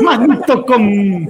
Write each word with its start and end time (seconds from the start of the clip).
Manito 0.00 0.64
con. 0.66 1.26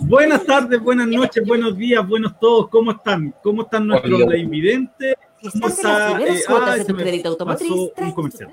Buenas 0.00 0.44
tardes, 0.44 0.80
buenas 0.80 1.08
noches, 1.08 1.46
buenos 1.46 1.76
días, 1.76 2.06
buenos 2.06 2.38
todos. 2.38 2.68
¿Cómo 2.68 2.90
están? 2.92 3.34
¿Cómo 3.42 3.62
están 3.62 3.86
nuestros 3.86 4.12
Hola. 4.14 4.26
televidentes? 4.26 5.14
¿Cómo 5.52 5.68
está? 5.68 6.20
Eh, 6.20 6.40
ah, 6.48 6.72
de 6.74 6.78
se 6.80 6.84
tu 6.84 6.94
me 6.94 7.02
crédito 7.02 7.28
automotriz. 7.30 7.68
pasó 7.70 7.92
un 8.06 8.12
comercial. 8.12 8.50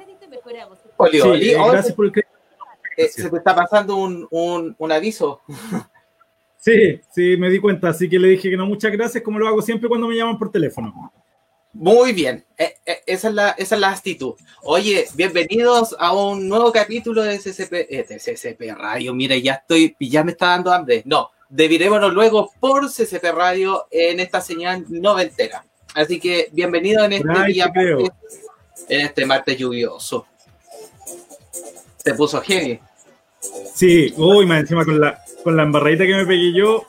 Oli, 0.97 1.19
Sí, 1.21 1.51
eh, 1.51 1.57
gracias 1.69 1.93
por 1.95 2.05
el 2.05 2.11
crédito. 2.11 2.33
eh, 2.97 3.07
se 3.09 3.29
te 3.29 3.37
está 3.37 3.53
pasando 3.55 3.97
un, 3.97 4.25
un, 4.31 4.75
un 4.77 4.91
aviso. 4.91 5.41
Sí, 6.57 7.01
sí, 7.11 7.35
me 7.37 7.49
di 7.49 7.59
cuenta, 7.59 7.89
así 7.89 8.09
que 8.09 8.17
le 8.19 8.29
dije 8.29 8.49
que 8.49 8.57
no, 8.57 8.65
muchas 8.65 8.91
gracias, 8.91 9.23
como 9.23 9.37
lo 9.39 9.47
hago 9.47 9.61
siempre 9.61 9.87
cuando 9.89 10.07
me 10.07 10.15
llaman 10.15 10.37
por 10.39 10.49
teléfono. 10.51 11.11
Muy 11.79 12.11
bien, 12.11 12.43
eh, 12.57 12.73
eh, 12.87 13.03
esa, 13.05 13.27
es 13.27 13.33
la, 13.35 13.49
esa 13.51 13.75
es 13.75 13.81
la 13.81 13.91
actitud. 13.91 14.33
Oye, 14.63 15.05
bienvenidos 15.13 15.95
a 15.99 16.11
un 16.11 16.49
nuevo 16.49 16.71
capítulo 16.71 17.21
de 17.21 17.37
CCP, 17.37 17.73
eh, 17.87 18.05
de 18.09 18.17
CCP 18.17 18.75
Radio. 18.75 19.13
Mire, 19.13 19.39
ya 19.43 19.53
estoy, 19.53 19.95
ya 19.99 20.23
me 20.23 20.31
está 20.31 20.47
dando 20.47 20.73
hambre. 20.73 21.03
No, 21.05 21.29
dividiremos 21.47 22.11
luego 22.11 22.51
por 22.59 22.89
CCP 22.89 23.25
Radio 23.31 23.85
en 23.91 24.19
esta 24.19 24.41
señal 24.41 24.85
noventera. 24.89 25.63
Así 25.93 26.19
que 26.19 26.49
bienvenido 26.51 27.05
en 27.05 27.13
este 27.13 27.45
día, 27.45 27.71
te 27.71 27.93
martes, 27.93 28.09
en 28.89 29.01
este 29.01 29.25
martes 29.27 29.57
lluvioso. 29.59 30.25
Se 31.97 32.15
puso 32.15 32.41
heavy. 32.41 32.79
Sí, 33.75 34.15
uy, 34.17 34.47
más 34.47 34.61
encima 34.61 34.83
con 34.83 34.99
la, 34.99 35.23
con 35.43 35.55
la 35.55 35.61
embarradita 35.61 36.07
que 36.07 36.15
me 36.15 36.25
pegué 36.25 36.53
yo, 36.53 36.87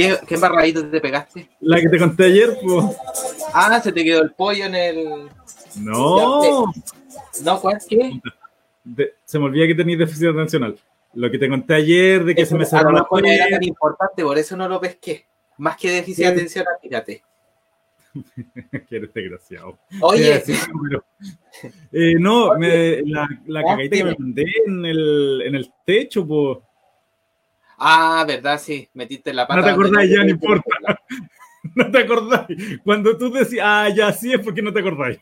¿Qué, 0.00 0.18
qué 0.26 0.34
embarradito 0.34 0.88
te 0.88 1.00
pegaste? 1.00 1.48
la 1.60 1.80
que 1.80 1.88
te 1.88 1.98
conté 1.98 2.24
ayer, 2.24 2.56
pues. 2.62 2.84
Ah, 3.52 3.80
se 3.82 3.92
te 3.92 4.02
quedó 4.04 4.22
el 4.22 4.32
pollo 4.32 4.64
en 4.64 4.74
el. 4.74 5.28
No, 5.76 6.64
No, 7.44 7.60
¿cuál? 7.60 7.78
¿Qué? 7.88 8.20
de- 8.84 9.14
se 9.24 9.38
me 9.38 9.44
olvida 9.44 9.66
que 9.66 9.74
tenéis 9.74 9.98
déficit 9.98 10.28
atencional. 10.28 10.76
Lo 11.14 11.30
que 11.30 11.38
te 11.38 11.48
conté 11.48 11.74
ayer 11.74 12.24
de 12.24 12.34
que 12.34 12.46
se 12.46 12.54
me 12.56 12.64
cerró 12.64 12.90
la 12.92 13.00
mejor 13.02 13.26
era 13.26 13.48
tan 13.48 13.62
importante, 13.64 14.22
por 14.22 14.38
eso 14.38 14.56
no 14.56 14.68
lo 14.68 14.80
pesqué. 14.80 15.26
Más 15.58 15.76
que 15.76 15.90
déficit 15.90 16.24
de 16.24 16.30
Sí. 16.30 16.34
atención, 16.36 16.64
fíjate. 16.82 17.22
que 18.88 18.96
eres 18.96 19.12
desgraciado. 19.12 19.78
Oye, 20.00 20.40
Sí, 20.44 20.54
pero- 20.88 21.04
eh, 21.92 22.14
no, 22.18 22.54
me- 22.56 23.02
la, 23.04 23.28
la 23.46 23.60
Ah, 23.60 23.64
cagadita 23.64 23.96
que 23.96 24.04
me 24.04 24.16
mandé 24.18 24.44
en 24.66 24.84
el, 24.86 25.42
en 25.46 25.54
el 25.56 25.72
techo, 25.84 26.26
pues. 26.26 26.58
Ah, 27.80 28.24
verdad, 28.26 28.60
sí, 28.60 28.88
metiste 28.94 29.32
la 29.34 29.46
pata. 29.46 29.60
No 29.60 29.66
te 29.66 29.70
acordás, 29.72 30.08
ya 30.08 30.22
no 30.24 30.30
importa. 30.30 30.70
No 31.74 31.90
te 31.90 31.98
acordáis. 31.98 32.80
Cuando 32.84 33.18
tú 33.18 33.30
decías, 33.30 33.66
ah, 33.68 33.88
ya 33.94 34.12
sí 34.12 34.32
es 34.32 34.40
porque 34.40 34.62
no 34.62 34.72
te 34.72 34.80
acordáis. 34.80 35.18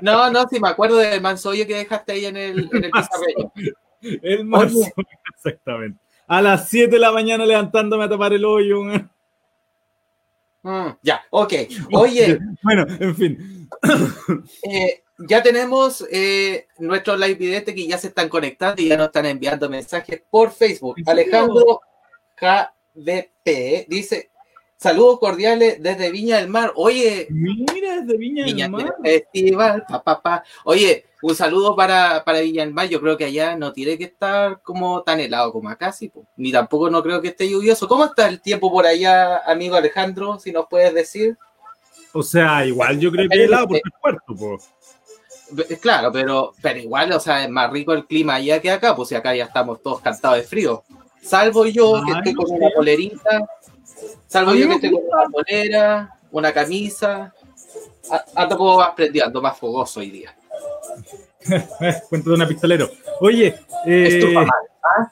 No, 0.00 0.30
no, 0.30 0.46
sí, 0.48 0.60
me 0.60 0.68
acuerdo 0.68 0.98
del 0.98 1.20
mansollo 1.20 1.66
que 1.66 1.76
dejaste 1.76 2.12
ahí 2.12 2.26
en 2.26 2.36
el, 2.36 2.68
en 2.72 2.84
el 2.84 2.90
pizarrillo. 2.92 3.52
El 4.00 4.44
más. 4.44 4.72
Oye. 4.74 4.92
Exactamente. 5.34 5.98
A 6.26 6.40
las 6.40 6.68
7 6.68 6.90
de 6.90 6.98
la 6.98 7.12
mañana 7.12 7.44
levantándome 7.44 8.04
a 8.04 8.08
tapar 8.08 8.32
el 8.32 8.44
hoyo. 8.44 8.82
Mm, 10.62 10.88
ya, 11.02 11.22
ok. 11.30 11.52
Oye, 11.92 12.38
Bueno, 12.62 12.86
en 12.98 13.14
fin. 13.14 13.68
eh, 14.62 15.02
ya 15.18 15.42
tenemos 15.42 16.04
eh, 16.10 16.66
nuestros 16.78 17.18
live 17.18 17.34
videntes 17.34 17.74
que 17.74 17.86
ya 17.86 17.98
se 17.98 18.08
están 18.08 18.28
conectando 18.28 18.82
y 18.82 18.88
ya 18.88 18.96
nos 18.96 19.06
están 19.06 19.26
enviando 19.26 19.68
mensajes 19.68 20.22
por 20.28 20.50
Facebook. 20.50 20.96
Alejandro 21.06 21.80
KDP 22.36 23.88
dice: 23.88 24.30
Saludos 24.76 25.20
cordiales 25.20 25.80
desde 25.80 26.10
Viña 26.10 26.38
del 26.38 26.48
Mar. 26.48 26.72
Oye, 26.74 27.28
Mira, 27.30 27.96
es 27.96 28.06
de 28.06 28.16
Viña 28.16 28.44
Viña 28.44 28.64
del 28.64 28.72
Mar. 28.72 28.94
Festival, 29.02 29.84
pa, 29.88 30.02
pa, 30.02 30.20
pa. 30.20 30.44
Oye, 30.64 31.06
un 31.22 31.34
saludo 31.34 31.76
para, 31.76 32.24
para 32.24 32.40
Viña 32.40 32.64
del 32.64 32.74
Mar. 32.74 32.88
Yo 32.88 33.00
creo 33.00 33.16
que 33.16 33.24
allá 33.24 33.56
no 33.56 33.72
tiene 33.72 33.96
que 33.96 34.04
estar 34.04 34.60
como 34.62 35.02
tan 35.02 35.20
helado 35.20 35.52
como 35.52 35.70
acá, 35.70 35.92
sí, 35.92 36.08
po. 36.08 36.26
ni 36.36 36.50
tampoco 36.50 36.90
no 36.90 37.02
creo 37.02 37.22
que 37.22 37.28
esté 37.28 37.48
lluvioso. 37.48 37.86
¿Cómo 37.86 38.04
está 38.06 38.28
el 38.28 38.40
tiempo 38.40 38.70
por 38.70 38.84
allá, 38.84 39.38
amigo 39.50 39.76
Alejandro? 39.76 40.40
Si 40.40 40.50
nos 40.50 40.66
puedes 40.68 40.92
decir. 40.92 41.38
O 42.12 42.22
sea, 42.22 42.66
igual 42.66 42.98
yo 42.98 43.10
creo 43.10 43.28
que 43.28 43.36
es 43.36 43.44
helado 43.44 43.68
por 43.68 43.76
el 43.76 43.92
puerto, 44.02 44.34
pues. 44.36 44.70
Be- 45.54 45.78
Claro, 45.78 46.10
pero, 46.12 46.52
pero 46.60 46.78
igual, 46.78 47.12
o 47.12 47.20
sea, 47.20 47.44
es 47.44 47.50
más 47.50 47.70
rico 47.70 47.92
el 47.92 48.06
clima 48.06 48.34
allá 48.36 48.60
que 48.60 48.70
acá, 48.70 48.94
pues 48.94 49.08
si 49.08 49.14
acá 49.14 49.34
ya 49.34 49.44
estamos 49.44 49.80
todos 49.82 50.00
cantados 50.00 50.36
de 50.38 50.42
frío. 50.44 50.82
Salvo 51.22 51.64
yo, 51.66 52.02
que 52.04 52.12
estoy 52.12 52.34
con 52.34 52.50
una 52.50 52.68
polerita. 52.74 53.46
Salvo 54.26 54.54
yo 54.54 54.68
que 54.68 54.74
estoy 54.74 54.90
con 54.90 55.02
una 55.06 55.28
polera, 55.30 56.18
una 56.32 56.52
camisa. 56.52 57.32
A- 58.10 58.24
Ando 58.34 58.58
como 58.58 58.76
más 58.78 58.90
prendido, 58.90 59.26
ando 59.26 59.40
más 59.40 59.56
fogoso 59.58 60.00
hoy 60.00 60.10
día. 60.10 60.36
Cuento 62.08 62.30
de 62.30 62.36
una 62.36 62.46
pistolero. 62.48 62.90
Oye, 63.20 63.54
eh, 63.86 64.32
mal, 64.34 64.48
¿ah? 64.82 65.10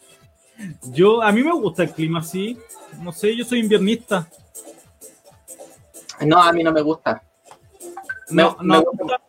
yo, 0.92 1.22
a 1.22 1.30
mí 1.32 1.42
me 1.42 1.52
gusta 1.52 1.82
el 1.84 1.90
clima 1.92 2.18
así. 2.20 2.58
No 3.00 3.12
sé, 3.12 3.34
yo 3.36 3.44
soy 3.44 3.60
inviernista. 3.60 4.28
No, 6.20 6.42
a 6.42 6.52
mí 6.52 6.62
no 6.62 6.72
me 6.72 6.82
gusta. 6.82 7.22
Me- 8.30 8.42
No, 8.42 8.56
me 8.60 8.78
gusta- 8.80 9.20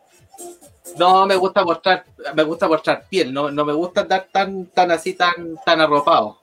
no 0.98 1.26
me 1.26 1.36
gusta 1.36 1.64
mostrar, 1.64 2.04
me 2.34 2.42
gusta 2.42 2.68
mostrar 2.68 3.04
piel, 3.08 3.32
no, 3.32 3.50
no 3.50 3.64
me 3.64 3.72
gusta 3.72 4.02
andar 4.02 4.28
tan, 4.30 4.66
tan 4.66 4.90
así, 4.90 5.14
tan, 5.14 5.56
tan 5.64 5.80
arropado. 5.80 6.38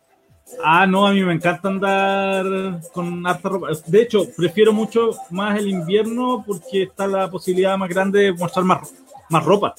Ah, 0.64 0.86
no, 0.86 1.08
a 1.08 1.12
mí 1.14 1.24
me 1.24 1.34
encanta 1.34 1.68
andar 1.68 2.46
con 2.92 3.26
harta 3.26 3.50
ropa. 3.50 3.70
De 3.86 4.02
hecho, 4.02 4.26
prefiero 4.36 4.74
mucho 4.74 5.12
más 5.30 5.58
el 5.58 5.70
invierno 5.70 6.44
porque 6.46 6.84
está 6.84 7.08
la 7.08 7.30
posibilidad 7.30 7.78
más 7.78 7.90
grande 7.90 8.20
de 8.20 8.34
mostrar 8.34 8.66
más, 8.66 8.94
más 9.30 9.46
ropa. 9.46 9.74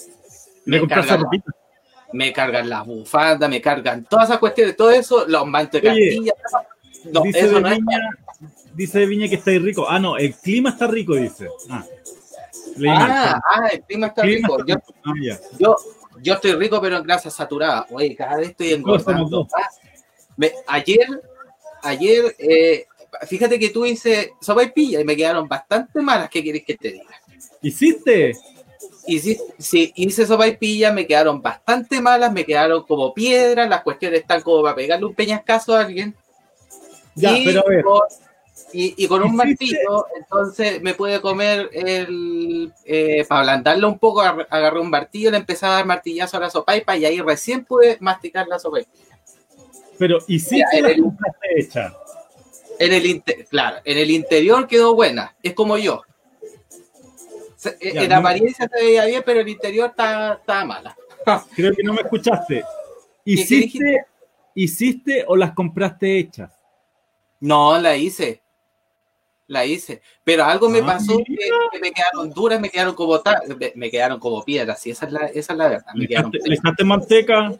Me 0.64 0.80
comprarse 0.80 1.16
ropita. 1.16 1.52
Me 2.12 2.32
cargan 2.32 2.68
las 2.68 2.86
bufandas, 2.86 3.48
me 3.48 3.60
cargan 3.60 4.04
todas 4.04 4.28
esas 4.28 4.38
cuestiones, 4.38 4.76
todo 4.76 4.90
eso, 4.90 5.26
los 5.26 5.46
mantos 5.46 5.80
de 5.80 5.88
Castilla. 5.88 6.32
No, 7.10 7.22
dice, 7.22 7.40
eso 7.40 7.54
de 7.56 7.60
no 7.60 7.68
es. 7.68 7.78
Viña, 7.78 8.18
dice 8.74 8.98
de 9.00 9.06
Viña 9.06 9.28
que 9.28 9.36
está 9.36 9.50
ahí 9.50 9.58
rico. 9.58 9.86
Ah, 9.88 9.98
no, 9.98 10.16
el 10.16 10.34
clima 10.34 10.70
está 10.70 10.86
rico, 10.86 11.14
dice. 11.14 11.48
Ah, 11.70 11.84
Ah, 12.88 13.40
ah, 13.50 13.68
el 13.72 13.82
clima 13.82 14.06
está 14.08 14.22
Clima 14.22 14.48
rico. 14.48 14.58
está 14.60 14.72
Yo, 14.72 14.76
yo, 15.58 15.76
yo 16.22 16.34
estoy 16.34 16.52
rico, 16.52 16.80
pero 16.80 16.98
en 16.98 17.02
grasa 17.04 17.30
saturada. 17.30 17.86
Oye, 17.90 18.14
cada 18.16 18.36
vez 18.36 18.50
estoy 18.50 18.72
engordando. 18.72 19.48
Ah, 19.54 19.68
me- 20.36 20.52
ayer, 20.66 21.06
ayer, 21.82 22.34
eh, 22.38 22.86
fíjate 23.26 23.58
que 23.58 23.70
tú 23.70 23.84
hice 23.84 24.32
sopa 24.40 24.62
y 24.62 24.70
pilla 24.70 25.00
y 25.00 25.04
me 25.04 25.16
quedaron 25.16 25.48
bastante 25.48 26.00
malas. 26.00 26.30
¿Qué 26.30 26.42
quieres 26.42 26.64
que 26.64 26.76
te 26.76 26.92
diga? 26.92 27.20
¿Hiciste? 27.60 28.32
Y 29.06 29.18
sí, 29.18 29.92
hice 29.96 30.26
sopa 30.26 30.46
y 30.46 30.56
pilla, 30.56 30.92
me 30.92 31.06
quedaron 31.06 31.42
bastante 31.42 32.00
malas, 32.00 32.32
me 32.32 32.44
quedaron 32.44 32.84
como 32.84 33.12
piedras, 33.12 33.68
las 33.68 33.82
cuestiones 33.82 34.20
están 34.20 34.42
como 34.42 34.62
para 34.62 34.76
pegarle 34.76 35.06
un 35.06 35.14
peñascaso 35.14 35.74
a 35.74 35.80
alguien. 35.80 36.14
Ya, 37.14 37.36
y, 37.36 37.44
pero 37.44 37.66
a 37.66 37.68
ver. 37.68 37.84
Y, 38.72 38.94
y 39.04 39.06
con 39.08 39.22
un 39.22 39.36
martillo, 39.36 40.06
entonces 40.16 40.80
me 40.82 40.94
pude 40.94 41.20
comer 41.20 41.68
el. 41.72 42.72
eh, 42.84 43.24
para 43.28 43.40
ablandarlo 43.42 43.88
un 43.88 43.98
poco, 43.98 44.20
agar- 44.22 44.46
agarré 44.50 44.80
un 44.80 44.90
martillo, 44.90 45.30
le 45.30 45.36
empecé 45.38 45.66
a 45.66 45.70
dar 45.70 45.86
martillazo 45.86 46.36
a 46.36 46.40
la 46.40 46.50
sopaipa 46.50 46.96
y 46.96 47.04
ahí 47.04 47.20
recién 47.20 47.64
pude 47.64 47.98
masticar 48.00 48.46
la 48.48 48.58
sopa. 48.58 48.78
Pero 49.98 50.18
hiciste 50.26 50.64
Ya, 50.72 50.78
en 50.78 50.86
el- 50.86 51.02
compraste 51.02 51.48
hecha. 51.60 51.94
En 52.78 52.92
el, 52.92 53.04
inte- 53.06 53.46
claro, 53.48 53.76
en 53.84 53.98
el 53.98 54.10
interior 54.10 54.66
quedó 54.66 54.94
buena, 54.94 55.36
es 55.42 55.52
como 55.54 55.76
yo. 55.78 56.02
Se- 57.56 57.78
Ya, 57.80 58.02
en 58.02 58.08
no- 58.08 58.16
apariencia 58.16 58.68
se 58.72 58.84
veía 58.84 59.04
bien, 59.04 59.22
pero 59.24 59.40
el 59.40 59.48
interior 59.48 59.90
estaba 59.90 60.64
mala. 60.64 60.96
Creo 61.54 61.72
que 61.74 61.82
no 61.84 61.92
me 61.92 62.00
escuchaste. 62.02 62.64
¿Hiciste, 63.24 64.04
¿Hiciste 64.54 65.24
o 65.28 65.36
las 65.36 65.52
compraste 65.52 66.18
hechas? 66.18 66.50
No, 67.40 67.78
la 67.78 67.96
hice. 67.96 68.41
La 69.52 69.66
hice. 69.66 70.00
Pero 70.24 70.44
algo 70.44 70.68
me 70.70 70.78
Ah, 70.80 70.86
pasó 70.86 71.18
que, 71.18 71.24
mira. 71.28 71.56
que 71.70 71.78
me 71.78 71.90
quedaron 71.92 72.30
duras, 72.30 72.58
me 72.58 72.70
quedaron 72.70 72.94
como 72.94 73.20
ta- 73.20 73.42
me, 73.58 73.72
me 73.74 73.90
quedaron 73.90 74.18
como 74.18 74.42
piedras, 74.42 74.86
y 74.86 74.90
esa 74.92 75.04
es 75.06 75.12
la, 75.12 75.26
esa 75.26 75.52
es 75.52 75.58
la 75.58 75.68
verdad. 75.68 75.92
Me 75.94 76.00
¿Le 76.02 76.08
quedaron 76.08 76.30
echaste, 76.34 76.48
le 76.48 76.54
echaste 76.54 76.84
manteca? 76.84 77.52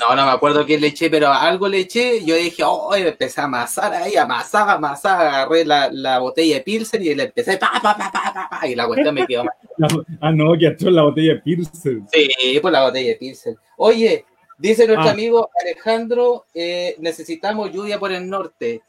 No, 0.00 0.16
no 0.16 0.24
me 0.26 0.30
acuerdo 0.32 0.64
qué 0.64 0.78
le 0.78 0.88
eché, 0.88 1.10
pero 1.10 1.28
algo 1.32 1.68
le 1.68 1.80
eché. 1.80 2.24
Yo 2.24 2.34
dije, 2.36 2.62
oh, 2.64 2.94
empecé 2.94 3.40
a 3.40 3.44
amasar 3.44 3.92
ahí, 3.94 4.16
amasar, 4.16 4.68
amasar, 4.70 5.20
agarré 5.26 5.64
la, 5.64 5.90
la 5.92 6.18
botella 6.20 6.54
de 6.56 6.60
Pilsen 6.62 7.02
y 7.02 7.14
le 7.14 7.24
empecé, 7.24 7.56
pa, 7.58 7.70
pa, 7.82 7.96
pa, 7.96 8.10
pa, 8.12 8.32
pa, 8.32 8.48
pa, 8.60 8.66
y 8.66 8.74
la 8.74 8.86
cuestión 8.86 9.14
me 9.14 9.26
quedó 9.26 9.44
mal. 9.44 9.54
Ah, 10.20 10.30
no, 10.32 10.56
que 10.58 10.66
echó 10.68 10.88
la 10.90 11.02
botella 11.02 11.34
de 11.34 11.40
Pilsen. 11.40 12.06
Sí, 12.12 12.58
por 12.60 12.70
la 12.72 12.82
botella 12.84 13.08
de 13.08 13.16
Pilsen. 13.16 13.56
Oye, 13.76 14.24
dice 14.58 14.86
nuestro 14.86 15.08
Ah. 15.08 15.12
amigo 15.12 15.50
Alejandro, 15.60 16.46
eh, 16.54 16.94
necesitamos 17.00 17.72
lluvia 17.72 17.98
por 17.98 18.12
el 18.12 18.28
norte. 18.28 18.82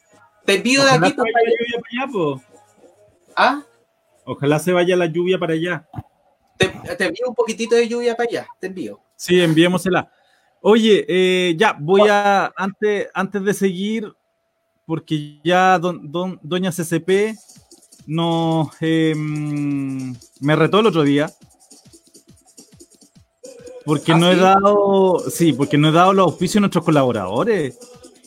Te 0.45 0.55
envío 0.55 0.83
de 0.83 0.91
aquí, 0.91 1.09
se 1.09 1.15
vaya 1.15 1.15
papá. 1.15 1.29
la 1.43 1.51
lluvia 1.51 1.79
para 1.81 2.03
allá, 2.03 2.11
po. 2.11 2.41
¿Ah? 3.35 3.63
Ojalá 4.25 4.59
se 4.59 4.71
vaya 4.73 4.95
la 4.95 5.05
lluvia 5.05 5.37
para 5.39 5.53
allá. 5.53 5.87
Te, 6.57 6.67
te 6.67 7.05
envío 7.05 7.27
un 7.29 7.35
poquitito 7.35 7.75
de 7.75 7.87
lluvia 7.87 8.15
para 8.15 8.29
allá, 8.29 8.47
te 8.59 8.67
envío. 8.67 8.99
Sí, 9.15 9.39
enviémosela. 9.41 10.11
Oye, 10.61 11.05
eh, 11.07 11.55
ya, 11.57 11.75
voy 11.79 12.07
a, 12.09 12.53
antes, 12.55 13.09
antes 13.13 13.43
de 13.43 13.53
seguir, 13.53 14.13
porque 14.85 15.39
ya 15.43 15.77
don, 15.79 16.09
don- 16.11 16.39
doña 16.41 16.71
CCP 16.71 17.35
nos, 18.05 18.69
eh, 18.81 19.13
me 19.15 20.55
retó 20.55 20.79
el 20.79 20.87
otro 20.87 21.03
día. 21.03 21.29
Porque 23.85 24.13
¿Ah, 24.13 24.17
no 24.17 24.31
he 24.31 24.35
sí? 24.35 24.39
dado, 24.39 25.19
sí, 25.29 25.53
porque 25.53 25.77
no 25.77 25.89
he 25.89 25.91
dado 25.91 26.13
los 26.13 26.25
auspicios 26.27 26.57
a 26.57 26.61
nuestros 26.61 26.85
colaboradores. 26.85 27.77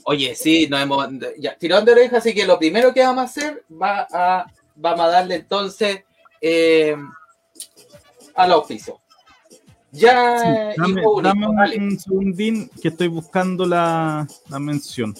Oye, 0.08 0.36
sí, 0.36 0.68
nos 0.68 0.80
hemos 0.80 1.04
ya, 1.36 1.56
tirón 1.58 1.84
de 1.84 1.90
oreja, 1.90 2.18
así 2.18 2.32
que 2.32 2.46
lo 2.46 2.60
primero 2.60 2.94
que 2.94 3.00
vamos 3.00 3.22
a 3.22 3.24
hacer 3.24 3.64
va 3.70 4.06
a, 4.12 4.46
vamos 4.76 5.00
a 5.00 5.08
darle 5.08 5.34
entonces 5.34 6.04
eh, 6.40 6.96
al 8.36 8.52
auspicio. 8.52 9.00
Ya, 9.90 10.38
Sí, 10.38 10.80
dame, 10.80 11.04
un, 11.04 11.56
dale. 11.56 11.76
un 11.78 11.98
segundín 11.98 12.70
que 12.80 12.88
estoy 12.88 13.08
buscando 13.08 13.66
la, 13.66 14.28
la 14.48 14.58
mención. 14.60 15.12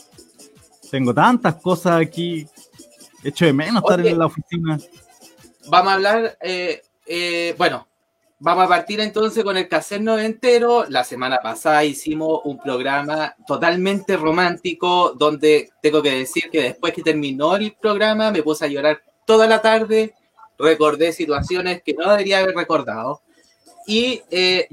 Tengo 0.88 1.12
tantas 1.12 1.57
cosas 1.57 2.00
aquí. 2.00 2.47
Echo 3.25 3.45
de 3.45 3.52
menos 3.52 3.83
estar 3.83 4.07
en 4.07 4.16
la 4.16 4.26
oficina. 4.26 4.78
Vamos 5.69 5.90
a 5.90 5.95
hablar, 5.95 6.38
eh, 6.40 6.81
eh, 7.07 7.57
bueno, 7.59 7.88
vamos 8.38 8.64
a 8.64 8.69
partir 8.69 9.00
entonces 9.00 9.43
con 9.45 9.57
el 9.57 9.69
cassette 9.69 10.02
noventero. 10.02 10.85
La 10.88 11.05
semana 11.05 11.38
pasada 11.43 11.85
hicimos 11.85 12.40
un 12.45 12.59
programa 12.59 13.35
totalmente 13.47 14.16
romántico, 14.16 15.12
donde 15.16 15.71
tengo 15.83 16.02
que 16.02 16.11
decir 16.11 16.50
que 16.50 16.62
después 16.62 16.93
que 16.93 17.02
terminó 17.02 17.57
el 17.57 17.73
programa 17.73 18.31
me 18.31 18.43
puse 18.43 18.64
a 18.64 18.69
llorar 18.69 19.02
toda 19.25 19.47
la 19.47 19.61
tarde, 19.62 20.14
recordé 20.59 21.12
situaciones 21.12 21.83
que 21.83 21.95
no 21.95 22.11
debería 22.11 22.40
haber 22.40 22.55
recordado. 22.55 23.23
Y 23.87 24.23
eh, 24.31 24.69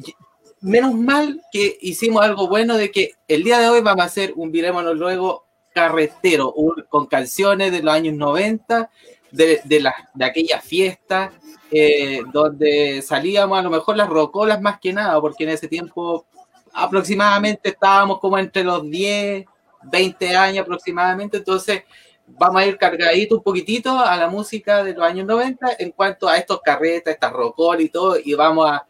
menos 0.62 0.94
mal 0.96 1.42
que 1.52 1.78
hicimos 1.82 2.24
algo 2.24 2.48
bueno 2.48 2.78
de 2.78 2.92
que 2.92 3.12
el 3.28 3.44
día 3.44 3.60
de 3.60 3.70
hoy 3.70 3.82
vamos 3.82 4.04
a 4.04 4.08
hacer 4.08 4.34
un 4.36 4.52
Virémonos 4.52 4.96
Luego 4.96 5.46
carretero, 5.74 6.54
con 6.90 7.08
canciones 7.08 7.72
de 7.72 7.82
los 7.82 7.94
años 7.94 8.14
90 8.16 8.90
de, 9.32 9.60
de, 9.64 9.80
la- 9.80 10.10
de 10.14 10.26
aquellas 10.26 10.64
fiestas 10.64 11.32
eh, 11.74 12.22
donde 12.32 13.02
salíamos 13.02 13.58
a 13.58 13.64
lo 13.64 13.70
mejor 13.72 13.98
las 13.98 14.08
rocolas 14.10 14.62
más 14.62 14.80
que 14.80 14.94
nada, 14.94 15.20
porque 15.20 15.44
en 15.44 15.50
ese 15.50 15.68
tiempo 15.68 16.26
aproximadamente 16.72 17.70
estábamos 17.70 18.20
como 18.20 18.38
entre 18.38 18.64
los 18.64 18.88
10, 18.90 19.46
20 19.84 20.36
años 20.36 20.64
aproximadamente, 20.64 21.38
entonces 21.38 21.84
vamos 22.28 22.62
a 22.62 22.66
ir 22.66 22.78
cargadito 22.78 23.36
un 23.38 23.44
poquitito 23.44 23.98
a 24.00 24.16
la 24.18 24.28
música 24.30 24.84
de 24.84 24.94
los 24.94 25.04
años 25.04 25.26
90 25.26 25.76
en 25.80 25.92
cuanto 25.92 26.28
a 26.28 26.38
estos 26.38 26.62
carretas, 26.62 27.14
estas 27.14 27.34
rocolas 27.34 27.82
y 27.84 27.90
todo, 27.90 28.18
y 28.24 28.34
vamos 28.34 28.70
a, 28.70 28.86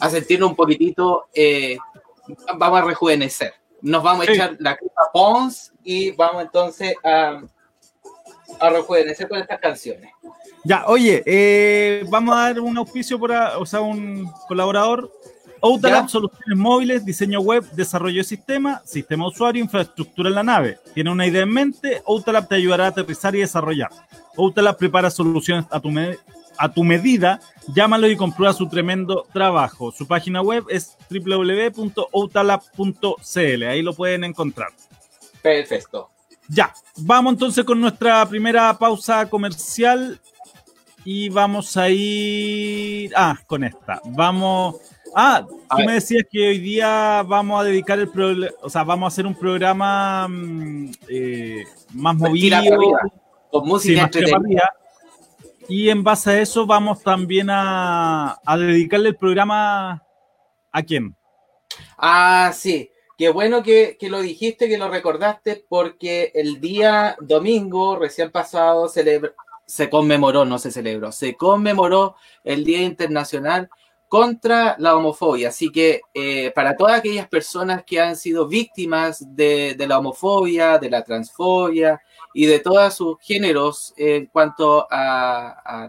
a 0.00 0.10
sentirnos 0.10 0.50
un 0.50 0.56
poquitito, 0.56 1.26
eh, 1.34 1.76
vamos 2.56 2.80
a 2.80 2.84
rejuvenecer. 2.84 3.52
Nos 3.82 4.02
vamos 4.02 4.22
a 4.22 4.26
Sí. 4.26 4.32
echar 4.32 4.56
la 4.58 4.76
crema 4.76 4.92
Pons 5.12 5.72
y 5.84 6.10
vamos 6.12 6.42
entonces 6.42 6.94
a, 7.04 7.40
a 8.60 8.70
rejuvenecer 8.70 9.28
con 9.28 9.38
estas 9.38 9.58
canciones. 9.60 10.10
Ya, 10.64 10.84
oye, 10.86 11.22
eh, 11.26 12.04
vamos 12.08 12.36
a 12.36 12.40
dar 12.42 12.60
un 12.60 12.76
auspicio 12.78 13.18
por, 13.18 13.32
a- 13.32 13.58
o 13.58 13.66
sea, 13.66 13.80
un 13.80 14.30
colaborador. 14.48 15.10
Outalab. 15.60 16.08
Soluciones 16.08 16.56
Móviles, 16.58 17.04
diseño 17.04 17.40
web, 17.40 17.64
desarrollo 17.72 18.18
de 18.18 18.24
sistema, 18.24 18.82
sistema 18.84 19.26
usuario, 19.26 19.62
infraestructura 19.64 20.28
en 20.28 20.34
la 20.34 20.42
nave. 20.42 20.78
¿Tiene 20.94 21.10
una 21.10 21.26
idea 21.26 21.42
en 21.42 21.52
mente? 21.52 22.02
Outalab 22.04 22.46
te 22.46 22.56
ayudará 22.56 22.84
a 22.84 22.88
aterrizar 22.88 23.34
y 23.34 23.40
desarrollar. 23.40 23.88
Outalab 24.36 24.76
prepara 24.76 25.10
soluciones 25.10 25.64
a 25.70 25.80
tu, 25.80 25.90
a 26.58 26.72
tu 26.72 26.84
medida. 26.84 27.40
Llámalo 27.74 28.06
y 28.06 28.16
comprueba 28.16 28.52
su 28.52 28.68
tremendo 28.68 29.26
trabajo. 29.32 29.90
Su 29.92 30.06
página 30.06 30.42
web 30.42 30.64
es 30.68 30.96
www.outalab.cl. 31.10 33.62
Ahí 33.64 33.82
lo 33.82 33.94
pueden 33.94 34.24
encontrar. 34.24 34.68
Perfecto. 35.42 36.10
Ya, 36.48 36.72
vamos 36.98 37.32
entonces 37.34 37.64
con 37.64 37.80
nuestra 37.80 38.24
primera 38.26 38.76
pausa 38.78 39.28
comercial 39.28 40.20
y 41.04 41.28
vamos 41.28 41.76
a 41.76 41.88
ir. 41.88 43.12
Ah, 43.16 43.36
con 43.46 43.64
esta. 43.64 44.00
Vamos. 44.04 44.76
Ah, 45.14 45.46
tú 45.70 45.76
me 45.84 45.94
decías 45.94 46.24
que 46.30 46.48
hoy 46.48 46.58
día 46.58 47.22
vamos 47.26 47.60
a 47.60 47.64
dedicar 47.64 47.98
el 47.98 48.08
programa, 48.10 48.52
o 48.60 48.68
sea, 48.68 48.84
vamos 48.84 49.06
a 49.06 49.08
hacer 49.14 49.26
un 49.26 49.34
programa 49.34 50.28
mm, 50.28 50.90
eh, 51.08 51.64
más 51.94 52.16
Pues 52.18 52.30
movido, 52.30 52.56
arriba, 52.58 52.98
Con 53.50 53.62
sí, 53.64 53.68
música 53.68 54.02
entretenida. 54.02 54.36
arriba. 54.36 54.70
Y 55.68 55.88
en 55.88 56.04
base 56.04 56.30
a 56.30 56.40
eso 56.40 56.66
vamos 56.66 57.02
también 57.02 57.48
a, 57.50 58.38
a 58.44 58.56
dedicarle 58.58 59.08
el 59.10 59.16
programa 59.16 60.02
a 60.70 60.82
quién. 60.82 61.16
Ah, 61.96 62.52
sí. 62.54 62.90
Qué 63.16 63.30
bueno 63.30 63.62
que, 63.62 63.96
que 63.98 64.10
lo 64.10 64.20
dijiste, 64.20 64.68
que 64.68 64.76
lo 64.76 64.88
recordaste, 64.88 65.64
porque 65.68 66.32
el 66.34 66.60
día 66.60 67.16
domingo 67.20 67.96
recién 67.96 68.30
pasado 68.30 68.88
se 68.88 69.90
conmemoró, 69.90 70.44
no 70.44 70.58
se 70.58 70.70
celebró, 70.70 71.10
se 71.12 71.34
conmemoró 71.34 72.16
el 72.44 72.62
Día 72.64 72.82
Internacional 72.82 73.70
contra 74.08 74.76
la 74.78 74.94
homofobia. 74.94 75.48
Así 75.48 75.72
que 75.72 76.02
eh, 76.12 76.52
para 76.54 76.76
todas 76.76 76.98
aquellas 76.98 77.26
personas 77.26 77.84
que 77.84 78.00
han 78.00 78.16
sido 78.16 78.46
víctimas 78.46 79.24
de, 79.34 79.74
la 79.88 79.98
homofobia, 79.98 80.78
de 80.78 80.90
la 80.90 81.02
transfobia 81.02 82.00
y 82.34 82.44
de 82.44 82.60
todos 82.60 82.94
sus 82.94 83.16
géneros 83.20 83.94
en 83.96 84.26
cuanto 84.26 84.86
a- 84.90 85.88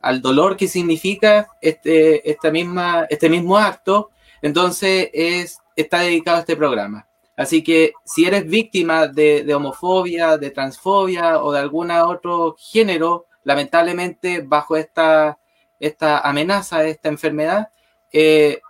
al 0.00 0.20
dolor 0.20 0.56
que 0.56 0.68
significa 0.68 1.48
este, 1.62 2.30
esta 2.30 2.50
misma, 2.50 3.06
este 3.08 3.28
mismo 3.30 3.56
acto, 3.56 4.10
entonces 4.44 5.08
es, 5.14 5.58
está 5.74 6.00
dedicado 6.00 6.36
a 6.36 6.40
este 6.40 6.54
programa. 6.54 7.08
Así 7.34 7.64
que 7.64 7.94
si 8.04 8.26
eres 8.26 8.46
víctima 8.46 9.06
de, 9.06 9.42
de 9.42 9.54
homofobia, 9.54 10.36
de 10.36 10.50
transfobia 10.50 11.42
o 11.42 11.50
de 11.50 11.60
algún 11.60 11.90
otro 11.90 12.54
género, 12.58 13.24
lamentablemente 13.42 14.42
bajo 14.42 14.76
esta, 14.76 15.38
esta 15.80 16.18
amenaza, 16.18 16.84
esta 16.84 17.08
enfermedad, 17.08 17.68
eh, 18.12 18.60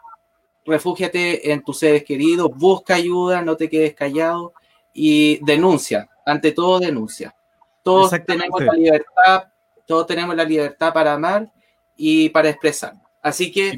refúgiate 0.64 1.50
en 1.50 1.64
tus 1.64 1.80
seres 1.80 2.04
queridos, 2.04 2.52
busca 2.54 2.94
ayuda, 2.94 3.42
no 3.42 3.56
te 3.56 3.68
quedes 3.68 3.94
callado 3.94 4.52
y 4.92 5.44
denuncia, 5.44 6.08
ante 6.24 6.52
todo 6.52 6.78
denuncia. 6.78 7.34
Todos 7.82 8.12
tenemos 8.24 8.62
la 8.62 8.74
libertad, 8.74 9.48
todos 9.86 10.06
tenemos 10.06 10.36
la 10.36 10.44
libertad 10.44 10.92
para 10.92 11.14
amar 11.14 11.50
y 11.96 12.28
para 12.28 12.48
expresar. 12.48 12.94
Así 13.20 13.50
que 13.50 13.76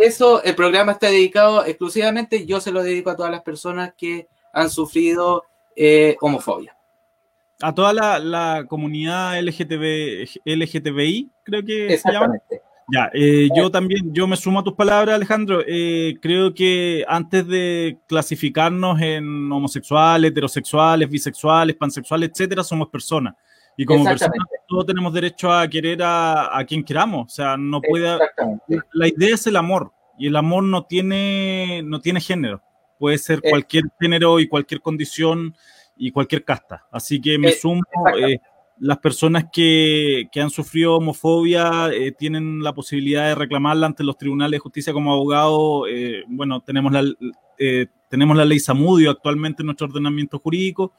eso, 0.00 0.42
el 0.42 0.54
programa 0.54 0.92
está 0.92 1.08
dedicado 1.08 1.64
exclusivamente, 1.64 2.46
yo 2.46 2.60
se 2.60 2.72
lo 2.72 2.82
dedico 2.82 3.10
a 3.10 3.16
todas 3.16 3.30
las 3.30 3.42
personas 3.42 3.92
que 3.96 4.28
han 4.52 4.70
sufrido 4.70 5.44
eh, 5.76 6.16
homofobia. 6.20 6.76
A 7.62 7.74
toda 7.74 7.92
la, 7.92 8.18
la 8.18 8.64
comunidad 8.68 9.38
LGTB, 9.40 10.26
LGTBI, 10.44 11.30
creo 11.44 11.64
que 11.64 11.98
se 11.98 12.12
llama. 12.12 12.38
Ya, 12.92 13.08
eh, 13.14 13.48
yo 13.54 13.70
también, 13.70 14.12
yo 14.12 14.26
me 14.26 14.36
sumo 14.36 14.60
a 14.60 14.64
tus 14.64 14.74
palabras, 14.74 15.14
Alejandro. 15.14 15.62
Eh, 15.64 16.16
creo 16.20 16.52
que 16.52 17.04
antes 17.06 17.46
de 17.46 17.98
clasificarnos 18.08 19.00
en 19.00 19.52
homosexuales, 19.52 20.32
heterosexuales, 20.32 21.08
bisexuales, 21.08 21.76
pansexuales, 21.76 22.30
etcétera, 22.30 22.64
somos 22.64 22.88
personas. 22.88 23.34
Y 23.76 23.84
como 23.84 24.04
personas, 24.04 24.36
todos 24.68 24.86
tenemos 24.86 25.12
derecho 25.12 25.50
a 25.52 25.66
querer 25.68 26.02
a, 26.02 26.56
a 26.58 26.64
quien 26.64 26.84
queramos. 26.84 27.26
O 27.32 27.34
sea, 27.34 27.56
no 27.56 27.80
puede. 27.80 28.18
La 28.92 29.08
idea 29.08 29.34
es 29.34 29.46
el 29.46 29.56
amor. 29.56 29.92
Y 30.18 30.26
el 30.26 30.36
amor 30.36 30.64
no 30.64 30.84
tiene, 30.84 31.82
no 31.84 31.98
tiene 32.00 32.20
género. 32.20 32.60
Puede 32.98 33.16
ser 33.16 33.40
Eh. 33.42 33.48
cualquier 33.50 33.84
género 33.98 34.38
y 34.38 34.46
cualquier 34.48 34.82
condición 34.82 35.54
y 35.96 36.10
cualquier 36.10 36.44
casta. 36.44 36.86
Así 36.90 37.20
que 37.20 37.38
me 37.38 37.48
Eh, 37.48 37.52
sumo. 37.52 37.82
eh, 38.18 38.38
las 38.78 38.98
personas 38.98 39.44
que, 39.52 40.28
que 40.32 40.40
han 40.40 40.50
sufrido 40.50 40.96
homofobia 40.96 41.88
eh, 41.92 42.12
tienen 42.12 42.62
la 42.62 42.72
posibilidad 42.74 43.28
de 43.28 43.34
reclamarla 43.34 43.86
ante 43.86 44.04
los 44.04 44.16
tribunales 44.18 44.52
de 44.52 44.58
justicia 44.58 44.92
como 44.92 45.12
abogado. 45.12 45.86
eh, 45.86 46.24
bueno, 46.28 46.60
tenemos 46.60 46.92
la, 46.92 47.02
eh, 47.58 47.86
tenemos 48.08 48.36
la 48.36 48.44
ley 48.44 48.58
Samudio 48.58 49.10
actualmente 49.10 49.62
en 49.62 49.66
nuestro 49.66 49.86
ordenamiento 49.86 50.38
jurídico 50.38 50.92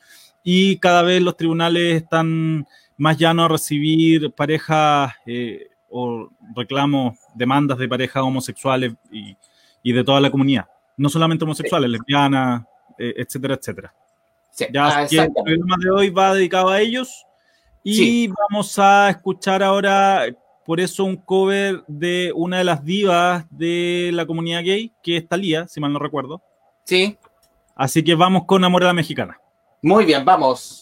y 0.44 0.78
cada 0.78 1.02
vez 1.04 1.22
los 1.22 1.38
tribunales 1.38 2.02
están 2.02 2.66
más 2.98 3.18
llanos 3.18 3.46
a 3.46 3.48
recibir 3.50 4.32
parejas 4.34 5.14
eh, 5.26 5.68
o 5.90 6.30
reclamos, 6.56 7.18
demandas 7.36 7.78
de 7.78 7.88
parejas 7.88 8.24
homosexuales 8.24 8.94
y, 9.12 9.36
y 9.84 9.92
de 9.94 10.04
toda 10.04 10.22
la 10.22 10.32
comunidad. 10.32 10.66
No 10.98 11.10
solamente 11.10 11.44
homosexuales, 11.44 11.90
lesbianas, 11.90 12.64
eh, 12.98 13.14
etcétera, 13.18 13.56
etcétera. 13.56 13.94
Sí. 14.52 14.66
Ya, 14.72 14.88
Ah, 15.02 15.08
que 15.10 15.18
el 15.18 15.32
programa 15.34 15.76
de 15.80 15.90
hoy 15.92 16.10
va 16.10 16.34
dedicado 16.36 16.70
a 16.70 16.80
ellos. 16.80 17.26
Y 17.84 17.96
Sí. 17.96 18.34
vamos 18.50 18.78
a 18.78 19.10
escuchar 19.10 19.64
ahora, 19.64 20.26
por 20.66 20.80
eso, 20.80 21.04
un 21.04 21.16
cover 21.18 21.84
de 21.88 22.32
una 22.36 22.60
de 22.60 22.64
las 22.64 22.84
divas 22.86 23.46
de 23.50 24.12
la 24.14 24.26
comunidad 24.26 24.64
gay, 24.64 24.94
que 25.02 25.18
es 25.18 25.28
Talía, 25.28 25.68
si 25.68 25.80
mal 25.80 25.92
no 25.92 26.00
recuerdo. 26.00 26.42
Sí, 26.84 27.18
Así 27.74 28.04
que 28.04 28.14
vamos 28.14 28.44
con 28.46 28.64
Amor 28.64 28.84
a 28.84 28.88
la 28.88 28.94
Mexicana. 28.94 29.40
Muy 29.82 30.06
bien, 30.06 30.24
vamos. 30.26 30.81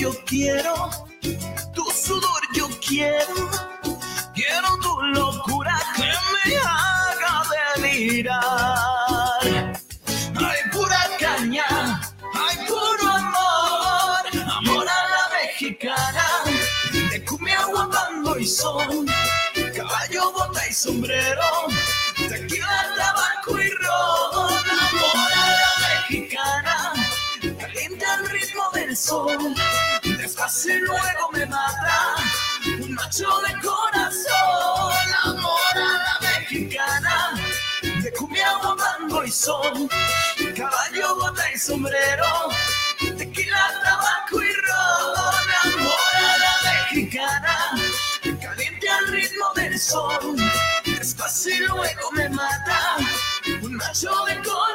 Yo 0.00 0.12
quiero, 0.24 0.88
tu 1.74 1.84
sudor 1.90 2.42
yo 2.54 2.68
quiero. 2.80 3.50
Quiero 4.34 4.68
tu 4.80 5.02
locura 5.12 5.76
que 5.94 6.10
me 6.32 6.56
haga 6.56 7.42
delirar. 7.76 8.40
Hay 10.36 10.70
pura 10.72 11.00
caña, 11.18 11.66
hay 12.32 12.56
puro 12.66 13.12
amor, 13.12 14.24
amor 14.56 14.88
a 14.88 15.00
la 15.14 15.24
mexicana, 15.42 16.26
de 17.10 17.22
cumbia, 17.26 17.62
guapango 17.66 18.38
y 18.38 18.46
son, 18.46 19.06
caballo, 19.76 20.32
bota 20.32 20.66
y 20.66 20.72
sombrero, 20.72 21.50
tequila, 22.16 22.94
tabaco 22.96 23.60
y 23.60 23.68
ron, 23.68 24.64
amor 24.88 25.32
a 25.36 25.50
la 25.60 25.72
mexicana, 25.88 26.92
caliente 27.58 28.06
al 28.06 28.28
ritmo 28.30 28.70
del 28.72 28.96
sol, 28.96 29.54
y 30.52 30.72
luego 30.80 31.30
me 31.32 31.46
mata, 31.46 32.16
un 32.80 32.92
macho 32.94 33.28
de 33.46 33.52
corazón, 33.60 35.14
amor 35.22 35.74
a 35.74 35.78
la 35.78 36.18
mexicana, 36.20 37.34
de 37.82 38.12
cumbia, 38.12 38.56
guapango 38.60 39.24
y 39.24 39.30
son, 39.30 39.88
caballo, 40.56 41.14
bota 41.14 41.44
y 41.54 41.56
sombrero, 41.58 42.26
tequila, 43.16 43.80
tabaco 43.84 44.42
y 44.42 44.52
ron, 44.52 45.76
amor 45.76 46.14
a 46.16 46.38
la 46.38 46.72
mexicana, 46.72 47.70
caliente 48.42 48.88
al 48.88 49.06
ritmo 49.06 49.52
del 49.54 49.78
sol, 49.78 50.36
despacio 50.84 51.54
y 51.54 51.58
luego 51.58 52.10
me 52.12 52.28
mata, 52.28 52.96
un 53.62 53.76
macho 53.76 54.10
de 54.26 54.34
corazón, 54.38 54.69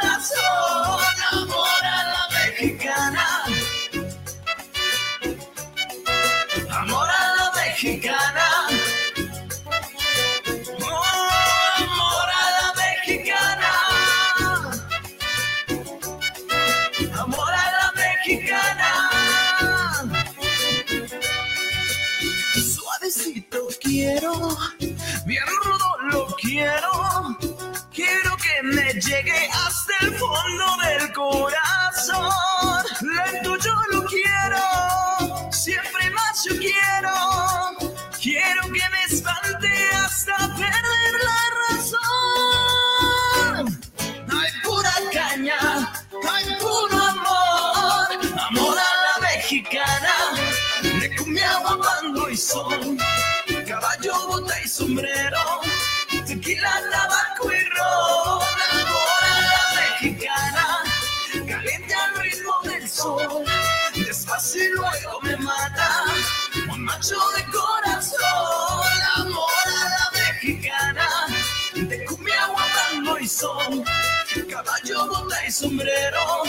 sombrero, 75.56 76.44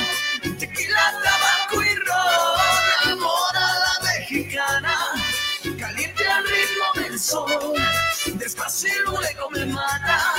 tequila, 0.59 1.13
tabaco 1.23 1.81
y 1.81 1.95
ron. 1.95 3.13
Amor 3.13 3.55
a 3.55 3.79
la 3.79 3.95
mexicana, 4.03 4.97
caliente 5.79 6.27
al 6.27 6.43
ritmo 6.43 7.03
del 7.03 7.19
sol. 7.19 7.75
Despacio 8.35 8.91
y 8.93 9.07
luego 9.09 9.51
me 9.51 9.67
mata, 9.67 10.35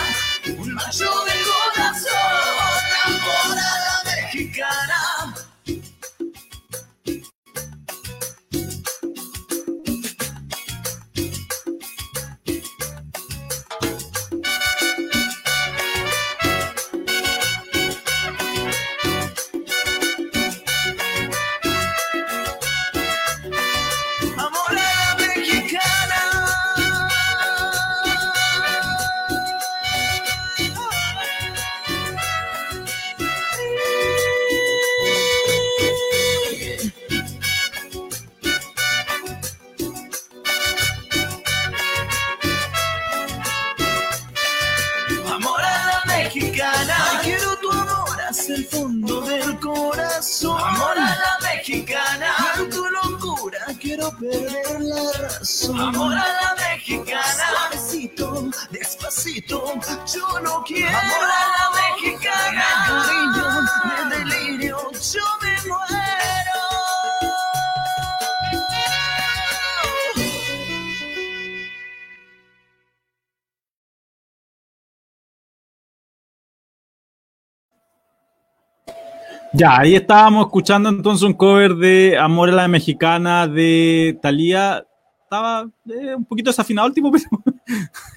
Amor 55.79 56.13
a 56.13 56.15
la 56.15 56.55
mexicana. 56.55 57.21
Suavecito, 57.51 58.49
despacito, 58.71 59.73
yo 60.13 60.39
no 60.41 60.63
quiero. 60.63 60.97
Amor 60.97 61.29
a 61.29 61.43
la 61.55 61.65
mexicana. 61.95 62.65
Cariño, 62.87 63.45
de 63.99 64.17
delirio, 64.17 64.77
yo 64.91 65.25
me 65.41 65.69
muero. 65.69 66.17
Ya, 79.53 79.77
ahí 79.77 79.95
estábamos 79.95 80.47
escuchando 80.47 80.89
entonces 80.89 81.23
un 81.23 81.33
cover 81.33 81.75
de 81.75 82.17
Amor 82.17 82.49
a 82.49 82.53
la 82.53 82.67
Mexicana 82.67 83.47
de 83.47 84.17
Thalía. 84.21 84.86
Estaba 85.27 85.69
eh, 85.89 86.15
un 86.15 86.23
poquito 86.23 86.49
desafinado 86.51 86.87
el 86.87 86.93
tipo, 86.93 87.11
pero 87.11 87.25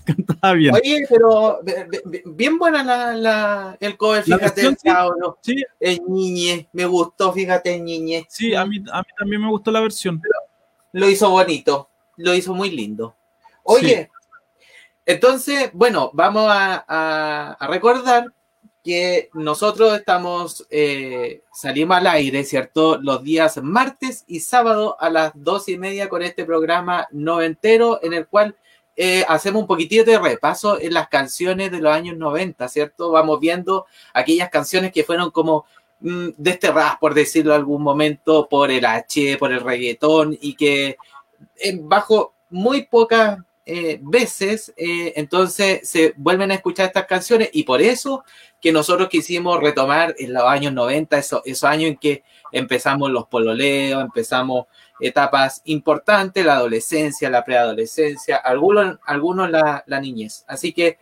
cantaba 0.04 0.52
bien. 0.54 0.72
Oye, 0.72 1.06
pero 1.08 1.58
be- 1.60 1.84
be- 1.90 2.02
be- 2.04 2.22
bien 2.24 2.56
buena 2.56 2.84
la, 2.84 3.12
la- 3.16 3.76
el 3.80 3.96
cover, 3.96 4.22
La 4.28 4.36
fíjate, 4.38 4.62
versión, 4.62 4.76
sí. 4.80 4.88
cabrón. 4.88 5.34
Sí, 5.40 5.64
El 5.80 6.00
Ñiñe, 6.06 6.68
me 6.72 6.84
gustó, 6.86 7.32
fíjate, 7.32 7.74
el 7.74 7.82
Ñiñe. 7.82 8.26
sí, 8.28 8.54
a 8.54 8.64
mí, 8.64 8.76
a 8.92 8.98
mí 9.00 9.08
también 9.18 9.42
me 9.42 9.48
gustó 9.50 9.72
la 9.72 9.80
versión. 9.80 10.22
Lo 10.92 11.10
hizo 11.10 11.28
bonito, 11.30 11.90
lo 12.16 12.32
hizo 12.32 12.54
muy 12.54 12.70
lindo. 12.70 13.16
Oye, 13.64 14.08
entonces, 15.04 15.70
bueno, 15.72 16.10
vamos 16.14 16.46
a, 16.48 16.84
a- 16.86 17.52
a 17.58 17.66
recordar 17.66 18.32
que 18.82 19.30
nosotros 19.34 19.94
estamos, 19.98 20.66
eh, 20.70 21.42
salimos 21.52 21.98
al 21.98 22.06
aire, 22.06 22.44
¿cierto? 22.44 22.98
Los 23.00 23.22
días 23.22 23.58
martes 23.62 24.24
y 24.26 24.40
sábado 24.40 24.96
a 25.00 25.10
las 25.10 25.32
dos 25.34 25.68
y 25.68 25.76
media 25.76 26.08
con 26.08 26.22
este 26.22 26.44
programa 26.44 27.06
noventero 27.10 28.00
en 28.02 28.14
el 28.14 28.26
cual 28.26 28.56
eh, 28.96 29.24
hacemos 29.28 29.62
un 29.62 29.66
poquitito 29.66 30.10
de 30.10 30.18
repaso 30.18 30.80
en 30.80 30.94
las 30.94 31.08
canciones 31.08 31.70
de 31.70 31.80
los 31.80 31.92
años 31.92 32.16
90, 32.16 32.68
¿cierto? 32.68 33.10
Vamos 33.10 33.38
viendo 33.40 33.86
aquellas 34.12 34.50
canciones 34.50 34.92
que 34.92 35.04
fueron 35.04 35.30
como 35.30 35.66
mm, 36.00 36.30
desterradas, 36.36 36.96
por 36.98 37.14
decirlo 37.14 37.54
algún 37.54 37.82
momento, 37.82 38.48
por 38.48 38.70
el 38.70 38.84
H, 38.84 39.36
por 39.38 39.52
el 39.52 39.60
reggaetón 39.60 40.36
y 40.40 40.54
que 40.54 40.96
eh, 41.56 41.78
bajo 41.80 42.34
muy 42.50 42.82
pocas 42.86 43.38
eh, 43.72 43.98
veces, 44.02 44.72
eh, 44.76 45.12
entonces 45.16 45.88
se 45.88 46.12
vuelven 46.16 46.50
a 46.50 46.54
escuchar 46.54 46.86
estas 46.86 47.06
canciones 47.06 47.50
y 47.52 47.62
por 47.62 47.80
eso 47.80 48.24
que 48.60 48.72
nosotros 48.72 49.08
quisimos 49.08 49.60
retomar 49.60 50.14
en 50.18 50.32
los 50.32 50.42
años 50.44 50.72
90, 50.72 51.18
eso- 51.18 51.42
esos 51.44 51.64
años 51.64 51.90
en 51.90 51.96
que 51.96 52.22
empezamos 52.52 53.10
los 53.10 53.26
pololeos, 53.28 54.02
empezamos 54.02 54.66
etapas 54.98 55.62
importantes, 55.66 56.44
la 56.44 56.54
adolescencia, 56.56 57.30
la 57.30 57.44
preadolescencia, 57.44 58.36
algunos, 58.36 58.98
algunos 59.06 59.48
la, 59.50 59.84
la 59.86 60.00
niñez. 60.00 60.44
Así 60.48 60.72
que 60.72 60.98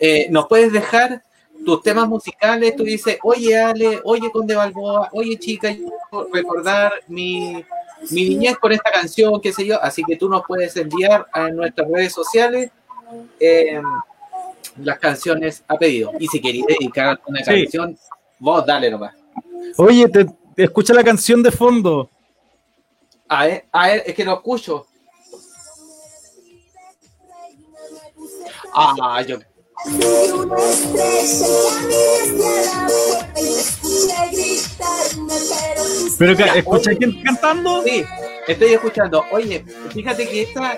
eh, 0.00 0.26
nos 0.30 0.46
puedes 0.48 0.72
dejar 0.72 1.22
tus 1.64 1.82
temas 1.82 2.08
musicales, 2.08 2.74
tú 2.76 2.84
dices, 2.84 3.18
oye 3.22 3.58
Ale, 3.58 4.00
oye 4.04 4.30
Conde 4.30 4.54
Balboa, 4.54 5.08
oye 5.12 5.38
chica, 5.38 5.70
yo 5.70 6.28
recordar 6.32 6.92
mi, 7.08 7.64
mi 8.10 8.28
niñez 8.28 8.56
con 8.58 8.72
esta 8.72 8.90
canción, 8.90 9.40
qué 9.40 9.52
sé 9.52 9.66
yo, 9.66 9.82
así 9.82 10.02
que 10.06 10.16
tú 10.16 10.28
nos 10.28 10.42
puedes 10.46 10.76
enviar 10.76 11.26
a 11.32 11.48
nuestras 11.50 11.88
redes 11.88 12.12
sociales 12.12 12.70
eh, 13.40 13.80
las 14.82 14.98
canciones 14.98 15.62
a 15.68 15.76
pedido. 15.76 16.12
Y 16.18 16.28
si 16.28 16.40
queréis 16.40 16.64
dedicar 16.66 17.20
una 17.26 17.40
Sí. 17.40 17.44
canción, 17.64 17.98
vos 18.38 18.64
dale 18.64 18.90
nomás. 18.90 19.14
Oye, 19.76 20.08
te, 20.08 20.24
te 20.54 20.64
escucha 20.64 20.94
la 20.94 21.04
canción 21.04 21.42
de 21.42 21.50
fondo. 21.50 22.08
A 23.28 23.46
ver, 23.46 23.66
a 23.72 23.88
ver, 23.88 24.02
es 24.06 24.14
que 24.14 24.24
no 24.24 24.34
escucho. 24.34 24.86
Ah, 28.74 29.22
yo. 29.26 29.38
Pero 36.18 36.36
que, 36.36 36.42
escucha 36.58 36.90
quién 36.96 37.22
cantando. 37.22 37.82
Sí, 37.84 38.04
estoy 38.48 38.72
escuchando. 38.72 39.24
Oye, 39.30 39.64
fíjate 39.90 40.28
que 40.28 40.42
esta, 40.42 40.76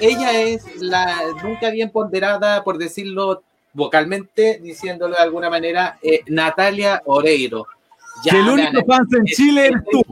ella 0.00 0.40
es 0.40 0.64
la 0.76 1.20
nunca 1.42 1.70
bien 1.70 1.90
ponderada, 1.90 2.62
por 2.62 2.78
decirlo 2.78 3.42
vocalmente, 3.72 4.60
diciéndolo 4.62 5.16
de 5.16 5.22
alguna 5.22 5.50
manera, 5.50 5.98
eh, 6.00 6.22
Natalia 6.28 7.02
Oreiro. 7.06 7.66
Ya, 8.24 8.32
que 8.32 8.38
el 8.38 8.48
único 8.48 8.84
fan 8.84 9.06
en 9.16 9.24
Chile 9.26 9.66
eres 9.66 9.82
tú. 9.90 10.04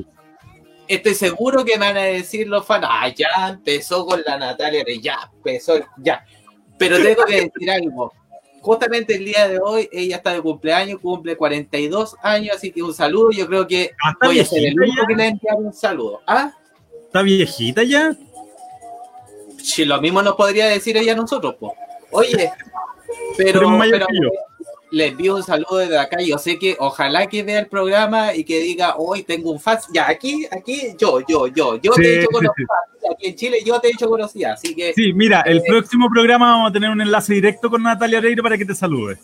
Estoy 0.88 1.14
seguro 1.14 1.64
que 1.64 1.78
van 1.78 1.96
a 1.96 2.02
decir 2.02 2.46
los 2.46 2.64
fans, 2.64 2.86
ah, 2.88 3.08
ya 3.08 3.48
empezó 3.48 4.06
con 4.06 4.22
la 4.26 4.36
Natalia, 4.36 4.82
Oreiro, 4.82 5.02
ya 5.02 5.30
empezó, 5.32 5.74
ya. 5.98 6.24
Pero 6.78 6.96
tengo 7.02 7.24
que 7.24 7.34
decir 7.42 7.70
algo. 7.70 8.12
Justamente 8.60 9.14
el 9.14 9.24
día 9.24 9.48
de 9.48 9.60
hoy, 9.60 9.88
ella 9.92 10.16
está 10.16 10.32
de 10.34 10.42
cumpleaños, 10.42 11.00
cumple 11.00 11.36
42 11.36 12.16
años, 12.22 12.56
así 12.56 12.72
que 12.72 12.82
un 12.82 12.92
saludo. 12.92 13.30
Yo 13.30 13.46
creo 13.46 13.66
que 13.66 13.92
Ah, 14.04 14.12
voy 14.22 14.40
a 14.40 14.44
ser 14.44 14.64
el 14.66 14.80
único 14.80 15.02
ya. 15.02 15.06
que 15.06 15.14
le 15.14 15.26
enviar 15.28 15.56
un 15.56 15.72
saludo. 15.72 16.20
¿Ah? 16.26 16.52
Está 17.06 17.22
viejita 17.22 17.84
ya. 17.84 18.16
Si 19.62 19.84
lo 19.84 20.00
mismo 20.00 20.20
nos 20.22 20.34
podría 20.34 20.66
decir 20.66 20.96
ella 20.96 21.12
a 21.12 21.16
nosotros, 21.16 21.54
pues. 21.60 21.72
Oye, 22.10 22.50
pero 23.36 23.68
que 24.90 24.96
yo. 24.96 24.98
le 24.98 25.06
envío 25.06 25.36
un 25.36 25.42
saludo 25.42 25.76
desde 25.78 25.98
acá. 25.98 26.18
Yo 26.20 26.38
sé 26.38 26.58
que 26.58 26.76
ojalá 26.78 27.26
que 27.26 27.42
vea 27.42 27.58
el 27.60 27.66
programa 27.66 28.34
y 28.34 28.44
que 28.44 28.58
diga, 28.60 28.96
hoy 28.96 29.22
tengo 29.22 29.50
un 29.50 29.60
fan. 29.60 29.78
Ya, 29.92 30.08
aquí, 30.08 30.46
aquí, 30.50 30.94
yo, 30.98 31.20
yo, 31.28 31.46
yo, 31.48 31.76
yo 31.80 31.92
Sí, 31.94 32.02
te 32.02 32.08
he 32.08 32.18
hecho 32.18 32.28
sí, 32.30 32.34
conocida. 32.34 32.66
Aquí 33.12 33.26
en 33.28 33.34
Chile 33.36 33.58
yo 33.64 33.80
te 33.80 33.88
he 33.88 33.90
hecho 33.92 34.08
conocida. 34.08 34.52
Así 34.54 34.74
que, 34.74 34.92
Sí, 34.94 35.12
mira, 35.12 35.40
el 35.42 35.58
Eh, 35.58 35.62
próximo 35.66 36.08
programa 36.12 36.52
vamos 36.52 36.70
a 36.70 36.72
tener 36.72 36.90
un 36.90 37.00
enlace 37.00 37.34
directo 37.34 37.70
con 37.70 37.82
Natalia 37.82 38.18
Oreiro 38.18 38.42
para 38.42 38.56
que 38.58 38.64
te 38.64 38.74
salude. 38.74 39.16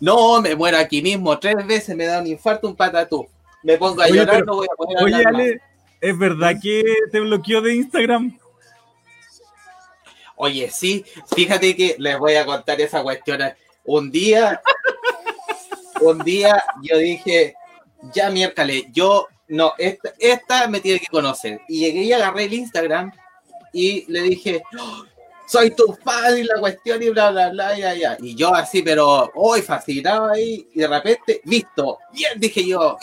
no, 0.00 0.40
me 0.40 0.54
muero 0.54 0.78
aquí 0.78 1.02
mismo. 1.02 1.38
Tres 1.38 1.66
veces 1.66 1.94
me 1.96 2.04
da 2.06 2.20
un 2.20 2.26
infarto, 2.26 2.68
un 2.68 2.76
patatú. 2.76 3.26
Me 3.62 3.76
pongo 3.76 4.00
a 4.02 4.04
Oye, 4.06 4.14
llorar, 4.14 4.34
pero- 4.36 4.46
no 4.46 4.54
voy 4.56 4.66
a 4.72 4.76
poder 4.76 5.02
Oye, 5.02 5.14
hablar. 5.16 5.34
Ale, 5.34 5.60
¿es 6.00 6.18
verdad 6.18 6.54
que 6.62 6.82
te 7.10 7.18
bloqueó 7.20 7.60
de 7.60 7.74
Instagram? 7.74 8.38
Oye, 10.36 10.70
sí, 10.70 11.04
fíjate 11.34 11.74
que 11.74 11.96
les 11.98 12.16
voy 12.18 12.34
a 12.36 12.46
contar 12.46 12.80
esa 12.80 13.02
cuestión. 13.02 13.40
Un 13.84 14.10
día, 14.12 14.60
un 16.00 16.18
día 16.18 16.62
yo 16.82 16.96
dije, 16.98 17.54
ya 18.12 18.30
miércoles, 18.30 18.84
yo, 18.92 19.28
no, 19.48 19.72
esta, 19.78 20.12
esta 20.18 20.68
me 20.68 20.80
tiene 20.80 21.00
que 21.00 21.06
conocer. 21.06 21.60
Y 21.68 21.80
llegué 21.80 22.02
y 22.02 22.12
agarré 22.12 22.44
el 22.44 22.54
Instagram 22.54 23.12
y 23.72 24.04
le 24.10 24.22
dije, 24.22 24.62
"Oh, 24.78 25.04
soy 25.48 25.70
tu 25.70 25.96
fan 26.04 26.38
y 26.38 26.42
la 26.42 26.60
cuestión 26.60 27.02
y 27.02 27.08
bla, 27.08 27.30
bla, 27.30 27.48
bla, 27.48 27.76
ya, 27.76 27.94
ya. 27.94 28.16
Y 28.20 28.34
yo 28.34 28.54
así, 28.54 28.82
pero 28.82 29.30
hoy 29.34 29.62
fascinado 29.62 30.26
ahí 30.26 30.68
y 30.74 30.80
de 30.80 30.86
repente, 30.86 31.40
listo, 31.44 31.98
bien, 32.12 32.38
dije 32.38 32.66
yo. 32.66 32.98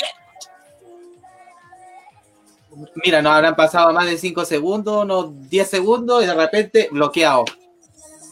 Mira, 3.03 3.21
nos 3.21 3.33
habrán 3.33 3.55
pasado 3.55 3.91
más 3.93 4.05
de 4.05 4.17
5 4.17 4.45
segundos, 4.45 5.03
unos 5.03 5.49
10 5.49 5.67
segundos 5.67 6.23
y 6.23 6.27
de 6.27 6.33
repente 6.35 6.89
bloqueado. 6.91 7.45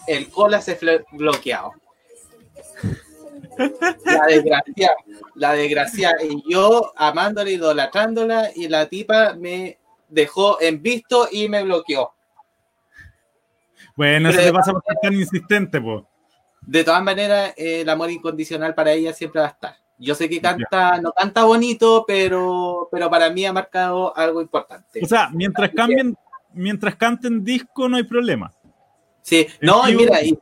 El 0.05 0.29
cola 0.29 0.61
se 0.61 0.77
bloqueado. 1.11 1.71
La 4.05 4.25
desgracia, 4.27 4.91
la 5.35 5.53
desgracia. 5.53 6.15
Y 6.23 6.51
yo 6.51 6.91
amándola, 6.95 7.49
idolatrándola, 7.49 8.49
y 8.55 8.67
la 8.67 8.87
tipa 8.87 9.33
me 9.33 9.77
dejó 10.09 10.61
en 10.61 10.81
visto 10.81 11.27
y 11.31 11.49
me 11.49 11.63
bloqueó. 11.63 12.13
Bueno, 13.95 14.29
eso 14.29 14.39
te 14.39 14.53
pasa 14.53 14.71
por 14.71 14.83
ser 14.83 14.97
tan 15.01 15.13
insistente, 15.13 15.79
po. 15.79 16.07
De 16.61 16.83
todas 16.83 17.03
maneras, 17.03 17.53
eh, 17.57 17.81
el 17.81 17.89
amor 17.89 18.09
incondicional 18.09 18.73
para 18.73 18.93
ella 18.93 19.13
siempre 19.13 19.41
va 19.41 19.47
a 19.47 19.51
estar. 19.51 19.75
Yo 19.97 20.15
sé 20.15 20.27
que 20.27 20.41
canta, 20.41 20.99
no 20.99 21.11
canta 21.11 21.43
bonito, 21.43 22.03
pero, 22.07 22.87
pero 22.91 23.09
para 23.09 23.29
mí 23.29 23.45
ha 23.45 23.53
marcado 23.53 24.15
algo 24.17 24.41
importante. 24.41 24.99
O 25.03 25.05
sea, 25.05 25.29
mientras 25.31 25.69
cambien, 25.71 26.17
mientras 26.53 26.95
canten 26.95 27.43
disco, 27.43 27.87
no 27.87 27.97
hay 27.97 28.03
problema. 28.03 28.51
Sí, 29.21 29.47
no, 29.61 29.87
y 29.87 29.95
mira, 29.95 30.21
y 30.23 30.37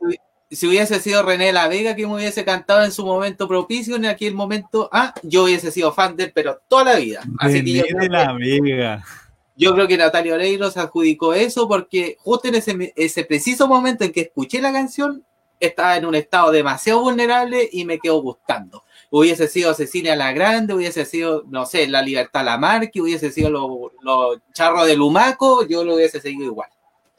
si- 0.52 0.66
hubiese 0.66 1.00
sido 1.00 1.22
René 1.22 1.52
La 1.52 1.68
Vega 1.68 1.94
que 1.96 2.06
me 2.06 2.14
hubiese 2.14 2.44
cantado 2.44 2.84
en 2.84 2.92
su 2.92 3.04
momento 3.04 3.48
propicio, 3.48 3.96
en 3.96 4.06
aquel 4.06 4.34
momento, 4.34 4.88
ah, 4.92 5.14
yo 5.22 5.44
hubiese 5.44 5.70
sido 5.70 5.92
fan 5.92 6.16
de 6.16 6.24
él, 6.24 6.32
pero 6.34 6.60
toda 6.68 6.84
la 6.84 6.96
vida. 6.96 7.22
Así 7.38 7.64
que 7.64 7.72
yo 7.72 7.82
René 7.82 7.88
creo 7.88 8.00
que- 8.00 8.08
la 8.08 8.32
Vega. 8.34 9.04
Yo 9.54 9.74
creo 9.74 9.86
que 9.86 9.96
Natalia 9.98 10.34
Oreiro 10.34 10.70
se 10.70 10.80
adjudicó 10.80 11.34
eso 11.34 11.68
porque 11.68 12.16
justo 12.20 12.48
en 12.48 12.54
ese, 12.56 12.92
ese 12.96 13.24
preciso 13.24 13.68
momento 13.68 14.02
en 14.04 14.10
que 14.12 14.22
escuché 14.22 14.60
la 14.60 14.72
canción, 14.72 15.24
estaba 15.60 15.96
en 15.96 16.06
un 16.06 16.14
estado 16.16 16.50
demasiado 16.50 17.02
vulnerable 17.02 17.68
y 17.70 17.84
me 17.84 17.98
quedó 18.00 18.20
gustando. 18.22 18.82
Hubiese 19.10 19.46
sido 19.46 19.74
Cecilia 19.74 20.16
la 20.16 20.32
Grande, 20.32 20.74
hubiese 20.74 21.04
sido, 21.04 21.44
no 21.48 21.66
sé, 21.66 21.86
La 21.86 22.02
Libertad 22.02 22.44
Lamarque, 22.44 23.00
hubiese 23.00 23.30
sido 23.30 23.50
los 23.50 23.68
los 24.02 24.38
charros 24.52 24.86
de 24.86 24.96
Lumaco, 24.96 25.64
yo 25.68 25.84
lo 25.84 25.94
hubiese 25.96 26.20
seguido 26.20 26.46
igual. 26.46 26.70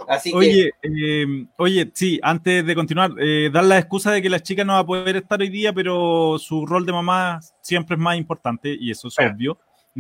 Así 0.08 0.32
que, 0.32 0.38
Oye, 0.38 0.72
eh, 0.82 1.46
oye, 1.58 1.92
sí, 1.94 2.20
antes 2.24 2.66
de 2.66 2.76
continuar, 2.76 3.12
eh, 3.20 3.50
dar 3.52 3.64
la 3.66 3.78
excusa 3.80 4.12
de 4.12 4.22
que 4.22 4.30
la 4.30 4.40
chica 4.40 4.64
no 4.64 4.74
va 4.74 4.80
a 4.80 4.86
poder 4.86 5.16
estar 5.18 5.40
hoy 5.40 5.50
día, 5.50 5.74
pero 5.74 6.38
su 6.40 6.66
rol 6.66 6.86
de 6.86 6.92
mamá 6.94 7.40
siempre 7.62 7.96
es 7.96 8.02
más 8.02 8.18
importante 8.18 8.76
y 8.80 8.92
eso 8.92 9.08
es 9.08 9.16
Pero- 9.16 9.32
obvio. 9.34 9.58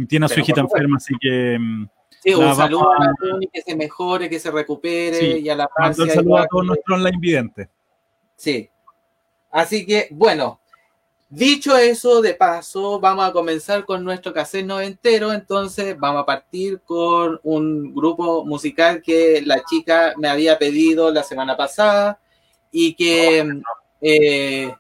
Tiene 0.08 0.26
a 0.26 0.30
su 0.30 0.40
hijita 0.40 0.60
enferma, 0.62 0.98
así 0.98 1.14
que 1.22 1.58
mm, 1.60 1.88
sí, 2.24 2.34
un 2.34 2.56
saludo 2.56 2.92
a 2.92 2.96
a- 2.96 3.00
la 3.06 3.14
Toni, 3.20 3.48
que 3.48 3.62
se 3.62 3.76
mejore, 3.76 4.28
que 4.28 4.40
se 4.40 4.50
recupere 4.50 5.18
Sí, 5.18 5.26
y 5.44 5.50
a 5.50 5.56
la 5.56 5.70
Marcia 5.78 6.08
saludo 6.08 6.38
a 6.38 6.48
todos 6.48 6.64
que- 6.64 6.68
nuestros 6.68 6.98
online 6.98 7.18
videntes. 7.20 7.70
Sí. 8.36 8.70
Así 9.52 9.86
que, 9.86 10.08
bueno, 10.10 10.60
dicho 11.34 11.78
eso, 11.78 12.22
de 12.22 12.34
paso, 12.34 13.00
vamos 13.00 13.28
a 13.28 13.32
comenzar 13.32 13.86
con 13.86 14.04
nuestro 14.04 14.34
cassette 14.34 14.66
noventero. 14.66 15.34
Entonces, 15.34 15.98
vamos 15.98 16.24
a 16.24 16.26
partir 16.26 16.82
con 16.82 17.40
un 17.44 17.94
grupo 17.94 18.46
musical 18.46 19.02
que 19.02 19.42
la 19.46 19.64
chica 19.64 20.14
me 20.18 20.30
había 20.30 20.58
pedido 20.58 21.12
la 21.12 21.24
semana 21.24 21.58
pasada 21.58 22.20
y 22.72 22.94
que, 22.96 23.46
eh, 24.02 24.76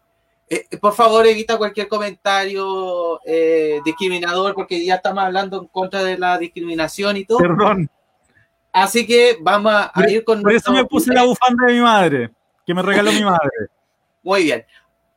eh, 0.49 0.77
por 0.79 0.93
favor, 0.93 1.25
evita 1.25 1.57
cualquier 1.57 1.87
comentario 1.87 3.19
eh, 3.25 3.81
discriminador 3.83 4.53
porque 4.53 4.83
ya 4.83 4.95
estamos 4.95 5.23
hablando 5.23 5.61
en 5.61 5.67
contra 5.67 6.03
de 6.03 6.17
la 6.17 6.37
discriminación 6.37 7.17
y 7.17 7.25
todo. 7.25 7.39
Perdón, 7.39 7.89
Así 8.73 9.05
que 9.05 9.37
vamos 9.39 9.71
a, 9.71 9.91
a 9.93 10.09
ir 10.09 10.23
con 10.23 10.41
por 10.41 10.51
eso 10.51 10.73
me 10.73 10.83
puse 10.85 11.13
la 11.13 11.23
bufanda 11.23 11.67
de 11.67 11.73
mi 11.73 11.79
madre, 11.79 12.31
que 12.65 12.73
me 12.73 12.81
regaló 12.81 13.11
mi 13.11 13.23
madre. 13.23 13.51
Muy 14.23 14.45
bien. 14.45 14.65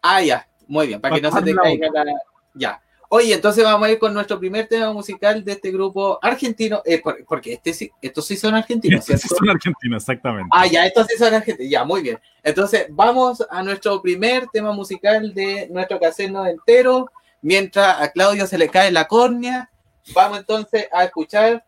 Ah, 0.03 0.21
ya. 0.21 0.47
Muy 0.67 0.87
bien. 0.89 1.01
Para 1.01 1.15
que 1.15 1.21
no 1.23 1.31
se 1.33 1.43
te 1.43 1.55
caiga 1.55 1.89
la. 2.05 2.13
Ya. 2.55 2.81
Oye, 3.09 3.35
entonces 3.35 3.63
vamos 3.63 3.87
a 3.87 3.93
ir 3.93 4.01
con 4.01 4.13
nuestro 4.13 4.39
primer 4.41 4.67
tema 4.67 4.93
musical 4.93 5.45
de 5.45 5.53
este 5.53 5.71
grupo 5.71 6.19
argentino. 6.21 6.83
eh, 6.85 7.01
por- 7.01 7.25
porque 7.25 7.53
este 7.53 7.73
sí, 7.73 7.91
estos 8.03 8.27
sí 8.27 8.37
son 8.37 8.55
argentinos, 8.57 9.05
Sí, 9.05 9.17
¿cierto? 9.17 9.37
son 9.37 9.49
argentinos, 9.51 10.03
exactamente. 10.03 10.49
Ah, 10.53 10.67
ya, 10.67 10.85
estos 10.87 11.07
sí 11.07 11.17
son 11.17 11.33
argentinos. 11.33 11.71
Ya, 11.71 11.85
muy 11.85 12.03
bien. 12.03 12.19
Entonces, 12.43 12.87
vamos 12.91 13.47
a 13.49 13.63
nuestro 13.63 14.03
primer 14.03 14.49
tema 14.49 14.73
musical 14.73 15.33
de 15.35 15.69
nuestro 15.71 16.01
caseno 16.01 16.45
entero. 16.47 17.09
Mientras 17.43 18.01
a 18.03 18.11
Claudio 18.11 18.45
se 18.49 18.59
le 18.59 18.69
cae 18.69 18.91
la 18.91 19.07
córnea, 19.07 19.71
vamos 20.13 20.39
entonces 20.39 20.89
a 20.93 21.05
escuchar 21.05 21.65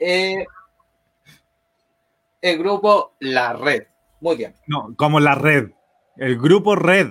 eh, 0.00 0.44
el 2.40 2.58
grupo 2.58 3.14
La 3.20 3.52
Red. 3.52 3.84
Muy 4.20 4.36
bien. 4.36 4.54
No, 4.66 4.94
como 4.96 5.20
la 5.20 5.34
red. 5.34 5.70
El 6.16 6.38
grupo 6.38 6.74
Red. 6.76 7.08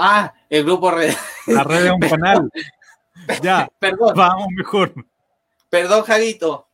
Ah, 0.00 0.32
el 0.48 0.62
grupo 0.64 0.92
Red. 0.92 1.12
La 1.48 1.64
red 1.64 1.86
es 1.86 1.90
un 1.90 2.00
canal. 2.00 2.50
Ya, 3.42 3.68
Perdón. 3.80 4.12
vamos 4.14 4.46
mejor. 4.56 4.94
Perdón, 5.68 6.04
Javito. 6.04 6.67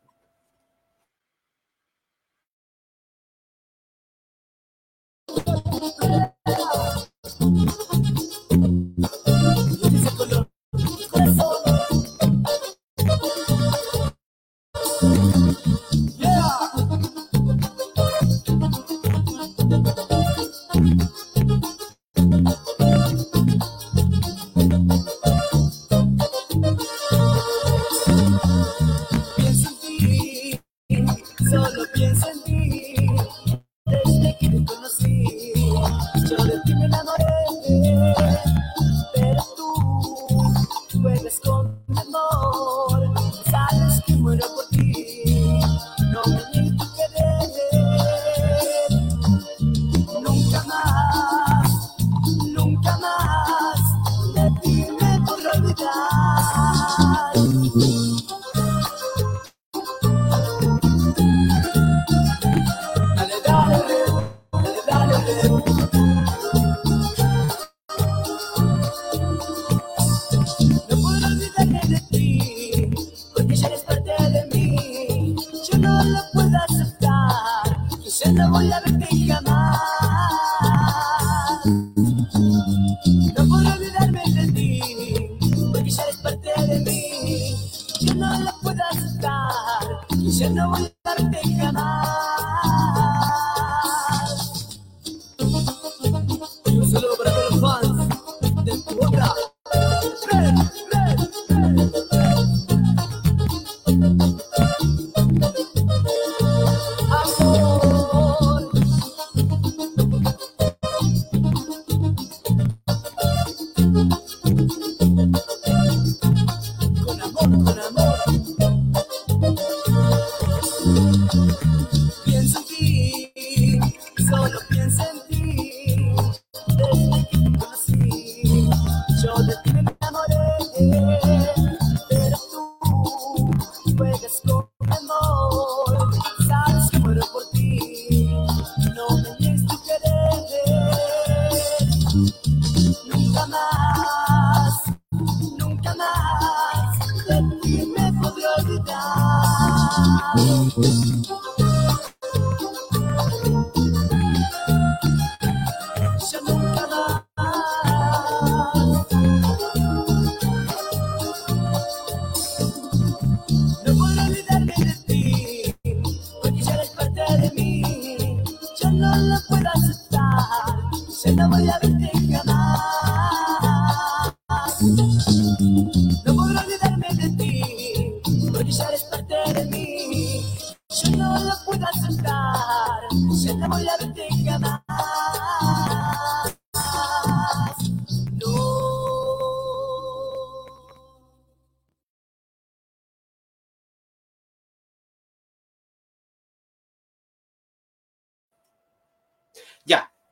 Mm-hmm. 113.95 114.34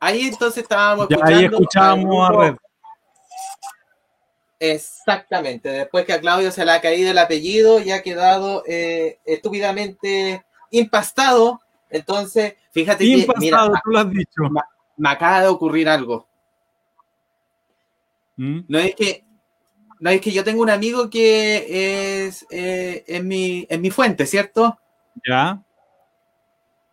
Ahí 0.03 0.27
entonces 0.27 0.63
estábamos 0.63 1.07
Ya 1.09 1.15
escuchando. 1.15 1.37
ahí 1.39 1.45
escuchábamos 1.45 2.29
a 2.29 2.31
Red. 2.33 2.55
Exactamente, 4.59 5.69
después 5.69 6.05
que 6.05 6.13
a 6.13 6.21
Claudio 6.21 6.49
se 6.51 6.63
le 6.63 6.71
ha 6.71 6.79
caído 6.81 7.11
el 7.11 7.17
apellido 7.17 7.81
y 7.81 7.91
ha 7.91 8.01
quedado 8.01 8.63
eh, 8.65 9.19
estúpidamente 9.25 10.45
impastado. 10.71 11.59
Entonces, 11.89 12.55
fíjate 12.71 13.03
que, 13.03 13.27
mira, 13.37 13.69
tú 13.83 13.91
lo 13.91 13.99
has 13.99 14.09
dicho. 14.09 14.43
me 14.95 15.09
acaba 15.09 15.41
de 15.41 15.47
ocurrir 15.47 15.89
algo. 15.89 16.27
¿Mm? 18.37 18.61
No 18.67 18.79
es 18.79 18.95
que, 18.95 19.25
no 19.99 20.09
es 20.09 20.21
que 20.21 20.31
yo 20.31 20.43
tengo 20.43 20.61
un 20.61 20.69
amigo 20.69 21.09
que 21.09 22.25
es, 22.25 22.45
eh, 22.49 23.03
es, 23.05 23.23
mi, 23.23 23.67
es 23.69 23.79
mi 23.79 23.89
fuente, 23.91 24.25
¿cierto? 24.25 24.77
¿Ya? 25.27 25.61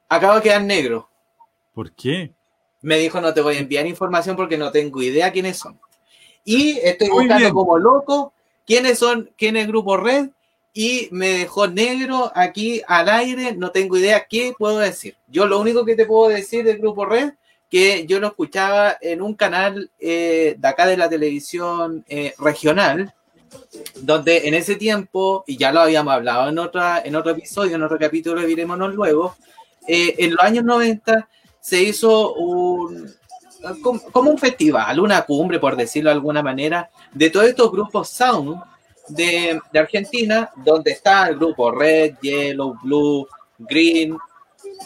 Acabo 0.09 0.35
de 0.35 0.43
quedar 0.43 0.63
negro. 0.63 1.09
¿Por 1.73 1.93
qué? 1.93 2.35
Me 2.83 2.99
dijo, 2.99 3.21
no 3.21 3.35
te 3.35 3.41
voy 3.41 3.57
a 3.57 3.61
enviar 3.61 3.87
información 3.87 4.37
porque 4.37 4.59
no 4.59 4.71
tengo 4.71 5.03
idea 5.03 5.33
quiénes 5.33 5.59
son. 5.59 5.79
Y 6.45 6.79
estoy 6.79 7.09
Muy 7.09 7.25
buscando 7.25 7.45
bien. 7.45 7.55
como 7.55 7.79
loco 7.79 8.33
quiénes 8.67 8.99
son, 8.99 9.31
quién 9.37 9.57
es 9.57 9.67
Grupo 9.67 9.97
Red, 9.97 10.31
y 10.73 11.09
me 11.11 11.31
dejó 11.31 11.67
negro 11.67 12.31
aquí 12.35 12.81
al 12.87 13.09
aire, 13.09 13.57
no 13.57 13.71
tengo 13.73 13.97
idea 13.97 14.27
qué 14.29 14.55
puedo 14.57 14.79
decir. 14.79 15.17
Yo 15.27 15.47
lo 15.47 15.59
único 15.59 15.85
que 15.85 15.97
te 15.97 16.07
puedo 16.07 16.31
decir 16.31 16.65
del 16.65 16.79
Grupo 16.79 17.05
Red, 17.05 17.33
que 17.69 18.07
yo 18.07 18.21
lo 18.21 18.29
escuchaba 18.29 18.97
en 19.01 19.23
un 19.23 19.35
canal 19.35 19.91
eh, 19.99 20.55
de 20.57 20.69
acá 20.69 20.87
de 20.87 20.97
la 20.97 21.09
televisión 21.09 22.05
eh, 22.09 22.35
regional, 22.39 23.13
donde 23.97 24.47
en 24.47 24.55
ese 24.55 24.77
tiempo, 24.77 25.43
y 25.47 25.57
ya 25.57 25.73
lo 25.73 25.81
habíamos 25.81 26.15
hablado 26.15 26.49
en, 26.49 26.59
otra, 26.59 27.03
en 27.05 27.17
otro 27.17 27.33
episodio, 27.33 27.75
en 27.75 27.83
otro 27.83 27.99
capítulo 27.99 28.47
Virémonos 28.47 28.95
Luego, 28.95 29.37
eh, 29.89 30.15
en 30.19 30.31
los 30.31 30.41
años 30.41 30.65
90 30.65 31.29
se 31.61 31.83
hizo 31.83 32.35
un, 32.35 33.13
como, 34.13 34.31
un 34.31 34.39
festival, 34.39 35.01
una 35.01 35.23
cumbre, 35.23 35.59
por 35.59 35.77
decirlo 35.77 36.11
de 36.11 36.15
alguna 36.15 36.43
manera, 36.43 36.91
de 37.13 37.31
todos 37.31 37.47
estos 37.47 37.71
grupos 37.71 38.09
sound 38.09 38.61
de, 39.09 39.61
de 39.73 39.79
Argentina, 39.79 40.51
donde 40.57 40.93
está 40.93 41.29
el 41.29 41.37
grupo 41.37 41.71
Red, 41.71 42.15
Yellow, 42.23 42.77
Blue, 42.83 43.29
Green, 43.59 44.17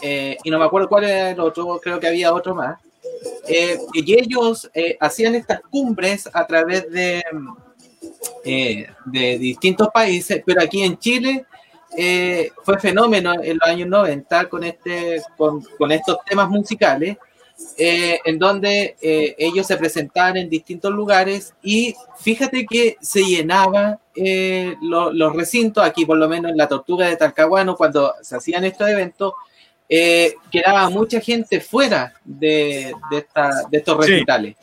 eh, 0.01 0.37
y 0.43 0.49
no 0.49 0.59
me 0.59 0.65
acuerdo 0.65 0.89
cuál 0.89 1.05
era 1.05 1.31
el 1.31 1.39
otro, 1.39 1.79
creo 1.81 1.99
que 1.99 2.07
había 2.07 2.33
otro 2.33 2.53
más. 2.53 2.79
Eh, 3.47 3.79
y 3.93 4.13
ellos 4.13 4.69
eh, 4.73 4.97
hacían 4.99 5.35
estas 5.35 5.61
cumbres 5.69 6.29
a 6.33 6.45
través 6.45 6.89
de, 6.91 7.23
de 8.43 9.37
distintos 9.37 9.87
países, 9.93 10.41
pero 10.45 10.61
aquí 10.61 10.83
en 10.83 10.97
Chile 10.97 11.45
eh, 11.97 12.51
fue 12.63 12.79
fenómeno 12.79 13.33
en 13.41 13.57
los 13.57 13.69
años 13.69 13.87
90 13.87 14.49
con, 14.49 14.63
este, 14.63 15.21
con, 15.37 15.61
con 15.77 15.91
estos 15.91 16.17
temas 16.25 16.49
musicales, 16.49 17.17
eh, 17.77 18.19
en 18.25 18.37
donde 18.37 18.97
eh, 19.01 19.35
ellos 19.37 19.65
se 19.65 19.77
presentaban 19.77 20.35
en 20.37 20.49
distintos 20.49 20.91
lugares 20.91 21.53
y 21.63 21.95
fíjate 22.19 22.65
que 22.65 22.97
se 22.99 23.23
llenaba 23.23 23.99
eh, 24.13 24.75
lo- 24.81 25.11
los 25.13 25.33
recintos, 25.35 25.83
aquí 25.85 26.05
por 26.05 26.17
lo 26.17 26.27
menos 26.27 26.51
en 26.51 26.57
la 26.57 26.67
Tortuga 26.67 27.07
de 27.07 27.15
Talcahuano, 27.15 27.75
cuando 27.77 28.13
se 28.21 28.35
hacían 28.35 28.65
estos 28.65 28.89
eventos, 28.89 29.33
eh, 29.87 30.35
quedaba 30.51 30.89
mucha 30.89 31.21
gente 31.21 31.61
fuera 31.61 32.13
de, 32.25 32.93
de, 33.09 33.17
esta- 33.19 33.63
de 33.69 33.77
estos 33.77 34.05
Sí. 34.05 34.11
recitales. 34.11 34.55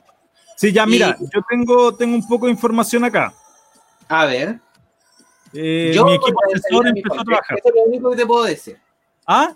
Sí, 0.57 0.71
ya, 0.73 0.85
mira, 0.85 1.17
Y- 1.19 1.25
yo 1.35 1.41
tengo, 1.49 1.95
tengo 1.97 2.15
un 2.15 2.27
poco 2.29 2.45
de 2.47 2.53
información 2.53 3.05
acá. 3.05 3.33
A 4.09 4.27
ver, 4.27 4.59
Eh, 5.55 5.93
yo 5.95 6.05
mi 6.05 6.15
equipo 6.15 6.39
asesor 6.45 6.89
empezó 6.89 7.21
a 7.21 7.25
trabajar. 7.25 7.59
Eso 7.59 7.69
es 7.69 7.75
lo 7.75 7.83
único 7.83 8.11
que 8.11 8.17
te 8.17 8.27
puedo 8.27 8.45
decir. 8.45 8.79
¿Ah? 9.27 9.55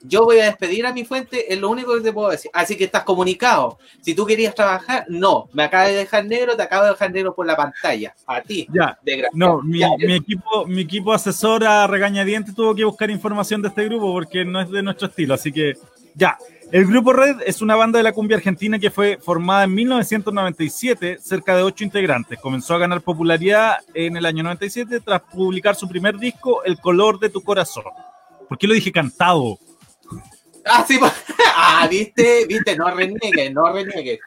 Yo 0.00 0.24
voy 0.24 0.38
a 0.38 0.44
despedir 0.44 0.86
a 0.86 0.92
mi 0.92 1.04
fuente, 1.04 1.52
es 1.52 1.58
lo 1.58 1.68
único 1.68 1.94
que 1.94 2.00
te 2.00 2.12
puedo 2.12 2.30
decir. 2.30 2.50
Así 2.54 2.76
que 2.76 2.84
estás 2.84 3.02
comunicado. 3.02 3.78
Si 4.02 4.14
tú 4.14 4.24
querías 4.24 4.54
trabajar, 4.54 5.04
no. 5.08 5.48
Me 5.52 5.64
acabas 5.64 5.88
de 5.88 5.94
dejar 5.94 6.24
negro, 6.26 6.56
te 6.56 6.62
acabo 6.62 6.84
de 6.84 6.90
dejar 6.90 7.10
negro 7.10 7.34
por 7.34 7.46
la 7.46 7.56
pantalla. 7.56 8.14
A 8.26 8.40
ti, 8.40 8.68
Ya. 8.72 8.96
de 9.02 9.26
No, 9.32 9.62
mi, 9.62 9.80
Ya, 9.80 9.88
mi 9.98 10.14
equipo, 10.14 10.66
mi 10.66 10.82
equipo 10.82 11.12
asesor 11.12 11.64
a 11.64 11.86
regañadientes 11.86 12.54
tuvo 12.54 12.74
que 12.74 12.84
buscar 12.84 13.10
información 13.10 13.62
de 13.62 13.68
este 13.68 13.84
grupo 13.86 14.12
porque 14.12 14.44
no 14.44 14.60
es 14.60 14.70
de 14.70 14.82
nuestro 14.82 15.08
estilo. 15.08 15.34
Así 15.34 15.50
que, 15.50 15.74
ya. 16.14 16.38
El 16.72 16.84
Grupo 16.86 17.12
Red 17.12 17.42
es 17.46 17.62
una 17.62 17.76
banda 17.76 17.98
de 17.98 18.02
la 18.02 18.12
cumbia 18.12 18.36
argentina 18.36 18.78
que 18.78 18.90
fue 18.90 19.18
formada 19.22 19.64
en 19.64 19.74
1997, 19.74 21.18
cerca 21.20 21.56
de 21.56 21.62
ocho 21.62 21.84
integrantes. 21.84 22.40
Comenzó 22.40 22.74
a 22.74 22.78
ganar 22.78 23.02
popularidad 23.02 23.76
en 23.94 24.16
el 24.16 24.26
año 24.26 24.42
97 24.42 25.00
tras 25.00 25.22
publicar 25.22 25.76
su 25.76 25.88
primer 25.88 26.18
disco, 26.18 26.64
El 26.64 26.78
color 26.80 27.20
de 27.20 27.30
tu 27.30 27.40
corazón. 27.42 27.84
¿Por 28.48 28.58
qué 28.58 28.66
lo 28.66 28.74
dije 28.74 28.90
cantado? 28.90 29.58
Ah, 30.64 30.84
sí, 30.86 30.98
pues. 30.98 31.12
ah, 31.56 31.86
viste, 31.88 32.46
viste, 32.46 32.76
no 32.76 32.92
reniegues, 32.92 33.52
no 33.52 33.72
reniegues. 33.72 34.18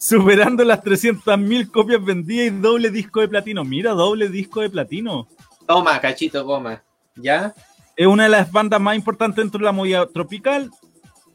Superando 0.00 0.64
las 0.64 0.82
300.000 0.82 1.70
copias 1.70 2.04
vendidas 2.04 2.48
y 2.48 2.50
doble 2.50 2.90
disco 2.90 3.20
de 3.20 3.28
platino. 3.28 3.64
Mira, 3.64 3.92
doble 3.92 4.28
disco 4.28 4.60
de 4.60 4.70
platino. 4.70 5.28
Toma, 5.66 6.00
cachito, 6.00 6.44
goma. 6.44 6.82
¿Ya? 7.14 7.54
Es 7.94 8.08
una 8.08 8.24
de 8.24 8.28
las 8.30 8.50
bandas 8.50 8.80
más 8.80 8.96
importantes 8.96 9.36
dentro 9.36 9.58
de 9.60 9.64
la 9.64 9.72
movida 9.72 10.04
tropical. 10.06 10.70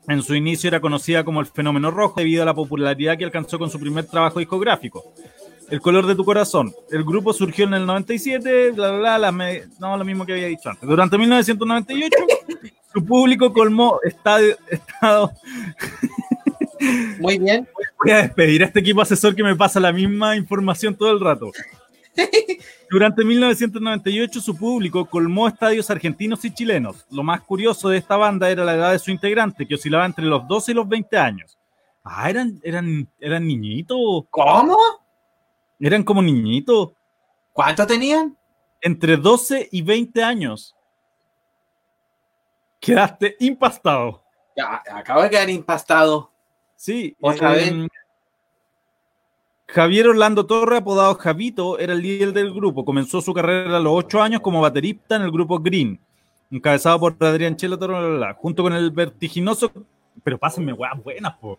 En 0.08 0.22
su 0.24 0.36
inicio 0.36 0.68
era 0.68 0.82
conocida 0.82 1.24
como 1.24 1.40
el 1.40 1.46
Fenómeno 1.46 1.92
Rojo 1.92 2.16
debido 2.18 2.44
a 2.44 2.46
la 2.46 2.54
popularidad 2.54 3.18
que 3.18 3.26
alcanzó 3.26 3.60
con 3.60 3.70
su 3.70 3.80
primer 3.80 4.06
trabajo 4.06 4.40
discográfico. 4.40 5.14
El 5.70 5.80
color 5.80 6.06
de 6.06 6.16
tu 6.16 6.26
corazón. 6.26 6.74
El 6.90 7.04
grupo 7.06 7.32
surgió 7.32 7.66
en 7.66 7.74
el 7.76 7.86
97, 7.86 8.72
bla, 8.72 8.90
bla, 8.90 9.00
bla, 9.00 9.18
la 9.20 9.32
me- 9.32 9.64
no, 9.80 9.96
lo 9.96 10.04
mismo 10.04 10.26
que 10.26 10.34
había 10.34 10.48
dicho 10.48 10.70
antes. 10.70 10.88
Durante 10.90 11.18
1998, 11.18 12.10
su 12.94 13.06
público 13.06 13.54
colmó 13.54 14.00
estadio, 14.04 14.58
estado. 14.70 15.32
Muy 17.20 17.38
bien. 17.38 17.68
Voy 18.04 18.12
a 18.12 18.24
despedir 18.24 18.64
a 18.64 18.66
este 18.66 18.80
equipo 18.80 19.02
asesor 19.02 19.36
que 19.36 19.44
me 19.44 19.56
pasa 19.56 19.80
la 19.80 19.94
misma 19.94 20.36
información 20.36 20.96
todo 20.96 21.12
el 21.12 21.20
rato. 21.22 21.52
Durante 22.92 23.24
1998 23.24 24.42
su 24.42 24.58
público 24.58 25.06
colmó 25.06 25.48
estadios 25.48 25.90
argentinos 25.90 26.44
y 26.44 26.54
chilenos. 26.54 27.06
Lo 27.10 27.24
más 27.24 27.40
curioso 27.40 27.88
de 27.88 27.98
esta 27.98 28.18
banda 28.18 28.50
era 28.50 28.66
la 28.66 28.76
edad 28.76 28.92
de 28.92 29.00
su 29.00 29.12
integrante, 29.12 29.66
que 29.66 29.76
oscilaba 29.76 30.06
entre 30.06 30.26
los 30.26 30.46
12 30.46 30.74
y 30.74 30.76
los 30.76 30.90
20 30.90 31.18
años. 31.18 31.58
Ah, 32.04 32.30
eran, 32.30 32.60
eran, 32.62 33.08
eran 33.18 33.48
niñitos, 33.48 34.26
¿Cómo? 34.30 34.78
eran 35.80 36.04
como 36.04 36.22
niñitos, 36.22 36.90
¿Cuánto 37.54 37.88
tenían? 37.88 38.36
entre 38.82 39.16
12 39.16 39.70
y 39.72 39.82
20 39.82 40.22
años. 40.22 40.76
Quedaste 42.82 43.38
impastado. 43.40 44.22
Ya, 44.58 44.84
acabo 44.94 45.22
de 45.22 45.30
quedar 45.30 45.50
impastado. 45.50 46.30
Sí, 46.76 47.16
Otra 47.22 47.58
em, 47.58 47.88
Javier 49.74 50.08
Orlando 50.08 50.46
Torre, 50.46 50.78
apodado 50.78 51.16
Javito, 51.16 51.80
era 51.80 51.94
el 51.94 52.02
líder 52.02 52.34
del 52.34 52.54
grupo. 52.54 52.84
Comenzó 52.84 53.22
su 53.22 53.34
carrera 53.34 53.78
a 53.78 53.80
los 53.80 53.94
8 53.94 54.22
años 54.22 54.42
como 54.42 54.60
baterista 54.60 55.16
en 55.16 55.22
el 55.22 55.32
grupo 55.32 55.60
Green, 55.60 55.98
encabezado 56.52 57.00
por 57.00 57.16
Adrián 57.22 57.56
bla, 57.56 58.34
junto 58.34 58.64
con 58.64 58.74
el 58.74 58.92
vertiginoso. 58.92 59.72
Pero 60.24 60.38
pásenme 60.38 60.74
weas 60.74 61.02
buenas, 61.02 61.38
po. 61.38 61.58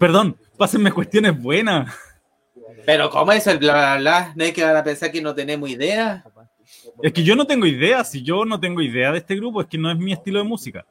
Perdón, 0.00 0.36
pásenme 0.56 0.90
cuestiones 0.90 1.40
buenas. 1.40 1.94
Pero 2.84 3.08
¿cómo 3.08 3.30
es 3.30 3.46
el 3.46 3.58
bla, 3.58 3.72
bla, 3.72 3.96
bla? 3.98 4.32
¿No 4.34 4.44
hay 4.44 4.52
que 4.52 4.64
van 4.64 4.76
a 4.76 4.82
pensar 4.82 5.12
que 5.12 5.22
no 5.22 5.32
tenemos 5.32 5.70
idea? 5.70 6.24
Es 7.02 7.12
que 7.12 7.22
yo 7.22 7.36
no 7.36 7.46
tengo 7.46 7.66
idea, 7.66 8.02
si 8.02 8.22
yo 8.22 8.44
no 8.44 8.58
tengo 8.58 8.80
idea 8.80 9.12
de 9.12 9.18
este 9.18 9.36
grupo, 9.36 9.60
es 9.60 9.68
que 9.68 9.78
no 9.78 9.92
es 9.92 9.96
mi 9.96 10.12
estilo 10.12 10.40
de 10.40 10.44
música. 10.44 10.84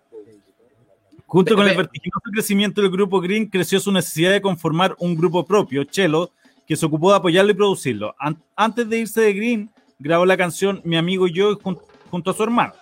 Junto 1.36 1.56
con 1.56 1.68
el 1.68 1.76
vertiginoso 1.78 2.30
crecimiento 2.32 2.82
del 2.82 2.92
grupo 2.92 3.20
Green, 3.20 3.48
creció 3.48 3.80
su 3.80 3.92
necesidad 3.92 4.32
de 4.32 4.42
conformar 4.42 4.96
un 5.00 5.16
grupo 5.16 5.46
propio, 5.46 5.84
Chelo, 5.84 6.32
que 6.66 6.76
se 6.76 6.86
ocupó 6.86 7.12
de 7.12 7.18
apoyarlo 7.18 7.52
y 7.52 7.56
producirlo. 7.56 8.16
An- 8.20 8.42
antes 8.56 8.88
de 8.90 9.00
irse 9.00 9.22
de 9.22 9.34
Green, 9.34 9.70
grabó 10.00 10.26
la 10.26 10.38
canción 10.38 10.82
Mi 10.86 10.96
amigo 10.98 11.28
y 11.28 11.34
yo 11.34 11.58
jun- 11.60 11.78
junto 12.10 12.32
a 12.32 12.34
su 12.34 12.44
hermano. 12.44 12.74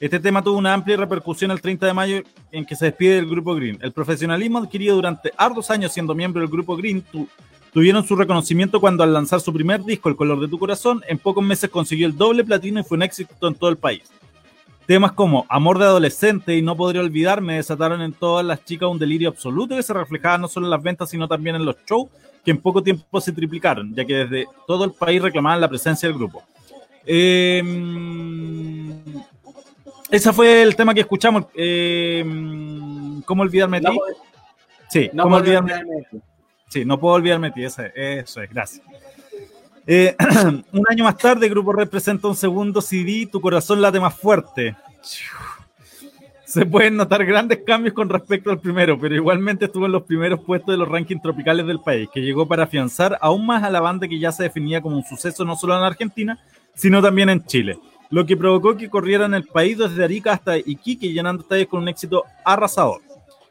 Este 0.00 0.18
tema 0.18 0.42
tuvo 0.42 0.56
una 0.56 0.72
amplia 0.72 0.96
repercusión 0.96 1.50
el 1.50 1.60
30 1.60 1.84
de 1.86 1.92
mayo 1.92 2.22
en 2.52 2.64
que 2.64 2.74
se 2.74 2.86
despide 2.86 3.16
del 3.16 3.26
grupo 3.28 3.54
Green. 3.54 3.78
El 3.82 3.92
profesionalismo 3.92 4.58
adquirido 4.58 4.96
durante 4.96 5.30
arduos 5.36 5.70
años 5.70 5.92
siendo 5.92 6.14
miembro 6.14 6.40
del 6.40 6.50
grupo 6.50 6.74
Green 6.76 7.02
tu- 7.02 7.28
tuvieron 7.72 8.04
su 8.06 8.16
reconocimiento 8.16 8.80
cuando 8.80 9.02
al 9.04 9.12
lanzar 9.12 9.40
su 9.42 9.52
primer 9.52 9.84
disco, 9.84 10.08
El 10.08 10.16
color 10.16 10.40
de 10.40 10.48
tu 10.48 10.58
corazón, 10.58 11.02
en 11.06 11.18
pocos 11.18 11.44
meses 11.44 11.68
consiguió 11.68 12.06
el 12.06 12.16
doble 12.16 12.44
platino 12.44 12.80
y 12.80 12.82
fue 12.82 12.96
un 12.96 13.02
éxito 13.02 13.46
en 13.46 13.54
todo 13.54 13.68
el 13.68 13.76
país. 13.76 14.04
Temas 14.90 15.12
como 15.12 15.46
Amor 15.48 15.78
de 15.78 15.84
Adolescente 15.84 16.56
y 16.56 16.62
No 16.62 16.76
Podría 16.76 17.00
Olvidarme 17.02 17.54
desataron 17.54 18.02
en 18.02 18.12
todas 18.12 18.44
las 18.44 18.64
chicas 18.64 18.88
un 18.88 18.98
delirio 18.98 19.28
absoluto 19.28 19.76
que 19.76 19.84
se 19.84 19.94
reflejaba 19.94 20.36
no 20.36 20.48
solo 20.48 20.66
en 20.66 20.70
las 20.70 20.82
ventas, 20.82 21.08
sino 21.08 21.28
también 21.28 21.54
en 21.54 21.64
los 21.64 21.76
shows, 21.88 22.10
que 22.44 22.50
en 22.50 22.58
poco 22.60 22.82
tiempo 22.82 23.20
se 23.20 23.30
triplicaron, 23.30 23.94
ya 23.94 24.04
que 24.04 24.14
desde 24.26 24.46
todo 24.66 24.84
el 24.86 24.90
país 24.90 25.22
reclamaban 25.22 25.60
la 25.60 25.68
presencia 25.68 26.08
del 26.08 26.18
grupo. 26.18 26.42
Eh, 27.06 27.62
ese 30.10 30.32
fue 30.32 30.60
el 30.60 30.74
tema 30.74 30.92
que 30.92 31.02
escuchamos. 31.02 31.44
Eh, 31.54 32.24
¿Cómo 33.24 33.42
olvidarme 33.42 33.78
de 33.78 33.84
No, 33.84 33.90
ti? 33.92 33.98
Sí, 34.88 35.10
no 35.12 35.22
¿cómo 35.22 35.36
olvidarme 35.36 35.72
olvidarme 35.72 35.94
de 35.94 36.06
ti. 36.10 36.18
Sí, 36.68 36.84
no 36.84 36.98
puedo 36.98 37.14
olvidarme 37.14 37.50
de 37.50 37.52
ti, 37.52 37.62
ese- 37.62 37.92
eso 37.94 38.42
es, 38.42 38.50
gracias. 38.50 38.84
Eh, 39.92 40.14
un 40.72 40.84
año 40.88 41.02
más 41.02 41.18
tarde, 41.18 41.48
Grupo 41.48 41.72
Red 41.72 41.88
presenta 41.88 42.28
un 42.28 42.36
segundo 42.36 42.80
CD, 42.80 43.26
Tu 43.26 43.40
corazón 43.40 43.82
late 43.82 43.98
más 43.98 44.14
fuerte. 44.14 44.76
Se 46.44 46.64
pueden 46.64 46.94
notar 46.96 47.24
grandes 47.24 47.58
cambios 47.66 47.92
con 47.92 48.08
respecto 48.08 48.52
al 48.52 48.60
primero, 48.60 48.96
pero 49.00 49.16
igualmente 49.16 49.64
estuvo 49.64 49.86
en 49.86 49.92
los 49.92 50.04
primeros 50.04 50.38
puestos 50.44 50.72
de 50.72 50.76
los 50.76 50.88
rankings 50.88 51.20
tropicales 51.20 51.66
del 51.66 51.80
país, 51.80 52.08
que 52.14 52.20
llegó 52.20 52.46
para 52.46 52.64
afianzar 52.64 53.18
aún 53.20 53.44
más 53.44 53.64
a 53.64 53.70
la 53.70 53.80
banda 53.80 54.06
que 54.06 54.20
ya 54.20 54.30
se 54.30 54.44
definía 54.44 54.80
como 54.80 54.96
un 54.96 55.02
suceso 55.02 55.44
no 55.44 55.56
solo 55.56 55.76
en 55.76 55.82
Argentina, 55.82 56.38
sino 56.72 57.02
también 57.02 57.28
en 57.28 57.44
Chile, 57.44 57.76
lo 58.10 58.24
que 58.24 58.36
provocó 58.36 58.76
que 58.76 58.88
corriera 58.88 59.26
en 59.26 59.34
el 59.34 59.42
país 59.42 59.76
desde 59.76 60.04
Arica 60.04 60.34
hasta 60.34 60.56
Iquique, 60.56 61.12
llenando 61.12 61.42
estadios 61.42 61.66
con 61.66 61.82
un 61.82 61.88
éxito 61.88 62.22
arrasador. 62.44 63.00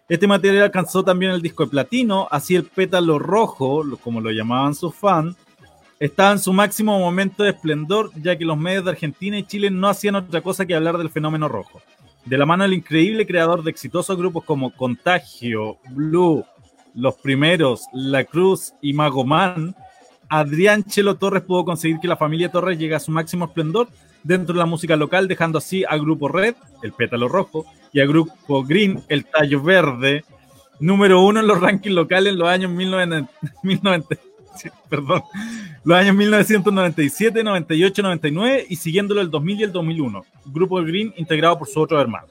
Este 0.08 0.26
material 0.26 0.64
alcanzó 0.64 1.04
también 1.04 1.34
el 1.34 1.42
disco 1.42 1.66
de 1.66 1.72
platino, 1.72 2.30
así 2.32 2.56
el 2.56 2.64
pétalo 2.64 3.20
rojo, 3.20 3.84
como 4.02 4.22
lo 4.22 4.32
llamaban 4.32 4.74
sus 4.74 4.96
fans, 4.96 5.36
estaba 6.00 6.32
en 6.32 6.40
su 6.40 6.54
máximo 6.54 6.98
momento 6.98 7.44
de 7.44 7.50
esplendor, 7.50 8.12
ya 8.16 8.38
que 8.38 8.46
los 8.46 8.58
medios 8.58 8.86
de 8.86 8.92
Argentina 8.92 9.38
y 9.38 9.44
Chile 9.44 9.70
no 9.70 9.90
hacían 9.90 10.16
otra 10.16 10.42
cosa 10.42 10.66
que 10.66 10.74
hablar 10.74 10.98
del 10.98 11.10
fenómeno 11.10 11.50
rojo. 11.50 11.82
De 12.26 12.38
la 12.38 12.46
mano 12.46 12.64
del 12.64 12.74
increíble 12.74 13.28
creador 13.28 13.64
de 13.64 13.72
exitosos 13.72 14.18
grupos 14.18 14.46
como 14.46 14.72
Contagio, 14.72 15.78
Blue, 15.90 16.46
Los 16.94 17.16
Primeros, 17.16 17.84
La 17.94 18.24
Cruz 18.24 18.74
y 18.82 18.94
Magoman, 18.94 19.76
Adrián 20.30 20.84
Chelo 20.84 21.16
Torres 21.16 21.44
pudo 21.44 21.66
conseguir 21.66 22.00
que 22.00 22.08
la 22.08 22.18
familia 22.18 22.52
Torres 22.52 22.78
llegue 22.78 22.96
a 22.96 23.00
su 23.00 23.12
máximo 23.12 23.46
esplendor 23.46 23.90
dentro 24.24 24.54
de 24.54 24.60
la 24.60 24.66
música 24.66 24.96
local, 24.96 25.28
dejando 25.28 25.58
así 25.58 25.84
a 25.90 25.98
Grupo 25.98 26.30
Red, 26.30 26.56
el 26.84 26.94
pétalo 26.94 27.28
rojo, 27.28 27.66
y 27.92 28.00
a 28.00 28.06
Grupo 28.06 28.64
Green, 28.64 29.02
el 29.10 29.26
tallo 29.26 29.62
verde, 29.62 30.24
número 30.80 31.22
uno 31.22 31.40
en 31.40 31.48
los 31.48 31.60
rankings 31.60 31.96
locales 31.96 32.34
en 32.34 32.40
los 32.40 32.48
años 32.48 32.72
1990, 32.72 33.32
1990 33.64 34.30
sí, 34.60 34.70
perdón, 34.90 35.24
los 35.90 35.98
años 35.98 36.16
1997, 36.16 37.44
98, 37.44 38.04
99 38.04 38.68
y 38.70 38.76
siguiéndolo 38.76 39.22
el 39.22 39.32
2000 39.32 39.60
y 39.60 39.64
el 39.64 39.72
2001. 39.72 40.26
Grupo 40.46 40.76
Green 40.84 41.12
integrado 41.18 41.58
por 41.58 41.68
su 41.68 41.82
otro 41.82 42.00
hermano. 42.00 42.28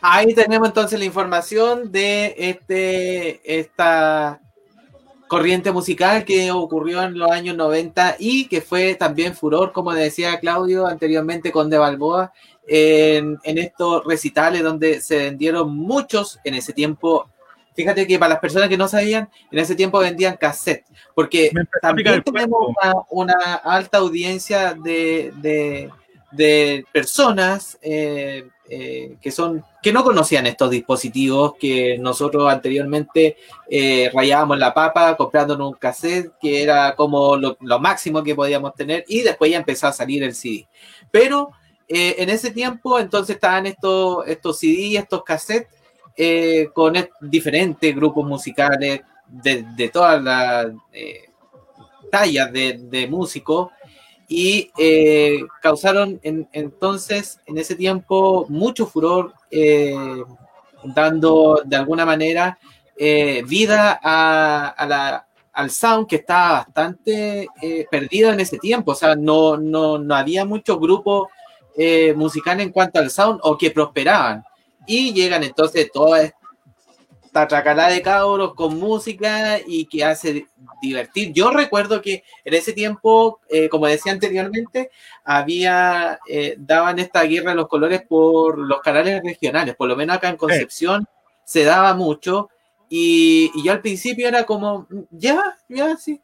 Ahí 0.00 0.32
tenemos 0.32 0.68
entonces 0.68 0.98
la 0.98 1.04
información 1.04 1.92
de 1.92 2.34
este 2.38 3.60
esta 3.60 4.40
corriente 5.26 5.70
musical 5.70 6.24
que 6.24 6.50
ocurrió 6.50 7.02
en 7.02 7.18
los 7.18 7.30
años 7.30 7.54
90 7.56 8.16
y 8.18 8.46
que 8.46 8.62
fue 8.62 8.94
también 8.94 9.34
furor, 9.34 9.72
como 9.72 9.92
decía 9.92 10.40
Claudio 10.40 10.86
anteriormente 10.86 11.52
con 11.52 11.68
De 11.68 11.76
Balboa, 11.76 12.32
en 12.66 13.38
estos 13.44 14.02
recitales 14.06 14.62
donde 14.62 15.02
se 15.02 15.18
vendieron 15.18 15.76
muchos 15.76 16.38
en 16.44 16.54
ese 16.54 16.72
tiempo. 16.72 17.28
Fíjate 17.78 18.08
que 18.08 18.18
para 18.18 18.30
las 18.30 18.40
personas 18.40 18.68
que 18.68 18.76
no 18.76 18.88
sabían, 18.88 19.28
en 19.52 19.58
ese 19.60 19.76
tiempo 19.76 20.00
vendían 20.00 20.36
cassette, 20.36 20.84
porque 21.14 21.52
también 21.80 22.24
tenemos 22.24 22.58
una, 22.70 22.94
una 23.08 23.54
alta 23.54 23.98
audiencia 23.98 24.74
de, 24.74 25.32
de, 25.36 25.88
de 26.32 26.84
personas 26.92 27.78
eh, 27.80 28.48
eh, 28.68 29.16
que 29.20 29.30
son 29.30 29.64
que 29.80 29.92
no 29.92 30.02
conocían 30.02 30.48
estos 30.48 30.72
dispositivos 30.72 31.54
que 31.54 31.96
nosotros 31.98 32.50
anteriormente 32.50 33.36
eh, 33.70 34.10
rayábamos 34.12 34.58
la 34.58 34.74
papa 34.74 35.16
comprándonos 35.16 35.68
un 35.68 35.74
cassette 35.74 36.32
que 36.40 36.64
era 36.64 36.96
como 36.96 37.36
lo, 37.36 37.56
lo 37.60 37.78
máximo 37.78 38.24
que 38.24 38.34
podíamos 38.34 38.74
tener 38.74 39.04
y 39.06 39.20
después 39.20 39.52
ya 39.52 39.58
empezó 39.58 39.86
a 39.86 39.92
salir 39.92 40.24
el 40.24 40.34
CD. 40.34 40.66
Pero 41.12 41.52
eh, 41.86 42.16
en 42.18 42.28
ese 42.28 42.50
tiempo 42.50 42.98
entonces 42.98 43.36
estaban 43.36 43.66
estos, 43.66 44.26
estos 44.26 44.58
CD, 44.58 44.96
estos 44.96 45.22
cassettes 45.22 45.77
eh, 46.20 46.68
con 46.74 46.94
diferentes 47.20 47.94
grupos 47.94 48.26
musicales 48.26 49.02
de, 49.28 49.88
todas 49.92 50.20
las 50.20 50.66
eh, 50.92 51.30
tallas 52.10 52.52
de, 52.52 53.06
músicos 53.08 53.68
y 54.26 54.70
eh, 54.76 55.40
causaron 55.62 56.18
en- 56.24 56.48
entonces 56.52 57.38
en 57.46 57.58
ese 57.58 57.76
tiempo 57.76 58.46
mucho 58.48 58.84
furor, 58.86 59.32
eh, 59.50 59.94
dando 60.82 61.62
de 61.64 61.76
alguna 61.76 62.04
manera 62.04 62.58
eh, 62.96 63.44
vida 63.46 63.98
a, 64.02 64.86
la, 64.88 65.26
al 65.52 65.70
sound 65.70 66.08
que 66.08 66.16
estaba 66.16 66.64
bastante 66.64 67.46
eh, 67.62 67.86
perdido 67.88 68.32
en 68.32 68.40
ese 68.40 68.58
tiempo. 68.58 68.90
O 68.92 68.94
sea, 68.96 69.14
no, 69.14 69.56
no, 69.56 69.98
no 69.98 70.14
había 70.16 70.44
muchos 70.44 70.80
grupos 70.80 71.28
musicales 72.16 72.66
en 72.66 72.72
cuanto 72.72 72.98
al 72.98 73.08
sound 73.08 73.38
o 73.44 73.56
que 73.56 73.70
prosperaban. 73.70 74.42
Y 74.88 75.12
llegan 75.12 75.44
entonces 75.44 75.92
toda 75.92 76.22
esta 76.22 77.46
tracalá 77.46 77.88
de 77.88 78.02
cabros 78.02 78.54
con 78.54 78.78
música 78.78 79.60
y 79.64 79.84
que 79.84 80.02
hace 80.02 80.48
divertir. 80.82 81.32
Yo 81.32 81.50
recuerdo 81.50 82.02
que 82.02 82.24
en 82.44 82.54
ese 82.54 82.72
tiempo, 82.72 83.38
eh, 83.48 83.68
como 83.68 83.86
decía 83.86 84.12
anteriormente, 84.12 84.90
había, 85.24 86.18
eh, 86.28 86.56
daban 86.58 86.98
esta 86.98 87.22
guerra 87.22 87.50
de 87.50 87.56
los 87.56 87.68
colores 87.68 88.02
por 88.08 88.58
los 88.58 88.80
canales 88.80 89.22
regionales, 89.22 89.76
por 89.76 89.88
lo 89.88 89.94
menos 89.94 90.16
acá 90.16 90.30
en 90.30 90.36
Concepción 90.36 91.06
se 91.44 91.64
daba 91.64 91.94
mucho 91.94 92.48
y, 92.88 93.50
y 93.54 93.62
yo 93.62 93.72
al 93.72 93.82
principio 93.82 94.26
era 94.26 94.44
como, 94.44 94.86
ya, 95.10 95.56
ya, 95.68 95.96
sí. 95.96 96.20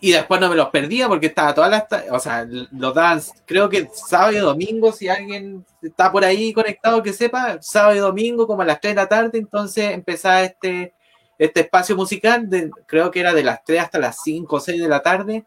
Y 0.00 0.12
después 0.12 0.38
no 0.40 0.50
me 0.50 0.56
los 0.56 0.68
perdía 0.68 1.08
porque 1.08 1.28
estaba 1.28 1.54
todas 1.54 1.70
las, 1.70 1.84
o 2.10 2.18
sea, 2.18 2.46
los 2.72 2.94
daban, 2.94 3.22
creo 3.46 3.70
que 3.70 3.88
sábado 3.94 4.32
y 4.32 4.38
domingo, 4.38 4.92
si 4.92 5.08
alguien 5.08 5.64
está 5.80 6.12
por 6.12 6.24
ahí 6.24 6.52
conectado 6.52 7.02
que 7.02 7.12
sepa, 7.14 7.56
sábado 7.62 7.94
y 7.94 7.98
domingo 8.00 8.46
como 8.46 8.60
a 8.62 8.66
las 8.66 8.80
3 8.80 8.94
de 8.94 9.00
la 9.00 9.08
tarde, 9.08 9.38
entonces 9.38 9.92
empezaba 9.92 10.42
este, 10.42 10.92
este 11.38 11.60
espacio 11.60 11.96
musical, 11.96 12.50
de, 12.50 12.70
creo 12.84 13.10
que 13.10 13.20
era 13.20 13.32
de 13.32 13.44
las 13.44 13.64
3 13.64 13.80
hasta 13.80 13.98
las 13.98 14.18
5 14.22 14.56
o 14.56 14.60
6 14.60 14.82
de 14.82 14.88
la 14.88 15.00
tarde, 15.00 15.44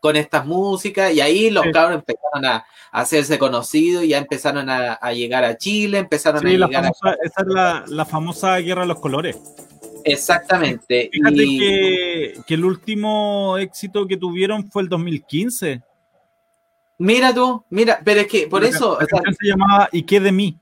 con 0.00 0.16
estas 0.16 0.46
músicas, 0.46 1.12
y 1.12 1.20
ahí 1.20 1.50
los 1.50 1.64
Sí. 1.64 1.72
cabros 1.72 1.96
empezaron 1.98 2.44
a, 2.46 2.56
a 2.92 3.00
hacerse 3.00 3.38
conocidos, 3.38 4.04
ya 4.06 4.16
empezaron 4.16 4.70
a, 4.70 4.94
a 4.94 5.12
llegar 5.12 5.44
a 5.44 5.58
Chile, 5.58 5.98
empezaron 5.98 6.40
Sí, 6.40 6.46
a 6.46 6.50
llegar 6.50 6.86
a... 6.86 6.88
esa 6.88 7.40
es 7.42 7.46
la, 7.48 7.84
la 7.86 8.04
famosa 8.06 8.56
guerra 8.58 8.82
de 8.82 8.88
los 8.88 9.00
colores. 9.00 9.36
Exactamente. 10.04 11.10
Fíjate 11.12 11.42
y- 11.44 11.58
que, 11.58 12.40
que 12.46 12.54
el 12.54 12.64
último 12.64 13.56
éxito 13.58 14.06
que 14.06 14.16
tuvieron 14.16 14.70
fue 14.70 14.82
el 14.82 14.88
2015. 14.88 15.82
Mira 16.98 17.32
tú, 17.32 17.64
mira, 17.70 18.00
pero 18.04 18.20
es 18.20 18.26
que 18.26 18.48
por 18.48 18.62
La 18.62 18.68
eso, 18.68 18.92
o 18.92 18.98
sea, 18.98 19.06
canción 19.06 19.34
se 19.40 19.46
llamaba 19.46 19.88
¿Y 19.92 20.02
qué 20.02 20.18
de 20.20 20.32
mí? 20.32 20.58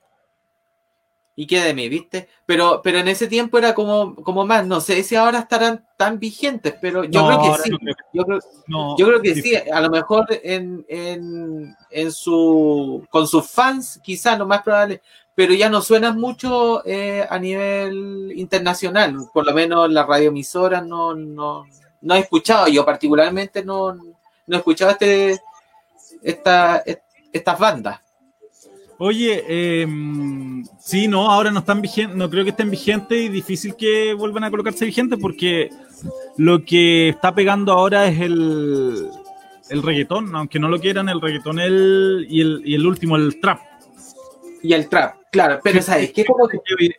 y 1.39 1.47
qué 1.47 1.61
de 1.61 1.74
mí, 1.74 1.87
¿viste? 1.91 2.28
Pero, 2.47 2.80
pero 2.82 2.97
en 2.99 3.09
ese 3.09 3.26
tiempo 3.26 3.59
era 3.59 3.74
como, 3.74 4.14
como 4.16 4.47
más, 4.47 4.66
no 4.66 4.80
sé 4.80 5.03
si 5.03 5.16
ahora 5.16 5.41
estarán 5.41 5.84
tan 5.99 6.18
vigentes, 6.18 6.74
pero 6.80 7.05
yo 7.05 7.20
No, 7.20 7.26
creo 7.26 7.41
que 7.57 7.62
sí. 7.62 7.70
no 7.70 7.78
creo 7.78 7.95
que- 7.95 8.03
Yo 8.14 8.24
creo, 8.24 8.39
no, 8.68 8.97
yo 8.97 9.07
creo 9.07 9.20
que 9.22 9.34
sí. 9.34 9.43
sí, 9.43 9.55
a 9.55 9.80
lo 9.82 9.91
mejor 9.91 10.26
en, 10.30 10.84
en, 10.89 11.74
en 11.91 12.12
su, 12.12 13.07
con 13.11 13.26
sus 13.28 13.51
fans, 13.51 14.01
quizás 14.03 14.39
lo 14.39 14.47
más 14.47 14.62
probable, 14.62 15.03
pero 15.37 15.55
ya 15.55 15.68
no 15.68 15.80
suenan 15.82 16.18
mucho 16.18 16.82
eh, 16.84 17.24
a 17.28 17.39
nivel 17.39 18.32
internacional, 18.34 19.14
por 19.32 19.47
lo 19.47 19.53
menos 19.55 19.89
la 19.93 20.05
radioemisora 20.05 20.80
no, 20.80 21.14
no, 21.14 21.66
no 22.01 22.14
he 22.14 22.18
escuchado, 22.20 22.66
yo 22.66 22.84
particularmente 22.84 23.64
no, 23.64 23.95
no 23.95 24.03
he 24.49 24.57
escuchado 24.57 24.91
este, 24.93 25.39
esta, 26.22 26.78
est- 26.78 27.03
estas 27.32 27.59
bandas. 27.59 28.01
Oye, 28.99 29.45
eh, 29.47 29.87
sí, 30.80 31.07
no, 31.07 31.30
ahora 31.30 31.51
no 31.51 31.59
están 31.59 31.82
vigentes, 31.82 32.16
no 32.16 32.30
creo 32.30 32.45
que 32.45 32.51
estén 32.51 32.70
vigentes 32.70 33.18
y 33.20 33.28
difícil 33.28 33.76
que 33.76 34.14
vuelvan 34.14 34.45
a 34.45 34.51
colocarse 34.51 34.87
vigentes 34.87 35.18
porque 35.20 35.68
lo 36.39 36.64
que 36.64 37.11
está 37.11 37.34
pegando 37.34 37.72
ahora 37.72 38.07
es 38.07 38.18
el, 38.22 39.11
el 39.68 39.82
reggaetón, 39.82 40.34
aunque 40.34 40.59
no 40.59 40.70
lo 40.70 40.80
quieran, 40.80 41.11
el 41.11 41.20
reggaetón 41.20 41.59
el, 41.59 42.26
y, 42.26 42.41
el, 42.41 42.62
y 42.64 42.74
el 42.74 42.87
último, 42.87 43.16
el 43.16 43.39
trap. 43.39 43.61
Y 44.62 44.72
el 44.72 44.88
trap, 44.88 45.16
claro, 45.30 45.61
pero 45.62 45.82
¿sabes 45.82 46.12
qué? 46.12 46.24
Que 46.24 46.90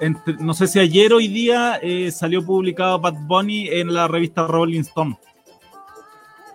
Entre- 0.00 0.34
no 0.34 0.54
sé 0.54 0.66
si 0.66 0.78
ayer 0.78 1.12
o 1.12 1.16
hoy 1.16 1.28
día 1.28 1.78
eh, 1.82 2.10
salió 2.10 2.44
publicado 2.44 2.98
Bad 2.98 3.16
Bunny 3.26 3.68
en 3.68 3.92
la 3.92 4.08
revista 4.08 4.46
Rolling 4.46 4.80
Stone. 4.80 5.18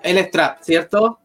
el 0.01 0.17
es 0.17 0.31
trap, 0.31 0.61
¿cierto? 0.61 1.19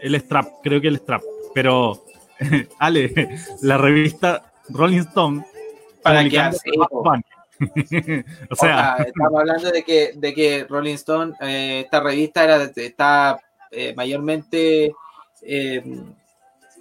El 0.00 0.14
strap, 0.20 0.46
creo 0.62 0.80
que 0.80 0.88
el 0.88 0.96
strap. 0.96 1.22
Pero, 1.54 2.04
Ale, 2.78 3.38
la 3.62 3.78
revista 3.78 4.52
Rolling 4.68 5.00
Stone 5.00 5.44
¿Para 6.02 6.20
hace 6.20 6.70
Bad? 6.76 6.88
Bunny. 6.90 7.24
o 8.50 8.56
sea, 8.56 8.96
estamos 9.06 9.40
hablando 9.40 9.70
de 9.70 9.82
que, 9.84 10.12
de 10.14 10.34
que 10.34 10.66
Rolling 10.68 10.94
Stone, 10.94 11.34
eh, 11.40 11.82
esta 11.84 12.00
revista 12.00 12.44
era, 12.44 12.62
está 12.76 13.40
eh, 13.70 13.94
mayormente 13.96 14.92
eh, 15.42 15.82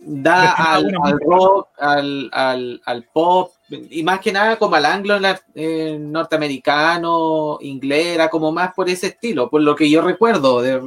da 0.06 0.52
al, 0.74 0.92
rock, 1.22 1.70
al, 1.80 2.30
al, 2.34 2.82
al 2.86 3.04
pop, 3.04 3.52
y 3.70 4.04
más 4.04 4.20
que 4.20 4.32
nada 4.32 4.58
como 4.58 4.76
al 4.76 4.86
anglo 4.86 5.16
eh, 5.56 5.98
norteamericano, 6.00 7.58
inglés, 7.62 8.08
era 8.08 8.30
como 8.30 8.52
más 8.52 8.74
por 8.74 8.90
ese 8.90 9.08
estilo, 9.08 9.50
por 9.50 9.62
lo 9.62 9.76
que 9.76 9.90
yo 9.90 10.02
recuerdo. 10.02 10.62
de- 10.62 10.82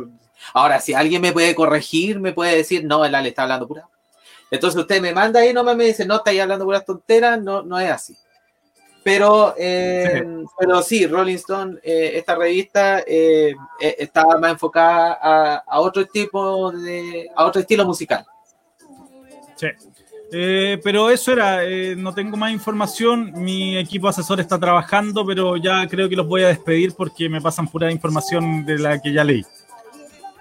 ahora, 0.55 0.81
si 0.81 0.95
alguien 0.95 1.23
me 1.23 1.33
puede 1.33 1.55
corregir, 1.55 2.21
me 2.21 2.33
puede 2.33 2.57
decir, 2.57 2.85
no, 2.85 3.05
el 3.05 3.15
Ale 3.15 3.31
está 3.31 3.43
hablando 3.43 3.67
pura. 3.67 3.89
Entonces 4.51 4.81
usted 4.81 5.01
me 5.01 5.13
manda 5.13 5.41
ahí, 5.41 5.53
nomás 5.53 5.77
me 5.77 5.85
dice, 5.85 6.05
no, 6.07 6.17
estáis 6.17 6.41
hablando 6.41 6.65
puras 6.65 6.85
tonteras, 6.85 7.41
no, 7.43 7.63
no 7.63 7.79
es 7.81 7.91
así. 7.91 8.17
Pero, 9.03 9.55
eh, 9.57 10.25
pero 10.59 10.83
sí, 10.83 11.07
Rolling 11.07 11.37
Stone, 11.37 11.79
eh, 11.83 12.13
esta 12.15 12.35
revista 12.35 13.01
eh, 13.07 13.55
eh, 13.81 13.97
estaba 13.99 14.37
más 14.39 14.53
enfocada 14.53 15.19
a, 15.23 15.55
a 15.67 15.81
otro 15.81 16.05
tipo 16.07 16.73
de, 16.73 17.31
a 17.35 17.45
otro 17.45 17.61
estilo 17.61 17.85
musical. 17.85 18.27
Sí. 19.57 19.67
Eh, 20.33 20.81
pero 20.83 21.09
eso 21.11 21.33
era, 21.33 21.65
eh, 21.65 21.95
no 21.97 22.13
tengo 22.13 22.37
más 22.37 22.51
información, 22.53 23.33
mi 23.37 23.77
equipo 23.79 24.09
asesor 24.09 24.41
está 24.41 24.59
trabajando, 24.59 25.25
pero 25.25 25.57
ya 25.57 25.87
creo 25.87 26.09
que 26.09 26.17
los 26.17 26.27
voy 26.27 26.43
a 26.43 26.49
despedir 26.49 26.95
porque 26.95 27.29
me 27.29 27.41
pasan 27.41 27.69
pura 27.69 27.93
información 27.93 28.65
de 28.67 28.79
la 28.79 29.01
que 29.01 29.13
ya 29.13 29.23
leí. 29.23 29.45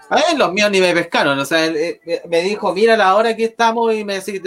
A 0.10 0.16
ver, 0.16 0.38
los 0.38 0.52
míos 0.54 0.70
ni 0.72 0.80
me 0.82 0.94
pescaron, 0.94 1.38
o 1.38 1.46
sea, 1.46 1.66
él, 1.66 1.76
eh, 1.78 2.22
me 2.30 2.42
dijo, 2.42 2.74
mira 2.74 2.98
la 2.98 3.16
hora 3.16 3.36
que 3.36 3.46
estamos 3.46 3.94
y 3.94 4.04
me 4.04 4.16
decía, 4.16 4.40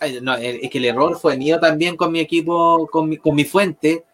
Ay, 0.00 0.18
no, 0.20 0.34
es 0.34 0.68
que 0.68 0.78
el 0.78 0.84
error 0.86 1.16
fue 1.16 1.36
mío 1.36 1.60
también 1.60 1.96
con 1.96 2.10
mi 2.10 2.18
equipo, 2.18 2.88
con 2.90 3.08
mi, 3.08 3.18
con 3.18 3.34
mi 3.36 3.44
fuente, 3.44 4.04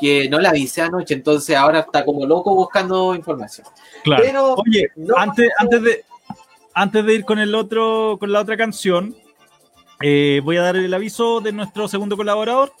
que 0.00 0.28
no 0.28 0.40
la 0.40 0.50
avisé 0.50 0.82
anoche, 0.82 1.14
entonces 1.14 1.56
ahora 1.56 1.80
está 1.80 2.04
como 2.04 2.26
loco 2.26 2.54
buscando 2.54 3.14
información. 3.14 3.66
Claro. 4.02 4.22
Pero 4.24 4.54
Oye, 4.54 4.88
no- 4.96 5.16
antes, 5.16 5.48
antes, 5.58 5.82
de, 5.82 6.04
antes 6.74 7.04
de 7.06 7.14
ir 7.14 7.24
con 7.24 7.38
el 7.38 7.54
otro, 7.54 8.16
con 8.18 8.32
la 8.32 8.40
otra 8.40 8.56
canción, 8.56 9.14
eh, 10.00 10.40
voy 10.44 10.56
a 10.56 10.62
dar 10.62 10.76
el 10.76 10.92
aviso 10.92 11.40
de 11.40 11.52
nuestro 11.52 11.88
segundo 11.88 12.16
colaborador, 12.16 12.72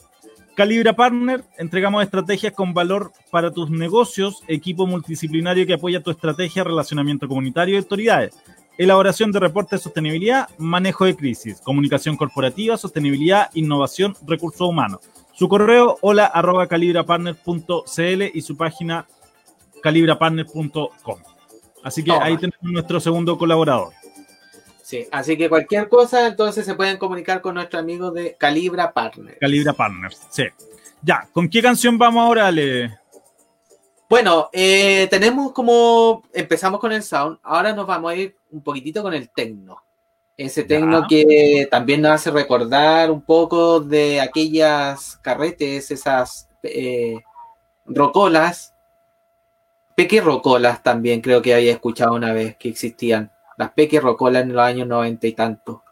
Calibra 0.54 0.94
Partner. 0.94 1.44
Entregamos 1.58 2.02
estrategias 2.02 2.52
con 2.52 2.74
valor 2.74 3.12
para 3.30 3.50
tus 3.50 3.70
negocios, 3.70 4.42
equipo 4.48 4.86
multidisciplinario 4.86 5.66
que 5.66 5.74
apoya 5.74 6.02
tu 6.02 6.10
estrategia, 6.10 6.64
relacionamiento 6.64 7.28
comunitario 7.28 7.74
y 7.74 7.78
autoridades. 7.78 8.34
Elaboración 8.78 9.32
de 9.32 9.40
reportes 9.40 9.80
de 9.80 9.84
sostenibilidad, 9.84 10.48
manejo 10.58 11.06
de 11.06 11.16
crisis, 11.16 11.60
comunicación 11.62 12.16
corporativa, 12.16 12.76
sostenibilidad, 12.76 13.50
innovación, 13.54 14.14
recursos 14.26 14.68
humanos. 14.68 15.00
Su 15.32 15.48
correo 15.48 15.98
hola 16.02 16.26
arroba 16.26 16.66
calibrapartner.cl 16.66 18.22
y 18.34 18.40
su 18.42 18.56
página 18.56 19.06
calibrapartner.com. 19.82 21.18
Así 21.82 22.02
que 22.02 22.10
Toma. 22.10 22.24
ahí 22.24 22.36
tenemos 22.36 22.62
nuestro 22.62 23.00
segundo 23.00 23.38
colaborador. 23.38 23.92
Sí, 24.86 25.04
así 25.10 25.36
que 25.36 25.48
cualquier 25.48 25.88
cosa, 25.88 26.28
entonces 26.28 26.64
se 26.64 26.76
pueden 26.76 26.96
comunicar 26.96 27.40
con 27.40 27.56
nuestro 27.56 27.80
amigo 27.80 28.12
de 28.12 28.36
Calibra 28.36 28.92
Partner. 28.92 29.36
Calibra 29.40 29.72
Partners. 29.72 30.28
Sí. 30.30 30.44
Ya, 31.02 31.28
¿con 31.32 31.48
qué 31.48 31.60
canción 31.60 31.98
vamos 31.98 32.24
ahora, 32.24 32.46
Ale? 32.46 32.96
Bueno, 34.08 34.48
eh, 34.52 35.08
tenemos 35.10 35.50
como, 35.50 36.22
empezamos 36.32 36.78
con 36.78 36.92
el 36.92 37.02
sound, 37.02 37.36
ahora 37.42 37.72
nos 37.72 37.84
vamos 37.84 38.12
a 38.12 38.14
ir 38.14 38.36
un 38.52 38.62
poquitito 38.62 39.02
con 39.02 39.12
el 39.12 39.28
tecno. 39.28 39.82
Ese 40.36 40.62
tecno 40.62 41.00
Ya. 41.00 41.06
que 41.08 41.66
también 41.68 42.00
nos 42.02 42.12
hace 42.12 42.30
recordar 42.30 43.10
un 43.10 43.22
poco 43.22 43.80
de 43.80 44.20
aquellas 44.20 45.16
carretes, 45.16 45.90
esas 45.90 46.48
eh, 46.62 47.18
rocolas, 47.86 48.72
peque 49.96 50.20
rocolas 50.20 50.80
también 50.84 51.20
creo 51.22 51.42
que 51.42 51.54
había 51.54 51.72
escuchado 51.72 52.14
una 52.14 52.32
vez 52.32 52.56
que 52.56 52.68
existían. 52.68 53.32
Las 53.56 53.70
peque 53.72 54.00
rocolas 54.00 54.42
en 54.42 54.52
los 54.52 54.62
años 54.62 54.86
noventa 54.86 55.26
y 55.26 55.32
tanto. 55.32 55.82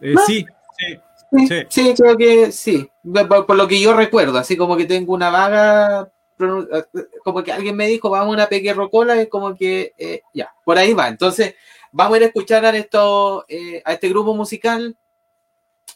Eh, 0.00 0.14
No. 0.14 0.20
sí, 0.22 0.46
sí. 0.78 1.00
Sí, 1.32 1.46
Sí. 1.46 1.66
sí, 1.68 1.94
creo 1.96 2.16
que 2.16 2.50
sí. 2.52 2.90
Por, 3.28 3.46
por 3.46 3.56
lo 3.56 3.68
que 3.68 3.80
yo 3.80 3.92
recuerdo, 3.94 4.36
así 4.38 4.56
como 4.56 4.76
que 4.76 4.84
tengo 4.84 5.12
una 5.14 5.30
vaga, 5.30 6.10
pronun- 6.36 6.68
eh, 6.72 7.06
como 7.22 7.42
que 7.44 7.52
alguien 7.52 7.76
me 7.76 7.86
dijo, 7.86 8.10
vamos 8.10 8.28
a 8.28 8.34
una 8.34 8.48
pequeña 8.48 8.74
rocola, 8.74 9.14
es 9.20 9.28
como 9.28 9.54
que 9.54 9.94
eh, 9.96 10.22
ya, 10.34 10.52
por 10.64 10.76
ahí 10.76 10.92
va. 10.92 11.06
Entonces, 11.06 11.54
vamos 11.92 12.14
a 12.14 12.16
ir 12.18 12.22
a 12.24 12.26
escuchar 12.26 12.64
a, 12.64 12.70
esto, 12.76 13.44
eh, 13.48 13.80
a 13.84 13.92
este 13.92 14.08
grupo 14.08 14.34
musical 14.34 14.96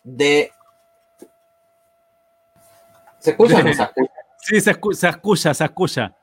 de... 0.05 0.53
¿Se 3.19 3.31
escucha 3.31 3.59
o 3.59 3.63
no 3.63 3.73
se 3.75 3.83
escucha? 3.83 4.13
Sí, 4.39 4.61
se 4.61 4.71
escucha, 4.71 5.55
se 5.55 5.65
escucha. 5.65 6.15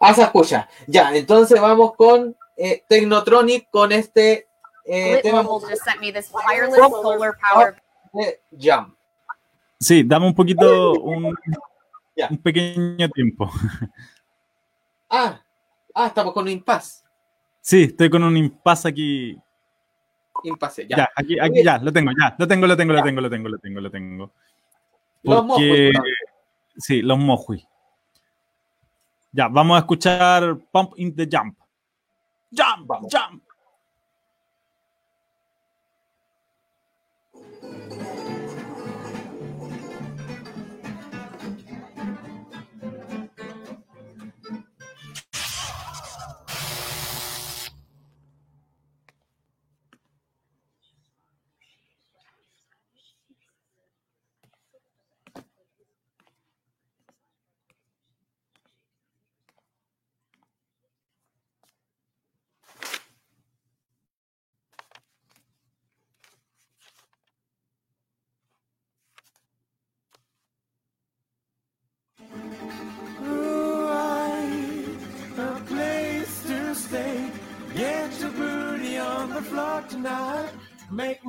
Ah, 0.00 0.14
se 0.14 0.22
escucha. 0.22 0.68
Ya, 0.86 1.14
entonces 1.14 1.60
vamos 1.60 1.94
con 1.96 2.34
eh, 2.56 2.82
Technotronic 2.88 3.68
con 3.70 3.92
este 3.92 4.48
eh, 4.84 5.20
tema 5.22 5.42
Mobile 5.42 5.70
just 5.70 5.84
sent 5.84 6.00
me 6.00 6.12
this 6.12 6.30
wireless 6.32 6.74
solar 6.74 7.36
powered 7.40 7.76
de 8.12 8.40
Jump. 8.58 8.96
Sí, 9.78 10.02
dame 10.02 10.26
un 10.26 10.34
poquito, 10.34 10.92
un, 10.94 11.36
pequeño 12.42 13.08
tiempo. 13.10 13.50
Ah, 15.08 15.40
ah, 15.94 16.08
estamos 16.08 16.34
con 16.34 16.42
un 16.42 16.50
impasse. 16.50 17.04
Sí, 17.60 17.84
estoy 17.84 18.10
con 18.10 18.24
un 18.24 18.36
impasse 18.36 18.88
aquí. 18.88 19.38
Impasse, 20.42 20.84
Ya, 20.88 20.96
ya. 20.96 21.08
aquí, 21.14 21.38
aquí, 21.38 21.62
ya, 21.62 21.78
lo 21.78 21.92
tengo, 21.92 22.10
ya, 22.10 22.34
lo 22.36 22.48
tengo, 22.48 22.66
lo 22.66 22.76
tengo, 22.76 22.92
lo 22.92 23.02
tengo, 23.04 23.20
lo 23.20 23.30
tengo, 23.30 23.48
lo 23.48 23.58
tengo, 23.60 23.80
lo 23.80 23.90
tengo. 23.90 24.32
Los 25.22 25.46
¿no? 25.46 25.56
sí, 26.76 27.02
los 27.02 27.18
mojui. 27.18 27.64
Ya, 29.30 29.46
vamos 29.46 29.76
a 29.76 29.78
escuchar 29.78 30.58
Pump 30.72 30.94
in 30.96 31.14
the 31.14 31.28
Jump. 31.30 31.56
Jump, 32.52 32.86
Vamos. 32.88 33.10
jump. 33.12 33.42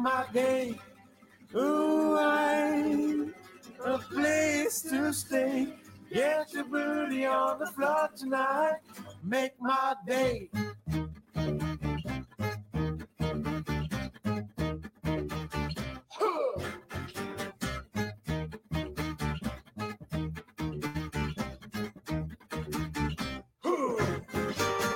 My 0.07 0.25
day. 0.31 0.73
Ooh, 1.53 2.17
a 2.17 3.97
place 4.09 4.81
to 4.83 5.11
stay. 5.11 5.67
Get 6.13 6.53
your 6.53 6.63
booty 6.63 7.25
on 7.25 7.59
the 7.59 7.67
floor 7.67 8.09
tonight. 8.15 8.79
Make 9.21 9.59
my 9.59 9.95
day. 10.07 10.49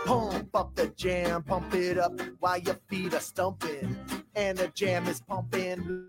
Pump 0.05 0.55
up 0.55 0.75
the 0.75 0.87
jam, 0.95 1.43
pump 1.43 1.73
it 1.73 1.97
up 1.97 2.13
while 2.39 2.59
your 2.59 2.79
feet 2.87 3.13
are 3.13 3.19
stumping. 3.19 4.00
And 4.35 4.57
the 4.57 4.67
jam 4.69 5.07
is 5.07 5.21
pumping. 5.21 6.07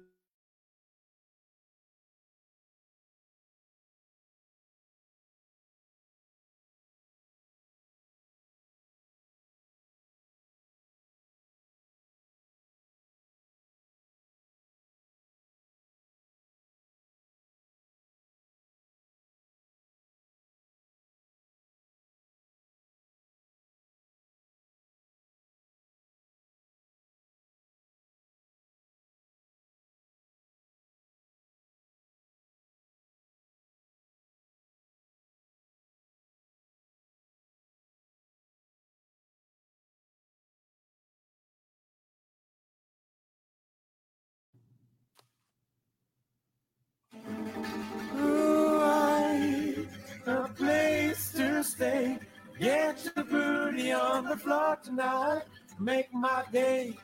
Stay. 51.83 52.19
Get 52.61 53.11
your 53.17 53.25
booty 53.25 53.91
on 53.91 54.29
the 54.29 54.37
floor 54.37 54.79
tonight. 54.85 55.43
Make 55.81 56.15
my 56.15 56.45
day. 56.53 56.97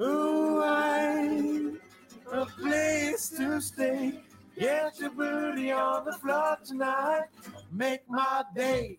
Ooh, 0.00 0.62
I 0.62 1.72
a 2.32 2.46
place 2.46 3.28
to 3.36 3.60
stay. 3.60 4.22
Get 4.58 4.98
your 4.98 5.10
booty 5.10 5.72
on 5.72 6.06
the 6.06 6.14
floor 6.14 6.56
tonight. 6.64 7.26
Make 7.70 8.08
my 8.08 8.44
day. 8.54 8.98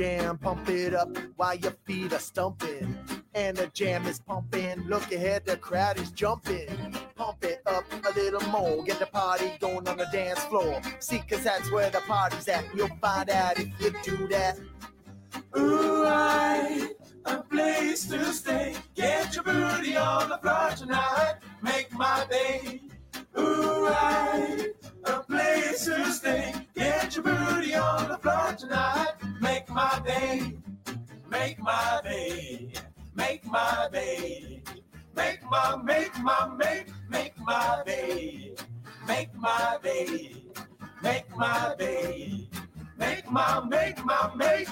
Jam, 0.00 0.38
pump 0.38 0.66
it 0.70 0.94
up 0.94 1.14
while 1.36 1.54
your 1.54 1.74
feet 1.84 2.10
are 2.14 2.18
stumping. 2.18 2.96
And 3.34 3.54
the 3.54 3.66
jam 3.66 4.06
is 4.06 4.18
pumping. 4.18 4.82
Look 4.88 5.12
ahead, 5.12 5.44
the 5.44 5.58
crowd 5.58 6.00
is 6.00 6.10
jumping. 6.10 6.96
Pump 7.16 7.44
it 7.44 7.60
up 7.66 7.84
a 7.92 8.18
little 8.18 8.48
more. 8.48 8.82
Get 8.82 8.98
the 8.98 9.04
party 9.04 9.52
going 9.60 9.86
on 9.86 9.98
the 9.98 10.08
dance 10.10 10.40
floor. 10.44 10.80
See, 11.00 11.22
cause 11.28 11.44
that's 11.44 11.70
where 11.70 11.90
the 11.90 12.00
party's 12.00 12.48
at. 12.48 12.64
You'll 12.74 12.96
find 13.02 13.28
out 13.28 13.58
if 13.58 13.68
you 13.78 13.92
do 14.02 14.26
that. 14.28 14.58
Ooh, 15.58 16.04
I 16.06 16.92
a 17.26 17.42
place 17.42 18.06
to 18.06 18.24
stay. 18.32 18.76
Get 18.94 19.34
your 19.34 19.44
booty 19.44 19.98
on 19.98 20.30
the 20.30 20.38
floor 20.38 20.70
tonight. 20.78 21.34
Make 21.62 21.92
my 21.92 22.26
day. 22.30 22.89
I 23.36 24.68
a 25.04 25.20
place 25.20 25.84
to 25.84 26.12
stay. 26.12 26.54
Get 26.74 27.14
your 27.14 27.24
booty 27.24 27.74
on 27.74 28.08
the 28.08 28.18
floor 28.18 28.54
tonight. 28.58 29.12
Make 29.40 29.68
my 29.68 30.00
day. 30.04 30.56
Make 31.30 31.58
my 31.60 32.00
day. 32.02 32.72
Make 33.14 33.44
my 33.46 33.88
day. 33.92 34.62
Make 35.14 35.42
my, 35.50 35.76
make 35.82 36.18
my, 36.20 36.48
make, 36.56 36.88
make 37.08 37.38
my 37.38 37.82
day. 37.84 38.54
Make 39.06 39.34
my 39.34 39.78
day. 39.82 40.42
Make 41.02 41.36
my 41.36 41.74
day. 41.78 42.48
Make 42.98 43.30
my, 43.30 43.60
make 43.68 44.04
my, 44.04 44.30
make. 44.34 44.68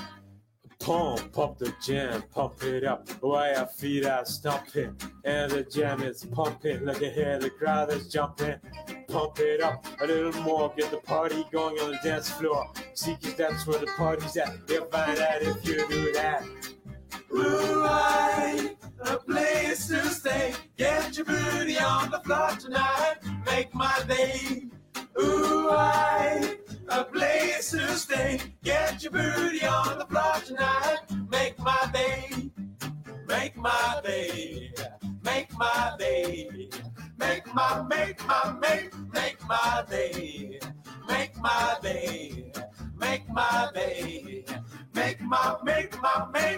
Pump 0.81 1.33
pump 1.33 1.59
the 1.59 1.73
jam, 1.85 2.23
pump 2.35 2.63
it 2.63 2.85
up. 2.85 3.09
While 3.21 3.53
your 3.53 3.67
feet 3.67 4.07
are 4.07 4.25
stomping, 4.25 4.97
and 5.25 5.51
the 5.51 5.63
jam 5.65 6.03
is 6.03 6.25
pumping. 6.25 6.85
Look 6.85 7.03
at 7.03 7.13
here, 7.13 7.39
the 7.39 7.51
crowd 7.51 7.93
is 7.93 8.09
jumping. 8.09 8.57
Pump 9.09 9.39
it 9.39 9.61
up 9.61 9.85
a 10.01 10.07
little 10.07 10.41
more, 10.43 10.73
get 10.77 10.91
the 10.91 10.99
party 10.99 11.45
going 11.53 11.79
on 11.81 11.91
the 11.91 11.99
dance 12.03 12.31
floor. 12.31 12.71
See, 12.95 13.17
'cause 13.17 13.35
that's 13.35 13.67
where 13.67 13.79
the 13.81 13.87
party's 13.99 14.37
at. 14.37 14.55
You'll 14.69 14.87
find 14.87 15.19
out 15.19 15.43
if 15.43 15.67
you 15.67 15.87
do 15.89 16.13
that. 16.13 16.45
I, 17.35 18.77
a 19.01 19.17
place 19.19 19.89
to 19.89 20.09
stay. 20.09 20.55
Get 20.77 21.17
your 21.17 21.27
booty 21.27 21.79
on 21.79 22.11
the 22.11 22.21
floor 22.21 22.51
tonight. 22.59 23.17
Make 23.47 23.75
my 23.75 24.01
day. 24.09 24.67
Ooh, 25.21 25.69
I, 25.71 26.59
a 26.89 27.05
place 27.05 27.71
to 27.71 27.87
stay. 27.97 28.41
Get 28.63 29.03
your 29.03 29.13
booty 29.13 29.65
on 29.65 29.99
the 29.99 30.07
floor 30.07 30.35
tonight. 30.45 30.99
Make 31.31 31.59
my 31.59 31.91
day. 31.93 32.51
Make 33.27 33.57
my 33.57 34.01
day. 34.05 34.73
Make 35.23 35.53
my 35.59 35.95
day. 35.99 36.69
Make 37.19 37.55
my, 37.55 37.83
make 37.89 38.27
my, 38.27 38.57
make, 38.61 38.93
make 39.13 39.49
my 39.49 39.85
day. 39.91 40.59
Make 41.09 41.37
my 41.39 41.77
day. 41.83 42.53
Make 42.99 43.29
my 43.29 43.71
day. 43.75 44.45
Make 44.95 45.21
my, 45.21 45.57
make 45.65 46.01
my, 46.01 46.27
make. 46.33 46.58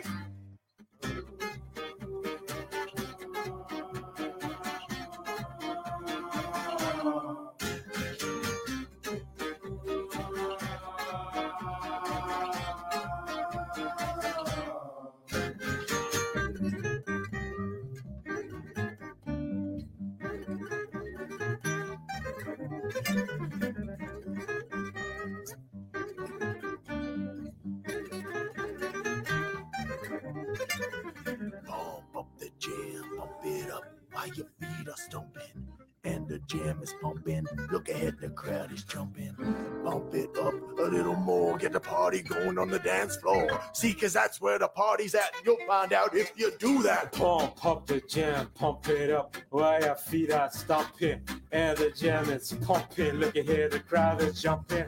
Party 42.10 42.22
going 42.22 42.58
on 42.58 42.68
the 42.68 42.78
dance 42.80 43.16
floor. 43.16 43.48
See, 43.72 43.94
cause 43.94 44.12
that's 44.12 44.40
where 44.40 44.58
the 44.58 44.66
party's 44.66 45.14
at. 45.14 45.30
You'll 45.44 45.64
find 45.66 45.92
out 45.92 46.16
if 46.16 46.32
you 46.36 46.50
do 46.58 46.82
that. 46.82 47.12
Pump 47.12 47.64
up 47.64 47.86
the 47.86 48.00
jam, 48.00 48.50
pump 48.54 48.88
it 48.88 49.10
up 49.10 49.36
while 49.50 49.80
your 49.80 49.94
feet 49.94 50.32
are 50.32 50.50
stomping. 50.50 51.20
And 51.52 51.78
the 51.78 51.90
jam 51.90 52.28
is 52.30 52.52
pumping. 52.62 53.14
Look 53.14 53.36
at 53.36 53.44
here, 53.44 53.68
the 53.68 53.78
crowd 53.78 54.22
is 54.22 54.42
jumping. 54.42 54.86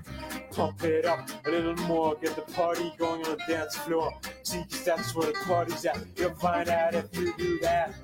Pump 0.50 0.82
it 0.82 1.04
up 1.04 1.28
a 1.46 1.50
little 1.50 1.76
more, 1.86 2.16
get 2.16 2.34
the 2.34 2.52
party 2.52 2.92
going 2.98 3.24
on 3.24 3.38
the 3.38 3.44
dance 3.46 3.76
floor. 3.76 4.12
See, 4.42 4.64
'cause 4.64 4.84
that's 4.84 5.14
where 5.14 5.28
the 5.28 5.38
party's 5.44 5.84
at. 5.86 5.98
You'll 6.16 6.34
find 6.34 6.68
out 6.68 6.94
if 6.96 7.16
you 7.16 7.32
do 7.36 7.60
that. 7.60 7.94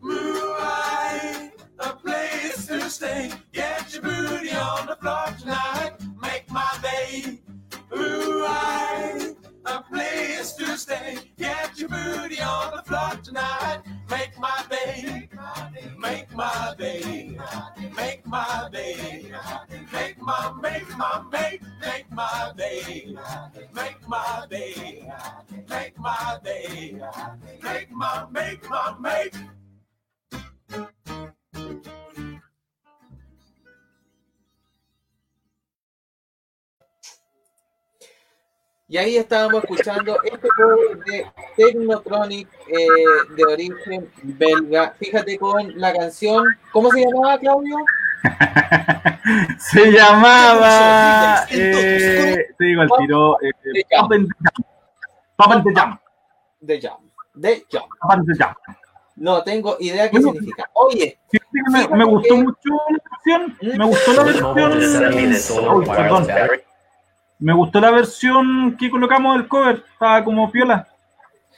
Moonlight, 0.00 1.52
a 1.80 1.92
place 1.96 2.66
to 2.66 2.88
stay. 2.88 3.30
Get 3.52 3.92
your 3.92 4.02
booty 4.04 4.52
on 4.52 4.86
the 4.86 4.96
floor 4.96 5.34
tonight. 5.38 5.92
Make 6.22 6.50
my 6.50 6.78
day. 6.82 7.40
Moonlight, 7.94 9.36
a 9.64 9.82
place 9.82 10.52
to 10.54 10.76
stay. 10.76 11.18
Get 11.36 11.78
your 11.78 11.88
booty 11.88 12.40
on 12.40 12.76
the 12.76 12.82
floor 12.82 13.12
tonight. 13.22 13.82
Make 14.10 14.38
my 14.38 14.64
day. 14.70 15.28
Make 15.98 16.34
my 16.34 16.74
day. 16.78 17.38
Make 17.96 18.26
my 18.26 18.68
day. 18.72 19.32
Make 19.92 20.20
my, 20.20 20.52
make 20.62 20.96
my, 20.96 21.24
make, 21.32 21.62
make 21.80 22.10
my 22.12 22.52
day. 22.56 23.16
Make 23.74 24.08
my 24.08 24.46
day. 24.50 25.12
Make 25.68 25.98
my 25.98 26.38
day. 26.44 27.00
Make 27.62 27.90
my, 27.90 28.26
make 28.30 28.70
my, 28.70 28.94
make. 29.00 29.34
Y 38.90 38.96
ahí 38.96 39.16
estábamos 39.18 39.62
escuchando 39.64 40.16
este 40.24 40.48
cover 40.56 40.98
de 41.04 41.26
Technotronic 41.56 42.48
eh, 42.68 42.86
de 43.36 43.44
origen 43.44 44.10
belga. 44.22 44.94
Fíjate 44.98 45.38
con 45.38 45.78
la 45.78 45.92
canción, 45.92 46.42
¿cómo 46.72 46.90
se 46.90 47.04
llamaba, 47.04 47.38
Claudio? 47.38 47.76
Se 49.58 49.92
llamaba. 49.92 51.44
Eh, 51.50 52.46
te 52.56 52.64
digo 52.64 52.80
al 52.82 52.88
tiro. 52.98 53.36
Eh, 53.42 53.52
The 53.62 53.84
Jam. 53.90 54.08
Pop 54.08 54.12
and 54.12 54.26
the 54.26 54.34
Jam. 54.42 54.64
Pop 55.36 55.52
and 55.52 55.64
the 55.64 55.74
Jam. 55.74 55.98
De 56.60 56.80
Jam. 56.80 56.98
De 57.34 57.66
Jam. 57.70 57.82
Pop 58.00 58.10
and 58.12 58.26
the 58.26 58.34
Jam. 58.38 58.54
No 59.16 59.42
tengo 59.42 59.76
idea 59.80 60.10
qué 60.10 60.18
Bueno. 60.18 60.32
significa. 60.32 60.70
Oye, 60.72 61.18
Fíjate 61.30 61.50
que 61.52 61.70
me, 61.70 61.88
me 61.98 62.04
gustó 62.04 62.36
mucho 62.36 62.58
la 62.64 62.98
versión. 63.34 63.78
Me 63.78 63.84
gustó 63.84 64.12
la 64.14 64.22
versión. 64.24 65.68
Uy, 65.76 65.84
perdón. 65.86 66.26
Me 67.38 67.52
gustó 67.52 67.80
la 67.80 67.90
versión 67.90 68.76
que 68.76 68.90
colocamos 68.90 69.36
del 69.36 69.48
cover. 69.48 69.84
Estaba 69.92 70.24
como 70.24 70.50
piola. 70.50 70.86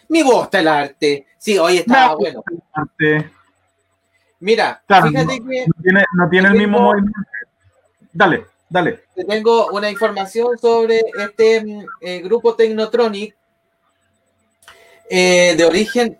me 0.08 0.22
gusta 0.22 0.60
el 0.60 0.68
arte. 0.68 1.26
Sí, 1.38 1.56
hoy 1.58 1.78
estaba 1.78 2.14
bueno. 2.16 2.42
Arte. 2.72 3.30
Mira, 4.40 4.82
Claro, 4.86 5.08
fíjate 5.08 5.38
que 5.38 5.66
No 5.66 5.82
tiene, 5.82 6.04
no 6.16 6.28
tiene 6.28 6.48
el 6.48 6.54
mismo 6.54 6.76
Tengo- 6.78 6.90
movimiento. 6.90 7.20
Dale, 8.12 8.46
dale. 8.68 9.04
te 9.14 9.24
tengo 9.24 9.68
una 9.68 9.90
información 9.90 10.58
sobre 10.58 11.00
este 11.18 11.62
mm, 11.64 11.86
eh, 12.00 12.18
grupo 12.20 12.54
Technotronic 12.54 13.36
eh, 15.08 15.54
de 15.56 15.64
origen 15.64 16.18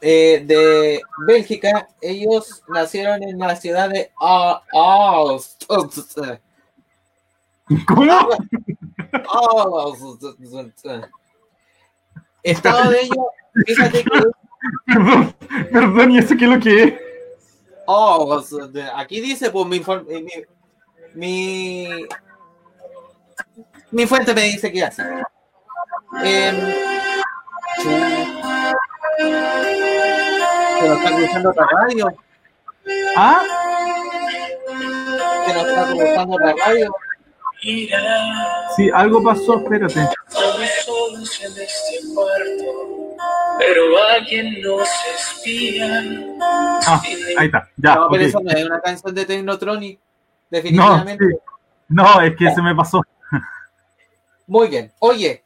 eh, 0.00 0.42
de 0.46 1.00
Bélgica. 1.26 1.88
Ellos 2.00 2.62
nacieron 2.68 3.22
en 3.22 3.38
la 3.38 3.56
ciudad 3.56 3.88
de 3.90 4.10
Aalst. 4.20 5.64
¿Cómo? 7.86 8.12
Aalst. 9.12 10.24
Estado 12.42 12.90
de 12.90 13.00
ellos, 13.02 13.16
fíjate 13.66 14.04
que 14.04 14.10
Perdón, 14.86 15.34
perdón, 15.72 16.10
¿y 16.12 16.18
eso 16.18 16.34
qué 16.38 16.44
es 16.44 16.50
lo 16.50 16.60
que 16.60 16.82
es? 16.84 16.94
Aalst, 17.88 18.52
aquí 18.94 19.20
dice, 19.20 19.50
pues 19.50 19.66
mi, 19.66 19.76
eh, 19.78 20.22
mi, 20.22 20.32
mi, 21.14 21.88
mi 23.90 24.06
fuente 24.06 24.32
me 24.34 24.42
dice 24.42 24.70
que 24.72 24.84
así. 24.84 25.02
em, 26.22 26.56
chu- 27.82 27.90
se 30.78 30.88
nos 30.88 30.98
está 30.98 31.10
cruzando 31.16 31.50
otra 31.50 31.66
radio. 31.72 32.06
¿Ah? 33.16 33.42
Nos 35.48 35.66
está 35.68 35.86
cruzando 35.90 36.34
otra 36.36 36.54
radio. 36.64 36.94
Sí, 38.76 38.90
algo 38.94 39.22
pasó, 39.22 39.58
espérate. 39.58 40.00
en 40.00 40.08
pero 43.58 43.82
alguien 44.14 44.60
nos 44.60 44.88
espía. 45.18 46.02
Ah, 46.86 47.02
ahí 47.38 47.46
está, 47.46 47.68
ya. 47.76 47.94
no, 47.96 48.08
pero 48.10 48.22
ok. 48.22 48.28
eso 48.28 48.40
no 48.40 48.50
es 48.50 48.64
una 48.64 48.80
canción 48.80 49.14
de 49.14 49.24
Technotronic. 49.24 49.98
No, 49.98 50.02
Definitivamente. 50.50 51.24
sí. 51.28 51.36
no, 51.88 52.20
es 52.20 52.36
que 52.36 52.54
se 52.54 52.62
me 52.62 52.74
pasó. 52.74 53.02
Muy 54.46 54.68
bien. 54.68 54.92
Oye, 55.00 55.42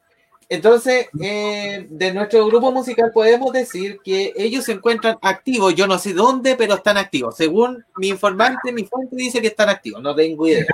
entonces, 0.48 1.08
eh, 1.22 1.86
de 1.88 2.12
nuestro 2.12 2.44
grupo 2.46 2.72
musical 2.72 3.12
podemos 3.14 3.52
decir 3.52 3.98
que 4.04 4.32
ellos 4.36 4.64
se 4.64 4.72
encuentran 4.72 5.16
activos. 5.22 5.74
Yo 5.74 5.86
no 5.86 5.96
sé 5.96 6.12
dónde, 6.12 6.56
pero 6.56 6.74
están 6.74 6.98
activos. 6.98 7.36
Según 7.36 7.84
mi 7.96 8.08
informante, 8.08 8.72
mi 8.72 8.84
fuente 8.84 9.14
dice 9.16 9.40
que 9.40 9.46
están 9.46 9.68
activos. 9.68 10.02
No 10.02 10.14
tengo 10.14 10.46
idea. 10.48 10.66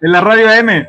En 0.00 0.12
la 0.12 0.20
radio 0.20 0.50
M. 0.52 0.88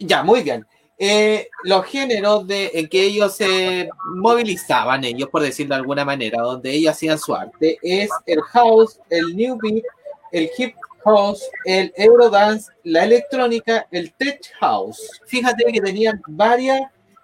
Ya, 0.00 0.24
muy 0.24 0.42
bien. 0.42 0.66
Eh, 0.98 1.48
los 1.62 1.86
géneros 1.86 2.48
de, 2.48 2.72
en 2.74 2.88
que 2.88 3.02
ellos 3.02 3.36
se 3.36 3.88
movilizaban, 4.16 5.04
ellos 5.04 5.28
por 5.28 5.42
decirlo 5.42 5.76
de 5.76 5.80
alguna 5.82 6.04
manera, 6.04 6.42
donde 6.42 6.72
ellos 6.72 6.92
hacían 6.92 7.18
su 7.18 7.32
arte, 7.32 7.78
es 7.80 8.10
el 8.26 8.40
house, 8.42 8.98
el 9.08 9.36
new 9.36 9.56
beat, 9.62 9.84
el 10.32 10.50
hip 10.58 10.74
house, 11.04 11.48
el 11.64 11.92
eurodance, 11.96 12.72
la 12.82 13.04
electrónica, 13.04 13.86
el 13.92 14.12
tech 14.14 14.40
house. 14.58 15.20
Fíjate 15.26 15.64
que 15.72 15.80
tenían 15.80 16.20
varios 16.26 16.80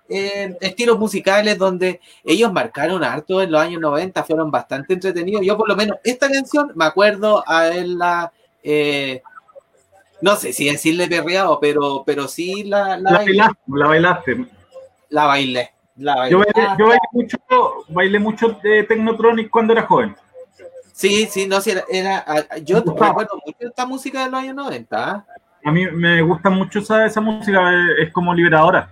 estilos 0.07 0.99
musicales 0.99 1.59
donde 1.59 1.99
ellos 2.23 2.53
marcaron 2.53 3.03
harto 3.03 3.43
en 3.43 3.51
los 3.51 3.61
años 3.61 3.81
90, 3.81 4.23
fueron 4.23 4.51
bastante 4.53 4.95
entretenidos. 4.95 5.45
Yo 5.45 5.57
por 5.57 5.69
lo 5.69 5.75
menos 5.75 5.97
esta 6.05 6.31
canción 6.31 6.71
me 6.77 6.85
acuerdo 6.85 7.43
a 7.45 7.65
la... 7.71 8.33
eh, 8.63 9.21
no 10.21 10.37
sé 10.37 10.53
si 10.53 10.71
decirle 10.71 11.09
perreado, 11.09 11.59
pero, 11.61 12.03
pero 12.07 12.29
sí 12.29 12.65
la, 12.65 12.97
la, 12.97 13.11
La 13.11 13.19
bailé, 13.19 13.39
bailaste, 13.39 13.63
la 13.69 13.87
bailaste. 13.87 14.47
la 15.11 15.25
bailé. 15.27 15.71
la 15.97 16.15
bailé. 16.17 16.31
Yo 16.33 16.39
bailé, 16.39 16.69
yo 16.79 16.87
bailé 16.87 17.01
mucho, 17.13 17.37
bailé 17.89 18.19
mucho 18.19 18.49
de 18.63 18.83
Technotronic 18.85 19.51
cuando 19.51 19.73
era 19.73 19.83
joven. 19.87 20.17
Sí, 20.93 21.27
sí, 21.31 21.47
no, 21.49 21.61
sí, 21.61 21.71
era, 21.73 21.85
era- 21.89 22.57
yo 22.63 22.79
recuerdo 22.81 23.41
mucho 23.45 23.59
esta 23.69 23.85
música 23.87 24.25
de 24.25 24.31
los 24.31 24.41
años 24.41 24.55
90. 24.55 25.11
¿ah? 25.11 25.25
A 25.65 25.71
mí 25.73 25.87
me 25.91 26.23
gusta 26.23 26.51
mucho 26.51 26.79
esa, 26.79 27.05
esa 27.07 27.21
música, 27.21 27.73
es, 27.73 28.07
es 28.07 28.13
como 28.13 28.33
liberadora. 28.33 28.91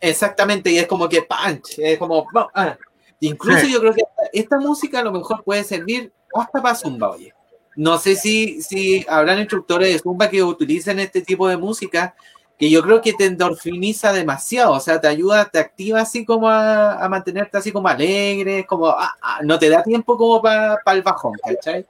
Exactamente, 0.00 0.70
y 0.70 0.78
es 0.78 0.86
como 0.86 1.08
que 1.08 1.22
punch, 1.22 1.78
es 1.78 1.98
como... 1.98 2.26
ah. 2.54 2.76
Incluso 3.22 3.58
Sí. 3.60 3.72
yo 3.72 3.80
creo 3.80 3.92
que 3.92 4.00
esta, 4.00 4.22
esta 4.32 4.58
música 4.58 5.00
a 5.00 5.02
lo 5.02 5.12
mejor 5.12 5.44
puede 5.44 5.62
servir 5.62 6.10
hasta 6.34 6.62
para 6.62 6.74
Zumba, 6.74 7.10
oye. 7.10 7.34
No 7.76 7.98
sé 7.98 8.16
si, 8.16 8.62
si 8.62 9.04
habrán 9.08 9.38
instructores 9.38 9.92
de 9.92 9.98
Zumba 9.98 10.28
que 10.28 10.42
utilicen 10.42 10.98
este 10.98 11.22
tipo 11.22 11.48
de 11.48 11.56
música, 11.56 12.14
que 12.58 12.68
yo 12.68 12.82
creo 12.82 13.00
que 13.00 13.14
te 13.14 13.24
endorfiniza 13.24 14.12
demasiado, 14.12 14.72
o 14.72 14.80
sea, 14.80 15.00
te 15.00 15.08
ayuda, 15.08 15.46
te 15.46 15.58
activa 15.58 16.02
así 16.02 16.26
como 16.26 16.46
a, 16.46 17.02
a 17.02 17.08
mantenerte 17.08 17.56
así 17.56 17.72
como 17.72 17.88
alegre, 17.88 18.66
como 18.66 18.88
ah, 18.88 19.14
ah, 19.22 19.38
no 19.42 19.58
te 19.58 19.70
da 19.70 19.82
tiempo 19.82 20.18
como 20.18 20.42
para 20.42 20.78
el 20.92 21.02
bajón, 21.02 21.32
¿cachai? 21.42 21.86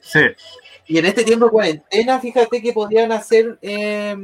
Sí. 0.00 0.20
Y 0.86 0.98
en 0.98 1.06
este 1.06 1.24
tiempo 1.24 1.46
de 1.46 1.50
cuarentena, 1.50 2.20
fíjate 2.20 2.62
que 2.62 2.72
podrían 2.72 3.10
hacer 3.10 3.58
eh, 3.60 4.16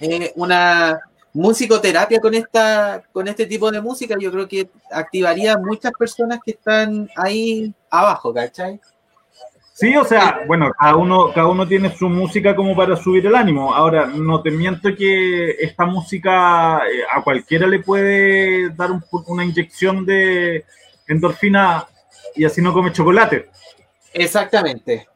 eh, 0.00 0.32
una 0.36 0.98
musicoterapia 1.34 2.20
con 2.20 2.32
esta 2.32 3.02
con 3.12 3.28
este 3.28 3.46
tipo 3.46 3.70
de 3.70 3.80
música. 3.80 4.16
Yo 4.18 4.32
creo 4.32 4.48
que 4.48 4.70
activaría 4.90 5.52
a 5.52 5.58
muchas 5.58 5.92
personas 5.92 6.40
que 6.44 6.52
están 6.52 7.08
ahí 7.16 7.74
abajo, 7.90 8.32
¿cachai? 8.32 8.80
Sí, 9.76 9.96
o 9.96 10.04
sea, 10.04 10.44
bueno, 10.46 10.70
cada 10.78 10.94
uno, 10.94 11.32
cada 11.34 11.48
uno 11.48 11.66
tiene 11.66 11.92
su 11.96 12.08
música 12.08 12.54
como 12.54 12.76
para 12.76 12.94
subir 12.94 13.26
el 13.26 13.34
ánimo. 13.34 13.74
Ahora, 13.74 14.06
no 14.06 14.40
te 14.40 14.52
miento 14.52 14.94
que 14.94 15.50
esta 15.50 15.84
música 15.84 16.78
eh, 16.86 17.02
a 17.12 17.20
cualquiera 17.24 17.66
le 17.66 17.80
puede 17.80 18.70
dar 18.70 18.92
un 18.92 19.02
una 19.26 19.44
inyección 19.44 20.06
de 20.06 20.64
endorfina 21.08 21.88
y 22.36 22.44
así 22.44 22.62
no 22.62 22.72
come 22.72 22.92
chocolate. 22.92 23.50
Exactamente. 24.12 25.08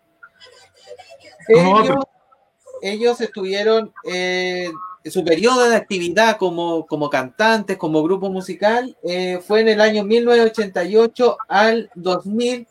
Ellos, 2.83 3.21
estuvieron 3.21 3.93
eh, 4.05 4.73
su 5.05 5.25
periodo 5.25 5.69
de 5.69 5.77
actividad 5.77 6.37
como, 6.37 6.85
como 6.85 7.09
cantantes, 7.09 7.77
como 7.77 8.03
grupo 8.03 8.29
musical, 8.29 8.97
eh, 9.05 9.39
fue 9.47 9.61
en 9.61 9.69
el 9.69 9.81
año 9.81 10.03
1988 10.03 11.37
al 11.47 11.91
2000. 11.95 12.67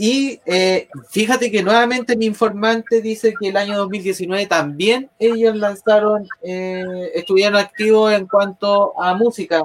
Y 0.00 0.40
eh, 0.46 0.88
fíjate 1.10 1.50
que 1.50 1.60
nuevamente 1.60 2.16
mi 2.16 2.26
informante 2.26 3.02
dice 3.02 3.34
que 3.38 3.48
el 3.48 3.56
año 3.56 3.76
2019 3.78 4.46
también 4.46 5.10
ellos 5.18 5.56
lanzaron, 5.56 6.24
eh, 6.40 7.10
estuvieron 7.14 7.56
activos 7.56 8.12
en 8.12 8.28
cuanto 8.28 8.92
a 9.02 9.14
música. 9.14 9.60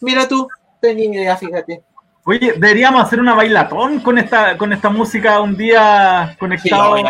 Mira 0.00 0.26
tú, 0.26 0.48
tenía 0.80 1.08
idea, 1.12 1.36
fíjate. 1.36 1.80
Oye, 2.24 2.54
deberíamos 2.54 3.04
hacer 3.04 3.20
una 3.20 3.34
bailatón 3.34 4.00
con 4.00 4.18
esta, 4.18 4.56
con 4.58 4.72
esta 4.72 4.90
música 4.90 5.40
un 5.40 5.56
día 5.56 6.36
conectado 6.40 6.96
Sí, 6.96 7.02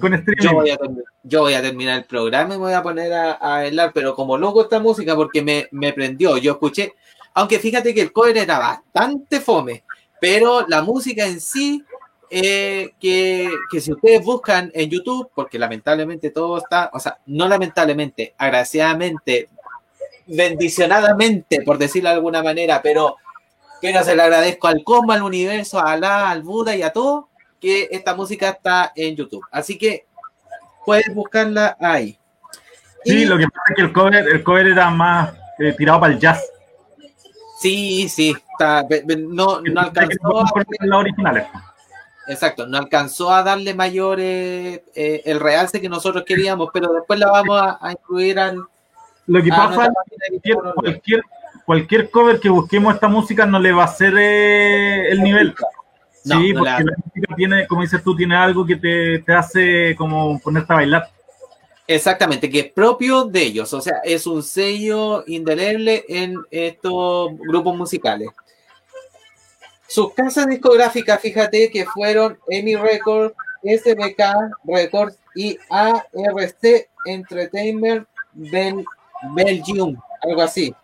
con 0.00 0.12
Yo 0.12 0.18
streaming. 0.18 0.54
voy, 0.54 0.70
a 0.70 0.78
termi- 0.78 1.02
yo 1.22 1.40
voy 1.40 1.54
a 1.54 1.62
terminar 1.62 1.96
el 1.98 2.04
programa 2.04 2.54
y 2.54 2.58
me 2.58 2.64
voy 2.64 2.72
a 2.74 2.82
poner 2.82 3.10
a, 3.10 3.32
a 3.32 3.48
bailar, 3.60 3.90
pero 3.94 4.14
como 4.14 4.36
loco 4.36 4.62
esta 4.62 4.80
música 4.80 5.16
porque 5.16 5.40
me, 5.40 5.66
me 5.70 5.94
prendió. 5.94 6.36
Yo 6.36 6.52
escuché, 6.52 6.92
aunque 7.32 7.58
fíjate 7.58 7.94
que 7.94 8.02
el 8.02 8.12
cover 8.12 8.36
era 8.36 8.58
bastante 8.58 9.40
fome, 9.40 9.84
pero 10.20 10.66
la 10.68 10.82
música 10.82 11.26
en 11.26 11.40
sí, 11.40 11.84
eh, 12.30 12.90
que, 13.00 13.50
que 13.70 13.80
si 13.80 13.92
ustedes 13.92 14.22
buscan 14.24 14.70
en 14.74 14.90
YouTube, 14.90 15.30
porque 15.34 15.58
lamentablemente 15.58 16.30
todo 16.30 16.58
está, 16.58 16.90
o 16.92 17.00
sea, 17.00 17.18
no 17.26 17.48
lamentablemente, 17.48 18.34
agraciadamente, 18.36 19.48
bendicionadamente, 20.26 21.62
por 21.62 21.78
decirlo 21.78 22.10
de 22.10 22.16
alguna 22.16 22.42
manera, 22.42 22.80
pero, 22.82 23.16
pero 23.80 24.02
se 24.04 24.14
le 24.14 24.22
agradezco 24.22 24.68
al 24.68 24.84
Cosmo, 24.84 25.12
al 25.12 25.22
universo, 25.22 25.78
a 25.78 25.92
Alá, 25.92 26.30
al 26.30 26.42
Buda 26.42 26.76
y 26.76 26.82
a 26.82 26.92
todo 26.92 27.28
que 27.60 27.88
esta 27.90 28.14
música 28.14 28.50
está 28.50 28.92
en 28.94 29.16
YouTube. 29.16 29.44
Así 29.50 29.76
que 29.78 30.06
puedes 30.84 31.12
buscarla 31.14 31.76
ahí. 31.80 32.18
Sí, 33.04 33.22
Y- 33.22 33.24
lo 33.24 33.38
que 33.38 33.44
pasa 33.48 33.62
es 33.70 33.76
que 33.76 33.82
el 33.82 33.92
cover, 33.92 34.28
el 34.28 34.44
cover 34.44 34.66
era 34.66 34.90
más 34.90 35.32
eh, 35.58 35.72
tirado 35.76 35.98
para 36.00 36.12
el 36.12 36.18
jazz. 36.20 36.44
sí, 37.60 38.08
sí, 38.08 38.36
está- 38.58 38.86
no, 39.16 39.60
no 39.60 39.80
alcanzó 39.80 40.40
a, 40.40 40.96
originales. 40.98 41.46
exacto, 42.28 42.66
no 42.66 42.78
alcanzó 42.78 43.32
a 43.32 43.42
darle 43.42 43.74
mayor 43.74 44.18
eh, 44.20 44.84
eh, 44.94 45.22
el 45.24 45.40
realce 45.40 45.80
que 45.80 45.88
nosotros 45.88 46.24
queríamos, 46.24 46.70
pero 46.72 46.92
después 46.92 47.18
la 47.18 47.30
vamos 47.30 47.60
a, 47.60 47.78
a 47.80 47.92
incluir 47.92 48.38
al, 48.38 48.62
Lo 49.26 49.42
que 49.42 49.48
pasa 49.50 49.90
es 50.30 50.42
que 50.42 50.54
cualquier, 50.54 51.22
cualquier 51.64 52.10
cover 52.10 52.40
que 52.40 52.48
busquemos 52.48 52.94
esta 52.94 53.08
música 53.08 53.46
no 53.46 53.58
le 53.58 53.72
va 53.72 53.82
a 53.82 53.86
hacer 53.86 54.14
eh, 54.16 55.10
el 55.10 55.22
nivel. 55.22 55.54
Sí, 56.22 56.52
no 56.52 56.60
porque 56.60 56.84
la 56.84 56.94
música 57.04 57.34
tiene, 57.36 57.66
como 57.66 57.82
dices 57.82 58.02
tú, 58.02 58.14
tiene 58.16 58.36
algo 58.36 58.66
que 58.66 58.76
te, 58.76 59.20
te 59.20 59.32
hace 59.32 59.94
como 59.96 60.38
ponerte 60.40 60.72
a 60.72 60.76
bailar. 60.76 61.08
Exactamente, 61.86 62.50
que 62.50 62.60
es 62.60 62.72
propio 62.72 63.24
de 63.24 63.42
ellos, 63.42 63.72
o 63.72 63.80
sea, 63.80 64.00
es 64.04 64.26
un 64.26 64.42
sello 64.42 65.24
indeleble 65.26 66.04
en 66.06 66.36
estos 66.50 67.30
grupos 67.38 67.74
musicales. 67.78 68.28
Sus 69.88 70.12
casas 70.14 70.46
discográficas, 70.46 71.20
fíjate 71.20 71.70
que 71.70 71.84
fueron 71.86 72.38
EMI 72.48 72.76
Records, 72.76 73.34
SBK 73.62 74.22
Records 74.64 75.18
y 75.34 75.58
ARC 75.70 76.06
Entertainment 77.06 78.06
Bel- 78.34 78.84
Belgium, 79.34 79.96
algo 80.22 80.42
así. 80.42 80.74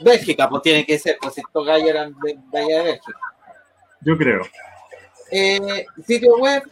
Bélgica, 0.00 0.48
pues 0.48 0.62
tiene 0.62 0.84
que 0.86 0.98
ser, 0.98 1.16
pues 1.20 1.36
estos 1.38 1.66
gallos 1.66 1.88
eran 1.88 2.14
de, 2.22 2.38
de 2.52 2.58
allá 2.58 2.78
de 2.78 2.84
Bélgica. 2.84 3.18
Yo 4.00 4.16
creo. 4.18 4.42
Eh, 5.30 5.86
sitio 6.06 6.36
web 6.36 6.62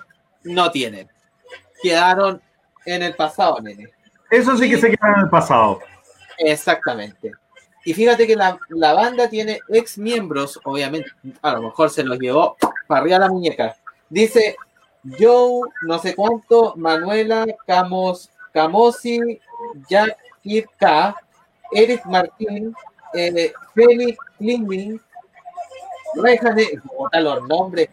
no 0.45 0.71
tienen, 0.71 1.09
quedaron 1.83 2.41
en 2.85 3.03
el 3.03 3.15
pasado, 3.15 3.59
nene. 3.61 3.89
Eso 4.31 4.57
sí 4.57 4.69
que 4.71 4.79
se 4.79 4.91
queda 4.91 5.15
en 5.17 5.21
el 5.21 5.31
pasado. 5.31 5.81
Exactamente. 6.39 7.33
Y 7.85 7.95
fíjate 7.95 8.27
que 8.27 8.37
la, 8.37 8.59
la 8.69 8.93
banda 8.93 9.29
tiene 9.29 9.61
ex 9.69 9.97
miembros, 9.99 10.61
obviamente, 10.65 11.11
a 11.43 11.53
lo 11.53 11.63
mejor 11.63 11.91
se 11.91 12.05
los 12.05 12.19
llevó 12.19 12.57
para 12.87 13.01
arriba 13.01 13.19
la 13.19 13.29
muñeca. 13.29 13.77
Dice 14.09 14.57
Joe, 15.19 15.69
no 15.83 15.99
sé 15.99 16.15
cuánto, 16.15 16.75
Manuela 16.77 17.47
Camos, 17.67 18.31
Camosi, 18.53 19.41
Jack 19.89 20.17
K, 20.79 21.15
Eric 21.73 22.05
Martín, 22.07 22.75
eh, 23.15 23.53
Félix 23.75 24.19
Kliming, 24.39 25.01
Rejane, 26.17 26.81
¿cómo 26.87 27.07
están 27.07 27.25
los 27.25 27.49
nombres? 27.49 27.89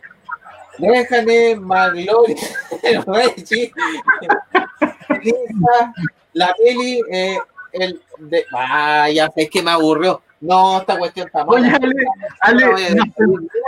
Rejane 0.80 1.56
Magloria, 1.56 2.36
Rechi, 3.08 3.72
Lisa, 5.24 5.94
la 6.34 6.54
peli, 6.56 7.02
eh, 7.12 7.38
el 7.72 8.02
de. 8.20 8.46
Ah, 8.54 9.10
ya 9.10 9.30
sé, 9.32 9.44
es 9.44 9.50
que 9.50 9.62
me 9.62 9.72
aburrió. 9.72 10.22
No, 10.40 10.80
esta 10.80 10.98
cuestión 11.00 11.28
está 11.28 11.44
Oye, 11.46 11.64
mala. 11.72 11.78
Ale, 12.42 12.64
Ale, 12.66 12.96
no, 12.96 13.04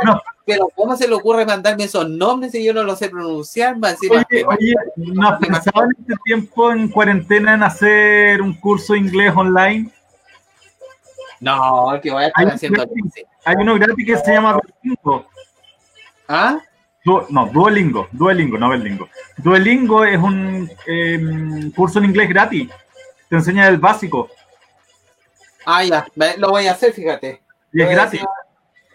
no. 0.05 0.21
Pero, 0.45 0.69
¿cómo 0.75 0.95
se 0.95 1.07
le 1.07 1.15
ocurre 1.15 1.45
mandarme 1.45 1.83
esos 1.85 2.07
nombres 2.07 2.51
si 2.51 2.63
yo 2.63 2.73
no 2.73 2.83
los 2.83 2.99
sé 2.99 3.09
pronunciar? 3.09 3.75
Oye, 3.77 4.45
oye, 4.45 4.73
¿no 4.95 5.29
has 5.29 5.39
pensado 5.39 5.83
en 5.85 5.91
este 5.99 6.13
tiempo 6.23 6.71
en 6.71 6.89
cuarentena 6.89 7.55
en 7.55 7.63
hacer 7.63 8.41
un 8.41 8.53
curso 8.53 8.93
de 8.93 8.99
inglés 8.99 9.33
online? 9.35 9.91
No, 11.39 11.99
que 12.01 12.11
voy 12.11 12.23
a 12.23 12.27
estar 12.27 12.45
Hay, 12.45 12.51
haciendo. 12.53 12.85
hay 13.45 13.55
uno 13.59 13.75
gratis 13.75 14.05
que 14.05 14.17
se 14.17 14.33
llama 14.33 14.59
Duolingo. 14.83 15.25
¿Ah? 16.27 16.59
Du- 17.05 17.25
no, 17.29 17.45
Duolingo, 17.47 18.07
Duolingo, 18.11 18.57
no 18.57 18.69
Berlingo. 18.69 19.07
Duolingo 19.37 20.03
es 20.03 20.19
un 20.19 20.69
em, 20.85 21.71
curso 21.71 21.99
en 21.99 22.05
inglés 22.05 22.29
gratis. 22.29 22.69
Te 23.29 23.35
enseña 23.35 23.67
el 23.67 23.77
básico 23.77 24.29
Ah, 25.65 25.83
ya, 25.83 26.05
lo 26.37 26.49
voy 26.49 26.67
a 26.67 26.71
hacer, 26.71 26.93
fíjate. 26.93 27.41
y 27.73 27.81
es 27.83 27.89
gratis. 27.89 28.21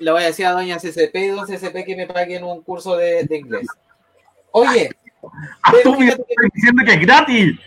Le 0.00 0.10
voy 0.10 0.22
a 0.22 0.26
decir 0.26 0.46
a 0.46 0.52
doña 0.52 0.76
CCP 0.78 1.14
y 1.14 1.28
don 1.28 1.46
CCP 1.46 1.84
que 1.84 1.94
me 1.96 2.06
paguen 2.06 2.42
un 2.42 2.62
curso 2.62 2.96
de, 2.96 3.24
de 3.24 3.36
inglés. 3.38 3.66
Oye, 4.50 4.90
Ah, 5.62 5.72
tú 5.82 5.94
me 5.98 6.08
estás 6.08 6.26
diciendo 6.52 6.82
que 6.84 6.92
es 6.94 7.00
gratis. 7.00 7.58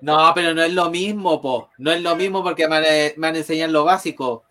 no, 0.00 0.30
pero 0.34 0.54
no 0.54 0.62
es 0.62 0.72
lo 0.72 0.90
mismo, 0.90 1.40
po. 1.40 1.70
No 1.78 1.90
es 1.90 2.00
lo 2.02 2.14
mismo 2.16 2.42
porque 2.42 2.64
me 2.68 2.76
van 2.80 2.84
a, 2.84 2.88
me 2.88 3.12
van 3.28 3.34
a 3.34 3.38
enseñar 3.38 3.70
lo 3.70 3.84
básico. 3.84 4.44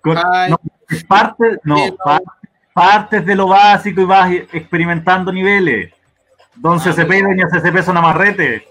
Con- 0.00 0.18
Ay. 0.18 0.50
no, 0.50 0.58
parte- 1.08 1.58
no, 1.64 1.76
partes 2.74 3.24
de 3.24 3.34
lo 3.36 3.46
básico 3.48 4.00
y 4.00 4.04
vas 4.04 4.32
experimentando 4.52 5.32
niveles. 5.32 5.92
Don 6.56 6.78
Ah, 6.78 6.82
CCP 6.82 7.10
y 7.18 7.22
Doña 7.22 7.48
CCP 7.48 7.82
son 7.82 7.96
amarrete. 7.96 8.66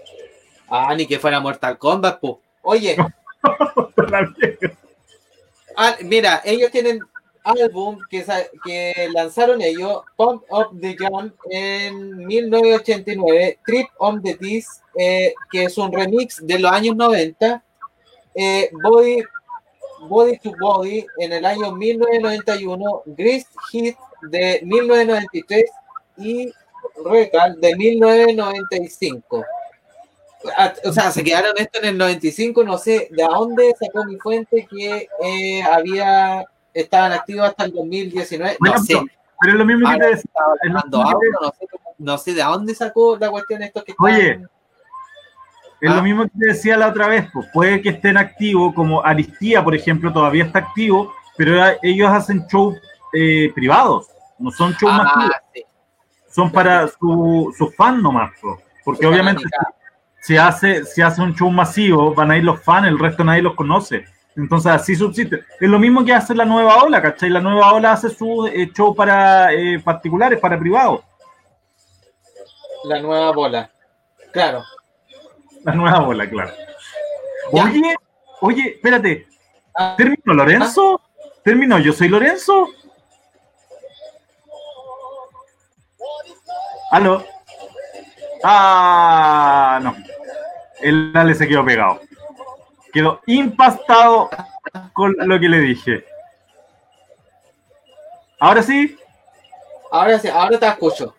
Ah, 0.68 0.94
ni 0.94 1.06
que 1.06 1.18
fuera 1.18 1.40
Mortal 1.40 1.78
Kombat, 1.78 2.20
po. 2.20 2.40
Oye, 2.62 2.96
ah, 5.76 5.96
mira, 6.02 6.42
ellos 6.44 6.70
tienen 6.70 7.00
álbum 7.44 7.98
que, 8.08 8.24
lanzaron 9.12 9.60
ellos, 9.60 10.02
Pump 10.16 10.44
Up 10.50 10.80
the 10.80 10.96
Jam, 10.98 11.32
en 11.50 12.26
1989, 12.26 13.58
Trip 13.66 13.86
on 13.98 14.22
the 14.22 14.34
Disc, 14.40 14.82
eh, 14.98 15.34
que 15.50 15.64
es 15.64 15.76
un 15.76 15.92
remix 15.92 16.44
de 16.44 16.58
los 16.58 16.72
años 16.72 16.96
90, 16.96 17.62
eh, 18.34 18.70
Body, 18.82 19.22
Body 20.08 20.38
to 20.38 20.52
Body 20.58 21.06
en 21.18 21.32
el 21.32 21.44
año 21.44 21.72
1991, 21.72 23.02
Grease 23.06 23.46
Hit 23.70 23.96
de 24.22 24.60
1993 24.64 25.70
y 26.18 26.52
Recal 27.04 27.60
de 27.60 27.76
1995. 27.76 29.44
Ah, 30.58 30.72
O 30.84 30.92
sea, 30.92 31.10
se 31.10 31.24
quedaron 31.24 31.52
esto 31.56 31.78
en 31.80 31.86
el 31.86 31.98
95, 31.98 32.64
no 32.64 32.76
sé 32.78 33.08
de 33.10 33.22
dónde 33.24 33.74
sacó 33.80 34.04
mi 34.04 34.16
fuente 34.18 34.66
que 34.70 35.08
eh, 35.22 35.62
había 35.62 36.44
estaban 36.72 37.12
activos 37.12 37.48
hasta 37.48 37.64
el 37.64 37.72
2019, 37.72 38.56
Bueno, 38.60 38.76
no 38.76 38.82
sé. 38.82 38.94
pero- 39.40 39.52
es 39.52 39.58
lo 39.58 39.64
mismo 39.64 39.90
que 39.90 39.98
te 39.98 40.06
decía. 40.06 40.30
mismo 40.64 40.82
que 41.20 41.28
no 41.40 41.48
sé, 41.52 41.66
no 41.98 42.18
sé 42.18 42.34
de 42.34 42.42
dónde 42.42 42.74
sacó 42.74 43.16
la 43.18 43.30
cuestión 43.30 43.62
esto 43.62 43.84
que 43.84 43.94
Oye, 43.98 44.30
estaban- 44.30 44.50
Es 45.80 45.90
Ah. 45.90 45.96
lo 45.96 46.02
mismo 46.02 46.24
que 46.24 46.30
te 46.38 46.46
decía 46.46 46.76
la 46.78 46.88
otra 46.88 47.08
vez, 47.08 47.26
pues 47.32 47.46
puede 47.52 47.82
que 47.82 47.90
estén 47.90 48.16
activos, 48.16 48.72
como 48.74 49.04
Aristía, 49.04 49.62
por 49.62 49.74
ejemplo, 49.74 50.12
todavía 50.12 50.44
está 50.44 50.60
activo, 50.60 51.12
pero 51.36 51.62
ellos 51.82 52.10
hacen 52.10 52.46
shows 52.46 52.76
eh, 53.12 53.52
privados, 53.54 54.08
no 54.38 54.50
son 54.50 54.72
shows 54.72 54.92
Ah, 54.94 55.04
masivos, 55.04 55.36
sí. 55.54 55.64
son 56.30 56.50
para 56.50 56.88
su, 56.88 57.54
sus 57.56 57.74
fans 57.76 58.02
nomás, 58.02 58.32
pues. 58.40 58.60
porque 58.84 59.02
Su 59.02 59.08
obviamente 59.10 59.42
fanática. 59.42 59.76
Si 60.24 60.38
hace, 60.38 60.84
si 60.86 61.02
hace 61.02 61.20
un 61.20 61.34
show 61.34 61.50
masivo, 61.50 62.14
van 62.14 62.30
a 62.30 62.38
ir 62.38 62.44
los 62.44 62.62
fans, 62.62 62.88
el 62.88 62.98
resto 62.98 63.24
nadie 63.24 63.42
los 63.42 63.54
conoce. 63.54 64.06
Entonces 64.36 64.72
así 64.72 64.96
subsiste. 64.96 65.44
Es 65.60 65.68
lo 65.68 65.78
mismo 65.78 66.02
que 66.02 66.14
hace 66.14 66.34
la 66.34 66.46
nueva 66.46 66.82
ola, 66.82 67.02
¿cachai? 67.02 67.28
La 67.28 67.40
nueva 67.40 67.74
ola 67.74 67.92
hace 67.92 68.08
su 68.08 68.46
eh, 68.46 68.70
show 68.72 68.94
para 68.94 69.52
eh, 69.52 69.78
particulares, 69.84 70.40
para 70.40 70.58
privados. 70.58 71.02
La 72.84 73.00
nueva 73.00 73.32
bola. 73.32 73.70
Claro. 74.32 74.62
La 75.62 75.74
nueva 75.74 76.06
ola, 76.06 76.28
claro. 76.28 76.52
Ya. 77.52 77.64
Oye, 77.64 77.96
oye, 78.40 78.68
espérate, 78.76 79.26
Ah, 79.76 79.94
¿Terminó 79.96 80.34
Lorenzo? 80.34 81.00
¿Terminó 81.42 81.78
Yo 81.80 81.92
Soy 81.92 82.08
Lorenzo? 82.08 82.68
¿Aló? 86.92 87.24
Ah, 88.44 89.80
no. 89.82 89.96
El 90.84 91.12
Ale 91.14 91.34
se 91.34 91.48
quedó 91.48 91.64
pegado. 91.64 92.00
Quedó 92.92 93.20
impastado 93.26 94.28
con 94.92 95.14
lo 95.18 95.40
que 95.40 95.48
le 95.48 95.58
dije. 95.60 96.04
Ahora 98.38 98.62
sí, 98.62 98.96
ahora 99.90 100.18
sí, 100.18 100.28
ahora 100.28 100.58
te 100.58 100.66
escucho. 100.66 101.14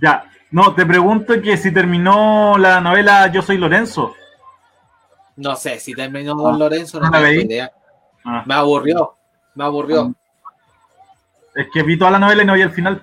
ya. 0.00 0.30
No, 0.50 0.74
te 0.74 0.86
pregunto 0.86 1.42
que 1.42 1.56
si 1.56 1.72
terminó 1.72 2.56
la 2.56 2.80
novela 2.80 3.26
Yo 3.30 3.42
Soy 3.42 3.58
Lorenzo. 3.58 4.14
No 5.34 5.54
sé, 5.56 5.78
si 5.80 5.92
terminó 5.92 6.34
Don 6.34 6.58
Lorenzo, 6.58 6.98
no 7.00 7.10
¿No 7.10 7.18
la 7.20 7.28
tengo 7.28 7.42
idea. 7.42 7.72
Ah, 8.24 8.42
Me 8.46 8.54
aburrió. 8.54 9.16
Me 9.54 9.64
aburrió. 9.64 10.14
es 11.54 11.66
que 11.72 11.82
vi 11.82 11.98
toda 11.98 12.12
la 12.12 12.18
novela 12.20 12.42
y 12.42 12.46
no 12.46 12.54
vi 12.54 12.62
el 12.62 12.70
final. 12.70 13.02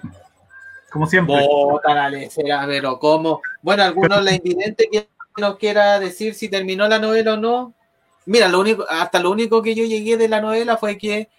Como 0.89 1.06
siempre. 1.06 1.36
Bota 1.48 1.94
la 1.94 2.10
lecera, 2.10 2.64
pero 2.66 2.98
¿cómo? 2.98 3.41
Bueno, 3.62 3.84
alguno 3.84 4.20
la 4.22 4.34
invidente 4.34 4.88
que 4.91 5.10
nos 5.38 5.58
quiera 5.58 6.00
decir 6.00 6.36
si 6.36 6.50
terminó 6.50 6.88
la 6.88 7.00
novela 7.00 7.34
o 7.34 7.38
no. 7.38 7.74
Mira, 8.26 8.48
lo 8.48 8.60
único, 8.60 8.86
hasta 8.90 9.20
lo 9.20 9.32
único 9.32 9.62
que 9.62 9.76
yo 9.76 9.84
llegué 9.86 10.18
de 10.18 10.30
la 10.30 10.42
novela 10.42 10.78
fue 10.78 10.98
que 10.98 11.30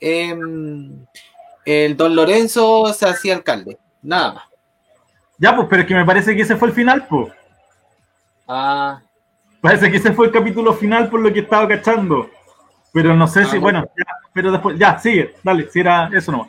em, 0.00 1.04
el 1.64 1.96
don 1.96 2.16
Lorenzo 2.16 2.92
se 2.92 3.06
hacía 3.06 3.34
alcalde. 3.34 3.78
Nada 4.02 4.32
más. 4.32 4.44
Ya, 5.38 5.54
pues, 5.54 5.66
pero 5.68 5.82
es 5.82 5.88
que 5.88 5.94
me 5.94 6.04
parece 6.04 6.34
que 6.34 6.42
ese 6.42 6.56
fue 6.56 6.68
el 6.68 6.74
final, 6.74 7.06
pues. 7.08 7.32
Ah, 8.48 9.02
Parece 9.60 9.90
que 9.90 9.96
ese 9.96 10.12
fue 10.12 10.26
el 10.26 10.32
capítulo 10.32 10.74
final 10.74 11.08
por 11.08 11.20
lo 11.20 11.32
que 11.32 11.40
estaba 11.40 11.68
cachando. 11.68 12.28
Pero 12.92 13.14
no 13.14 13.28
sé 13.28 13.44
si, 13.44 13.56
Ah, 13.56 13.60
bueno, 13.60 13.84
ya, 13.96 14.04
pero 14.32 14.50
después, 14.50 14.76
ya, 14.78 14.98
sigue, 14.98 15.34
dale, 15.42 15.70
si 15.70 15.80
era 15.80 16.10
eso 16.12 16.32
nomás. 16.32 16.48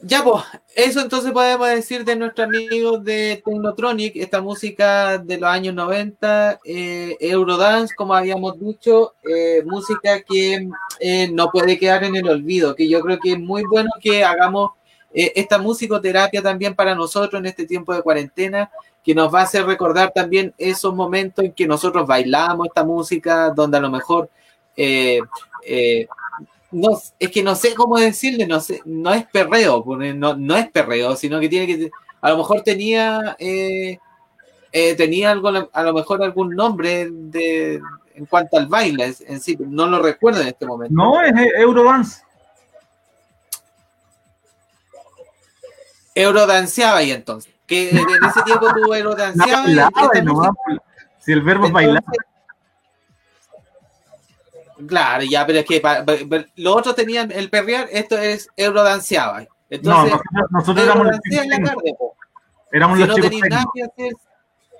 Ya, 0.00 0.22
pues, 0.22 0.44
eso 0.74 1.00
entonces 1.00 1.32
podemos 1.32 1.68
decir 1.68 2.04
de 2.04 2.16
nuestros 2.16 2.46
amigos 2.46 3.02
de 3.02 3.42
Technotronic, 3.44 4.14
esta 4.16 4.42
música 4.42 5.16
de 5.16 5.38
los 5.38 5.48
años 5.48 5.74
90, 5.74 6.60
eh, 6.64 7.16
Eurodance, 7.18 7.94
como 7.94 8.14
habíamos 8.14 8.60
dicho, 8.60 9.14
eh, 9.24 9.62
música 9.64 10.20
que 10.20 10.68
eh, 11.00 11.30
no 11.32 11.50
puede 11.50 11.78
quedar 11.78 12.04
en 12.04 12.14
el 12.14 12.28
olvido, 12.28 12.74
que 12.74 12.88
yo 12.88 13.00
creo 13.00 13.18
que 13.18 13.32
es 13.32 13.38
muy 13.38 13.64
bueno 13.64 13.90
que 14.00 14.22
hagamos 14.24 14.72
esta 15.18 15.56
musicoterapia 15.56 16.42
también 16.42 16.74
para 16.74 16.94
nosotros 16.94 17.40
en 17.40 17.46
este 17.46 17.64
tiempo 17.64 17.94
de 17.94 18.02
cuarentena, 18.02 18.70
que 19.02 19.14
nos 19.14 19.34
va 19.34 19.40
a 19.40 19.44
hacer 19.44 19.64
recordar 19.64 20.12
también 20.14 20.52
esos 20.58 20.94
momentos 20.94 21.42
en 21.42 21.52
que 21.52 21.66
nosotros 21.66 22.06
bailamos 22.06 22.66
esta 22.66 22.84
música, 22.84 23.50
donde 23.50 23.78
a 23.78 23.80
lo 23.80 23.90
mejor... 23.90 24.28
eh, 24.76 26.06
no, 26.70 27.00
es 27.18 27.30
que 27.30 27.42
no 27.42 27.54
sé 27.54 27.74
cómo 27.74 27.98
decirle, 27.98 28.46
no 28.46 28.60
sé, 28.60 28.80
no 28.84 29.12
es 29.12 29.26
perreo, 29.26 29.84
no, 30.14 30.36
no 30.36 30.56
es 30.56 30.70
perreo, 30.70 31.16
sino 31.16 31.40
que 31.40 31.48
tiene 31.48 31.66
que, 31.66 31.90
a 32.20 32.30
lo 32.30 32.38
mejor 32.38 32.62
tenía, 32.62 33.36
eh, 33.38 33.98
eh, 34.72 34.94
tenía 34.94 35.30
algo, 35.30 35.48
a 35.72 35.82
lo 35.82 35.92
mejor 35.92 36.22
algún 36.22 36.54
nombre 36.54 37.08
de, 37.10 37.80
en 38.14 38.26
cuanto 38.26 38.58
al 38.58 38.66
baile 38.66 39.14
en 39.26 39.40
sí, 39.40 39.56
no 39.60 39.86
lo 39.86 40.02
recuerdo 40.02 40.40
en 40.40 40.48
este 40.48 40.66
momento. 40.66 40.94
No, 40.94 41.22
es 41.22 41.32
Eurodance. 41.56 42.22
Eurodanceaba 46.14 47.02
y 47.02 47.10
entonces, 47.12 47.52
que 47.66 47.90
en 47.90 47.98
ese 47.98 48.42
tiempo 48.42 48.68
tú 48.72 48.94
eurodanceabas 48.94 49.66
Si 51.20 51.32
el 51.32 51.42
verbo 51.42 51.66
es 51.66 51.72
bailar. 51.72 52.02
Claro, 54.86 55.24
ya, 55.24 55.46
pero 55.46 55.60
es 55.60 55.64
que 55.64 55.82
los 56.56 56.76
otros 56.76 56.94
tenían 56.94 57.30
el 57.32 57.48
perrear, 57.50 57.88
esto 57.90 58.18
es 58.18 58.48
eurodanceaba. 58.56 59.40
No, 59.40 59.46
Entonces, 59.70 60.12
nosotros, 60.12 60.50
nosotros 60.50 60.84
éramos 60.86 61.06
los 61.06 61.14
eurodancea 61.14 61.42
chicos 61.42 61.44
en 61.44 61.50
la 61.64 61.68
tarde, 61.70 61.94
po. 61.98 62.16
Éramos 62.72 62.98
si 62.98 63.00
los 63.00 63.08
no 63.08 63.14
chicos 63.14 63.30
tenéis 63.30 63.50
nada 63.50 63.64
que 63.74 63.82
hacer, 63.82 64.12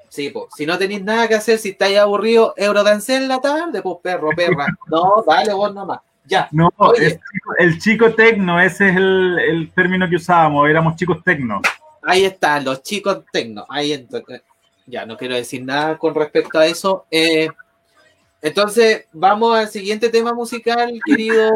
sí, 0.09 0.31
po, 0.31 0.49
si 0.57 0.67
no 0.67 0.79
tenéis 0.79 1.03
nada 1.03 1.29
que 1.29 1.35
hacer, 1.35 1.59
si 1.59 1.69
estáis 1.71 1.99
aburridos, 1.99 2.53
eurodancé 2.57 3.17
en 3.17 3.29
la 3.29 3.41
tarde, 3.41 3.83
pues 3.83 3.97
perro, 4.03 4.29
perra. 4.37 4.67
No, 4.89 5.25
dale 5.27 5.53
vos 5.55 5.75
nomás. 5.75 6.01
Ya. 6.25 6.49
No, 6.51 6.69
es 6.99 7.15
chico- 7.15 7.55
el 7.59 7.79
chico 7.81 8.15
tecno, 8.15 8.61
ese 8.61 8.89
es 8.91 8.97
el, 8.97 9.39
el 9.39 9.71
término 9.73 10.09
que 10.09 10.17
usábamos, 10.17 10.69
éramos 10.69 10.97
chicos 10.97 11.23
tecno. 11.25 11.61
Ahí 12.03 12.25
están, 12.25 12.65
los 12.65 12.83
chicos 12.83 13.25
tecno. 13.33 13.65
Ahí 13.69 13.93
entonces, 13.93 14.43
ya 14.87 15.07
no 15.07 15.17
quiero 15.17 15.35
decir 15.35 15.65
nada 15.65 15.97
con 15.99 16.15
respecto 16.15 16.59
a 16.59 16.67
eso. 16.67 17.07
Eh, 17.11 17.49
entonces, 18.43 19.07
vamos 19.13 19.57
al 19.57 19.69
siguiente 19.69 20.09
tema 20.09 20.33
musical, 20.35 20.99
querido 21.05 21.51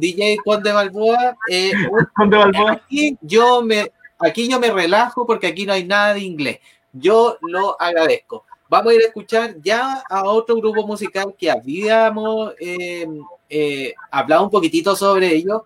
DJ 0.00 0.38
Conde 0.44 0.72
Balboa. 0.72 1.36
Eh, 1.48 1.72
Conde 2.14 2.36
Balboa. 2.36 2.72
aquí 2.72 3.16
yo 3.20 3.62
me 3.62 3.92
aquí 4.18 4.48
yo 4.48 4.60
me 4.60 4.70
relajo 4.70 5.26
porque 5.26 5.48
aquí 5.48 5.66
no 5.66 5.72
hay 5.72 5.84
nada 5.84 6.14
de 6.14 6.20
inglés. 6.20 6.58
Yo 6.92 7.36
lo 7.42 7.80
agradezco. 7.80 8.44
vamos 8.68 8.92
a 8.92 8.94
ir 8.94 9.02
a 9.02 9.06
escuchar 9.06 9.56
ya 9.62 10.02
a 10.08 10.24
otro 10.24 10.56
grupo 10.56 10.86
musical 10.86 11.34
que 11.36 11.50
habíamos 11.50 12.52
eh, 12.60 13.06
eh, 13.50 13.92
hablado 14.10 14.44
un 14.44 14.50
poquitito 14.50 14.96
sobre 14.96 15.34
ello 15.34 15.64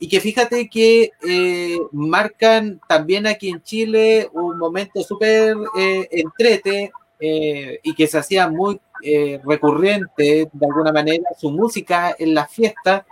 y 0.00 0.08
que 0.08 0.18
fíjate 0.18 0.68
que 0.68 1.12
eh, 1.22 1.78
marcan 1.92 2.80
también 2.88 3.26
aquí 3.26 3.50
en 3.50 3.62
Chile 3.62 4.30
un 4.32 4.58
momento 4.58 5.02
súper 5.02 5.54
eh, 5.78 6.08
entrete 6.10 6.90
eh, 7.20 7.80
y 7.82 7.94
que 7.94 8.06
se 8.06 8.18
hacía 8.18 8.48
muy 8.48 8.80
eh, 9.02 9.40
recurrente 9.44 10.48
de 10.52 10.66
alguna 10.66 10.92
manera 10.92 11.24
su 11.38 11.50
música 11.50 12.14
en 12.18 12.34
las 12.34 12.50
fiestas 12.50 13.04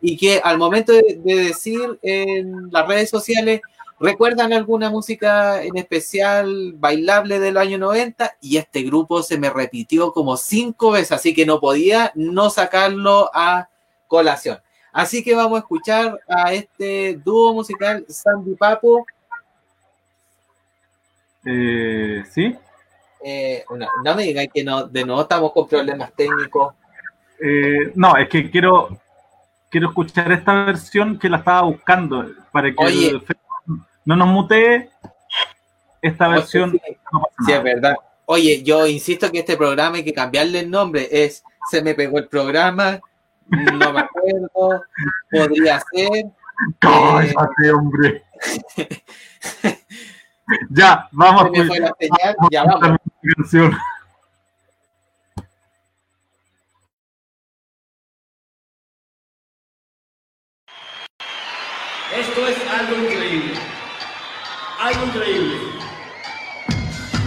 y 0.00 0.16
que 0.16 0.40
al 0.42 0.58
momento 0.58 0.92
de, 0.92 1.20
de 1.22 1.34
decir 1.36 1.98
en 2.02 2.70
las 2.70 2.86
redes 2.86 3.10
sociales 3.10 3.60
recuerdan 3.98 4.52
alguna 4.52 4.90
música 4.90 5.62
en 5.62 5.76
especial 5.76 6.74
bailable 6.74 7.40
del 7.40 7.56
año 7.56 7.78
90 7.78 8.36
y 8.40 8.58
este 8.58 8.82
grupo 8.82 9.22
se 9.22 9.38
me 9.38 9.50
repitió 9.50 10.12
como 10.12 10.36
cinco 10.36 10.90
veces, 10.90 11.12
así 11.12 11.34
que 11.34 11.46
no 11.46 11.60
podía 11.60 12.12
no 12.14 12.50
sacarlo 12.50 13.30
a 13.32 13.68
colación. 14.06 14.58
Así 14.92 15.22
que 15.22 15.34
vamos 15.34 15.56
a 15.56 15.60
escuchar 15.60 16.20
a 16.26 16.54
este 16.54 17.20
dúo 17.22 17.52
musical 17.52 18.06
Sandy 18.08 18.54
Papo. 18.54 19.06
Eh, 21.44 22.24
¿Sí? 22.30 22.56
Eh, 23.28 23.64
no, 23.76 23.88
no 24.04 24.14
me 24.14 24.22
digan 24.22 24.46
que 24.54 24.62
no, 24.62 24.86
de 24.86 25.04
nuevo 25.04 25.22
estamos 25.22 25.50
con 25.50 25.66
problemas 25.66 26.12
técnicos. 26.12 26.74
Eh, 27.40 27.90
no, 27.96 28.16
es 28.16 28.28
que 28.28 28.48
quiero 28.48 29.00
quiero 29.68 29.88
escuchar 29.88 30.30
esta 30.30 30.64
versión 30.64 31.18
que 31.18 31.28
la 31.28 31.38
estaba 31.38 31.62
buscando 31.62 32.24
para 32.52 32.70
que 32.70 32.84
Oye. 32.84 33.08
el 33.08 33.20
Facebook 33.20 33.84
no 34.04 34.14
nos 34.14 34.28
mutee 34.28 34.90
esta 36.00 36.28
versión. 36.28 36.70
Sí, 36.70 36.96
no 37.12 37.52
es 37.52 37.62
verdad. 37.64 37.96
Oye, 38.26 38.62
yo 38.62 38.86
insisto 38.86 39.32
que 39.32 39.40
este 39.40 39.56
programa 39.56 39.96
hay 39.96 40.04
que 40.04 40.14
cambiarle 40.14 40.60
el 40.60 40.70
nombre. 40.70 41.08
Es 41.10 41.42
Se 41.68 41.82
me 41.82 41.94
pegó 41.94 42.18
el 42.18 42.28
programa, 42.28 43.00
no 43.48 43.92
me 43.92 44.00
acuerdo, 44.02 44.84
podría 45.32 45.80
ser. 45.92 46.26
Cállate, 46.78 47.72
hombre. 47.72 48.22
ya, 50.70 51.08
vamos 51.10 51.50
Se 51.52 51.58
me 51.58 51.66
fue 51.66 51.80
la 51.80 51.92
señal, 51.98 52.36
ya 52.52 52.62
vamos. 52.62 52.98
Canción. 53.34 53.76
Esto 62.14 62.46
es 62.46 62.56
algo 62.68 62.96
increíble. 62.96 63.54
Algo 64.80 65.06
increíble. 65.06 65.56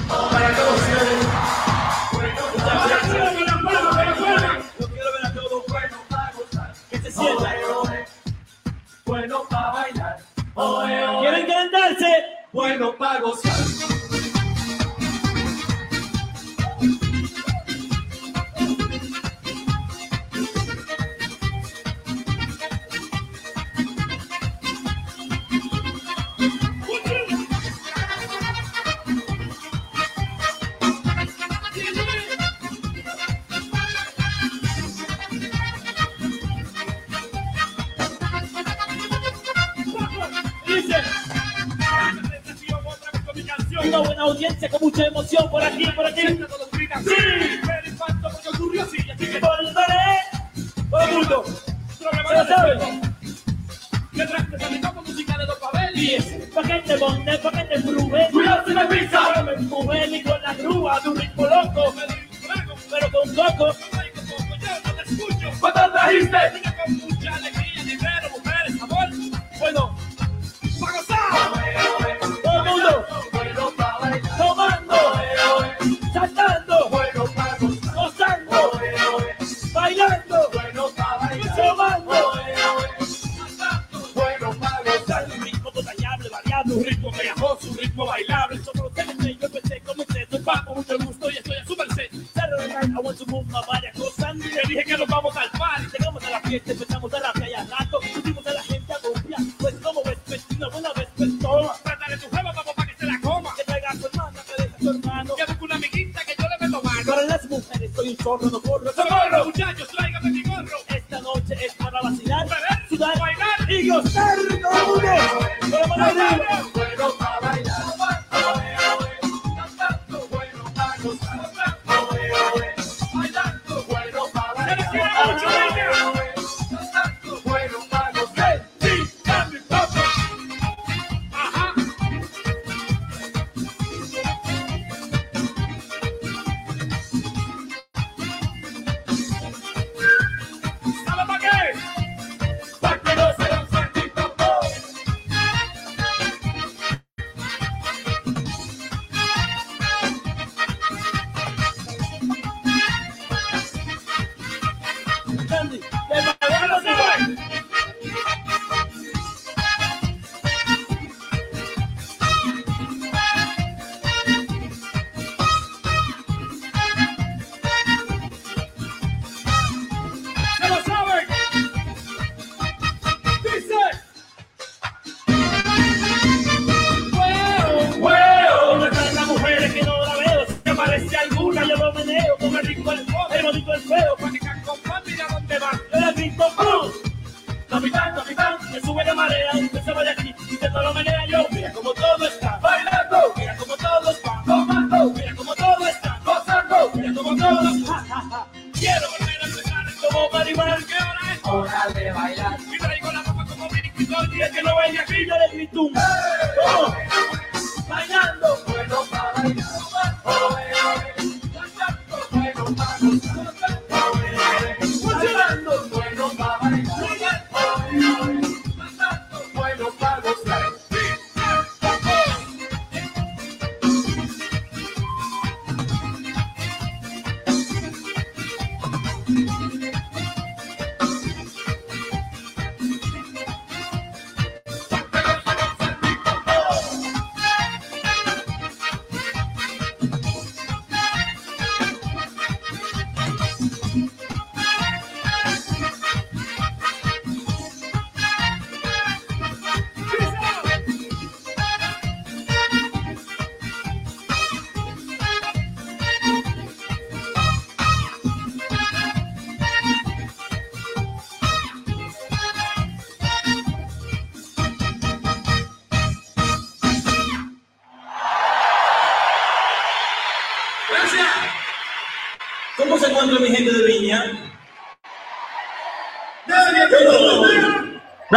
Para 0.07 0.55
todos 0.55 0.79
ustedes. 0.79 1.27
Muchas 2.53 2.87
gracias. 2.87 3.13
Yo 4.79 4.87
quiero 4.87 5.11
ver 5.13 5.25
a 5.25 5.33
todos 5.33 5.63
bueno 5.67 5.97
para 6.09 6.31
gozar. 6.31 6.73
Que 6.89 6.97
se 6.97 7.11
sienta. 7.11 7.55
Bueno 9.05 9.43
para 9.49 9.71
bailar. 9.71 10.17
¿Quieren 11.21 11.45
calentarse? 11.47 12.23
Bueno 12.51 12.95
para 12.97 13.19
gozar. 13.19 13.98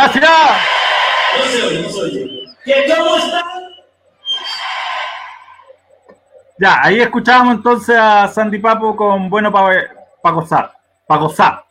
¡Gracias! 0.02 0.30
No 1.38 1.44
se 1.44 1.62
oye, 1.62 1.82
no 1.82 1.88
se 1.90 2.00
oye. 2.00 2.44
¿Qué, 2.64 2.94
¿Cómo 2.96 3.16
está? 3.16 3.44
Ya, 6.58 6.80
ahí 6.82 7.00
escuchábamos 7.00 7.54
entonces 7.56 7.96
a 7.96 8.28
Sandy 8.28 8.58
Papo 8.58 8.96
con 8.96 9.30
Bueno 9.30 9.52
para 9.52 9.86
gozar. 10.22 10.72
Para 11.06 11.20
gozar. 11.20 11.64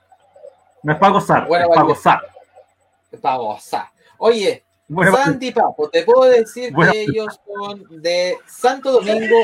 No 0.84 0.94
es 0.94 1.00
para 1.00 1.12
gozar, 1.14 1.48
Bueno, 1.48 1.66
es 1.66 1.70
para 1.70 1.82
gozar. 1.84 2.22
Para 3.22 3.36
gozar. 3.38 3.86
Oye, 4.18 4.64
Bueno, 4.88 5.16
Sandy 5.16 5.52
Papo, 5.52 5.90
te 5.90 6.04
puedo 6.04 6.24
decir 6.24 6.74
Bueno. 6.74 6.92
que 6.92 7.04
ellos 7.04 7.40
son 7.46 8.02
de 8.02 8.38
Santo 8.48 8.92
Domingo, 8.94 9.36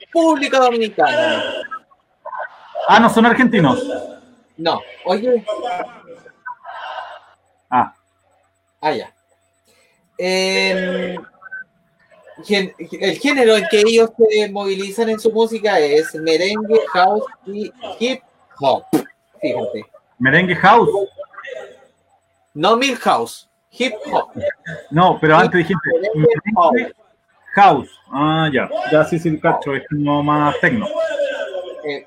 República 0.00 0.58
Dominicana. 0.60 1.44
Ah, 2.88 2.98
no 3.00 3.10
son 3.10 3.26
argentinos. 3.26 3.84
No, 4.56 4.80
oye, 5.04 5.44
ah, 8.80 8.92
ya. 8.92 9.14
Em, 10.18 11.16
el 12.48 13.18
género 13.18 13.56
en 13.56 13.66
que 13.70 13.80
ellos 13.80 14.10
se 14.16 14.50
movilizan 14.50 15.08
en 15.10 15.20
su 15.20 15.30
música 15.32 15.78
es 15.78 16.14
merengue, 16.14 16.80
house 16.92 17.24
y 17.46 17.72
hip 17.98 18.22
hop. 18.58 18.84
Fíjate. 19.40 19.84
merengue 20.18 20.54
house. 20.56 20.88
No 22.54 22.76
Milhouse, 22.76 23.48
hip 23.70 23.94
hop. 24.10 24.30
No, 24.90 25.18
pero 25.20 25.36
antes 25.36 25.58
dijiste 25.58 25.88
Merengue 26.14 26.28
house. 26.54 26.72
merengue 26.72 26.94
house. 27.54 27.90
Ah, 28.12 28.48
ya. 28.52 28.68
Ya 28.92 29.04
sí, 29.04 29.18
sí, 29.18 29.38
cacho. 29.38 29.74
Es 29.74 29.82
como 29.88 30.22
más 30.22 30.58
tecno. 30.60 30.86
eh. 31.84 32.06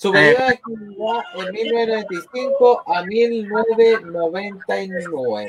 Su 0.00 0.08
Eh. 0.08 0.12
periodo 0.12 0.46
de 0.46 0.54
actividad 0.54 1.20
en 1.34 1.52
1995 1.52 2.82
a 2.86 3.02
1999. 3.02 5.48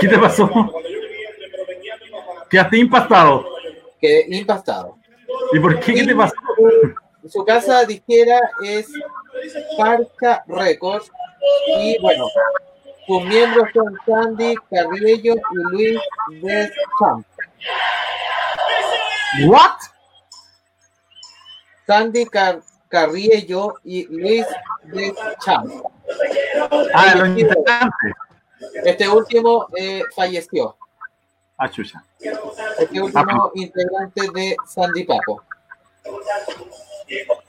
¿Qué 0.00 0.08
te 0.08 0.18
pasó? 0.18 0.50
Quedaste 2.50 2.76
impactado. 2.76 3.46
Quedé 3.98 4.26
impactado. 4.36 4.98
¿Y 5.54 5.60
por 5.60 5.80
qué? 5.80 5.94
¿Qué 5.94 6.04
te 6.04 6.14
pasó? 6.14 6.34
Su, 7.26 7.42
casa 7.46 7.86
disquera 7.86 8.38
es 8.62 8.86
Parca 9.78 10.44
Records 10.46 11.10
y 11.78 11.96
bueno, 12.02 12.26
sus 13.06 13.24
miembros 13.24 13.66
son 13.72 13.96
Sandy 14.04 14.56
Carriello 14.70 15.36
y 15.36 15.56
Luis 15.70 15.98
Deschamps. 16.42 17.26
¿What? 19.46 19.76
Sandy 21.86 22.26
Car- 22.26 22.62
Carriello 22.88 23.74
y 23.84 24.04
Luis 24.06 24.46
Deschamps. 24.84 25.74
Ah, 26.94 27.14
los 27.16 27.28
integrantes. 27.38 28.12
Este 28.84 29.08
último 29.08 29.66
eh, 29.76 30.02
falleció. 30.14 30.76
Ah, 31.56 31.70
chucha. 31.70 32.04
Este 32.78 33.00
último 33.00 33.50
integrante 33.54 34.22
de 34.34 34.56
Sandy 34.66 35.04
Papo. 35.04 35.42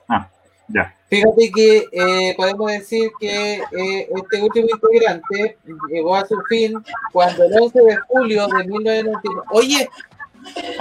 Ah, 0.08 0.30
ya. 0.68 0.96
Fíjate 1.10 1.52
que 1.52 1.88
eh, 1.92 2.34
podemos 2.36 2.72
decir 2.72 3.12
que 3.20 3.56
eh, 3.56 4.10
este 4.16 4.42
último 4.42 4.68
integrante 4.72 5.58
llegó 5.90 6.16
a 6.16 6.26
su 6.26 6.40
fin 6.50 6.74
cuando 7.12 7.44
el 7.44 7.54
11 7.62 7.82
de 7.82 7.98
julio 8.08 8.48
de 8.48 8.64
1999. 8.64 9.42
Oye, 9.52 9.90
Ah. 9.92 10.13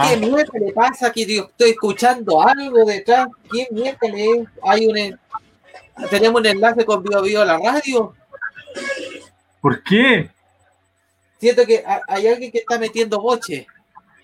¿Qué 0.09 0.17
mierda 0.17 0.59
le 0.59 0.73
pasa? 0.73 1.13
Yo 1.15 1.45
estoy 1.45 1.71
escuchando 1.71 2.41
algo 2.47 2.85
detrás. 2.85 3.29
¿Qué 3.51 3.69
mierda 3.71 4.09
le 4.09 4.25
es? 4.25 4.49
Hay 4.65 4.87
un, 4.87 4.97
en- 4.97 5.19
tenemos 6.11 6.41
un 6.41 6.47
enlace 6.47 6.85
con 6.85 7.03
Bio 7.03 7.23
Bio 7.23 7.43
a 7.43 7.45
la 7.45 7.59
radio. 7.59 8.15
¿Por 9.61 9.83
qué? 9.83 10.31
Siento 11.39 11.65
que 11.67 11.83
ha- 11.87 12.03
hay 12.09 12.27
alguien 12.29 12.51
que 12.53 12.59
está 12.59 12.79
metiendo 12.79 13.21
boche. 13.21 13.67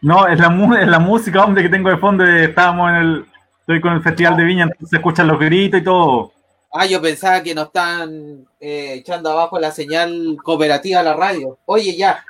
No, 0.01 0.26
es 0.28 0.39
la, 0.39 0.47
es 0.80 0.89
la 0.89 0.99
música, 0.99 1.45
hombre, 1.45 1.62
que 1.62 1.68
tengo 1.68 1.91
de 1.91 1.99
fondo. 1.99 2.24
de- 2.24 2.45
estábamos 2.45 2.91
en 2.91 2.97
el. 2.97 3.26
Estoy 3.61 3.80
con 3.82 3.93
el 3.93 4.03
Festival 4.03 4.36
de 4.36 4.45
Viña, 4.45 4.62
entonces 4.64 4.89
se 4.89 4.97
escuchan 4.97 5.26
los 5.26 5.39
gritos 5.39 5.80
y 5.80 5.84
todo. 5.84 6.32
Ah, 6.72 6.86
yo 6.86 7.03
pensaba 7.03 7.43
que 7.43 7.55
nos 7.55 7.66
están 7.66 8.47
eh, 8.61 8.95
echando 8.95 9.30
abajo 9.30 9.59
la 9.59 9.70
señal 9.72 10.36
cooperativa 10.43 11.01
a 11.01 11.03
la 11.03 11.14
radio. 11.14 11.59
Oye, 11.66 11.95
ya. 11.97 12.24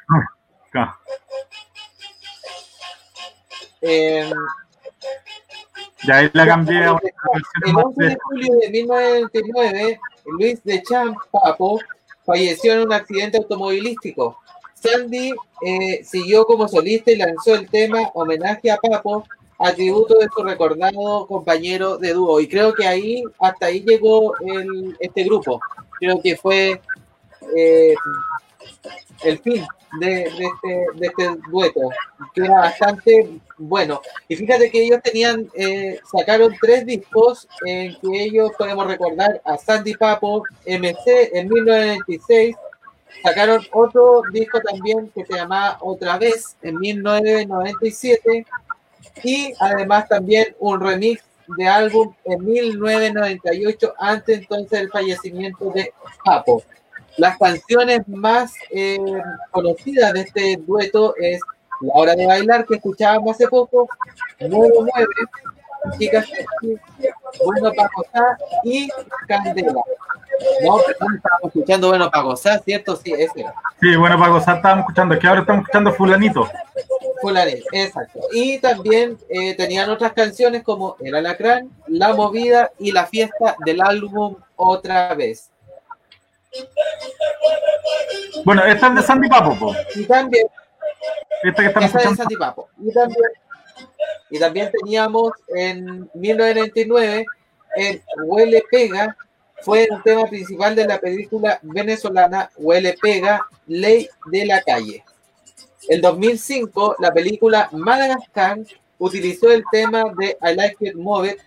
Ah, 0.75 0.97
Eh, 3.81 4.31
Ya 6.07 6.17
ahí 6.19 6.31
la 6.33 6.47
cambié 6.47 6.85
a 6.85 6.93
una 6.93 7.01
El 7.03 7.13
versión 7.35 7.75
más 7.75 7.85
11 7.87 8.05
de 8.05 8.19
julio 8.23 8.55
de 8.61 8.71
1999, 8.71 10.01
Luis 10.39 10.65
de 10.65 10.83
Champ 10.83 11.17
Papo 11.31 11.81
falleció 12.25 12.75
en 12.75 12.81
un 12.83 12.93
accidente 12.93 13.39
automovilístico. 13.39 14.39
Sandy 14.75 15.33
eh, 15.63 16.05
siguió 16.05 16.45
como 16.45 16.69
solista 16.69 17.11
y 17.11 17.17
lanzó 17.17 17.55
el 17.57 17.69
tema 17.69 18.11
Homenaje 18.15 18.71
a 18.71 18.77
Papo, 18.77 19.25
atributo 19.59 20.19
de 20.19 20.29
su 20.35 20.43
recordado 20.45 21.27
compañero 21.27 21.97
de 21.99 22.13
dúo. 22.13 22.39
Y 22.41 22.47
creo 22.49 22.73
que 22.73 22.87
ahí, 22.87 23.25
hasta 23.41 23.67
ahí 23.67 23.81
llegó 23.81 24.37
el- 24.39 24.97
este 25.01 25.25
grupo. 25.25 25.61
Creo 25.99 26.21
que 26.23 26.37
fue 26.37 26.81
eh, 27.57 27.95
el 29.25 29.39
fin 29.39 29.67
de, 30.01 30.07
de 30.07 30.25
este, 30.25 30.87
de 30.95 31.07
este 31.07 31.41
dueto, 31.51 31.81
que 32.35 32.43
era 32.43 32.61
bastante 32.61 33.41
bueno. 33.57 34.01
Y 34.29 34.37
fíjate 34.37 34.71
que 34.71 34.85
ellos 34.85 35.01
tenían, 35.03 35.49
eh, 35.55 35.99
sacaron 36.11 36.55
tres 36.61 36.87
discos 36.87 37.49
en 37.67 37.97
que 38.01 38.25
ellos 38.25 38.51
podemos 38.57 38.87
recordar 38.87 39.41
a 39.45 39.57
Sandy 39.57 39.95
Papo, 39.95 40.43
MC 40.67 41.31
en 41.33 41.49
1996, 41.49 42.57
sacaron 43.23 43.61
otro 43.73 44.23
disco 44.33 44.61
también 44.61 45.11
que 45.15 45.25
se 45.25 45.35
llamaba 45.35 45.79
Otra 45.81 46.19
vez 46.19 46.57
en 46.63 46.79
1997 46.79 48.47
y 49.25 49.53
además 49.59 50.09
también 50.09 50.55
un 50.61 50.81
remix 50.81 51.23
de 51.57 51.67
álbum 51.67 52.15
en 52.25 52.45
1998 52.45 53.95
antes 53.99 54.41
entonces 54.41 54.71
del 54.71 54.91
fallecimiento 54.91 55.71
de 55.71 55.93
Papo. 56.25 56.63
Las 57.19 57.37
canciones 57.37 58.07
más 58.07 58.55
eh, 58.71 58.97
conocidas 59.51 60.13
de 60.13 60.21
este 60.21 60.57
dueto 60.57 61.15
es 61.17 61.41
La 61.81 61.93
Hora 61.95 62.15
de 62.15 62.27
Bailar, 62.27 62.65
que 62.65 62.77
escuchábamos 62.77 63.35
hace 63.35 63.49
poco, 63.49 63.89
9-9, 64.39 64.89
Chicas 65.99 66.27
Sexy, 66.27 66.81
Bueno 67.45 67.73
para 67.73 67.91
Gozar 67.95 68.39
y 68.63 68.89
Candela. 69.27 69.73
No, 70.65 70.77
perdón, 70.87 71.17
estábamos 71.17 71.47
escuchando 71.47 71.89
Bueno 71.89 72.09
para 72.09 72.23
Gozar, 72.23 72.63
¿cierto? 72.63 72.95
Sí, 72.95 73.13
ese 73.13 73.41
era. 73.41 73.55
Sí, 73.81 73.97
bueno, 73.97 74.17
para 74.19 74.31
gozar 74.31 74.57
estábamos 74.57 74.85
escuchando, 74.85 75.15
es 75.15 75.21
que 75.21 75.27
ahora 75.27 75.41
estamos 75.41 75.63
escuchando 75.63 75.93
Fulanito. 75.93 76.49
Fulanel, 77.21 77.65
exacto. 77.73 78.21
Y 78.33 78.59
también 78.59 79.19
eh, 79.29 79.55
tenían 79.57 79.91
otras 79.91 80.13
canciones 80.13 80.63
como 80.63 80.97
El 81.01 81.17
Alacrán, 81.17 81.71
La 81.89 82.15
Movida 82.15 82.71
y 82.79 82.93
La 82.93 83.07
Fiesta 83.07 83.57
del 83.65 83.81
álbum 83.81 84.37
Otra 84.55 85.15
Vez. 85.15 85.51
Bueno, 88.45 88.65
esta 88.65 88.89
es 88.89 88.95
de 88.95 89.03
Sandy 89.03 89.29
Papo, 89.29 89.59
po. 89.59 89.75
Y 89.95 90.05
también 90.05 90.47
Esta 91.43 91.63
que 91.63 91.69
estamos 91.69 91.89
escuchando. 91.89 92.17
Santi 92.17 92.37
Papo. 92.37 92.69
Y 92.83 92.93
también, 92.93 93.31
y 94.31 94.39
también 94.39 94.71
teníamos 94.71 95.33
en 95.49 96.11
1999 96.15 97.27
en 97.77 98.03
Huele 98.25 98.65
Pega, 98.71 99.17
fue 99.61 99.85
el 99.85 100.03
tema 100.03 100.27
principal 100.27 100.75
de 100.75 100.87
la 100.87 100.99
película 100.99 101.59
venezolana 101.63 102.51
Huele 102.57 102.97
Pega, 103.01 103.47
Ley 103.67 104.09
de 104.27 104.47
la 104.47 104.63
Calle. 104.63 105.05
En 105.89 106.01
2005, 106.01 106.97
la 106.99 107.13
película 107.13 107.69
Madagascar 107.73 108.59
utilizó 108.99 109.51
el 109.51 109.65
tema 109.71 110.05
de 110.17 110.37
I 110.43 110.55
Like 110.55 110.89
It 110.89 110.95
Move 110.95 111.31
It, 111.31 111.39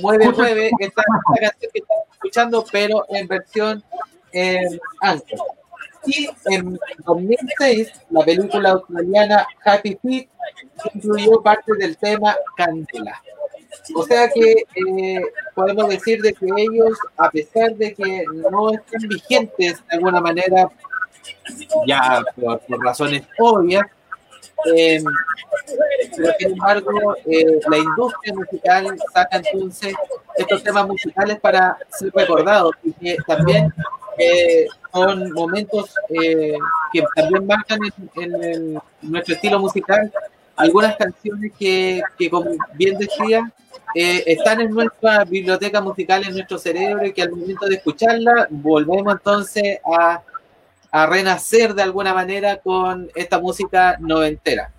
Mueve 0.00 0.30
Mueve, 0.30 0.70
esta, 0.80 1.02
esta 1.02 1.40
canción 1.40 1.70
que 1.72 1.78
estamos 1.78 2.04
escuchando, 2.12 2.64
pero 2.70 3.06
en 3.08 3.26
versión 3.26 3.84
en. 4.32 4.80
Y 6.06 6.30
en 6.46 6.78
2006, 7.04 7.92
la 8.08 8.24
película 8.24 8.70
australiana 8.70 9.46
Happy 9.64 9.98
Feet 10.02 10.28
incluyó 10.94 11.42
parte 11.42 11.72
del 11.78 11.96
tema 11.98 12.34
Candela. 12.56 13.22
O 13.94 14.02
sea 14.04 14.28
que 14.30 14.52
eh, 14.52 15.22
podemos 15.54 15.88
decir 15.88 16.22
de 16.22 16.32
que 16.32 16.46
ellos, 16.56 16.98
a 17.16 17.30
pesar 17.30 17.74
de 17.76 17.92
que 17.92 18.24
no 18.50 18.72
están 18.72 19.08
vigentes 19.08 19.86
de 19.86 19.96
alguna 19.96 20.20
manera, 20.20 20.70
ya 21.86 22.22
por 22.34 22.84
razones 22.84 23.22
obvias, 23.38 23.84
eh, 24.74 25.02
pero 26.16 26.32
sin 26.38 26.52
embargo, 26.52 27.16
eh, 27.26 27.60
la 27.70 27.78
industria 27.78 28.34
musical 28.34 28.96
saca 29.12 29.40
entonces 29.44 29.94
estos 30.36 30.62
temas 30.62 30.86
musicales 30.86 31.38
para 31.40 31.76
ser 31.90 32.12
recordados 32.14 32.72
y 32.82 32.92
que 32.92 33.16
también 33.26 33.72
eh, 34.18 34.66
son 34.92 35.32
momentos 35.32 35.94
eh, 36.10 36.56
que 36.92 37.02
también 37.14 37.46
marcan 37.46 37.78
en, 37.84 38.22
en 38.22 38.44
el- 38.44 38.78
nuestro 39.02 39.34
estilo 39.34 39.58
musical. 39.60 40.12
Algunas 40.56 40.96
canciones 40.96 41.52
que, 41.58 42.02
que 42.18 42.28
como 42.28 42.50
bien 42.74 42.98
decía, 42.98 43.50
eh, 43.94 44.22
están 44.26 44.60
en 44.60 44.70
nuestra 44.72 45.24
biblioteca 45.24 45.80
musical, 45.80 46.22
en 46.24 46.34
nuestro 46.34 46.58
cerebro, 46.58 47.06
y 47.06 47.12
que 47.12 47.22
al 47.22 47.30
momento 47.30 47.66
de 47.66 47.76
escucharla, 47.76 48.46
volvemos 48.50 49.10
entonces 49.14 49.78
a, 49.90 50.20
a 50.92 51.06
renacer 51.06 51.74
de 51.74 51.82
alguna 51.82 52.12
manera 52.14 52.56
con 52.58 53.08
esta 53.14 53.38
música 53.38 53.96
noventera. 54.00 54.70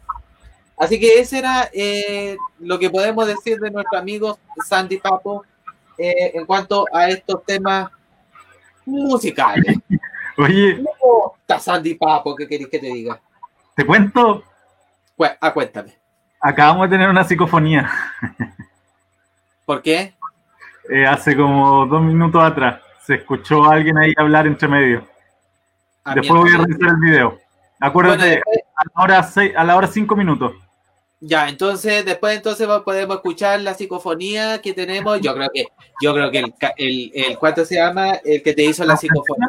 Así 0.78 1.00
que 1.00 1.20
ese 1.20 1.40
era 1.40 1.70
eh, 1.74 2.38
lo 2.60 2.80
que 2.80 2.90
podemos 2.90 3.28
decir 3.28 3.60
de 3.60 3.70
nuestro 3.72 4.00
amigo 4.00 4.40
Sandy 4.68 4.98
Papo 4.98 5.46
eh, 5.98 6.32
en 6.34 6.46
cuanto 6.46 6.86
a 6.92 7.08
estos 7.10 7.44
temas 7.46 7.90
musicales. 8.86 9.78
Oye, 10.38 10.82
¿Cómo 11.00 11.36
está 11.40 11.60
Sandy 11.60 11.96
Papo? 11.96 12.36
¿Qué 12.36 12.48
querés 12.48 12.68
que 12.68 12.80
te 12.80 12.88
diga? 12.88 13.20
te 13.76 13.86
cuento, 13.86 14.44
Cu- 15.16 15.26
ah, 15.40 15.54
cuéntame. 15.54 15.94
acabamos 16.40 16.90
de 16.90 16.96
tener 16.96 17.10
una 17.10 17.24
psicofonía 17.24 17.90
¿Por 19.66 19.82
qué? 19.82 20.14
eh, 20.90 21.06
hace 21.06 21.36
como 21.38 21.86
dos 21.86 22.02
minutos 22.02 22.44
atrás. 22.44 22.82
Se 23.06 23.16
escuchó 23.16 23.64
a 23.66 23.76
alguien 23.76 23.98
ahí 23.98 24.14
hablar 24.18 24.48
entre 24.48 24.68
medio. 24.68 25.08
A 26.04 26.16
Después 26.16 26.40
voy 26.42 26.50
a 26.54 26.58
revisar 26.58 26.90
el 26.90 26.96
video. 27.12 27.40
Acuérdate, 27.80 28.18
Bueno, 28.18 28.36
después- 28.36 28.60
a 28.76 28.84
la 28.96 29.04
hora 29.04 29.24
seis- 29.24 29.54
a 29.56 29.64
la 29.64 29.76
hora 29.76 29.88
cinco 29.88 30.16
minutos. 30.16 30.54
Ya, 31.20 31.48
entonces 31.48 32.04
después 32.04 32.36
entonces 32.36 32.68
podemos 32.84 33.18
escuchar 33.18 33.62
la 33.62 33.76
psicofonía 33.76 34.60
que 34.60 34.74
tenemos. 34.74 35.22
Yo 35.22 35.36
creo 35.36 35.50
que, 35.54 35.66
yo 36.02 36.14
creo 36.16 36.32
que 36.32 36.40
el, 36.40 36.54
el, 36.78 37.12
el 37.14 37.38
¿cuánto 37.38 37.64
se 37.64 37.76
llama? 37.76 38.14
El 38.26 38.42
que 38.42 38.54
te 38.54 38.64
hizo 38.64 38.84
la 38.86 38.98
psicofonía 38.98 39.48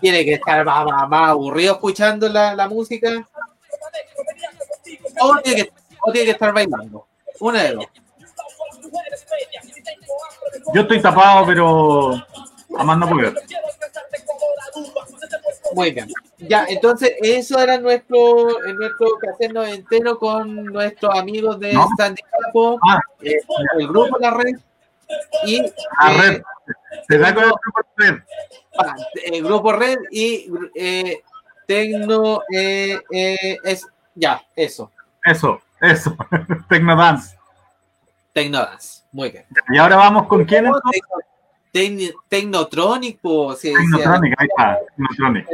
tiene 0.00 0.24
que 0.26 0.34
estar 0.34 0.62
más, 0.64 0.84
más- 0.84 1.08
más 1.08 1.30
aburrido 1.30 1.72
escuchando 1.74 2.28
la, 2.28 2.54
la 2.54 2.68
música. 2.68 3.26
O 5.20 5.36
tiene, 5.42 5.62
que, 5.64 5.72
o 6.02 6.12
tiene 6.12 6.26
que 6.26 6.32
estar 6.32 6.52
bailando. 6.52 7.06
Una 7.40 7.62
de 7.62 7.72
dos. 7.72 7.86
Yo 10.74 10.82
estoy 10.82 11.00
tapado, 11.00 11.46
pero 11.46 12.14
a 12.78 12.84
más 12.84 12.98
no 12.98 13.08
poder. 13.08 13.34
Muy 15.74 15.90
bien. 15.92 16.08
Ya, 16.38 16.66
entonces 16.68 17.12
eso 17.22 17.58
era 17.58 17.78
nuestro, 17.78 18.46
nuestro 18.74 19.08
cassette 19.20 19.52
noventero 19.52 20.18
con 20.18 20.66
nuestros 20.66 21.18
amigos 21.18 21.58
de 21.60 21.72
¿No? 21.72 21.88
Sandy 21.96 22.22
Capo, 22.22 22.78
Ah. 22.88 23.00
eh, 23.22 23.36
el 23.78 23.88
grupo 23.88 24.18
La 24.18 24.30
Red 24.30 24.56
y 25.46 25.60
La 25.60 25.66
eh, 26.12 26.18
red. 26.18 26.42
Se 27.08 27.18
da 27.18 27.34
con 27.34 27.44
el 27.44 27.50
grupo 27.50 27.80
red. 27.96 28.14
Ah, 28.78 28.94
el 29.26 29.42
grupo 29.44 29.72
Red 29.72 29.98
y 30.10 30.50
eh, 30.74 31.22
Tecno 31.66 32.42
eh, 32.52 32.98
es 33.62 33.86
ya, 34.14 34.42
eso, 34.56 34.90
Eso, 35.24 35.60
eso. 35.80 36.16
Tecnodance. 36.68 37.36
Tecnodance. 38.32 39.02
Muy 39.12 39.30
bien. 39.30 39.44
Y 39.70 39.78
ahora 39.78 39.96
vamos 39.96 40.26
con 40.26 40.44
quién 40.44 40.66
entonces? 40.66 41.00
Tecno- 41.74 42.14
Tecnotronic, 42.28 43.18
po, 43.20 43.54
sí, 43.56 43.72
Tecnotronic, 43.74 44.34
ahí 44.38 44.46
está. 44.46 44.78
Tecnotronic. 44.96 45.48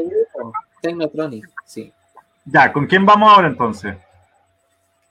Tecnotronic, 0.82 1.48
sí. 1.64 1.90
Ya, 2.44 2.70
¿con 2.70 2.86
quién 2.86 3.06
vamos 3.06 3.32
ahora 3.32 3.48
entonces? 3.48 3.96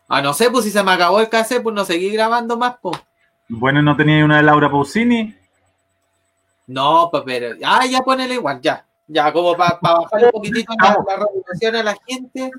Ah, 0.07 0.21
no 0.21 0.33
sé, 0.33 0.51
pues 0.51 0.65
si 0.65 0.71
se 0.71 0.83
me 0.83 0.91
acabó 0.91 1.19
el 1.19 1.27
cassette, 1.29 1.63
pues 1.63 1.73
no 1.75 1.83
seguí 1.83 2.11
grabando 2.11 2.57
más, 2.57 2.75
pues. 2.79 2.99
Bueno, 3.47 3.81
¿no 3.81 3.97
tenía 3.97 4.23
una 4.23 4.37
de 4.37 4.43
Laura 4.43 4.69
Pausini? 4.69 5.35
No, 6.67 7.09
pues, 7.11 7.23
pero. 7.25 7.55
Ah, 7.65 7.85
ya 7.87 8.01
ponele 8.01 8.35
igual, 8.35 8.61
ya. 8.61 8.85
Ya, 9.07 9.33
como 9.33 9.57
para 9.57 9.79
bajar 9.81 10.25
un 10.25 10.31
poquitito 10.31 10.71
la, 10.79 10.95
la 11.07 11.15
reputación 11.17 11.75
a 11.75 11.81
la 11.83 11.97
gente. 12.05 12.51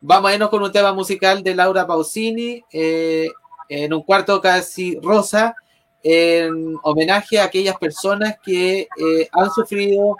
Vamos 0.00 0.30
a 0.30 0.34
irnos 0.34 0.48
con 0.48 0.62
un 0.62 0.72
tema 0.72 0.94
musical 0.94 1.42
de 1.42 1.54
Laura 1.54 1.86
Pausini, 1.86 2.64
eh, 2.72 3.28
en 3.68 3.92
un 3.92 4.02
cuarto 4.02 4.40
casi 4.40 4.98
rosa, 5.02 5.54
en 6.02 6.76
homenaje 6.82 7.38
a 7.38 7.44
aquellas 7.44 7.76
personas 7.76 8.36
que 8.44 8.80
eh, 8.80 9.28
han 9.32 9.50
sufrido 9.50 10.16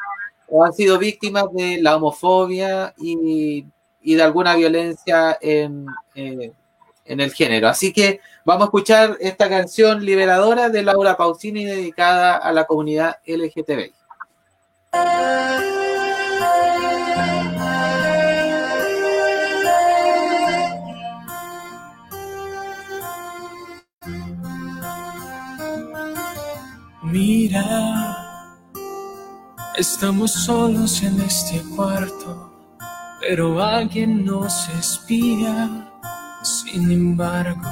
o 0.48 0.64
han 0.64 0.72
sido 0.72 0.98
víctimas 0.98 1.44
de 1.52 1.78
la 1.80 1.96
homofobia 1.96 2.94
y, 2.98 3.66
y 4.00 4.14
de 4.14 4.22
alguna 4.22 4.54
violencia 4.54 5.38
en, 5.40 5.86
eh, 6.14 6.52
en 7.04 7.20
el 7.20 7.32
género. 7.32 7.68
Así 7.68 7.92
que 7.92 8.20
vamos 8.44 8.62
a 8.62 8.66
escuchar 8.66 9.16
esta 9.20 9.48
canción 9.48 10.04
liberadora 10.04 10.68
de 10.68 10.82
Laura 10.82 11.16
Pausini 11.16 11.64
dedicada 11.64 12.36
a 12.36 12.52
la 12.52 12.64
comunidad 12.64 13.16
LGTBI. 13.26 13.92
Mira, 27.12 28.48
estamos 29.76 30.30
solos 30.30 31.02
en 31.02 31.20
este 31.20 31.60
cuarto, 31.76 32.78
pero 33.20 33.62
alguien 33.62 34.24
nos 34.24 34.66
espía. 34.70 35.90
Sin 36.42 36.90
embargo, 36.90 37.68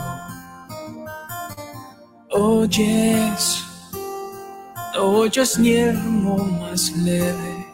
oyes, 2.28 3.64
no 4.94 5.04
oyes 5.04 5.58
ni 5.58 5.70
el 5.70 5.96
más 6.60 6.94
leve. 6.98 7.66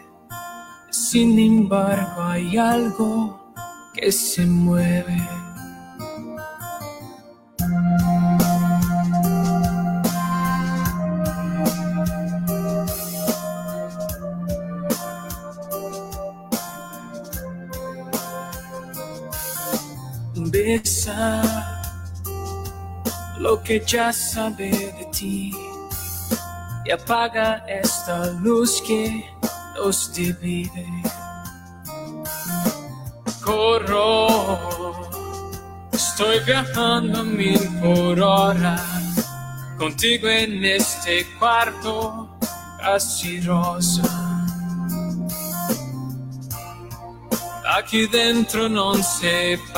Sin 0.90 1.36
embargo, 1.36 2.22
hay 2.22 2.56
algo 2.56 3.52
que 3.92 4.12
se 4.12 4.46
mueve. 4.46 5.20
Lo 23.38 23.62
que 23.62 23.80
ya 23.86 24.12
sabe 24.12 24.70
de 24.70 25.08
ti 25.12 25.52
y 26.84 26.90
apaga 26.90 27.64
esta 27.68 28.26
luz 28.42 28.82
que 28.84 29.24
nos 29.76 30.12
divide. 30.12 30.86
Corro, 33.44 34.26
estoy 35.92 36.40
viajando 36.40 37.22
mil 37.22 37.60
por 37.80 38.20
hora 38.20 38.76
contigo 39.78 40.28
en 40.28 40.64
este 40.64 41.26
cuarto 41.38 42.36
casi 42.80 43.40
rosa. 43.40 44.35
Aquí 47.76 48.06
dentro 48.06 48.70
non 48.70 49.02
separarán 49.04 49.76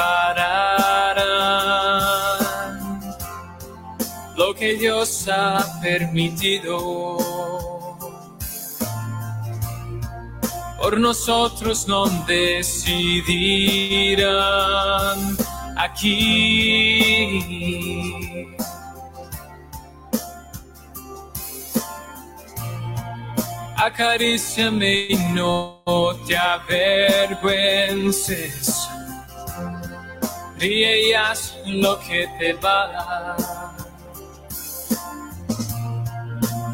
lo 4.36 4.54
que 4.54 4.76
Dios 4.76 5.26
ha 5.26 5.66
permitido. 5.82 7.18
Por 10.78 11.00
nosotros 11.00 11.88
no 11.88 12.06
decidirán 12.22 13.18
aquí. 15.76 17.18
Acaríciame 23.80 25.06
y 25.08 25.14
no 25.34 25.84
te 26.26 26.36
avergüences. 26.36 28.88
Ríe 30.58 31.10
y 31.10 31.12
haz 31.12 31.54
lo 31.64 31.96
que 32.00 32.28
te 32.40 32.54
va. 32.54 33.36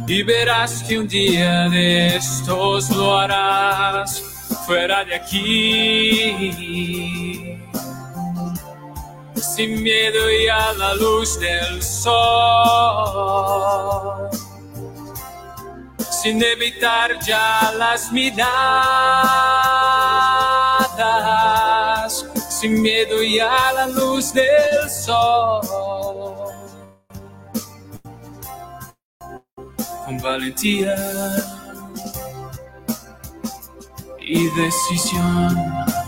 Y 0.06 0.22
verás 0.22 0.82
que 0.84 0.98
un 0.98 1.06
día 1.06 1.68
de 1.68 2.16
estos 2.16 2.88
lo 2.88 3.18
harás 3.18 4.22
fuera 4.66 5.04
de 5.04 5.14
aquí. 5.14 6.48
Sin 9.36 9.82
miedo 9.82 10.30
y 10.30 10.48
a 10.48 10.72
la 10.72 10.94
luz 10.94 11.38
del 11.38 11.82
sol 11.82 12.54
sin 16.24 16.42
evitar 16.42 17.20
ya 17.20 17.70
las 17.76 18.10
miradas, 18.10 18.46
sin 22.48 22.80
miedo 22.80 23.22
y 23.22 23.38
a 23.40 23.72
la 23.74 23.86
luz 23.88 24.32
del 24.32 24.88
sol. 24.88 25.60
Con 30.06 30.18
valentía 30.22 30.96
y 34.18 34.48
decisión. 34.48 36.03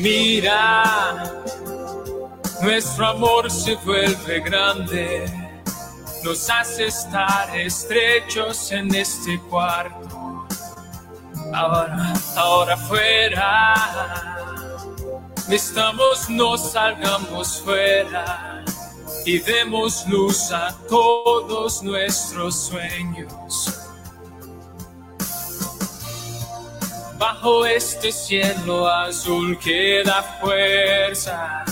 Mira, 0.00 1.24
nuestro 2.62 3.08
amor 3.08 3.50
se 3.50 3.74
vuelve 3.76 4.38
grande, 4.40 5.24
nos 6.22 6.48
hace 6.48 6.86
estar 6.86 7.56
estrechos 7.58 8.70
en 8.70 8.94
este 8.94 9.40
cuarto. 9.50 10.46
Ahora, 11.52 12.12
ahora 12.36 12.76
fuera, 12.76 13.74
estamos, 15.48 16.30
no 16.30 16.56
salgamos 16.56 17.60
fuera 17.62 18.64
y 19.24 19.38
demos 19.40 20.06
luz 20.06 20.52
a 20.52 20.76
todos 20.88 21.82
nuestros 21.82 22.54
sueños. 22.54 23.77
Bajo 27.18 27.66
este 27.66 28.12
cielo 28.12 28.86
azul 28.86 29.58
que 29.58 30.04
da 30.04 30.22
fuerza, 30.40 31.64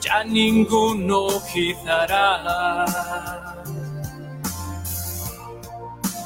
ya 0.00 0.24
ninguno 0.24 1.28
quitará. 1.52 3.54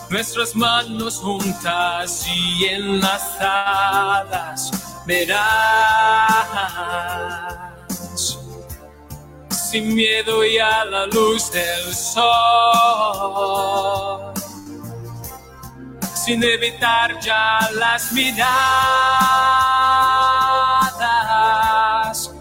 Nuestras 0.09 0.57
manos 0.57 1.19
juntas 1.19 2.27
y 2.27 2.65
enlazadas, 2.65 4.71
verás 5.07 5.39
sin 9.71 9.95
miedo 9.95 10.43
y 10.47 10.59
a 10.59 10.87
la 10.87 11.05
luz 11.07 11.53
del 11.53 11.95
sol, 11.95 12.25
sin 16.29 16.45
evitar 16.45 17.19
ya 17.21 17.59
las 17.73 18.13
miradas, 18.13 18.45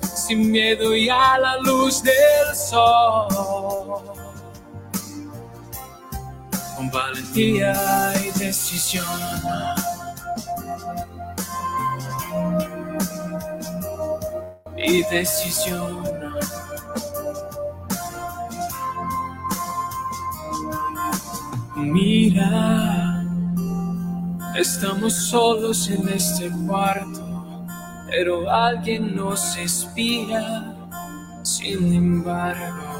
sin 0.03 0.51
miedo 0.51 0.93
y 0.93 1.07
a 1.07 1.37
la 1.37 1.55
luz 1.59 2.03
del 2.03 2.53
sol, 2.53 4.03
con 6.75 6.91
valentía 6.91 8.13
y 8.25 8.37
decisión. 8.37 9.05
Y 14.75 15.01
decisión. 15.03 16.03
Mira, 21.77 23.26
estamos 24.57 25.13
solos 25.13 25.87
en 25.89 26.09
este 26.09 26.49
cuarto, 26.65 27.65
pero 28.09 28.49
alguien 28.49 29.15
nos 29.15 29.55
espía, 29.57 30.75
sin 31.43 31.93
embargo. 31.93 32.97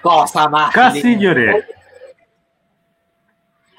Cosa 0.00 0.48
más. 0.48 0.72
Casi 0.72 1.02
linda. 1.02 1.20
lloré. 1.20 1.75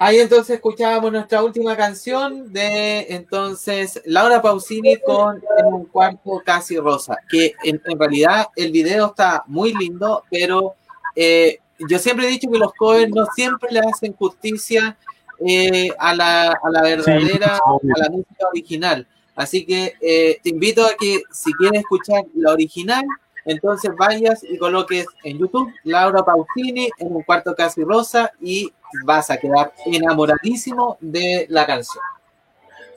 Ahí 0.00 0.18
entonces 0.20 0.56
escuchábamos 0.56 1.10
nuestra 1.10 1.42
última 1.42 1.76
canción 1.76 2.52
de 2.52 3.06
entonces 3.10 4.00
Laura 4.04 4.40
Pausini 4.40 4.96
con 4.98 5.42
En 5.58 5.66
un 5.66 5.86
cuarto 5.86 6.40
casi 6.44 6.78
rosa, 6.78 7.16
que 7.28 7.54
en, 7.64 7.82
en 7.84 7.98
realidad 7.98 8.46
el 8.54 8.70
video 8.70 9.06
está 9.06 9.42
muy 9.48 9.74
lindo, 9.74 10.22
pero 10.30 10.76
eh, 11.16 11.58
yo 11.88 11.98
siempre 11.98 12.26
he 12.26 12.30
dicho 12.30 12.48
que 12.48 12.58
los 12.58 12.72
covers 12.74 13.10
no 13.10 13.26
siempre 13.34 13.72
le 13.72 13.80
hacen 13.80 14.12
justicia 14.14 14.96
eh, 15.44 15.90
a, 15.98 16.14
la, 16.14 16.50
a 16.50 16.70
la 16.70 16.82
verdadera, 16.82 17.58
obvio. 17.64 17.94
a 17.96 17.98
la 18.04 18.10
música 18.10 18.48
original. 18.52 19.06
Así 19.34 19.66
que 19.66 19.94
eh, 20.00 20.38
te 20.42 20.50
invito 20.50 20.84
a 20.84 20.94
que 20.98 21.22
si 21.32 21.52
quieres 21.54 21.80
escuchar 21.80 22.24
la 22.34 22.52
original, 22.52 23.04
entonces 23.48 23.90
vayas 23.96 24.44
y 24.44 24.58
coloques 24.58 25.06
en 25.24 25.38
YouTube 25.38 25.72
Laura 25.84 26.22
Pausini 26.22 26.90
en 26.98 27.16
un 27.16 27.22
cuarto 27.22 27.54
casi 27.56 27.82
rosa 27.82 28.30
y 28.40 28.72
vas 29.04 29.30
a 29.30 29.38
quedar 29.38 29.72
enamoradísimo 29.86 30.98
de 31.00 31.46
la 31.48 31.66
canción. 31.66 32.04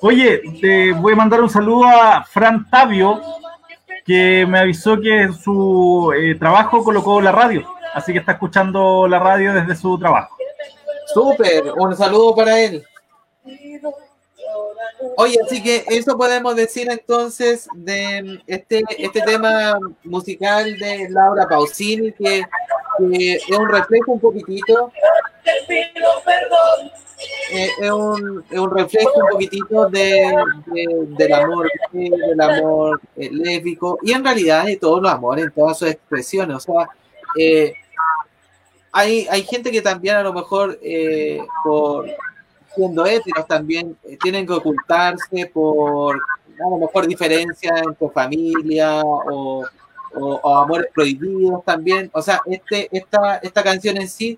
Oye, 0.02 0.42
te 0.60 0.92
voy 0.94 1.14
a 1.14 1.16
mandar 1.16 1.42
un 1.42 1.50
saludo 1.50 1.86
a 1.86 2.24
Fran 2.24 2.70
Tavio, 2.70 3.22
que 4.06 4.46
me 4.48 4.60
avisó 4.60 5.00
que 5.00 5.22
en 5.22 5.34
su 5.34 6.12
eh, 6.16 6.36
trabajo 6.36 6.84
colocó 6.84 7.22
la 7.22 7.32
radio, 7.32 7.66
así 7.94 8.12
que 8.12 8.20
está 8.20 8.34
escuchando 8.34 9.08
la 9.08 9.20
radio 9.20 9.54
desde 9.54 9.76
su 9.76 9.98
trabajo. 9.98 10.36
Súper, 11.14 11.72
un 11.78 11.96
saludo 11.96 12.36
para 12.36 12.60
él. 12.60 12.84
Oye, 15.18 15.38
así 15.46 15.62
que 15.64 15.84
eso 15.88 16.18
podemos 16.18 16.56
decir 16.56 16.88
entonces 16.92 17.68
de 17.74 18.40
este, 18.48 18.84
este 18.98 19.22
tema 19.22 19.78
musical 20.04 20.78
de 20.78 21.10
Laura 21.10 21.48
Pausini, 21.48 22.12
que, 22.14 22.44
es 23.12 23.50
un 23.50 23.68
reflejo 23.70 24.12
un 24.14 24.20
poquitito, 24.20 24.92
eh, 27.52 27.70
es, 27.82 27.92
un, 27.92 28.44
es 28.50 28.60
un 28.60 28.72
reflejo 28.72 29.12
un 29.16 29.30
poquitito 29.32 29.90
de, 29.90 30.34
de- 30.68 31.06
del 31.18 31.34
amor 31.34 31.70
gay, 31.92 32.10
del 32.10 32.42
amor 32.42 33.02
eh, 33.18 33.30
lésbico 33.32 33.98
y 34.02 34.12
en 34.14 34.24
realidad 34.24 34.66
de 34.66 34.78
todos 34.78 35.02
los 35.02 35.12
amores 35.12 35.46
en 35.46 35.52
todas 35.52 35.78
sus 35.80 35.90
expresiones. 35.90 36.58
O 36.58 36.60
sea, 36.60 36.90
eh, 37.38 37.74
hay, 38.92 39.28
hay 39.30 39.44
gente 39.44 39.72
que 39.72 39.82
también 39.82 40.16
a 40.16 40.24
lo 40.24 40.34
mejor 40.34 40.78
eh, 40.82 41.40
por 41.64 42.08
siendo 42.76 43.06
heteros 43.06 43.48
también 43.48 43.98
eh, 44.04 44.18
tienen 44.22 44.46
que 44.48 44.54
ocultarse 44.54 45.50
por 45.54 46.16
a 46.18 46.70
lo 46.70 46.78
mejor 46.78 47.08
diferencias 47.08 47.82
entre 47.82 48.10
familia 48.10 49.02
o, 49.02 49.64
o- 50.16 50.40
o 50.44 50.56
amores 50.58 50.88
prohibidos 50.94 51.64
también. 51.66 52.10
O 52.14 52.22
sea, 52.22 52.40
este, 52.46 52.88
esta, 52.92 53.38
esta 53.38 53.64
canción 53.64 53.98
en 53.98 54.08
sí 54.10 54.36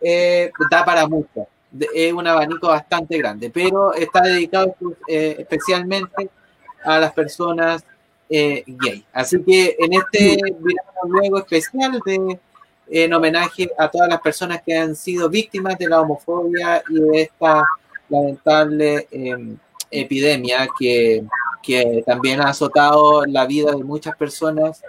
eh, 0.00 0.50
da 0.70 0.84
para 0.84 1.06
mucho. 1.06 1.46
De- 1.70 1.88
Es 1.94 2.12
un 2.12 2.26
abanico 2.26 2.68
bastante 2.68 3.16
grande, 3.18 3.50
pero 3.50 3.92
está 3.94 4.22
dedicado 4.22 4.74
eh, 5.06 5.36
especialmente 5.38 6.28
a 6.84 6.98
las 6.98 7.12
personas 7.12 7.84
eh, 8.28 8.64
gay. 8.66 9.04
Así 9.12 9.42
que 9.44 9.76
en 9.78 9.92
este 9.92 10.36
video 10.42 10.84
luego 11.06 11.38
especial 11.38 12.00
de 12.04 12.38
en 12.90 13.14
homenaje 13.14 13.70
a 13.78 13.88
todas 13.88 14.08
las 14.08 14.20
personas 14.20 14.60
que 14.66 14.76
han 14.76 14.96
sido 14.96 15.28
víctimas 15.28 15.78
de 15.78 15.88
la 15.88 16.00
homofobia 16.00 16.82
y 16.88 17.00
de 17.00 17.22
esta 17.22 17.64
lamentable 18.08 19.06
eh, 19.12 19.56
epidemia 19.90 20.68
que, 20.78 21.24
que 21.62 22.02
también 22.04 22.40
ha 22.40 22.48
azotado 22.48 23.24
la 23.26 23.46
vida 23.46 23.70
de 23.70 23.84
muchas 23.84 24.16
personas 24.16 24.82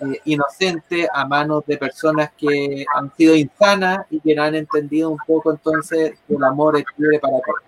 eh, 0.00 0.20
inocentes 0.24 1.06
a 1.14 1.24
manos 1.26 1.64
de 1.66 1.76
personas 1.78 2.30
que 2.36 2.84
han 2.96 3.14
sido 3.16 3.36
insanas 3.36 4.04
y 4.10 4.18
que 4.18 4.34
no 4.34 4.42
han 4.42 4.56
entendido 4.56 5.10
un 5.10 5.18
poco 5.24 5.52
entonces 5.52 6.14
que 6.26 6.34
el 6.34 6.42
amor 6.42 6.76
es 6.76 6.84
libre 6.96 7.20
para 7.20 7.34
todos. 7.34 7.60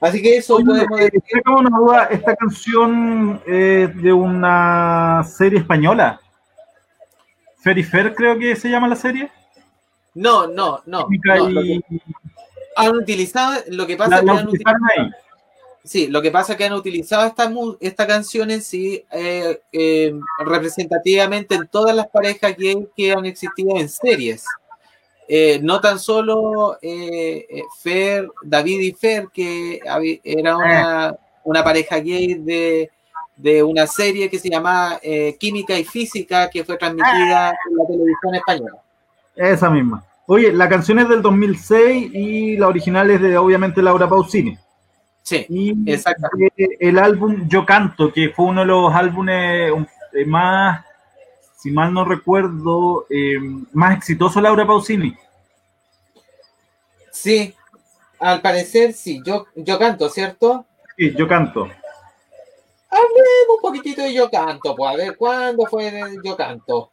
Así 0.00 0.20
que 0.20 0.36
eso 0.36 0.56
Oye, 0.56 0.64
podemos 0.64 1.00
eh, 1.00 1.04
decir. 1.04 1.22
tengo 1.44 1.60
una 1.60 1.78
duda, 1.78 2.04
esta 2.10 2.34
canción 2.34 3.40
es 3.46 4.02
de 4.02 4.12
una 4.12 5.22
serie 5.24 5.60
española. 5.60 6.20
Ferifer 7.64 8.14
creo 8.14 8.38
que 8.38 8.54
se 8.56 8.68
llama 8.68 8.86
la 8.86 8.94
serie. 8.94 9.30
No, 10.12 10.46
no, 10.46 10.82
no. 10.84 11.08
Y- 11.10 11.18
que 11.18 11.80
han 12.76 12.96
utilizado, 12.96 13.62
lo 13.68 13.86
que 13.86 13.96
pasa 13.96 14.10
la, 14.10 14.18
es 14.18 14.24
que 14.24 14.30
han 14.30 14.48
utilizaron 14.48 14.80
ahí. 14.96 15.10
Sí, 15.82 16.08
lo 16.08 16.20
que 16.20 16.30
pasa 16.30 16.52
es 16.52 16.58
que 16.58 16.64
han 16.66 16.74
utilizado 16.74 17.26
esta, 17.26 17.50
esta 17.80 18.06
canción 18.06 18.50
en 18.50 18.60
sí 18.62 19.04
eh, 19.10 19.60
eh, 19.72 20.12
representativamente 20.44 21.54
en 21.54 21.66
todas 21.68 21.96
las 21.96 22.08
parejas 22.08 22.54
gay 22.56 22.86
que 22.94 23.12
han 23.12 23.24
existido 23.24 23.76
en 23.78 23.88
series. 23.88 24.44
Eh, 25.26 25.58
no 25.62 25.80
tan 25.80 25.98
solo 25.98 26.78
Fer, 27.80 28.28
David 28.42 28.80
y 28.80 28.92
Fer, 28.92 29.28
que 29.32 29.80
era 30.22 30.56
una, 30.56 31.16
una 31.44 31.64
pareja 31.64 31.96
gay 31.96 32.34
de, 32.34 32.90
de 33.36 33.62
una 33.62 33.86
serie 33.86 34.30
que 34.30 34.38
se 34.38 34.48
llamaba 34.48 34.98
eh, 35.02 35.36
Química 35.38 35.78
y 35.78 35.84
Física, 35.84 36.48
que 36.50 36.64
fue 36.64 36.76
transmitida 36.76 37.50
en 37.50 37.76
la 37.76 37.86
televisión 37.86 38.34
española. 38.34 38.76
Esa 39.34 39.70
misma. 39.70 40.04
Oye, 40.26 40.52
la 40.52 40.68
canción 40.68 40.98
es 40.98 41.08
del 41.08 41.20
2006 41.22 42.10
y 42.14 42.56
la 42.56 42.68
original 42.68 43.10
es 43.10 43.20
de 43.20 43.36
obviamente 43.36 43.82
Laura 43.82 44.08
Pausini. 44.08 44.56
Sí, 45.22 45.46
Y 45.48 45.90
exactamente. 45.90 46.76
el 46.80 46.98
álbum 46.98 47.48
Yo 47.48 47.64
Canto, 47.64 48.12
que 48.12 48.30
fue 48.30 48.46
uno 48.46 48.60
de 48.60 48.66
los 48.66 48.94
álbumes 48.94 49.72
um, 49.72 49.86
eh, 50.12 50.24
más, 50.26 50.84
si 51.56 51.70
mal 51.70 51.92
no 51.92 52.04
recuerdo, 52.04 53.06
eh, 53.08 53.38
más 53.72 53.96
exitoso 53.96 54.40
Laura 54.40 54.66
Pausini. 54.66 55.16
Sí, 57.10 57.54
al 58.18 58.40
parecer 58.40 58.92
sí, 58.92 59.22
yo, 59.24 59.46
yo 59.54 59.78
canto, 59.78 60.08
¿cierto? 60.08 60.66
Sí, 60.96 61.12
Yo 61.16 61.26
Canto. 61.26 61.68
Hablemos 62.94 63.56
un 63.56 63.60
poquitito 63.60 64.02
de 64.02 64.14
Yo 64.14 64.30
Canto, 64.30 64.74
pues 64.76 64.92
a 64.92 64.96
ver, 64.96 65.16
¿cuándo 65.16 65.66
fue 65.66 65.88
el 65.88 66.22
Yo 66.22 66.36
Canto? 66.36 66.90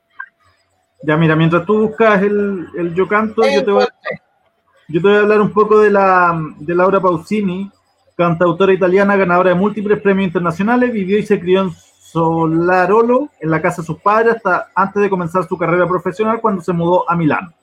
Ya, 1.04 1.18
mira, 1.18 1.36
mientras 1.36 1.66
tú 1.66 1.88
buscas 1.88 2.22
el, 2.24 2.68
el 2.78 2.94
Yo 2.96 3.08
Canto, 3.08 3.44
yo 3.44 3.64
te, 3.66 3.72
voy, 3.72 3.84
a- 3.84 3.88
yo 4.88 5.02
te 5.02 5.08
voy 5.08 5.18
a 5.18 5.22
hablar 5.22 5.42
un 5.42 5.52
poco 5.52 5.80
de, 5.80 5.90
la, 5.92 6.40
de 6.60 6.76
Laura 6.76 7.00
Pausini, 7.00 7.72
cantautora 8.16 8.74
italiana, 8.74 9.16
ganadora 9.16 9.50
de 9.50 9.56
múltiples 9.56 10.02
premios 10.02 10.28
internacionales, 10.28 10.92
vivió 10.92 11.18
y 11.18 11.24
se 11.26 11.40
crió 11.40 11.62
en 11.62 11.72
Solarolo, 11.72 13.30
en 13.40 13.50
la 13.52 13.62
casa 13.62 13.82
de 13.82 13.86
sus 13.88 14.00
padres, 14.02 14.36
hasta 14.36 14.70
antes 14.76 15.02
de 15.02 15.10
comenzar 15.10 15.48
su 15.48 15.58
carrera 15.58 15.88
profesional, 15.88 16.42
cuando 16.42 16.62
se 16.62 16.74
mudó 16.74 17.10
a 17.10 17.16
Milán. 17.16 17.54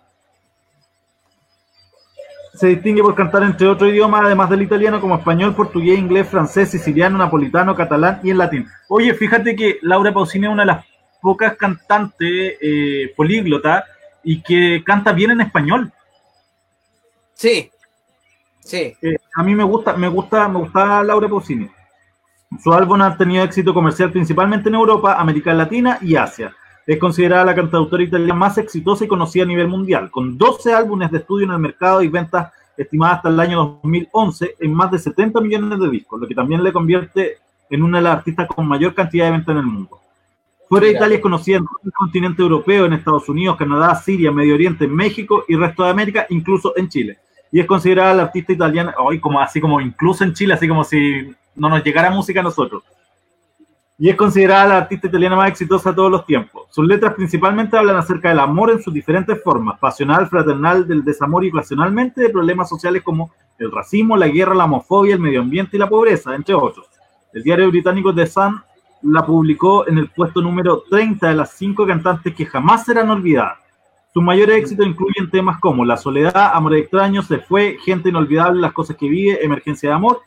Se 2.58 2.66
distingue 2.66 3.02
por 3.02 3.14
cantar 3.14 3.44
entre 3.44 3.68
otros 3.68 3.88
idiomas, 3.88 4.22
además 4.24 4.50
del 4.50 4.62
italiano, 4.62 5.00
como 5.00 5.14
español, 5.14 5.54
portugués, 5.54 5.96
inglés, 5.96 6.28
francés, 6.28 6.68
siciliano, 6.70 7.16
napolitano, 7.16 7.76
catalán 7.76 8.20
y 8.24 8.30
en 8.30 8.38
latín. 8.38 8.68
Oye, 8.88 9.14
fíjate 9.14 9.54
que 9.54 9.78
Laura 9.82 10.12
Pausini 10.12 10.46
es 10.46 10.52
una 10.52 10.62
de 10.62 10.66
las 10.66 10.84
pocas 11.22 11.56
cantantes 11.56 12.54
eh, 12.60 13.12
políglota 13.16 13.84
y 14.24 14.42
que 14.42 14.82
canta 14.84 15.12
bien 15.12 15.30
en 15.30 15.42
español. 15.42 15.92
Sí, 17.34 17.70
sí. 18.58 18.96
Eh, 19.02 19.18
a 19.36 19.42
mí 19.44 19.54
me 19.54 19.62
gusta, 19.62 19.96
me 19.96 20.08
gusta, 20.08 20.48
me 20.48 20.58
gusta 20.58 21.04
Laura 21.04 21.28
Pausini. 21.28 21.70
Su 22.60 22.72
álbum 22.72 23.00
ha 23.02 23.16
tenido 23.16 23.44
éxito 23.44 23.72
comercial 23.72 24.10
principalmente 24.10 24.68
en 24.68 24.74
Europa, 24.74 25.14
América 25.14 25.54
Latina 25.54 25.98
y 26.00 26.16
Asia. 26.16 26.52
Es 26.88 26.98
considerada 26.98 27.44
la 27.44 27.54
cantautora 27.54 28.02
italiana 28.02 28.32
más 28.32 28.56
exitosa 28.56 29.04
y 29.04 29.08
conocida 29.08 29.42
a 29.42 29.46
nivel 29.46 29.68
mundial, 29.68 30.10
con 30.10 30.38
12 30.38 30.72
álbumes 30.72 31.10
de 31.10 31.18
estudio 31.18 31.44
en 31.44 31.52
el 31.52 31.58
mercado 31.58 32.00
y 32.00 32.08
ventas 32.08 32.50
estimadas 32.78 33.18
hasta 33.18 33.28
el 33.28 33.38
año 33.40 33.78
2011 33.82 34.56
en 34.58 34.72
más 34.72 34.90
de 34.90 34.98
70 34.98 35.38
millones 35.42 35.78
de 35.78 35.90
discos, 35.90 36.18
lo 36.18 36.26
que 36.26 36.34
también 36.34 36.64
le 36.64 36.72
convierte 36.72 37.40
en 37.68 37.82
una 37.82 37.98
de 37.98 38.04
las 38.04 38.16
artistas 38.16 38.48
con 38.48 38.66
mayor 38.66 38.94
cantidad 38.94 39.26
de 39.26 39.32
ventas 39.32 39.52
en 39.52 39.58
el 39.58 39.66
mundo. 39.66 40.00
Fuera 40.66 40.86
de. 40.86 40.92
Italia 40.92 41.16
es 41.16 41.22
conocida 41.22 41.58
en 41.58 41.66
todo 41.66 41.78
el 41.84 41.92
continente 41.92 42.40
europeo, 42.40 42.86
en 42.86 42.94
Estados 42.94 43.28
Unidos, 43.28 43.58
Canadá, 43.58 43.94
Siria, 43.94 44.32
Medio 44.32 44.54
Oriente, 44.54 44.88
México 44.88 45.44
y 45.46 45.56
resto 45.56 45.84
de 45.84 45.90
América, 45.90 46.24
incluso 46.30 46.72
en 46.74 46.88
Chile. 46.88 47.18
Y 47.52 47.60
es 47.60 47.66
considerada 47.66 48.14
la 48.14 48.22
artista 48.22 48.54
italiana, 48.54 48.94
hoy 48.96 49.20
como 49.20 49.42
así 49.42 49.60
como 49.60 49.78
incluso 49.82 50.24
en 50.24 50.32
Chile, 50.32 50.54
así 50.54 50.66
como 50.66 50.84
si 50.84 51.34
no 51.54 51.68
nos 51.68 51.84
llegara 51.84 52.08
música 52.08 52.40
a 52.40 52.44
nosotros. 52.44 52.82
Y 54.00 54.08
es 54.08 54.14
considerada 54.14 54.68
la 54.68 54.76
artista 54.78 55.08
italiana 55.08 55.34
más 55.34 55.50
exitosa 55.50 55.90
de 55.90 55.96
todos 55.96 56.10
los 56.10 56.24
tiempos. 56.24 56.68
Sus 56.70 56.86
letras 56.86 57.14
principalmente 57.14 57.76
hablan 57.76 57.96
acerca 57.96 58.28
del 58.28 58.38
amor 58.38 58.70
en 58.70 58.80
sus 58.80 58.94
diferentes 58.94 59.42
formas, 59.42 59.76
pasional, 59.80 60.28
fraternal, 60.28 60.86
del 60.86 61.04
desamor 61.04 61.44
y 61.44 61.50
ocasionalmente 61.50 62.20
de 62.22 62.30
problemas 62.30 62.68
sociales 62.68 63.02
como 63.02 63.32
el 63.58 63.72
racismo, 63.72 64.16
la 64.16 64.28
guerra, 64.28 64.54
la 64.54 64.66
homofobia, 64.66 65.14
el 65.14 65.20
medio 65.20 65.40
ambiente 65.40 65.76
y 65.76 65.80
la 65.80 65.88
pobreza, 65.88 66.32
entre 66.36 66.54
otros. 66.54 66.86
El 67.32 67.42
diario 67.42 67.68
británico 67.70 68.14
The 68.14 68.26
Sun 68.28 68.62
la 69.02 69.26
publicó 69.26 69.88
en 69.88 69.98
el 69.98 70.08
puesto 70.10 70.40
número 70.40 70.84
30 70.88 71.28
de 71.28 71.34
las 71.34 71.50
cinco 71.54 71.84
cantantes 71.84 72.32
que 72.36 72.46
jamás 72.46 72.84
serán 72.84 73.10
olvidadas. 73.10 73.58
Sus 74.14 74.22
mayores 74.22 74.58
éxitos 74.58 74.86
incluyen 74.86 75.28
temas 75.28 75.58
como 75.60 75.84
La 75.84 75.96
soledad, 75.96 76.52
Amor 76.54 76.76
extraño, 76.76 77.22
Se 77.22 77.38
fue, 77.38 77.78
Gente 77.84 78.08
inolvidable, 78.10 78.60
Las 78.60 78.72
cosas 78.72 78.96
que 78.96 79.08
vive, 79.08 79.44
Emergencia 79.44 79.90
de 79.90 79.94
amor, 79.96 80.20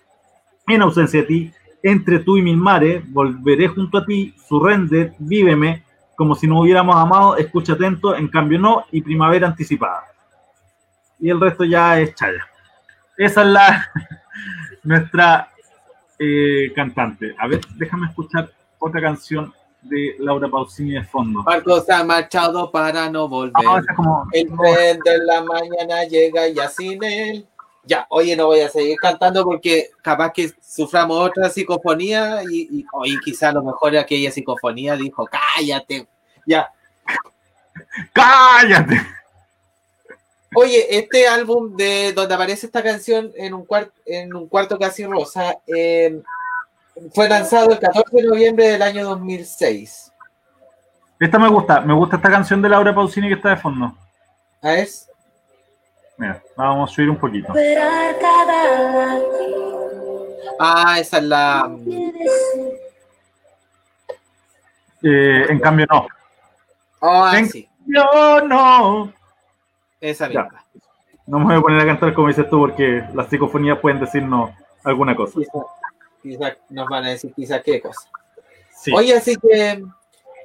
En 0.67 0.81
ausencia 0.81 1.21
de 1.21 1.25
ti, 1.25 1.51
Entre 1.83 2.19
tú 2.19 2.37
y 2.37 2.41
mil 2.41 2.57
mares, 2.57 3.03
Volveré 3.11 3.67
junto 3.67 3.97
a 3.99 4.05
ti, 4.05 4.35
Surrender, 4.47 5.13
Víveme, 5.19 5.83
Como 6.15 6.35
si 6.35 6.47
no 6.47 6.59
hubiéramos 6.61 6.95
amado, 6.95 7.37
Escucha 7.37 7.73
atento, 7.73 8.15
En 8.15 8.27
cambio 8.27 8.59
no, 8.59 8.85
y 8.91 9.01
Primavera 9.01 9.47
anticipada. 9.47 10.03
Y 11.19 11.29
el 11.29 11.39
resto 11.39 11.63
ya 11.65 11.99
es 11.99 12.13
chaya. 12.15 12.45
Esa 13.17 13.41
es 13.41 13.47
la 13.47 13.85
nuestra 14.83 15.49
eh, 16.17 16.71
cantante. 16.75 17.35
A 17.37 17.47
ver, 17.47 17.61
déjame 17.75 18.07
escuchar 18.07 18.49
otra 18.79 19.01
canción 19.01 19.53
de 19.81 20.15
Laura 20.19 20.47
Pausini 20.47 20.91
de 20.91 21.03
fondo. 21.03 21.41
Marcos 21.43 21.89
ha 21.89 22.03
marchado 22.03 22.71
para 22.71 23.09
no 23.09 23.27
volver. 23.27 23.53
Ah, 23.67 23.79
es 23.87 23.95
como- 23.95 24.27
El 24.31 24.47
tren 24.47 24.99
de 25.03 25.17
la 25.25 25.43
mañana 25.43 26.03
llega 26.09 26.47
ya 26.49 26.67
sin 26.69 27.03
él. 27.03 27.45
Ya, 27.83 28.05
oye, 28.09 28.35
no 28.35 28.45
voy 28.45 28.61
a 28.61 28.69
seguir 28.69 28.97
cantando 29.01 29.43
porque 29.43 29.89
capaz 30.01 30.31
que 30.31 30.51
suframos 30.61 31.17
otra 31.17 31.49
psicofonía 31.49 32.43
y, 32.43 32.79
y 32.79 32.85
oye, 32.93 33.17
quizá 33.23 33.49
a 33.49 33.53
lo 33.53 33.63
mejor 33.63 33.97
aquella 33.97 34.31
psicofonía 34.31 34.95
dijo, 34.95 35.27
cállate. 35.27 36.07
Ya. 36.45 36.71
¡Cállate! 38.13 39.01
Oye, 40.53 40.97
este 40.97 41.27
álbum 41.27 41.75
de 41.77 42.11
donde 42.13 42.35
aparece 42.35 42.65
esta 42.65 42.83
canción 42.83 43.31
en 43.35 43.53
un, 43.53 43.65
cuarto 43.65 43.93
en 44.05 44.35
un 44.35 44.49
cuarto 44.49 44.77
casi 44.77 45.05
rosa 45.05 45.57
eh, 45.65 46.21
fue 47.13 47.29
lanzado 47.29 47.71
el 47.71 47.79
14 47.79 48.17
de 48.17 48.23
noviembre 48.23 48.67
del 48.67 48.81
año 48.81 49.05
2006. 49.05 50.11
Esta 51.19 51.39
me 51.39 51.47
gusta, 51.47 51.81
me 51.81 51.93
gusta 51.93 52.17
esta 52.17 52.29
canción 52.29 52.61
de 52.61 52.69
Laura 52.69 52.93
Pausini 52.93 53.29
que 53.29 53.35
está 53.35 53.49
de 53.49 53.57
fondo. 53.57 53.95
¿Ah, 54.61 54.75
es? 54.75 55.09
Mira, 56.21 56.39
vamos 56.55 56.91
a 56.91 56.93
subir 56.93 57.09
un 57.09 57.17
poquito. 57.17 57.51
Ah, 60.59 60.99
esa 60.99 61.17
es 61.17 61.23
la. 61.23 61.75
Eh, 65.01 65.45
en 65.49 65.59
cambio, 65.59 65.87
no. 65.89 66.05
Oh, 66.99 67.23
ah, 67.23 67.39
En- 67.39 67.49
sí, 67.49 67.67
Yo 67.87 68.41
no. 68.47 69.11
esa 69.99 70.29
Ya. 70.29 70.43
misma. 70.43 70.63
No 71.25 71.39
me 71.39 71.45
voy 71.45 71.55
a 71.55 71.61
poner 71.61 71.81
a 71.81 71.85
cantar 71.87 72.13
como 72.13 72.27
dices 72.27 72.47
tú 72.51 72.59
porque 72.59 73.03
las 73.15 73.27
psicofonías 73.27 73.79
pueden 73.79 73.99
decirnos 73.99 74.51
alguna 74.83 75.15
cosa. 75.15 75.39
Quizá, 75.39 75.59
quizá 76.21 76.55
nos 76.69 76.87
van 76.87 77.05
a 77.05 77.09
decir 77.09 77.33
quizá 77.33 77.63
qué 77.63 77.81
cosa. 77.81 78.07
Sí. 78.79 78.91
Oye, 78.95 79.15
así 79.17 79.35
que 79.37 79.83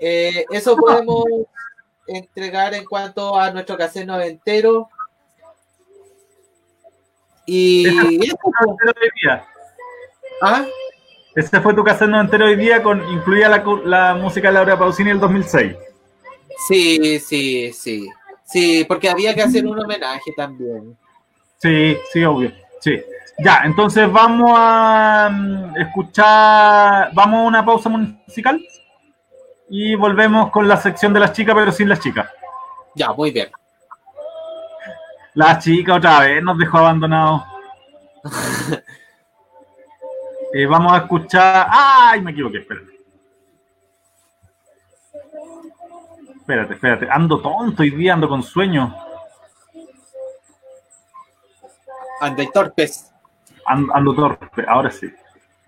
eh, 0.01 0.47
eso 0.51 0.74
podemos 0.74 1.24
entregar 2.07 2.73
en 2.73 2.86
cuanto 2.86 3.39
a 3.39 3.51
nuestro 3.51 3.77
cassette 3.77 4.07
noventero. 4.07 4.89
Y 7.47 7.86
eso, 7.86 8.09
Entero 8.09 8.93
de 8.93 9.01
hoy 9.02 9.10
día. 9.23 9.47
¿ah? 10.43 10.64
Ese 11.35 11.60
fue 11.60 11.74
tu 11.74 11.85
entero 11.86 12.47
hoy 12.47 12.56
día 12.56 12.82
con 12.82 13.06
incluía 13.10 13.48
la, 13.48 13.62
la 13.85 14.14
música 14.14 14.48
de 14.48 14.55
Laura 14.55 14.78
Pausini 14.78 15.10
del 15.10 15.20
2006. 15.20 15.77
Sí, 16.66 17.20
sí, 17.20 17.73
sí. 17.73 18.09
Sí, 18.44 18.85
porque 18.89 19.10
había 19.10 19.35
que 19.35 19.43
hacer 19.43 19.66
un 19.66 19.78
homenaje 19.78 20.32
también. 20.36 20.97
Sí, 21.59 21.97
sí, 22.12 22.24
obvio. 22.24 22.52
Sí. 22.81 23.02
Ya, 23.39 23.62
entonces 23.64 24.10
vamos 24.10 24.51
a 24.55 25.28
mm, 25.31 25.77
escuchar, 25.77 27.10
vamos 27.12 27.40
a 27.40 27.43
una 27.43 27.64
pausa 27.64 27.90
musical 27.90 28.64
y 29.68 29.94
volvemos 29.94 30.51
con 30.51 30.66
la 30.66 30.78
sección 30.78 31.12
de 31.12 31.20
las 31.20 31.32
chicas, 31.32 31.55
pero 31.55 31.70
sin 31.70 31.89
las 31.89 32.01
chicas. 32.01 32.31
Ya, 32.94 33.12
muy 33.12 33.31
bien. 33.31 33.51
La 35.36 35.58
chica 35.58 35.96
otra 35.96 36.20
vez 36.20 36.42
nos 36.42 36.56
dejó 36.56 36.78
abandonados. 36.78 37.42
Eh, 40.54 40.64
vamos 40.64 40.90
a 40.90 40.98
escuchar. 40.98 41.66
¡Ay! 41.68 42.22
Me 42.22 42.30
equivoqué, 42.30 42.58
espérate. 42.58 42.98
Espérate, 46.34 46.74
espérate. 46.74 47.08
Ando 47.10 47.42
tonto 47.42 47.82
hoy 47.82 47.90
día, 47.90 48.14
ando 48.14 48.26
con 48.26 48.42
sueño. 48.42 48.96
Ande 52.22 52.48
torpes. 52.54 53.12
Ando, 53.66 53.94
ando 53.94 54.14
torpe, 54.14 54.64
ahora 54.66 54.90
sí. 54.90 55.12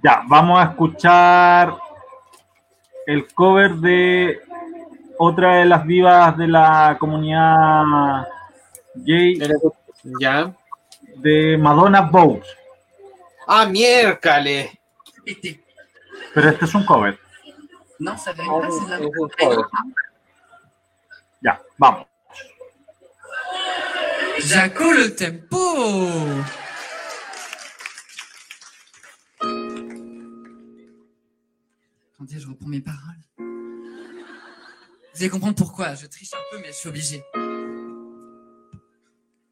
Ya, 0.02 0.22
vamos 0.26 0.58
a 0.58 0.70
escuchar 0.70 1.76
el 3.04 3.30
cover 3.34 3.74
de 3.74 4.40
otra 5.18 5.56
de 5.56 5.64
las 5.66 5.86
divas 5.86 6.34
de 6.38 6.48
la 6.48 6.96
comunidad 6.98 8.26
gay 9.04 9.38
Ya. 10.20 10.54
de 11.16 11.56
Madonna 11.56 12.02
Vogue. 12.02 12.42
Ah, 13.46 13.66
miércoles. 13.66 14.68
Pero 16.34 16.48
este 16.50 16.64
es 16.64 16.74
un 16.74 16.84
cover. 16.84 17.18
Non, 17.98 18.16
ça 18.16 18.32
va 18.32 18.44
Ah, 18.46 18.60
pas, 18.60 18.70
c'est 18.70 18.88
la 18.88 18.96
un 18.96 19.10
cover. 19.10 19.64
Ya, 21.42 21.60
vamos. 21.78 22.06
Jaco 24.40 24.92
le 24.92 25.14
tempo 25.16 25.58
Attendez, 32.14 32.40
je 32.40 32.48
reprends 32.48 32.66
mes 32.68 32.80
paroles. 32.80 32.98
Vous 33.38 35.20
allez 35.20 35.30
comprendre 35.30 35.54
pourquoi. 35.56 35.94
Je 35.94 36.06
triche 36.06 36.32
un 36.34 36.38
peu, 36.50 36.58
mais 36.60 36.68
je 36.68 36.72
suis 36.72 36.88
obligé. 36.88 37.22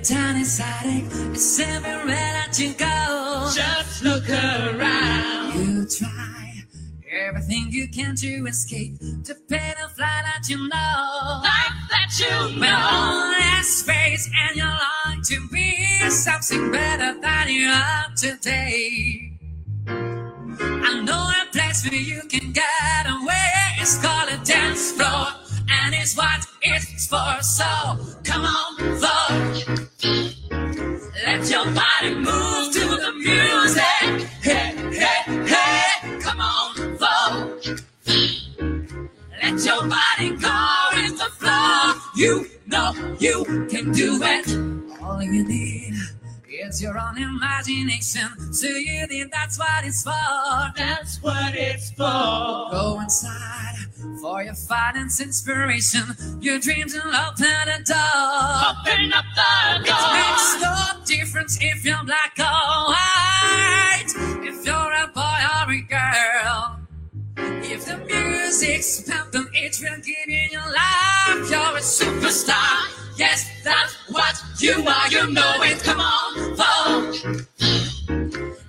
turn 0.00 0.36
is 0.36 0.58
hiding. 0.58 1.06
It's 1.34 1.60
everywhere 1.60 2.06
that 2.14 2.58
you 2.58 2.74
go. 2.74 3.50
Just 3.54 4.04
look 4.04 4.28
around. 4.30 5.54
You 5.54 5.86
try 5.86 6.64
everything 7.28 7.68
you 7.70 7.88
can 7.88 8.16
to 8.16 8.46
escape 8.48 8.98
to 9.24 9.34
pay 9.48 9.74
the 9.82 9.88
fly 9.90 10.22
that 10.24 10.48
you 10.48 10.58
know. 10.58 11.42
Life 11.42 11.90
that 11.90 12.18
you 12.20 12.60
know. 12.60 13.34
Is 13.60 13.82
face 13.82 14.30
and 14.48 14.56
you 14.56 14.64
long 14.64 15.22
to 15.24 15.48
be 15.52 16.10
something 16.10 16.72
better 16.72 17.20
than 17.20 17.48
you 17.50 17.68
are 17.68 18.06
today. 18.16 19.32
I 20.70 21.02
know 21.02 21.30
a 21.42 21.52
place 21.52 21.88
where 21.88 22.00
you 22.00 22.22
can 22.28 22.52
get 22.52 23.06
away. 23.06 23.52
It's 23.80 23.98
called 24.02 24.30
a 24.30 24.38
dance 24.44 24.92
floor, 24.92 25.28
and 25.70 25.94
it's 25.94 26.16
what 26.16 26.46
it's 26.62 27.06
for. 27.08 27.42
So 27.42 27.64
come 28.24 28.44
on, 28.44 29.00
vote. 29.00 29.89
Let 30.02 31.50
your 31.50 31.64
body 31.72 32.14
move 32.14 32.72
to 32.72 32.86
the 32.96 33.12
music. 33.18 34.28
Hey, 34.40 34.74
hey, 34.92 35.44
hey, 35.46 36.18
come 36.20 36.40
on. 36.40 36.74
Let 39.42 39.64
your 39.64 39.86
body 39.86 40.30
go 40.36 40.88
with 40.94 41.18
the 41.18 41.30
flow. 41.38 41.94
You 42.16 42.46
know 42.66 43.16
you 43.18 43.66
can 43.70 43.92
do 43.92 44.18
it. 44.22 45.02
All 45.02 45.22
you 45.22 45.46
need 45.46 45.94
is 46.60 46.82
your 46.82 46.98
own 46.98 47.18
imagination. 47.18 48.52
So 48.52 48.66
you 48.66 49.06
think 49.06 49.32
that's 49.32 49.58
what 49.58 49.84
it's 49.84 50.02
for. 50.02 50.12
That's 50.76 51.22
what 51.22 51.54
it's 51.54 51.90
for. 51.92 52.70
Go 52.70 53.00
inside 53.02 53.76
for 54.20 54.42
your 54.42 54.54
finest 54.54 55.20
inspiration. 55.20 56.02
Your 56.40 56.58
dreams 56.58 56.94
will 56.94 57.14
open 57.14 57.46
the 57.66 57.82
door. 57.84 58.70
Open 58.70 59.12
up 59.12 59.24
the 59.34 59.84
door. 59.84 59.96
It 59.96 60.12
makes 60.12 60.62
no 60.62 61.04
difference 61.04 61.58
if 61.60 61.84
you're 61.84 62.04
black 62.04 62.34
or 62.38 62.92
white. 62.92 64.12
If 64.42 64.64
you're 64.64 64.92
a 64.92 65.08
boy 65.14 65.40
or 65.56 65.72
a 65.72 65.80
girl. 65.82 66.76
If 67.62 67.86
the 67.86 67.96
music's 67.98 69.02
pumping, 69.08 69.48
it 69.54 69.78
will 69.80 69.96
give 69.98 70.26
you 70.26 70.48
your 70.50 70.72
life. 70.72 71.50
You're 71.50 71.76
a 71.76 71.80
superstar. 71.80 72.99
Yes, 73.20 73.50
that's 73.62 73.94
what 74.08 74.34
you 74.60 74.82
are. 74.88 75.08
You 75.10 75.30
know 75.30 75.52
it. 75.58 75.78
Come 75.80 76.00
on, 76.00 76.56
vote. 76.56 77.20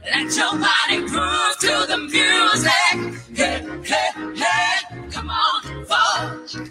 Let 0.04 0.36
your 0.36 0.60
body 0.60 0.98
groove 1.08 1.56
to 1.62 1.86
the 1.88 1.98
music. 2.12 2.98
Hey, 3.34 3.64
hey, 3.82 4.10
hey. 4.36 5.08
Come 5.10 5.30
on, 5.30 5.86
vote. 5.86 6.70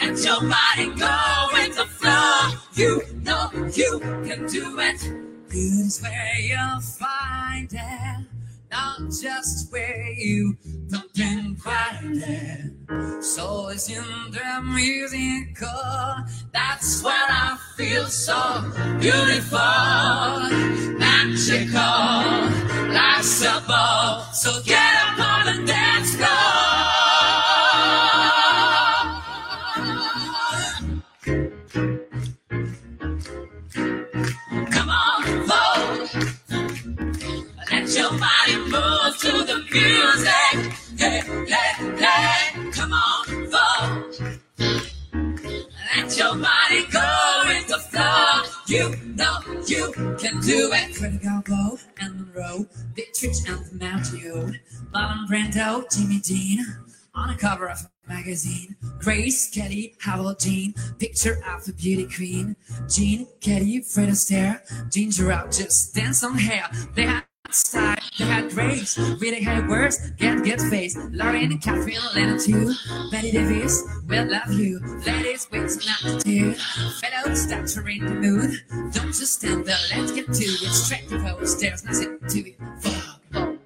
Let 0.00 0.24
your 0.24 0.40
body 0.48 0.86
go 0.94 1.48
with 1.52 1.74
the 1.74 1.86
flow. 1.98 2.50
You 2.74 3.02
know 3.24 3.50
you 3.74 3.98
can 3.98 4.46
do 4.46 4.78
it. 4.78 5.02
Is 5.50 6.00
where 6.00 6.38
you'll 6.38 6.80
find 6.80 7.68
it. 7.72 8.39
Not 8.70 9.10
just 9.10 9.72
where 9.72 10.12
you 10.12 10.56
and 11.20 11.58
grind 11.58 12.22
it. 12.24 13.22
So 13.22 13.68
it's 13.68 13.88
in 13.90 14.04
the 14.30 14.62
musical. 14.62 15.68
That's 16.52 17.02
where 17.02 17.14
I 17.14 17.58
feel 17.76 18.06
so 18.06 18.62
beautiful, 19.00 19.58
magical, 20.98 21.74
life's 22.92 23.44
a 23.44 23.62
ball. 23.66 24.22
So 24.32 24.62
get 24.64 24.94
up 25.04 25.18
on 25.18 25.46
the 25.46 25.66
dance 25.66 26.14
floor. 26.14 26.59
Music. 39.72 40.72
Hey, 40.98 41.20
hey, 41.46 41.72
hey, 41.96 42.70
come 42.72 42.92
on, 42.92 43.24
vote. 43.50 44.20
Let 45.96 46.18
your 46.18 46.36
body 46.36 46.86
go 46.92 47.30
the 47.70 47.78
flow. 47.78 48.42
You 48.66 48.96
know 49.14 49.38
you 49.66 49.92
can 50.18 50.40
do 50.40 50.70
it. 50.72 50.96
Critical 50.96 51.40
Glow 51.44 51.78
and 52.00 52.16
Monroe, 52.16 52.66
Beatrice 52.94 53.48
and 53.48 53.80
Matthew, 53.80 54.52
Marlon 54.92 55.26
Brando, 55.28 55.84
Jimmy 55.94 56.18
Dean, 56.18 56.64
on 57.14 57.30
a 57.30 57.36
cover 57.36 57.68
of 57.68 57.78
a 57.78 58.12
magazine. 58.12 58.76
Grace 58.98 59.50
Kelly, 59.50 59.94
Jean, 60.38 60.74
picture 60.98 61.40
of 61.46 61.68
a 61.68 61.72
beauty 61.72 62.08
queen. 62.14 62.56
Jean 62.88 63.26
Kelly, 63.40 63.80
Fred 63.80 64.08
Astaire, 64.08 64.60
Ginger 64.92 65.30
out, 65.30 65.52
just 65.52 65.94
dance 65.94 66.24
on 66.24 66.36
hair. 66.36 66.68
They 66.94 67.06
style, 67.50 67.96
they 68.18 68.24
had 68.24 68.50
grace, 68.50 68.98
really 69.20 69.42
had 69.42 69.68
words, 69.68 70.10
get 70.12 70.44
get 70.44 70.60
face. 70.60 70.96
Lauren 71.10 71.50
and 71.50 71.62
Catherine, 71.62 71.96
Lena 72.14 72.38
too. 72.38 72.72
Betty 73.10 73.32
Davis, 73.32 73.82
will 74.06 74.30
love 74.30 74.52
you. 74.52 74.78
Ladies, 75.06 75.48
wait 75.50 75.62
attitude. 75.62 76.56
Fellows, 76.56 77.46
that 77.48 77.76
are 77.76 77.88
in 77.88 78.04
the 78.04 78.14
mood. 78.14 78.50
Don't 78.92 79.12
just 79.12 79.34
stand 79.34 79.64
there, 79.64 79.76
let's 79.94 80.12
get 80.12 80.26
to 80.32 80.44
it. 80.44 80.72
Straight 80.72 81.08
to 81.08 81.18
post, 81.18 81.60
there's 81.60 81.84
nothing 81.84 82.18
to 82.28 82.54
oh, 83.34 83.56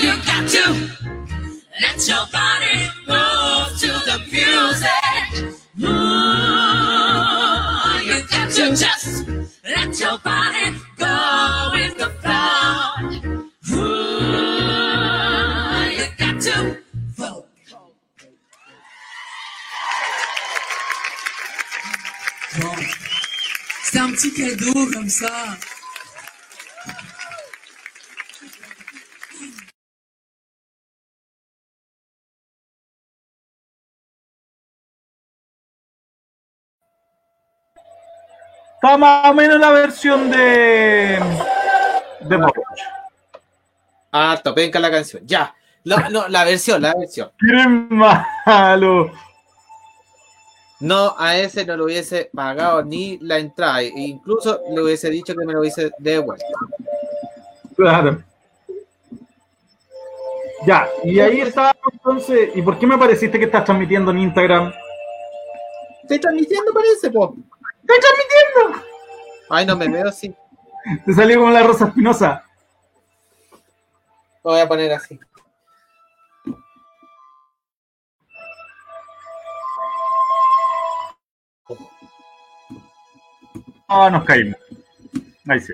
you 0.00 0.12
got 0.24 0.48
to 0.48 0.64
let 1.80 2.08
your 2.08 2.26
body 2.32 2.69
to 8.70 8.76
just 8.76 9.26
let 9.64 10.00
your 10.00 10.18
body 10.18 10.76
go 10.96 11.70
with 11.72 11.98
the 11.98 12.10
flow. 12.20 13.10
You 15.90 16.06
got 16.18 16.40
to. 16.40 16.76
Bon. 17.18 17.44
C'était 23.82 23.98
un 23.98 24.10
petit 24.12 24.32
cadeau 24.32 24.86
comme 24.92 25.08
ça. 25.08 25.56
Está 38.82 38.96
más 38.96 39.28
o 39.28 39.34
menos 39.34 39.60
la 39.60 39.72
versión 39.72 40.30
de. 40.30 41.20
de 42.20 42.38
Pop. 42.38 42.56
Harto, 44.10 44.54
penca 44.54 44.80
la 44.80 44.90
canción. 44.90 45.22
Ya. 45.26 45.54
No, 45.84 46.08
no, 46.08 46.28
la 46.28 46.44
versión, 46.44 46.80
la 46.80 46.94
versión. 46.94 47.30
Eres 47.46 47.66
malo. 47.68 49.12
No, 50.80 51.14
a 51.18 51.36
ese 51.36 51.66
no 51.66 51.76
le 51.76 51.82
hubiese 51.82 52.30
pagado 52.32 52.82
ni 52.82 53.18
la 53.18 53.38
entrada. 53.38 53.82
e 53.82 53.92
Incluso 53.94 54.62
le 54.70 54.80
hubiese 54.80 55.10
dicho 55.10 55.34
que 55.34 55.44
me 55.44 55.52
lo 55.52 55.60
hubiese 55.60 55.90
devuelto. 55.98 56.46
Claro. 57.76 58.22
Ya, 60.66 60.88
y 61.04 61.20
ahí 61.20 61.42
está 61.42 61.76
entonces. 61.92 62.50
¿Y 62.54 62.62
por 62.62 62.78
qué 62.78 62.86
me 62.86 62.96
pareciste 62.96 63.38
que 63.38 63.44
estás 63.44 63.64
transmitiendo 63.64 64.10
en 64.10 64.20
Instagram? 64.20 64.72
Estoy 66.02 66.18
transmitiendo, 66.18 66.72
parece, 66.72 67.10
po. 67.10 67.36
¡Estoy 67.82 67.98
transmitiendo! 68.00 68.29
Ay, 69.48 69.66
no 69.66 69.76
me 69.76 69.88
veo 69.88 70.08
así. 70.08 70.34
Te 71.04 71.12
salió 71.12 71.40
como 71.40 71.50
la 71.50 71.62
Rosa 71.62 71.86
Espinosa. 71.86 72.44
Lo 74.42 74.52
voy 74.52 74.60
a 74.60 74.68
poner 74.68 74.92
así. 74.92 75.18
Ah, 83.88 84.08
nos 84.08 84.24
caímos. 84.24 84.56
Ahí 85.48 85.60
sí. 85.60 85.72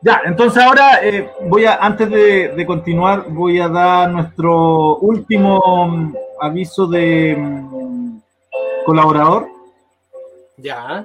Ya, 0.00 0.22
entonces 0.24 0.62
ahora 0.62 1.00
eh, 1.02 1.30
voy 1.42 1.64
a, 1.66 1.74
antes 1.74 2.08
de, 2.08 2.54
de 2.56 2.66
continuar, 2.66 3.28
voy 3.28 3.60
a 3.60 3.68
dar 3.68 4.08
nuestro 4.10 4.96
último 4.98 5.88
mm, 5.88 6.14
aviso 6.40 6.86
de 6.86 7.36
mm, 7.36 8.18
colaborador 8.86 9.48
Ya. 10.56 11.04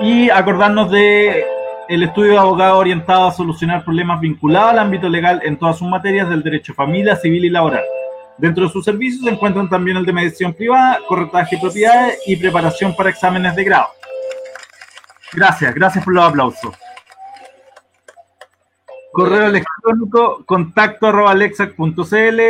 Y 0.00 0.30
acordarnos 0.30 0.90
de 0.90 1.44
el 1.88 2.02
estudio 2.02 2.32
de 2.32 2.38
abogado 2.38 2.78
orientado 2.78 3.28
a 3.28 3.32
solucionar 3.32 3.84
problemas 3.84 4.20
vinculados 4.20 4.72
al 4.72 4.78
ámbito 4.78 5.08
legal 5.08 5.40
en 5.42 5.58
todas 5.58 5.78
sus 5.78 5.88
materias 5.88 6.28
del 6.28 6.42
derecho 6.42 6.72
de 6.72 6.76
familia, 6.76 7.16
civil 7.16 7.46
y 7.46 7.50
laboral. 7.50 7.84
Dentro 8.36 8.66
de 8.66 8.70
sus 8.70 8.84
servicios 8.84 9.24
se 9.24 9.30
encuentran 9.30 9.68
también 9.68 9.96
el 9.96 10.04
de 10.04 10.12
mediación 10.12 10.52
privada, 10.52 10.98
corretaje 11.08 11.56
de 11.56 11.62
propiedades 11.62 12.20
y 12.26 12.36
preparación 12.36 12.94
para 12.94 13.10
exámenes 13.10 13.56
de 13.56 13.64
grado. 13.64 13.88
Gracias, 15.32 15.74
gracias 15.74 16.04
por 16.04 16.14
los 16.14 16.24
aplausos. 16.24 16.76
Correo 19.12 19.46
electrónico 19.46 20.44
contacto 20.44 21.08
arroba 21.08 21.34
lexac.cl 21.34 22.40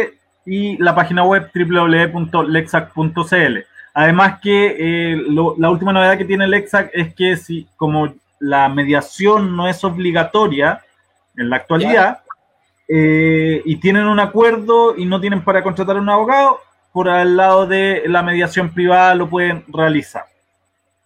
y 0.45 0.77
la 0.79 0.95
página 0.95 1.25
web 1.25 1.51
www.lexac.cl. 1.55 3.65
Además 4.01 4.39
que 4.41 4.77
eh, 4.79 5.17
lo- 5.17 5.57
la 5.59 5.71
última 5.71 5.93
novedad 5.93 6.17
que 6.17 6.25
tiene 6.25 6.47
Lexac 6.47 6.89
es 6.93 7.13
que 7.17 7.37
si 7.37 7.67
como 7.77 8.15
la 8.39 8.69
mediación 8.69 9.57
no 9.57 9.67
es 9.69 9.83
obligatoria 9.83 10.81
en 11.37 11.51
la 11.51 11.57
actualidad 11.57 12.21
eh, 12.87 13.61
y 13.65 13.75
tienen 13.81 14.07
un 14.07 14.21
acuerdo 14.21 14.97
y 14.97 15.05
no 15.05 15.21
tienen 15.21 15.43
para 15.43 15.65
contratar 15.65 15.97
a 15.97 16.01
un 16.01 16.09
abogado, 16.09 16.61
por 16.93 17.09
al 17.09 17.37
lado 17.37 17.67
de 17.67 18.05
la 18.07 18.23
mediación 18.23 18.73
privada 18.73 19.17
lo 19.17 19.29
pueden 19.29 19.65
realizar. 19.67 20.27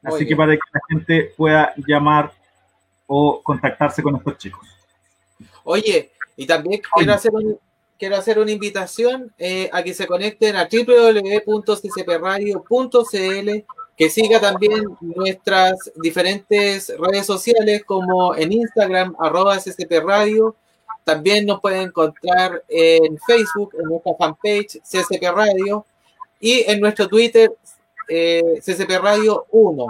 Muy 0.02 0.14
Así 0.14 0.27
que 0.27 0.36
para 0.36 0.52
que 0.52 0.60
la 0.74 0.81
gente 0.90 1.32
pueda 1.35 1.73
llamar 1.89 2.31
o 3.06 3.40
contactarse 3.43 4.02
con 4.02 4.16
estos 4.16 4.36
chicos. 4.36 4.69
Oye, 5.64 6.10
y 6.36 6.47
también 6.47 6.74
Oye. 6.94 7.05
quiero 7.06 7.14
hacer, 7.14 7.31
un- 7.32 7.59
quiero 7.98 8.16
hacer 8.16 8.39
una 8.39 8.51
invitación 8.51 9.32
eh, 9.39 9.70
a 9.73 9.82
que 9.82 9.94
se 9.94 10.06
conecten 10.06 10.56
a 10.56 10.69
www.ccpradio.cl, 10.70 13.64
que 13.97 14.10
siga 14.10 14.40
también 14.40 14.85
nuestras 15.01 15.90
diferentes 16.02 16.93
redes 16.98 17.24
sociales 17.27 17.82
como 17.85 18.35
en 18.35 18.52
Instagram, 18.52 19.14
arroba. 19.19 19.59
También 21.05 21.47
nos 21.47 21.60
pueden 21.60 21.89
encontrar 21.89 22.62
en 22.69 23.19
Facebook, 23.27 23.74
en 23.78 23.89
nuestra 23.89 24.14
fanpage 24.16 24.81
CCP 24.82 25.23
Radio 25.35 25.85
y 26.39 26.62
en 26.70 26.81
nuestro 26.81 27.09
Twitter 27.09 27.52
eh, 28.09 28.60
CCP 28.64 28.98
Radio 29.01 29.47
1. 29.51 29.86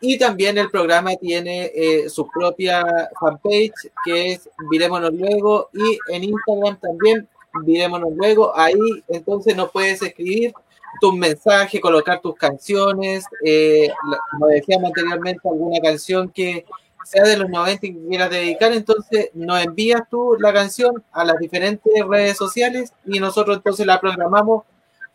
Y 0.00 0.18
también 0.18 0.58
el 0.58 0.70
programa 0.70 1.14
tiene 1.16 1.72
eh, 1.74 2.08
su 2.10 2.28
propia 2.28 2.84
fanpage, 3.18 3.90
que 4.04 4.32
es 4.32 4.48
Virémonos 4.70 5.12
Luego, 5.12 5.70
y 5.72 5.98
en 6.14 6.24
Instagram 6.24 6.78
también 6.78 7.28
Virémonos 7.64 8.12
Luego. 8.14 8.56
Ahí 8.56 8.74
entonces 9.08 9.56
nos 9.56 9.70
puedes 9.70 10.02
escribir 10.02 10.52
tus 11.00 11.14
mensajes, 11.14 11.80
colocar 11.80 12.20
tus 12.20 12.34
canciones, 12.34 13.24
eh, 13.44 13.90
como 14.30 14.46
decíamos 14.48 14.88
anteriormente, 14.88 15.40
alguna 15.48 15.80
canción 15.80 16.28
que 16.28 16.64
sea 17.04 17.22
de 17.22 17.36
los 17.36 17.48
90 17.48 17.86
y 17.86 17.94
que 17.94 18.08
quieras 18.08 18.30
dedicar, 18.30 18.72
entonces 18.72 19.30
nos 19.32 19.64
envías 19.64 20.02
tú 20.10 20.36
la 20.40 20.52
canción 20.52 21.04
a 21.12 21.24
las 21.24 21.38
diferentes 21.38 21.92
redes 22.08 22.36
sociales 22.36 22.92
y 23.04 23.20
nosotros 23.20 23.58
entonces 23.58 23.86
la 23.86 24.00
programamos 24.00 24.64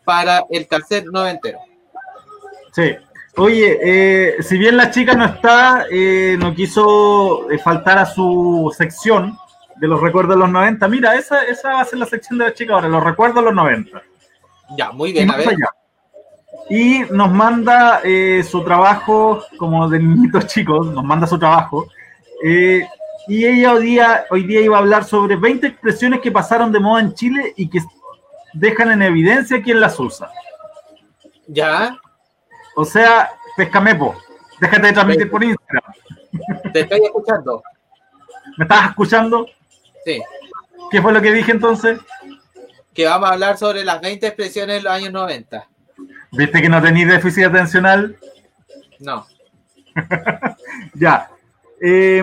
para 0.04 0.44
el 0.50 0.66
cassette 0.66 1.04
noventero. 1.04 1.58
Sí. 2.72 2.96
Oye, 3.36 3.78
eh, 3.82 4.42
si 4.42 4.58
bien 4.58 4.76
la 4.76 4.90
chica 4.90 5.14
no 5.14 5.24
está, 5.24 5.86
eh, 5.90 6.36
no 6.38 6.54
quiso 6.54 7.50
eh, 7.50 7.58
faltar 7.58 7.98
a 7.98 8.06
su 8.06 8.72
sección 8.76 9.36
de 9.76 9.88
los 9.88 10.00
recuerdos 10.00 10.36
de 10.36 10.40
los 10.40 10.50
90. 10.50 10.86
Mira, 10.88 11.14
esa, 11.16 11.42
esa 11.44 11.70
va 11.72 11.80
a 11.80 11.84
ser 11.84 11.98
la 11.98 12.06
sección 12.06 12.38
de 12.38 12.44
la 12.46 12.54
chica 12.54 12.74
ahora, 12.74 12.88
los 12.88 13.02
recuerdos 13.02 13.36
de 13.36 13.42
los 13.42 13.54
90. 13.54 14.02
Ya, 14.76 14.92
muy 14.92 15.10
Y, 15.10 15.12
bien, 15.14 15.30
a 15.30 15.32
más 15.32 15.38
ver. 15.38 15.48
allá. 15.48 15.70
Y 16.68 17.00
nos 17.10 17.30
manda 17.32 18.00
eh, 18.04 18.44
su 18.48 18.62
trabajo, 18.62 19.42
como 19.56 19.88
de 19.88 19.98
niñitos 19.98 20.46
chicos, 20.46 20.86
nos 20.92 21.04
manda 21.04 21.26
su 21.26 21.38
trabajo. 21.38 21.88
eh, 22.44 22.86
y 23.28 23.46
ella 23.46 23.74
hoy 23.74 23.84
día, 23.84 24.24
hoy 24.30 24.42
día 24.42 24.60
iba 24.62 24.76
a 24.76 24.80
hablar 24.80 25.04
sobre 25.04 25.36
20 25.36 25.68
expresiones 25.68 26.20
que 26.20 26.32
pasaron 26.32 26.72
de 26.72 26.80
moda 26.80 27.00
en 27.02 27.14
Chile 27.14 27.52
y 27.56 27.70
que 27.70 27.78
dejan 28.52 28.90
en 28.90 29.02
evidencia 29.02 29.62
quién 29.62 29.78
las 29.80 29.98
usa. 30.00 30.28
Ya, 31.46 31.96
O 32.74 32.84
sea, 32.84 33.30
pescamepo, 33.56 34.14
déjate 34.60 34.86
de 34.86 34.92
transmitir 34.92 35.30
por 35.30 35.44
Instagram. 35.44 35.92
te 36.72 36.80
estoy 36.80 37.04
escuchando. 37.04 37.62
¿Me 38.56 38.64
estabas 38.64 38.90
escuchando? 38.90 39.46
Sí, 40.04 40.22
¿Qué 40.90 41.00
fue 41.00 41.12
lo 41.12 41.22
que 41.22 41.32
dije 41.32 41.52
entonces? 41.52 42.00
que 42.94 43.06
vamos 43.06 43.30
a 43.30 43.32
hablar 43.32 43.56
sobre 43.56 43.84
las 43.84 44.00
20 44.00 44.26
expresiones 44.26 44.76
de 44.76 44.82
los 44.82 44.92
años 44.92 45.12
90. 45.12 45.66
¿Viste 46.32 46.62
que 46.62 46.68
no 46.68 46.82
tenéis 46.82 47.08
déficit 47.08 47.44
atencional? 47.44 48.16
No. 49.00 49.26
Ya. 50.94 51.28
Eh, 51.80 52.22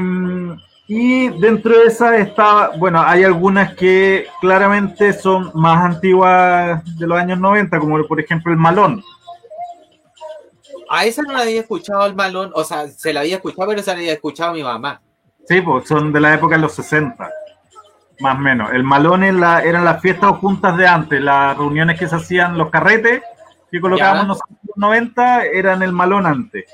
y 0.88 1.30
dentro 1.40 1.78
de 1.78 1.86
esas 1.86 2.14
está, 2.20 2.70
bueno, 2.78 3.02
hay 3.02 3.24
algunas 3.24 3.76
que 3.76 4.26
claramente 4.42 5.14
son 5.14 5.52
más 5.54 5.84
antiguas 5.86 6.84
de 6.98 7.06
los 7.06 7.18
años 7.20 7.40
90, 7.40 7.80
como 7.80 8.04
por 8.08 8.20
ejemplo 8.20 8.52
el 8.52 8.58
malón. 8.58 9.04
A 10.90 11.06
esa 11.06 11.22
no 11.22 11.34
la 11.34 11.42
había 11.42 11.62
escuchado 11.62 12.06
el 12.08 12.16
malón, 12.16 12.52
o 12.56 12.64
sea, 12.64 12.88
se 12.88 13.14
la 13.14 13.20
había 13.20 13.36
escuchado, 13.36 13.70
pero 13.70 13.84
se 13.84 13.92
la 13.92 13.98
había 13.98 14.14
escuchado 14.14 14.54
mi 14.54 14.64
mamá. 14.64 15.02
Sí, 15.48 15.62
pues 15.62 15.88
son 15.88 16.12
de 16.12 16.20
la 16.20 16.34
época 16.34 16.56
de 16.56 16.62
los 16.62 16.74
60, 16.74 17.30
más 18.20 18.36
o 18.36 18.40
menos. 18.40 18.74
El 18.74 18.84
malón 18.84 19.24
en 19.24 19.40
la, 19.40 19.62
eran 19.64 19.86
las 19.86 20.02
fiestas 20.02 20.32
o 20.32 20.36
juntas 20.36 20.76
de 20.78 20.88
antes, 20.88 21.22
las 21.22 21.56
reuniones 21.58 22.00
que 22.00 22.08
se 22.08 22.16
hacían, 22.16 22.58
los 22.58 22.70
carretes 22.70 23.22
que 23.72 23.80
colocábamos 23.80 24.28
nosotros 24.28 24.58
en 24.62 24.68
los 24.68 24.78
90 24.78 25.46
eran 25.46 25.84
el 25.84 25.92
malón 25.92 26.26
antes. 26.26 26.66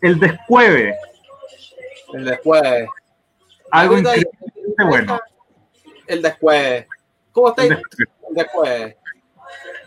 El 0.00 0.20
descueve, 0.20 0.94
El 2.12 2.24
después. 2.26 2.62
algo 3.70 3.98
increíblemente 3.98 4.84
bueno. 4.86 5.20
El 6.06 6.22
después. 6.22 6.86
¿Cómo 7.32 7.48
está 7.48 7.64
El 7.64 7.72
el 7.72 7.80
después? 8.30 8.96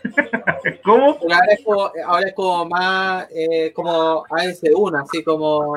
¿Cómo? 0.84 1.18
Pero 1.20 1.34
ahora 1.34 1.52
es 1.52 1.64
como, 1.64 1.92
ahora 2.06 2.26
es 2.28 2.34
como 2.34 2.64
más, 2.66 3.26
eh, 3.30 3.72
como 3.74 4.24
AS1, 4.26 5.02
así 5.02 5.22
como. 5.22 5.76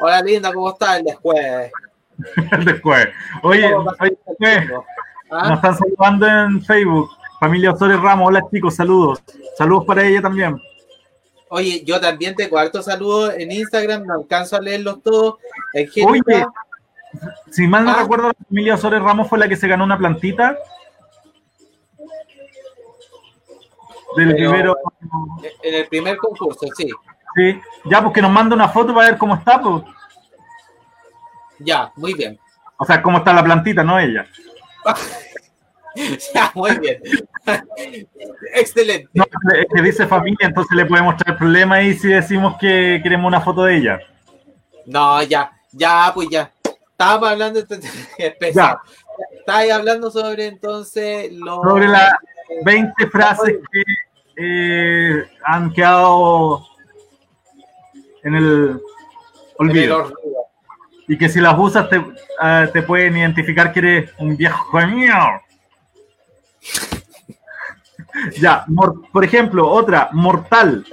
Hola 0.00 0.22
linda, 0.22 0.52
¿cómo 0.52 0.70
está 0.70 0.96
el 0.98 1.04
después? 1.04 1.70
El 2.52 2.64
descueve. 2.64 3.12
Oye, 3.42 3.72
¿Cómo 3.72 3.84
pasó 3.86 3.96
oye, 4.04 4.10
el 4.12 4.18
descueve. 4.26 4.56
tiempo? 4.66 4.86
Nos 5.30 5.42
¿Ah? 5.50 5.54
están 5.54 5.76
saludando 5.78 6.26
en 6.26 6.62
Facebook. 6.62 7.10
Familia 7.40 7.72
Osores 7.72 8.00
Ramos, 8.00 8.28
hola 8.28 8.40
chicos, 8.50 8.74
saludos. 8.76 9.22
Saludos 9.58 9.84
para 9.86 10.04
ella 10.06 10.22
también. 10.22 10.60
Oye, 11.48 11.82
yo 11.84 12.00
también 12.00 12.34
tengo 12.34 12.58
hartos 12.58 12.84
saludos 12.86 13.34
en 13.36 13.52
Instagram, 13.52 14.04
no 14.04 14.14
alcanzo 14.14 14.56
a 14.56 14.60
leerlos 14.60 15.02
todos. 15.02 15.34
Oye, 15.74 16.46
si 17.50 17.66
mal 17.66 17.84
no 17.84 17.92
Ah. 17.92 17.98
recuerdo, 18.00 18.28
la 18.28 18.34
familia 18.48 18.74
Osores 18.74 19.00
Ramos 19.02 19.28
fue 19.28 19.38
la 19.38 19.48
que 19.48 19.56
se 19.56 19.68
ganó 19.68 19.84
una 19.84 19.96
plantita. 19.98 20.56
Del 24.16 24.34
Pero- 24.34 24.50
vivero. 24.52 24.76
en 25.62 25.74
el 25.74 25.86
primer 25.88 26.16
concurso, 26.16 26.66
sí. 26.76 26.88
Sí. 27.36 27.60
Ya, 27.84 28.00
pues 28.00 28.14
que 28.14 28.22
nos 28.22 28.30
manda 28.30 28.54
una 28.56 28.68
foto 28.68 28.94
para 28.94 29.10
ver 29.10 29.18
cómo 29.18 29.34
está, 29.34 29.60
pues. 29.60 29.82
Ya, 31.58 31.92
muy 31.96 32.14
bien. 32.14 32.38
O 32.78 32.84
sea, 32.84 33.02
cómo 33.02 33.18
está 33.18 33.32
la 33.32 33.44
plantita, 33.44 33.82
no 33.84 33.98
ella. 33.98 34.26
Ya, 36.34 36.52
muy 36.54 36.78
bien. 36.78 37.00
Excelente. 38.54 39.08
No, 39.14 39.24
es 39.24 39.66
que 39.74 39.80
dice 39.80 40.06
familia, 40.06 40.46
entonces 40.46 40.76
le 40.76 40.84
podemos 40.84 41.16
traer 41.16 41.38
problemas 41.38 41.78
ahí 41.78 41.94
si 41.94 42.08
decimos 42.08 42.58
que 42.58 43.00
queremos 43.02 43.26
una 43.26 43.40
foto 43.40 43.64
de 43.64 43.78
ella. 43.78 44.00
No, 44.84 45.22
ya, 45.22 45.50
ya, 45.72 46.10
pues 46.14 46.28
ya. 46.28 46.50
Estábamos 46.90 47.30
hablando 47.30 47.60
entonces. 47.60 47.90
Estáis 48.18 49.72
hablando 49.72 50.10
sobre 50.10 50.46
entonces 50.48 51.32
los 51.32 51.62
Sobre 51.62 51.88
las 51.88 52.12
20 52.64 53.06
frases 53.08 53.56
que 53.70 53.82
eh, 54.36 55.28
han 55.44 55.72
quedado 55.72 56.66
en 58.22 58.34
el 58.34 58.80
olvido. 59.58 60.12
Y 61.08 61.16
que 61.16 61.28
si 61.28 61.40
las 61.40 61.56
usas 61.58 61.88
te, 61.88 62.04
ah, 62.40 62.66
te 62.72 62.82
pueden 62.82 63.16
identificar 63.16 63.72
que 63.72 63.78
eres 63.78 64.10
un 64.18 64.36
viejo 64.36 64.78
mío. 64.86 65.14
ya, 68.40 68.64
mor- 68.68 69.08
por 69.12 69.24
ejemplo, 69.24 69.68
otra, 69.68 70.08
mortal. 70.12 70.84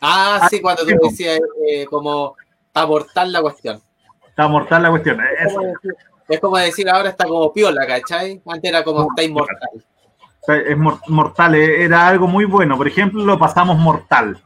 Ah, 0.00 0.46
sí, 0.50 0.60
cuando 0.60 0.84
tú 0.84 0.92
decías 1.08 1.40
eh, 1.66 1.86
como 1.86 2.36
abortar 2.74 3.26
la 3.28 3.40
cuestión. 3.40 3.80
Está 4.28 4.46
mortal 4.48 4.82
la 4.82 4.90
cuestión. 4.90 5.18
Es 5.40 5.54
Es- 6.28 6.40
como, 6.40 6.56
decir, 6.58 6.88
ahora 6.90 7.10
está 7.10 7.24
como 7.24 7.52
piola, 7.52 7.86
¿cachai? 7.86 8.40
Antes 8.46 8.70
era 8.70 8.82
como 8.84 9.02
está 9.10 9.22
inmortal. 9.22 9.68
es 10.48 10.76
mor- 10.78 11.00
mortal, 11.08 11.54
eh, 11.56 11.84
era 11.84 12.06
algo 12.06 12.26
muy 12.28 12.44
bueno. 12.44 12.76
Por 12.76 12.86
ejemplo, 12.88 13.24
lo 13.24 13.38
pasamos 13.38 13.76
mortal. 13.78 14.40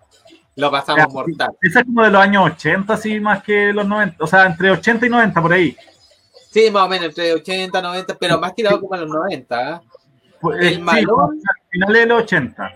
Lo 0.56 0.70
pasamos 0.70 1.12
mortal. 1.12 1.50
Esa 1.60 1.80
es 1.80 1.86
como 1.86 2.02
de 2.04 2.10
los 2.10 2.20
años 2.22 2.44
80, 2.52 2.96
sí, 2.96 3.20
más 3.20 3.42
que 3.42 3.72
los 3.72 3.86
90. 3.86 4.16
O 4.22 4.26
sea, 4.26 4.46
entre 4.46 4.70
80 4.70 5.06
y 5.06 5.08
90, 5.10 5.40
por 5.42 5.52
ahí. 5.52 5.76
Sí, 6.50 6.70
más 6.70 6.84
o 6.84 6.88
menos, 6.88 7.06
entre 7.08 7.32
80, 7.34 7.80
90, 7.80 8.16
pero 8.18 8.38
más 8.40 8.54
tirado 8.54 8.80
como 8.80 8.94
a 8.94 8.98
los 8.98 9.08
90. 9.08 9.74
¿ah? 9.74 9.82
Pues, 10.40 10.58
El 10.60 10.66
eh, 10.66 10.74
sí, 10.76 10.80
malón. 10.80 11.30
al 11.48 11.68
finales 11.70 11.96
de 12.02 12.06
los 12.06 12.22
80. 12.22 12.74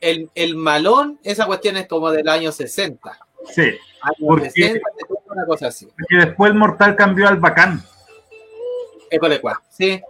El, 0.00 0.30
el 0.34 0.56
malón, 0.56 1.18
esa 1.22 1.46
cuestión 1.46 1.76
es 1.76 1.86
como 1.86 2.10
del 2.10 2.28
año 2.28 2.52
60. 2.52 3.18
Sí. 3.50 3.62
Años 4.02 4.16
Porque- 4.20 4.50
60, 4.50 4.80
70, 4.98 5.32
una 5.32 5.46
cosa 5.46 5.66
así. 5.68 5.88
Que 6.08 6.16
después 6.16 6.52
el 6.52 6.58
mortal 6.58 6.96
cambió 6.96 7.28
al 7.28 7.38
bacán. 7.38 7.82
Ecolecua, 9.12 9.60
sí. 9.68 10.00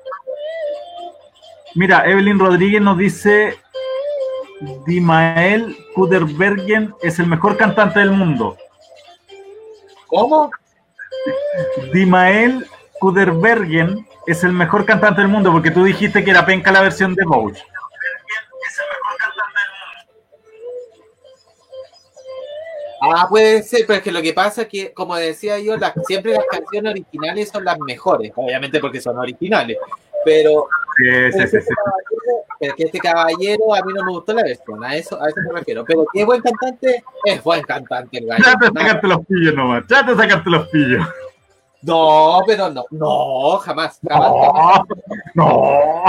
Mira, 1.74 2.06
Evelyn 2.06 2.38
Rodríguez 2.38 2.80
nos 2.80 2.96
dice: 2.96 3.58
Dimael 4.86 5.76
Kuderbergen 5.94 6.94
es 7.02 7.18
el 7.18 7.26
mejor 7.26 7.56
cantante 7.56 7.98
del 7.98 8.12
mundo. 8.12 8.56
¿Cómo? 10.06 10.50
Dimael 11.92 12.66
Kuderbergen 13.00 14.06
es 14.26 14.44
el 14.44 14.52
mejor 14.52 14.84
cantante 14.84 15.20
del 15.20 15.30
mundo 15.30 15.50
porque 15.50 15.70
tú 15.70 15.82
dijiste 15.82 16.22
que 16.22 16.30
era 16.30 16.46
penca 16.46 16.70
la 16.70 16.82
versión 16.82 17.14
de 17.14 17.24
Bouch. 17.24 17.58
Ah, 23.04 23.26
puede 23.28 23.62
ser, 23.62 23.84
pero 23.86 23.96
es 23.98 24.02
que 24.02 24.12
lo 24.12 24.22
que 24.22 24.32
pasa 24.32 24.62
es 24.62 24.68
que, 24.68 24.92
como 24.92 25.16
decía 25.16 25.58
yo, 25.58 25.76
las- 25.76 25.92
siempre 26.06 26.32
las 26.32 26.44
canciones 26.50 26.92
originales 26.92 27.48
son 27.48 27.64
las 27.64 27.78
mejores, 27.80 28.32
obviamente 28.36 28.78
porque 28.80 29.00
son 29.00 29.18
originales, 29.18 29.76
pero 30.24 30.68
Sí, 30.96 31.04
sí, 31.32 31.38
este 31.42 31.60
sí. 31.62 31.68
pero 32.60 32.74
que 32.76 32.84
este 32.84 32.98
caballero 32.98 33.74
a 33.74 33.82
mí 33.82 33.92
no 33.94 34.04
me 34.04 34.12
gustó 34.12 34.32
la 34.34 34.42
versión, 34.44 34.84
a 34.84 34.94
eso, 34.94 35.20
a 35.20 35.26
eso 35.28 35.36
me 35.50 35.58
refiero, 35.58 35.84
pero 35.84 36.04
que 36.12 36.20
es 36.20 36.26
buen 36.26 36.40
cantante, 36.42 37.02
es 37.24 37.42
buen 37.42 37.62
cantante 37.62 38.18
el 38.18 38.26
gallo. 38.26 38.42
Trata 38.44 38.66
de 38.66 38.72
Nada. 38.72 38.86
sacarte 38.86 39.08
los 39.08 39.26
pillos 39.26 39.54
nomás. 39.54 39.86
Trata 39.88 40.14
de 40.14 40.22
sacarte 40.22 40.50
los 40.50 40.68
pillos. 40.68 41.06
No, 41.82 42.40
pero 42.46 42.70
no, 42.70 42.84
no, 42.92 43.56
jamás, 43.58 43.98
jamás, 44.08 44.30
jamás. 44.54 44.80
No. 45.34 46.02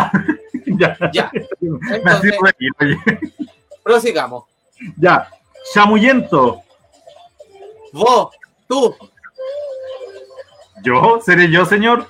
ya. 0.78 0.96
Ya. 1.12 1.32
Me 1.60 1.96
Entonces, 1.96 2.36
reír, 2.60 2.72
oye. 2.80 2.98
prosigamos. 3.82 4.44
Ya. 4.98 5.28
Chamuyento. 5.74 6.62
Vos, 7.94 8.36
tú. 8.68 8.96
¿Yo? 10.84 11.20
¿Seré 11.24 11.50
yo, 11.52 11.64
señor? 11.64 12.08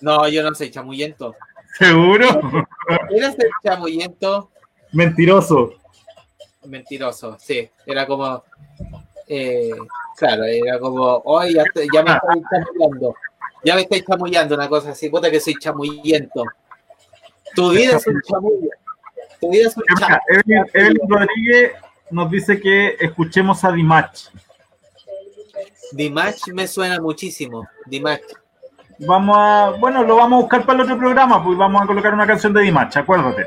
No, 0.00 0.26
yo 0.26 0.42
no 0.42 0.54
soy 0.54 0.70
chamuyento. 0.70 1.36
¿Seguro? 1.78 2.26
¿Eres 3.10 3.36
el 3.38 3.50
chamuyento? 3.62 4.50
Mentiroso. 4.92 5.74
Mentiroso, 6.64 7.36
sí. 7.38 7.68
Era 7.84 8.06
como. 8.06 8.42
eh, 9.28 9.70
claro, 10.16 10.44
era 10.44 10.78
como. 10.78 11.20
Hoy 11.26 11.52
ya, 11.54 11.62
me 11.62 11.68
estoy 11.68 11.88
chamullando. 11.88 13.14
Ya 13.62 13.74
me 13.74 13.82
estoy 13.82 14.02
chamullando, 14.02 14.54
una 14.54 14.68
cosa 14.68 14.92
así. 14.92 15.10
Puta 15.10 15.30
que 15.30 15.40
soy 15.40 15.56
chamuyento. 15.56 16.42
Tu 17.54 17.70
vida 17.70 17.96
es 17.96 18.06
un 18.06 18.20
chamullo. 18.22 18.70
Tu 19.40 19.50
vida 19.50 19.68
es 19.68 19.76
un 19.76 19.84
chamullo. 19.98 20.64
Evelyn, 20.72 21.00
Rodríguez 21.06 21.72
nos 22.10 22.30
dice 22.30 22.58
que 22.58 22.96
escuchemos 22.98 23.62
a 23.62 23.72
Dimach. 23.72 24.30
Dimash 25.92 26.48
me 26.52 26.66
suena 26.66 27.00
muchísimo. 27.00 27.66
Dimash. 27.86 28.20
Vamos 29.00 29.36
a, 29.38 29.74
bueno, 29.78 30.02
lo 30.02 30.16
vamos 30.16 30.38
a 30.38 30.40
buscar 30.42 30.64
para 30.64 30.78
el 30.78 30.84
otro 30.84 30.98
programa, 30.98 31.44
pues 31.44 31.58
vamos 31.58 31.82
a 31.82 31.86
colocar 31.86 32.14
una 32.14 32.26
canción 32.26 32.52
de 32.52 32.62
Dimach, 32.62 32.96
acuérdate. 32.96 33.46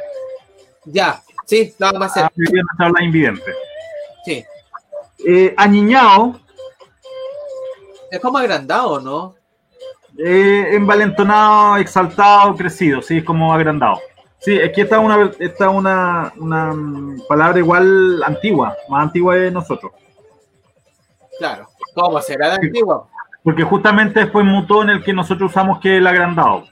Ya, 0.86 1.22
sí, 1.46 1.74
lo 1.80 1.88
vamos 1.88 2.02
a 2.04 2.06
hacer. 2.06 2.24
Ah, 2.80 2.86
habla 2.86 3.04
invidente. 3.04 3.54
Sí. 4.26 4.46
Eh, 5.26 5.54
Añiñao, 5.58 6.40
Es 8.12 8.20
como 8.20 8.38
agrandado, 8.38 9.00
¿no? 9.02 9.36
eh, 10.18 10.76
envalentonado, 10.76 11.78
exaltado, 11.78 12.56
crecido, 12.56 13.02
sí, 13.02 13.18
es 13.18 13.24
como 13.24 13.54
agrandado. 13.54 14.00
Sí, 14.40 14.56
es 14.58 14.72
que 14.72 14.82
esta 14.82 14.98
es 14.98 15.04
una, 15.04 15.32
esta 15.40 15.66
es 15.66 15.72
una, 15.72 16.34
una 16.38 16.74
mm, 16.74 17.22
palabra 17.28 17.60
igual 17.60 18.22
antigua, 18.24 18.76
más 18.88 19.04
antigua 19.04 19.36
de 19.36 19.52
nosotros. 19.52 19.92
Claro. 21.38 21.69
¿Cómo 22.00 22.22
será 22.22 22.50
de 22.50 22.68
antiguo? 22.68 23.10
Porque 23.44 23.64
justamente 23.64 24.22
después 24.22 24.46
mutó 24.46 24.84
en 24.84 24.90
el 24.90 25.04
que 25.04 25.14
nosotros 25.14 25.52
usamos 25.52 25.80
que 25.80 25.96
es 25.96 25.98
el 26.00 26.08
agrandado. 26.08 26.66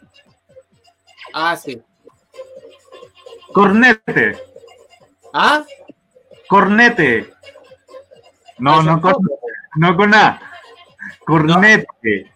Ah, 1.33 1.55
sí. 1.55 1.81
Cornete, 3.53 4.37
¿Ah? 5.33 5.63
cornete. 6.47 7.33
No, 8.59 8.81
no 8.81 9.01
con, 9.01 9.13
no 9.75 9.95
con 9.95 10.13
A. 10.13 10.39
Cornete. 11.25 12.31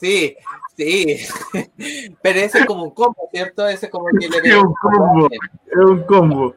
Sí, 0.00 0.36
sí. 0.76 1.26
Pero 2.22 2.38
ese 2.40 2.60
es 2.60 2.66
como 2.66 2.84
un 2.84 2.90
combo, 2.90 3.28
¿cierto? 3.30 3.66
Ese 3.68 3.86
es 3.86 3.92
como 3.92 4.08
el 4.10 4.18
que 4.18 4.28
le 4.28 4.48
Es 4.48 4.56
un 4.56 4.74
combo. 4.74 5.28
Es 5.30 5.76
un 5.76 6.02
combo. 6.04 6.54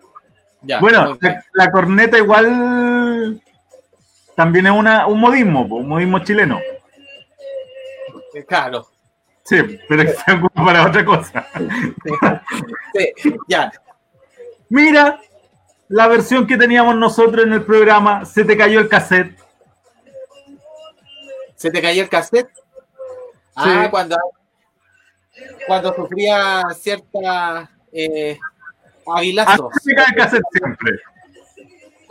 Ya, 0.62 0.80
bueno, 0.80 1.18
la 1.54 1.72
corneta 1.72 2.18
igual 2.18 3.42
también 4.36 4.68
es 4.68 4.72
una, 4.72 5.08
un 5.08 5.20
modismo, 5.20 5.62
un 5.62 5.88
modismo 5.88 6.20
chileno. 6.20 6.60
Claro. 8.48 8.88
Sí, 9.44 9.58
pero 9.90 10.04
que 10.04 10.14
se 10.14 10.32
ocupa 10.32 10.66
para 10.66 10.88
otra 10.88 11.06
cosa. 11.06 11.46
Sí, 12.94 13.36
ya. 13.48 13.72
Mira, 14.70 15.20
la 15.90 16.08
versión 16.08 16.48
que 16.48 16.58
teníamos 16.58 16.96
nosotros 16.96 17.46
en 17.46 17.54
el 17.54 17.64
programa, 17.64 18.26
se 18.26 18.46
te 18.46 18.58
cayó 18.58 18.80
el 18.80 18.90
cassette. 18.90 19.38
¿Se 21.56 21.70
te 21.70 21.82
cayó 21.82 22.04
el 22.04 22.10
cassette? 22.10 22.50
Ah, 23.56 23.84
Sí. 23.84 23.90
cuando, 23.92 24.18
cuando 25.68 25.94
sufría 25.94 26.64
cierta 26.76 27.70
eh, 27.92 28.38
se 29.82 29.96
cae 29.96 30.06
el 30.10 30.16
cassette 30.16 30.44
siempre. 30.52 31.00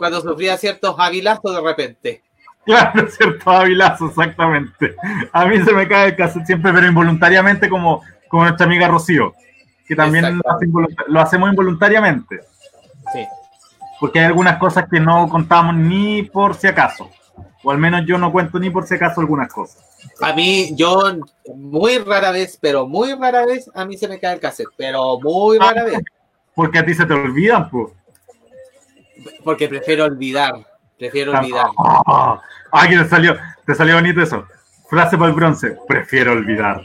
Cuando 0.03 0.19
sufría 0.19 0.57
ciertos 0.57 0.95
avilazos 0.99 1.55
de 1.55 1.61
repente. 1.61 2.23
Claro, 2.65 3.07
cierto, 3.09 3.49
Avilazo, 3.49 4.07
exactamente. 4.07 4.97
A 5.31 5.45
mí 5.45 5.63
se 5.63 5.71
me 5.71 5.87
cae 5.87 6.09
el 6.09 6.15
cassette 6.17 6.45
siempre, 6.45 6.73
pero 6.73 6.85
involuntariamente, 6.85 7.69
como, 7.69 8.01
como 8.27 8.43
nuestra 8.43 8.65
amiga 8.65 8.89
Rocío, 8.89 9.33
que 9.87 9.95
también 9.95 10.37
lo, 10.37 10.51
hace 10.51 10.65
lo 11.07 11.21
hacemos 11.21 11.49
involuntariamente. 11.51 12.41
Sí. 13.13 13.25
Porque 13.97 14.19
hay 14.19 14.25
algunas 14.25 14.57
cosas 14.57 14.89
que 14.91 14.99
no 14.99 15.29
contamos 15.29 15.73
ni 15.73 16.23
por 16.23 16.55
si 16.55 16.67
acaso. 16.67 17.09
O 17.63 17.71
al 17.71 17.77
menos 17.77 18.03
yo 18.05 18.17
no 18.17 18.29
cuento 18.29 18.59
ni 18.59 18.69
por 18.69 18.85
si 18.85 18.95
acaso 18.95 19.21
algunas 19.21 19.53
cosas. 19.53 19.81
A 20.19 20.33
mí, 20.33 20.75
yo 20.75 21.01
muy 21.55 21.97
rara 21.99 22.31
vez, 22.31 22.57
pero 22.59 22.85
muy 22.85 23.13
rara 23.13 23.45
vez, 23.45 23.71
a 23.73 23.85
mí 23.85 23.97
se 23.97 24.09
me 24.09 24.19
cae 24.19 24.33
el 24.33 24.41
cassette. 24.41 24.67
Pero 24.75 25.17
muy 25.21 25.59
rara 25.59 25.85
vez. 25.85 25.99
Porque 26.53 26.79
a 26.79 26.85
ti 26.85 26.93
se 26.93 27.05
te 27.05 27.13
olvidan, 27.13 27.69
pues. 27.69 27.93
Porque 29.43 29.67
prefiero 29.67 30.05
olvidar. 30.05 30.53
Prefiero 30.97 31.31
olvidar. 31.37 31.67
Ah, 31.77 32.41
ah, 32.71 32.87
que 32.87 32.97
te 32.97 33.05
salió, 33.07 33.37
te 33.65 33.75
salió 33.75 33.95
bonito 33.95 34.21
eso. 34.21 34.45
Frase 34.89 35.17
para 35.17 35.29
el 35.29 35.35
bronce, 35.35 35.77
prefiero 35.87 36.31
olvidar. 36.33 36.81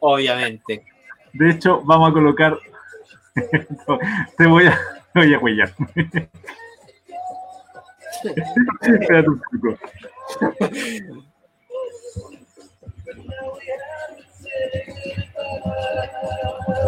Obviamente. 0.00 0.84
De 1.32 1.50
hecho, 1.50 1.80
vamos 1.84 2.10
a 2.10 2.12
colocar. 2.12 2.58
te 4.36 4.46
voy 4.46 4.66
a. 4.66 4.78
Te 5.12 5.20
voy 5.20 5.34
a 5.34 5.38
huellar. 5.38 5.72
Espérate 8.82 9.28
un 9.30 9.40
poco. 9.40 9.78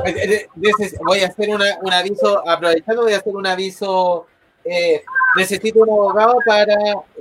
Eh, 0.05 0.15
eh, 0.35 0.49
Voy 1.05 1.21
a 1.21 1.27
hacer 1.29 1.49
una- 1.51 1.79
un 1.83 1.93
aviso, 1.93 2.49
aprovechando, 2.49 3.03
voy 3.03 3.13
a 3.13 3.19
hacer 3.19 3.35
un 3.35 3.47
aviso. 3.47 4.27
Eh, 4.71 5.03
necesito 5.37 5.81
un 5.81 5.89
abogado 5.91 6.37
para 6.47 6.75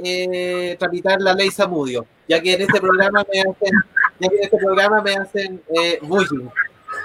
eh, 0.03 0.75
tramitar 0.79 1.19
la 1.21 1.33
ley 1.33 1.49
Samudio, 1.51 2.05
ya 2.27 2.41
que 2.41 2.53
en 2.53 2.61
este 2.61 2.79
programa 2.79 3.25
me 3.31 3.39
hacen, 3.41 3.71
ya 4.19 4.29
que 4.29 4.35
en 4.37 4.43
este 4.43 4.57
programa 4.57 5.01
me 5.01 5.15
hacen 5.15 5.61
eh, 5.75 5.99
bullying. 6.01 6.47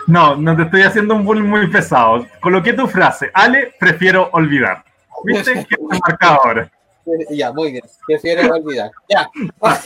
No, 0.06 0.34
no 0.36 0.56
te 0.56 0.62
estoy 0.62 0.82
haciendo 0.82 1.14
un 1.14 1.24
bullying 1.24 1.44
muy 1.48 1.66
pesado. 1.68 2.26
Coloqué 2.40 2.72
tu 2.72 2.86
frase. 2.88 3.30
Ale, 3.34 3.74
prefiero 3.78 4.30
olvidar. 4.32 4.84
¿Viste? 5.24 5.52
¿Qué 5.68 5.76
te 5.76 5.82
marcado 6.00 6.40
ahora? 6.44 6.70
Eh, 7.06 7.36
Ya, 7.36 7.52
muy 7.52 7.72
bien. 7.72 7.84
Prefiero 8.06 8.54
olvidar. 8.54 8.90
Ya. 9.08 9.28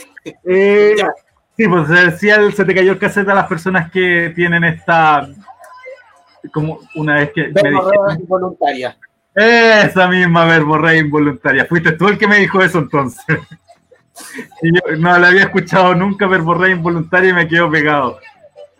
Eh, 0.44 0.96
sí, 1.56 1.68
pues 1.68 1.86
se 1.86 1.94
decía, 2.10 2.34
el- 2.34 2.52
se 2.52 2.64
te 2.64 2.74
cayó 2.74 2.90
el 2.92 2.98
cassette 2.98 3.28
a 3.28 3.34
las 3.34 3.46
personas 3.46 3.92
que 3.92 4.32
tienen 4.34 4.64
esta. 4.64 5.28
Como 6.52 6.80
una 6.96 7.14
vez 7.20 7.30
que 7.32 7.42
me 7.48 7.70
dijeron. 7.70 8.20
involuntaria. 8.20 8.96
Esa 9.36 10.08
misma 10.08 10.46
verborrea 10.46 10.96
involuntaria. 10.96 11.66
Fuiste 11.66 11.92
tú 11.92 12.08
el 12.08 12.16
que 12.16 12.26
me 12.26 12.38
dijo 12.38 12.60
eso 12.62 12.78
entonces. 12.78 13.38
Y 14.62 14.74
yo 14.74 14.96
no 14.96 15.18
la 15.18 15.28
había 15.28 15.42
escuchado 15.42 15.94
nunca, 15.94 16.26
verborrea 16.26 16.74
involuntaria, 16.74 17.28
y 17.28 17.32
me 17.34 17.46
quedo 17.46 17.70
pegado. 17.70 18.18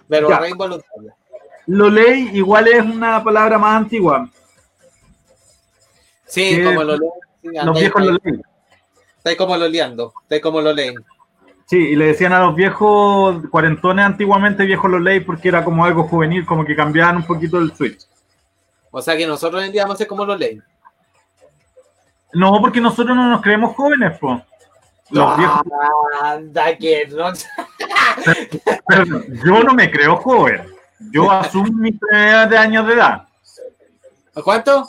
Verborrea 0.09 0.49
involuntaria. 0.49 1.15
Lo 1.67 1.91
ley 1.91 2.31
igual 2.33 2.69
es 2.69 2.83
una 2.83 3.23
palabra 3.23 3.59
más 3.59 3.77
antigua. 3.77 4.31
Sí, 6.27 6.65
como 6.65 6.85
lo 6.85 6.97
sí, 6.97 7.49
Los 7.65 7.79
viejos 7.79 8.03
lo 8.03 8.13
leen. 8.13 8.43
Estáis 9.19 9.37
como 9.37 9.57
lo 9.59 9.69
liando. 9.69 10.15
Estáis 10.23 10.41
como 10.41 10.63
lo 10.63 10.73
leen. 10.73 10.95
Sí, 11.67 11.77
y 11.77 11.97
le 11.97 12.07
decían 12.07 12.33
a 12.33 12.41
los 12.41 12.55
viejos 12.55 13.43
cuarentones 13.51 14.07
antiguamente 14.07 14.65
viejos 14.65 14.91
los 14.91 15.03
ley 15.03 15.21
porque 15.21 15.49
era 15.49 15.63
como 15.63 15.85
algo 15.85 16.05
juvenil, 16.05 16.47
como 16.47 16.65
que 16.65 16.75
cambiaban 16.75 17.17
un 17.17 17.25
poquito 17.25 17.59
el 17.59 17.75
switch. 17.75 18.07
O 18.97 19.03
sea 19.03 19.15
que 19.15 19.27
nosotros 19.27 19.61
hoy 19.61 19.67
en 19.67 19.73
día 19.73 19.83
vamos 19.83 19.97
a 19.97 19.99
ser 19.99 20.07
como 20.07 20.25
lo 20.25 20.35
leen. 20.35 20.65
No, 22.33 22.59
porque 22.63 22.81
nosotros 22.81 23.15
no 23.15 23.29
nos 23.29 23.43
creemos 23.43 23.77
jóvenes, 23.77 24.19
po. 24.19 24.43
Los 25.11 25.37
viejos- 25.37 25.61
Anda, 26.23 26.75
que 26.79 27.07
no. 27.09 27.27
pero 28.89 29.05
yo 29.45 29.63
no 29.63 29.75
me 29.75 29.91
creo 29.91 30.17
joven. 30.17 30.63
Yo 31.13 31.31
asumo 31.31 31.71
mis 31.75 32.01
30 32.01 32.59
años 32.59 32.87
de 32.87 32.95
edad. 32.95 33.29
¿A 34.35 34.41
cuánto? 34.43 34.89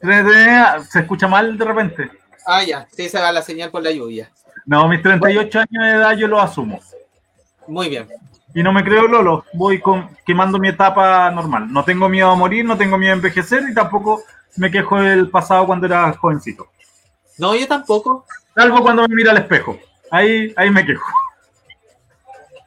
30 0.00 0.84
se 0.84 1.00
escucha 1.00 1.26
mal 1.26 1.58
de 1.58 1.64
repente. 1.64 2.10
Ah, 2.46 2.62
ya, 2.62 2.86
sí 2.92 3.08
se 3.08 3.20
va 3.20 3.32
la 3.32 3.42
señal 3.42 3.72
por 3.72 3.82
la 3.82 3.90
lluvia. 3.90 4.30
No, 4.66 4.86
mis 4.86 5.02
38 5.02 5.58
años 5.58 5.84
de 5.84 5.90
edad 5.90 6.12
yo 6.16 6.28
lo 6.28 6.40
asumo. 6.40 6.78
Muy 7.66 7.88
bien. 7.88 8.08
Y 8.54 8.62
no 8.62 8.72
me 8.72 8.84
creo 8.84 9.06
Lolo. 9.06 9.44
Voy 9.52 9.80
con, 9.80 10.16
quemando 10.26 10.58
mi 10.58 10.68
etapa 10.68 11.30
normal. 11.30 11.72
No 11.72 11.84
tengo 11.84 12.08
miedo 12.08 12.30
a 12.30 12.36
morir, 12.36 12.64
no 12.64 12.76
tengo 12.76 12.98
miedo 12.98 13.12
a 13.12 13.16
envejecer 13.16 13.62
y 13.68 13.74
tampoco 13.74 14.22
me 14.56 14.70
quejo 14.70 15.00
del 15.00 15.30
pasado 15.30 15.66
cuando 15.66 15.86
era 15.86 16.12
jovencito. 16.12 16.68
No, 17.38 17.54
yo 17.54 17.66
tampoco. 17.66 18.26
Salvo 18.54 18.82
cuando 18.82 19.06
me 19.06 19.14
mira 19.14 19.30
al 19.30 19.38
espejo. 19.38 19.78
Ahí, 20.10 20.52
ahí 20.56 20.70
me 20.70 20.84
quejo. 20.84 21.06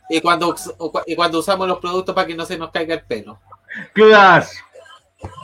Y 0.10 0.22
cuando, 0.22 0.56
y 1.06 1.16
cuando 1.16 1.40
usamos 1.40 1.68
los 1.68 1.80
productos 1.80 2.16
para 2.16 2.28
que 2.28 2.36
no 2.36 2.46
se 2.46 2.58
nos 2.58 2.72
caiga 2.72 2.96
el 2.96 3.04
pelo. 3.04 3.40
Clash. 3.94 4.48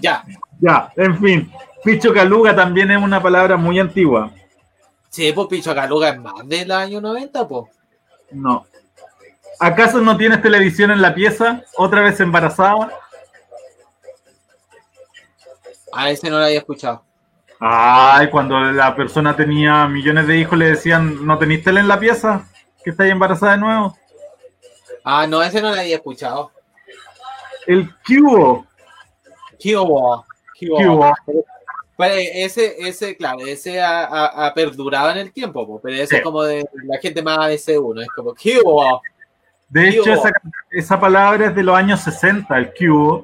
Ya. 0.02 0.24
Ya, 0.60 0.92
en 0.96 1.18
fin. 1.20 1.52
Picho 1.84 2.14
caluga 2.14 2.56
también 2.56 2.92
es 2.92 3.02
una 3.02 3.22
palabra 3.22 3.58
muy 3.58 3.80
antigua. 3.80 4.32
Sí, 5.10 5.32
pues 5.34 5.48
Picho 5.48 5.74
Caluga 5.74 6.10
es 6.10 6.20
más 6.20 6.48
del 6.48 6.72
año 6.72 7.02
90, 7.02 7.48
pues. 7.48 7.66
No. 8.32 8.66
¿Acaso 9.60 10.00
no 10.00 10.16
tienes 10.18 10.42
televisión 10.42 10.92
en 10.92 11.02
la 11.02 11.14
pieza? 11.14 11.64
¿Otra 11.78 12.02
vez 12.02 12.20
embarazada? 12.20 12.90
A 15.92 16.10
ese 16.10 16.30
no 16.30 16.38
lo 16.40 16.46
había 16.46 16.60
escuchado. 16.60 17.04
Ay, 17.60 18.30
cuando 18.30 18.60
la 18.60 18.96
persona 18.96 19.36
tenía 19.36 19.86
millones 19.88 20.28
de 20.28 20.38
hijos 20.38 20.58
le 20.58 20.70
decían, 20.70 21.26
¿no 21.26 21.38
tenés 21.38 21.64
tele 21.64 21.82
en 21.82 21.88
la 21.90 22.00
pieza? 22.00 22.46
¿Que 22.84 22.92
estáis 22.92 23.12
embarazada 23.12 23.54
de 23.54 23.58
nuevo? 23.58 23.98
Ah, 25.04 25.28
no, 25.28 25.42
ese 25.44 25.62
no 25.62 25.70
lo 25.74 25.80
había 25.82 25.96
escuchado. 25.96 26.52
El 27.68 27.90
cubo. 28.06 28.66
¿Qué 29.60 29.76
hubo? 29.76 30.26
Pero 31.98 32.16
ese, 32.16 32.78
ese, 32.88 33.18
claro, 33.18 33.40
ese 33.46 33.82
ha, 33.82 34.06
ha- 34.06 34.46
ha 34.48 34.54
perdurado 34.54 35.10
en 35.12 35.18
el 35.18 35.34
tiempo, 35.34 35.68
po, 35.68 35.82
pero 35.82 35.96
ese 35.98 36.08
Sí. 36.08 36.16
es 36.18 36.22
como 36.22 36.44
de 36.44 36.66
la 36.86 36.98
gente 37.00 37.22
más 37.22 37.38
ABC1, 37.40 38.02
es 38.04 38.08
como, 38.16 38.34
¿qué 38.34 38.60
hubo? 38.64 39.02
De 39.70 39.90
hecho, 39.90 40.04
Cubo. 40.04 40.14
esa, 40.16 40.32
esa 40.72 41.00
palabra 41.00 41.48
es 41.48 41.56
de 41.56 41.64
los 41.64 41.76
años 41.76 42.00
60, 42.02 42.58
el 42.58 42.74
cubo. 42.74 43.24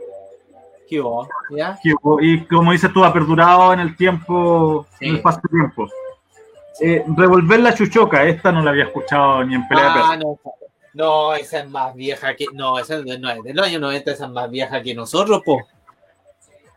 ¿Qué 0.88 1.01
hubo? 1.01 1.27
¿Ya? 1.49 1.77
cubo. 2.01 2.22
Y 2.22 2.45
como 2.45 2.72
dices 2.72 2.91
tú, 2.93 3.03
ha 3.03 3.11
perdurado 3.11 3.73
en 3.73 3.80
el 3.80 3.95
tiempo, 3.95 4.85
en 4.99 5.15
el 5.15 5.22
paso 5.22 5.41
del 5.43 5.59
tiempo. 5.61 5.89
Eh, 6.81 7.03
revolver 7.15 7.59
la 7.61 7.73
chuchoca, 7.73 8.23
esta 8.26 8.51
no 8.51 8.61
la 8.61 8.72
había 8.72 8.84
escuchado 8.84 9.43
ni 9.45 9.55
en 9.55 9.67
pelea 9.67 9.93
Ah, 9.95 10.17
no, 10.17 10.38
no, 10.93 11.34
esa 11.34 11.59
es 11.59 11.69
más 11.69 11.95
vieja 11.95 12.35
que, 12.35 12.45
no, 12.53 12.77
esa 12.77 12.95
es 12.97 13.05
de- 13.05 13.17
no, 13.17 13.30
es 13.30 13.41
del 13.43 13.59
año 13.59 13.80
90, 13.80 14.11
esa 14.11 14.26
es 14.26 14.31
más 14.31 14.49
vieja 14.51 14.81
que 14.84 14.93
nosotros, 14.93 15.41
po. 15.45 15.65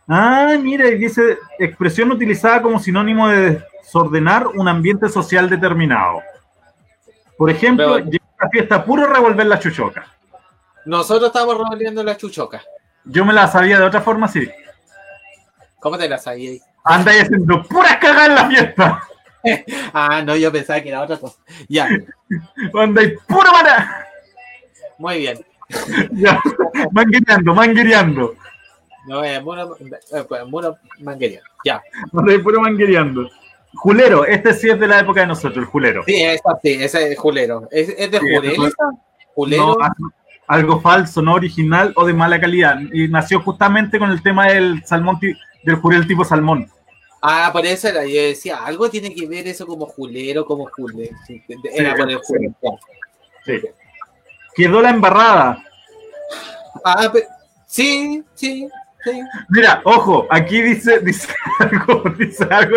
Ah, 0.06 0.56
mira, 0.60 0.88
y 0.88 0.96
dice 0.96 1.36
expresión 1.58 2.10
utilizada 2.12 2.62
como 2.62 2.78
sinónimo 2.78 3.28
de 3.28 3.62
desordenar 3.82 4.46
un 4.46 4.66
ambiente 4.68 5.08
social 5.08 5.50
determinado. 5.50 6.22
Por 7.36 7.50
ejemplo, 7.50 7.96
Pero- 7.96 8.17
llega 8.38 8.44
a 8.44 8.44
la 8.44 8.50
fiesta 8.50 8.84
puro 8.84 9.06
revolver 9.06 9.46
la 9.46 9.58
chuchoca. 9.58 10.06
Nosotros 10.84 11.28
estamos 11.28 11.56
revolviendo 11.56 12.02
la 12.02 12.16
chuchoca. 12.16 12.62
Yo 13.04 13.24
me 13.24 13.32
la 13.32 13.48
sabía 13.48 13.78
de 13.78 13.86
otra 13.86 14.00
forma, 14.00 14.28
sí. 14.28 14.48
¿Cómo 15.80 15.96
te 15.98 16.08
la 16.08 16.18
sabías? 16.18 16.62
Anda 16.84 17.12
ahí 17.12 17.18
haciendo 17.20 17.62
puras 17.64 17.96
cagadas 17.98 18.28
en 18.28 18.34
la 18.34 18.46
fiesta. 18.48 19.02
Ah, 19.94 20.20
no, 20.20 20.36
yo 20.36 20.50
pensaba 20.52 20.80
que 20.82 20.88
era 20.88 21.00
otra 21.00 21.16
cosa. 21.16 21.38
Ya, 21.68 21.88
Anda 22.74 23.00
ahí 23.00 23.14
pura 23.26 23.50
mana. 23.52 24.04
muy 24.98 25.18
bien. 25.18 25.38
Ya, 26.12 26.40
manguereando, 26.90 27.54
manguereando. 27.54 28.34
No, 29.06 29.22
es 29.22 29.38
eh, 29.38 30.24
pues, 30.28 30.46
muro 30.46 30.76
manguería. 30.98 31.40
Ya. 31.64 31.80
Anda 32.12 32.32
ahí 32.32 32.38
puro 32.38 32.60
manguereando. 32.60 33.30
Julero, 33.74 34.24
este 34.24 34.54
sí 34.54 34.68
es 34.68 34.78
de 34.80 34.86
la 34.88 35.00
época 35.00 35.20
de 35.20 35.26
nosotros, 35.26 35.56
el 35.58 35.64
julero. 35.66 36.02
Sí, 36.06 36.22
esa 36.22 36.58
sí, 36.62 36.72
ese 36.80 37.12
es 37.12 37.18
Julero. 37.18 37.68
¿Es, 37.70 37.88
es 37.96 38.10
de 38.10 38.18
Sí, 38.18 38.26
Julero? 38.34 38.62
¿Julero? 39.34 39.76
No, 39.78 40.10
algo 40.46 40.80
falso, 40.80 41.20
no 41.20 41.34
original 41.34 41.92
o 41.94 42.06
de 42.06 42.14
mala 42.14 42.40
calidad. 42.40 42.78
Y 42.92 43.08
nació 43.08 43.40
justamente 43.40 43.98
con 43.98 44.10
el 44.10 44.22
tema 44.22 44.46
del 44.48 44.82
salmón, 44.86 45.18
del 45.62 45.76
jurel 45.76 46.06
tipo 46.06 46.24
salmón. 46.24 46.70
Ah, 47.20 47.50
por 47.52 47.66
eso 47.66 47.88
era, 47.88 48.04
yo 48.06 48.22
decía, 48.22 48.64
algo 48.64 48.88
tiene 48.88 49.14
que 49.14 49.26
ver 49.26 49.46
eso 49.48 49.66
como 49.66 49.86
Julero, 49.86 50.44
como 50.46 50.66
Julero. 50.74 51.14
Sí, 51.26 51.42
Era 51.74 51.94
por 51.94 52.10
el 52.10 52.18
Julero. 52.18 52.54
Sí. 53.44 53.60
Quedó 54.54 54.80
la 54.80 54.90
embarrada. 54.90 55.62
Ah, 56.84 57.10
pe- 57.12 57.26
sí, 57.66 58.24
sí, 58.34 58.68
sí. 59.04 59.22
Mira, 59.50 59.82
ojo, 59.84 60.26
aquí 60.30 60.62
dice, 60.62 61.00
dice 61.00 61.28
algo, 61.60 62.02
dice 62.18 62.44
algo. 62.50 62.76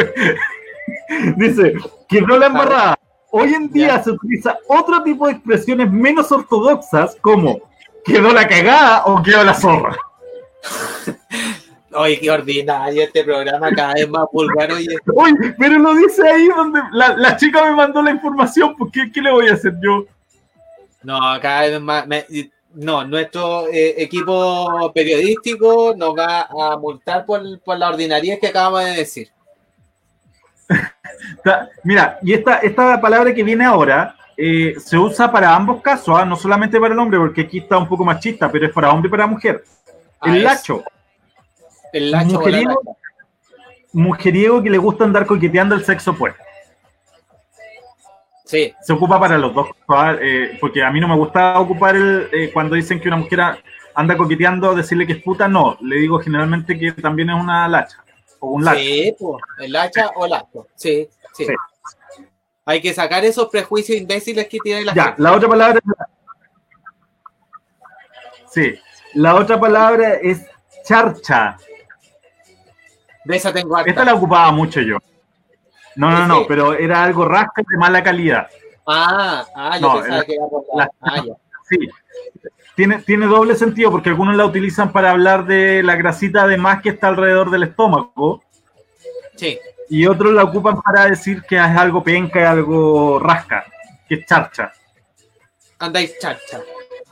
Dice, 1.37 1.73
quedó 2.07 2.37
la 2.37 2.47
embarrada. 2.47 2.97
Hoy 3.31 3.53
en 3.53 3.69
día 3.71 4.01
se 4.03 4.11
utiliza 4.11 4.57
otro 4.67 5.03
tipo 5.03 5.25
de 5.27 5.33
expresiones 5.33 5.91
menos 5.91 6.31
ortodoxas 6.31 7.15
como 7.21 7.61
quedó 8.03 8.33
la 8.33 8.47
cagada 8.47 9.05
o 9.05 9.21
quedó 9.23 9.43
la 9.43 9.53
zorra. 9.53 9.95
Oye, 11.93 12.19
qué 12.19 12.31
ordinario 12.31 13.03
este 13.03 13.23
programa, 13.23 13.69
cada 13.75 13.93
vez 13.93 14.09
más 14.09 14.25
vulgar. 14.31 14.71
Oye, 14.71 14.95
Uy, 15.13 15.33
pero 15.57 15.77
lo 15.79 15.93
dice 15.95 16.27
ahí 16.27 16.47
donde 16.47 16.79
la, 16.93 17.15
la 17.17 17.35
chica 17.35 17.65
me 17.65 17.75
mandó 17.75 18.01
la 18.01 18.11
información, 18.11 18.75
pues 18.77 18.91
¿qué, 18.93 19.11
qué 19.11 19.21
le 19.21 19.31
voy 19.31 19.49
a 19.49 19.53
hacer 19.53 19.73
yo? 19.81 20.05
no, 21.03 21.19
cada 21.41 21.61
vez 21.61 21.81
más. 21.81 22.07
me- 22.07 22.25
no, 22.73 23.03
nuestro 23.03 23.67
eh, 23.67 23.95
equipo 24.01 24.91
periodístico 24.93 25.93
nos 25.97 26.15
va 26.17 26.43
a 26.43 26.77
multar 26.77 27.25
por, 27.25 27.41
por 27.59 27.77
la 27.77 27.89
ordinariedad 27.89 28.39
que 28.39 28.47
acabamos 28.47 28.85
de 28.85 28.91
decir. 28.91 29.29
Mira, 31.83 32.19
y 32.21 32.33
esta, 32.33 32.57
esta 32.57 32.99
palabra 32.99 33.33
que 33.33 33.43
viene 33.43 33.65
ahora 33.65 34.15
eh, 34.37 34.75
se 34.79 34.97
usa 34.97 35.31
para 35.31 35.55
ambos 35.55 35.81
casos, 35.81 36.17
¿ah? 36.17 36.25
no 36.25 36.35
solamente 36.35 36.79
para 36.79 36.93
el 36.93 36.99
hombre, 36.99 37.19
porque 37.19 37.41
aquí 37.41 37.59
está 37.59 37.77
un 37.77 37.87
poco 37.87 38.03
machista, 38.03 38.51
pero 38.51 38.65
es 38.65 38.73
para 38.73 38.91
hombre 38.91 39.07
y 39.07 39.11
para 39.11 39.27
mujer. 39.27 39.63
Ah, 40.19 40.35
El 40.35 40.43
lacho, 40.43 40.83
El 41.93 42.11
lacho 42.11 42.31
la 42.31 42.39
mujeriego, 42.39 42.81
mujeriego 43.93 44.63
que 44.63 44.69
le 44.69 44.77
gusta 44.77 45.03
andar 45.03 45.25
coqueteando 45.25 45.75
el 45.75 45.85
sexo 45.85 46.11
opuesto. 46.11 46.41
Sí, 48.45 48.73
Se 48.81 48.93
ocupa 48.93 49.19
para 49.19 49.37
los 49.37 49.53
dos, 49.53 49.69
¿ah? 49.87 50.15
Eh, 50.19 50.57
porque 50.59 50.83
a 50.83 50.91
mí 50.91 50.99
no 50.99 51.07
me 51.07 51.15
gusta 51.15 51.59
ocupar 51.59 51.95
el, 51.95 52.27
eh, 52.33 52.49
cuando 52.51 52.75
dicen 52.75 52.99
que 52.99 53.07
una 53.07 53.17
mujer 53.17 53.39
anda 53.93 54.17
coqueteando, 54.17 54.75
decirle 54.75 55.07
que 55.07 55.13
es 55.13 55.23
puta, 55.23 55.47
no, 55.47 55.77
le 55.81 55.97
digo 55.97 56.19
generalmente 56.19 56.77
que 56.77 56.91
también 56.93 57.29
es 57.29 57.35
una 57.35 57.67
lacha 57.67 58.00
o 58.41 58.47
un 58.49 58.65
lacho. 58.65 58.79
sí, 58.79 59.15
pues, 59.17 59.41
el 59.59 59.75
hacha 59.75 60.11
o 60.15 60.27
lacho. 60.27 60.67
Sí, 60.75 61.07
sí, 61.33 61.45
Sí. 61.45 61.53
Hay 62.65 62.79
que 62.81 62.93
sacar 62.93 63.23
esos 63.25 63.47
prejuicios 63.49 63.97
imbéciles 63.97 64.47
que 64.47 64.59
tiene 64.59 64.83
la 64.85 64.93
Ya, 64.93 65.03
gente. 65.05 65.21
la 65.23 65.33
otra 65.33 65.49
palabra 65.49 65.79
Sí, 68.49 68.75
la 69.13 69.35
otra 69.35 69.59
palabra 69.59 70.15
es 70.15 70.45
charcha. 70.83 71.57
De 73.23 73.35
esa 73.37 73.53
tengo 73.53 73.75
harta. 73.77 73.89
Esta 73.89 74.03
la 74.05 74.13
ocupaba 74.15 74.51
mucho 74.51 74.81
yo. 74.81 74.97
No, 75.95 76.09
no, 76.11 76.27
no, 76.27 76.47
pero 76.47 76.73
era 76.73 77.03
algo 77.03 77.25
rasca 77.25 77.61
de 77.67 77.77
mala 77.77 78.01
calidad. 78.03 78.47
Ah, 78.87 79.45
ah, 79.55 79.77
yo 79.77 79.87
No, 79.87 80.01
pensaba 80.01 80.23
que 80.25 80.33
era 80.35 80.47
por 80.47 80.63
la... 80.73 80.85
la- 80.85 80.91
Ah, 81.01 81.23
ya. 81.25 81.33
Sí. 81.69 81.77
Tiene, 82.75 82.99
tiene 82.99 83.25
doble 83.27 83.55
sentido 83.55 83.91
porque 83.91 84.09
algunos 84.09 84.35
la 84.35 84.45
utilizan 84.45 84.91
para 84.91 85.11
hablar 85.11 85.45
de 85.45 85.83
la 85.83 85.95
grasita 85.95 86.47
de 86.47 86.57
más 86.57 86.81
que 86.81 86.89
está 86.89 87.09
alrededor 87.09 87.51
del 87.51 87.63
estómago 87.63 88.43
Sí. 89.35 89.59
y 89.89 90.05
otros 90.05 90.33
la 90.33 90.43
ocupan 90.43 90.81
para 90.81 91.05
decir 91.05 91.43
que 91.43 91.55
es 91.55 91.61
algo 91.61 92.03
penca, 92.03 92.49
algo 92.49 93.19
rasca, 93.19 93.65
que 94.07 94.15
es 94.15 94.25
charcha. 94.25 94.71
Andáis 95.79 96.17
chacha. 96.19 96.61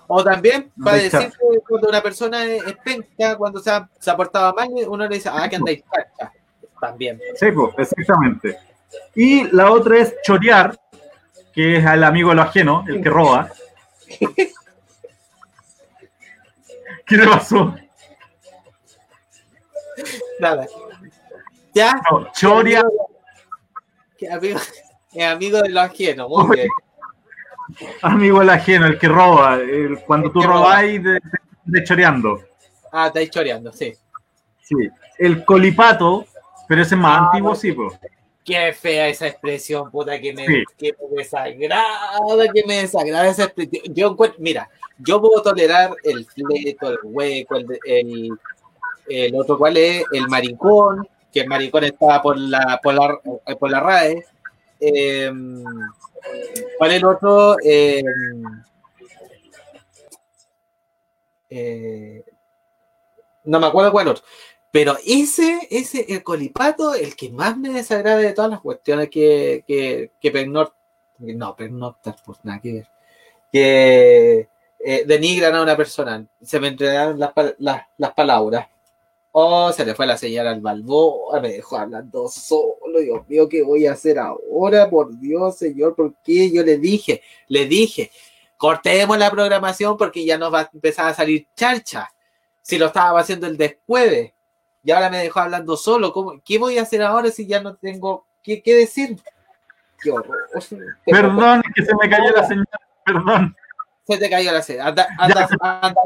O 0.07 0.23
también 0.23 0.71
para 0.81 0.95
Andáis 0.95 1.11
decir 1.11 1.29
que 1.31 1.59
cuando 1.67 1.89
una 1.89 2.01
persona 2.01 2.45
es, 2.45 2.63
penca, 2.83 3.35
cuando 3.35 3.59
se 3.59 3.69
ha, 3.71 3.89
se 3.99 4.09
ha 4.11 4.15
portado 4.15 4.53
mal, 4.53 4.69
uno 4.87 5.07
le 5.07 5.15
dice, 5.15 5.29
ah, 5.31 5.47
que 5.49 5.55
andáis 5.57 5.83
chacha. 5.83 6.31
También. 6.79 7.19
Sí, 7.35 7.51
pues, 7.51 7.73
exactamente. 7.77 8.57
Y 9.15 9.43
la 9.55 9.71
otra 9.71 9.97
es 9.97 10.15
chorear, 10.23 10.79
que 11.53 11.77
es 11.77 11.85
al 11.85 12.03
amigo 12.03 12.29
de 12.29 12.35
lo 12.35 12.41
ajeno, 12.43 12.85
el 12.87 13.01
que 13.01 13.09
roba. 13.09 13.49
¿Qué 17.09 17.17
le 17.17 17.27
pasó? 17.27 17.75
Nada. 20.39 20.67
¿Ya? 21.73 21.99
No, 22.11 22.31
chorea, 22.31 22.83
Que 24.17 24.29
amigo, 24.31 24.59
amigo 25.29 25.61
de 25.61 25.69
lo 25.69 25.81
ajeno, 25.81 26.29
muy 26.29 26.55
bien. 26.57 26.69
amigo 28.01 28.39
del 28.39 28.49
ajeno, 28.49 28.85
el 28.87 28.97
que 28.99 29.07
roba. 29.07 29.55
el- 29.55 29.99
cuando 30.05 30.31
tú 30.31 30.39
que 30.41 30.47
roba. 30.47 30.59
robáis 30.59 31.03
de, 31.03 31.19
de 31.65 31.83
choreando. 31.83 32.41
Ah, 32.91 33.07
estáis 33.07 33.29
choreando, 33.29 33.71
sí. 33.73 33.93
Sí. 34.61 34.75
El 35.17 35.43
colipato, 35.45 36.25
pero 36.67 36.81
ese 36.81 36.95
es 36.95 37.01
más 37.01 37.19
Ah, 37.21 37.25
antiguo, 37.25 37.49
no. 37.51 37.55
sí, 37.55 37.71
pues. 37.71 37.99
Qué 38.49 38.73
fea 38.73 39.07
esa 39.09 39.27
expresión, 39.27 39.91
puta, 39.91 40.19
que 40.19 40.33
me, 40.33 40.43
Sí. 40.47 40.63
que 40.75 40.95
me 41.11 41.17
desagrada, 41.21 42.47
que 42.51 42.63
me 42.65 42.81
desagrada 42.81 43.27
esa 43.27 43.43
expresión. 43.43 43.93
Yo 43.93 44.17
mira, 44.39 44.67
yo 44.97 45.21
puedo 45.21 45.43
tolerar 45.43 45.95
el 46.03 46.25
fleto, 46.25 46.89
el 46.89 46.97
hueco, 47.03 47.57
el, 47.57 47.67
el, 47.85 48.29
el 49.07 49.35
otro, 49.35 49.55
¿cuál 49.55 49.77
es? 49.77 50.03
El 50.11 50.27
maricón, 50.27 51.07
que 51.31 51.41
el 51.41 51.47
maricón 51.47 51.83
está 51.83 52.23
por 52.23 52.39
la, 52.39 52.79
por 52.81 52.95
la, 52.95 53.19
eh, 53.45 53.55
por 53.55 53.69
la 53.69 53.81
RAE. 53.81 54.25
Eh, 54.79 55.31
¿Cuál 56.79 56.91
es 56.91 56.97
el 56.97 57.05
otro? 57.05 57.55
Eh, 57.63 58.03
eh, 61.51 62.23
no 63.43 63.59
me 63.59 63.67
acuerdo 63.67 63.91
cuál 63.91 64.07
otro. 64.07 64.23
Pero 64.71 64.97
ese, 65.05 65.67
ese, 65.71 66.05
el 66.09 66.23
colipato, 66.23 66.93
el 66.93 67.15
que 67.15 67.29
más 67.31 67.57
me 67.57 67.69
desagrada 67.69 68.17
de 68.17 68.33
todas 68.33 68.51
las 68.51 68.61
cuestiones 68.61 69.09
que, 69.09 69.63
que, 69.67 70.11
que 70.19 70.33
pernor- 70.33 70.73
no, 71.17 71.55
pernoctar, 71.55 72.15
pues 72.23 72.37
nada 72.43 72.59
que 72.61 72.73
ver, 72.73 72.87
que 73.51 74.47
eh, 74.79 75.03
denigran 75.05 75.55
a 75.55 75.63
una 75.63 75.75
persona. 75.75 76.23
Se 76.41 76.59
me 76.59 76.67
entregaron 76.67 77.17
las, 77.19 77.31
las, 77.57 77.81
las 77.97 78.13
palabras. 78.13 78.67
Oh, 79.31 79.71
se 79.71 79.85
le 79.85 79.93
fue 79.95 80.07
la 80.07 80.17
señal 80.17 80.47
al 80.47 80.61
Balboa, 80.61 81.39
me 81.39 81.51
dejó 81.51 81.77
hablando 81.77 82.27
solo. 82.27 82.99
Dios 82.99 83.27
mío, 83.27 83.47
¿qué 83.49 83.61
voy 83.61 83.85
a 83.85 83.93
hacer 83.93 84.17
ahora? 84.19 84.89
Por 84.89 85.17
Dios, 85.19 85.57
señor, 85.57 85.95
¿por 85.95 86.15
qué? 86.23 86.51
Yo 86.51 86.63
le 86.63 86.77
dije, 86.77 87.21
le 87.47 87.65
dije, 87.65 88.11
cortemos 88.57 89.17
la 89.17 89.29
programación 89.29 89.97
porque 89.97 90.25
ya 90.25 90.37
nos 90.37 90.53
va 90.53 90.61
a 90.61 90.69
empezar 90.73 91.07
a 91.07 91.13
salir 91.13 91.47
charcha. 91.55 92.09
Si 92.61 92.77
lo 92.77 92.87
estaba 92.87 93.19
haciendo 93.19 93.47
el 93.47 93.57
después 93.57 94.31
y 94.83 94.91
ahora 94.91 95.09
me 95.09 95.17
dejó 95.17 95.39
hablando 95.41 95.75
solo. 95.77 96.11
¿Cómo, 96.13 96.41
¿Qué 96.43 96.57
voy 96.57 96.77
a 96.77 96.83
hacer 96.83 97.01
ahora 97.01 97.29
si 97.31 97.45
ya 97.47 97.61
no 97.61 97.75
tengo 97.75 98.25
qué, 98.43 98.61
qué 98.61 98.75
decir? 98.75 99.17
Qué 100.01 100.11
horror. 100.11 100.37
Perdón, 101.05 101.61
que 101.75 101.83
se 101.85 101.93
me 101.95 102.09
cayó 102.09 102.31
la 102.31 102.47
señal. 102.47 102.65
Perdón. 103.05 103.55
Se 104.07 104.17
te 104.17 104.29
cayó 104.29 104.51
la 104.51 104.61
señal. 104.61 104.87
Anda, 104.87 105.07
anda, 105.17 105.49
anda, 105.61 106.01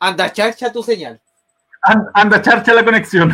anda, 0.00 0.32
charcha 0.32 0.72
tu 0.72 0.82
señal. 0.82 1.20
An- 1.82 2.08
Anda, 2.14 2.42
charcha 2.42 2.74
la 2.74 2.84
conexión. 2.84 3.32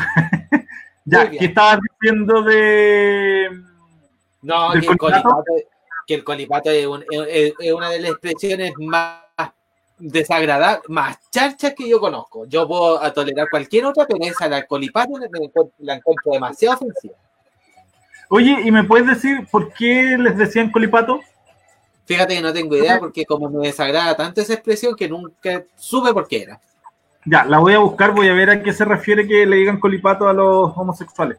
ya. 1.04 1.30
¿qué 1.30 1.44
estabas 1.46 1.78
diciendo 2.00 2.42
de. 2.42 3.48
No, 4.42 4.72
¿Del 4.72 4.82
que 4.82 4.88
el, 4.92 4.98
colipato? 4.98 5.28
colipato, 5.28 5.52
que 6.06 6.14
el 6.14 6.24
colipato 6.24 6.70
es, 6.70 6.86
un- 6.86 7.04
es- 7.10 7.54
es 7.58 7.72
una 7.72 7.88
de 7.90 8.00
las 8.00 8.10
expresiones 8.10 8.72
más 8.78 9.21
desagradables, 10.02 10.82
más 10.88 11.18
charchas 11.30 11.74
que 11.76 11.88
yo 11.88 12.00
conozco. 12.00 12.46
Yo 12.46 12.66
puedo 12.66 13.12
tolerar 13.12 13.48
cualquier 13.50 13.86
otra, 13.86 14.06
pero 14.06 14.18
esa, 14.24 14.48
la 14.48 14.66
colipato, 14.66 15.12
la, 15.78 15.94
encuentro 15.94 16.32
demasiado 16.32 16.76
ofensiva. 16.76 17.14
Oye, 18.28 18.56
¿y 18.64 18.70
me 18.70 18.84
puedes 18.84 19.06
decir 19.06 19.46
por 19.50 19.72
qué 19.72 20.16
les 20.18 20.36
decían 20.36 20.70
colipato? 20.70 21.20
Fíjate 22.04 22.34
que 22.34 22.42
no 22.42 22.52
tengo 22.52 22.76
idea 22.76 22.98
porque 22.98 23.24
como 23.24 23.48
me 23.48 23.66
desagrada 23.66 24.16
tanto 24.16 24.40
esa 24.40 24.54
expresión 24.54 24.96
que 24.96 25.08
nunca 25.08 25.64
supe 25.76 26.12
por 26.12 26.26
qué 26.26 26.42
era. 26.42 26.60
Ya, 27.24 27.44
la 27.44 27.58
voy 27.58 27.74
a 27.74 27.78
buscar, 27.78 28.12
voy 28.12 28.28
a 28.28 28.32
ver 28.32 28.50
a 28.50 28.62
qué 28.62 28.72
se 28.72 28.84
refiere 28.84 29.28
que 29.28 29.46
le 29.46 29.56
digan 29.56 29.78
colipato 29.78 30.28
a 30.28 30.32
los 30.32 30.76
homosexuales. 30.76 31.38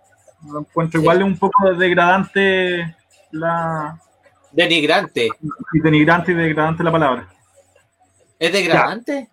Lo 0.49 0.59
encuentro 0.59 1.01
igual 1.01 1.17
es 1.17 1.23
un 1.25 1.37
poco 1.37 1.73
degradante 1.73 2.95
la. 3.31 3.99
Denigrante. 4.51 5.29
y 5.73 5.79
denigrante 5.79 6.31
y 6.31 6.35
degradante 6.35 6.83
la 6.83 6.91
palabra. 6.91 7.27
¿Es 8.39 8.51
degradante? 8.51 9.29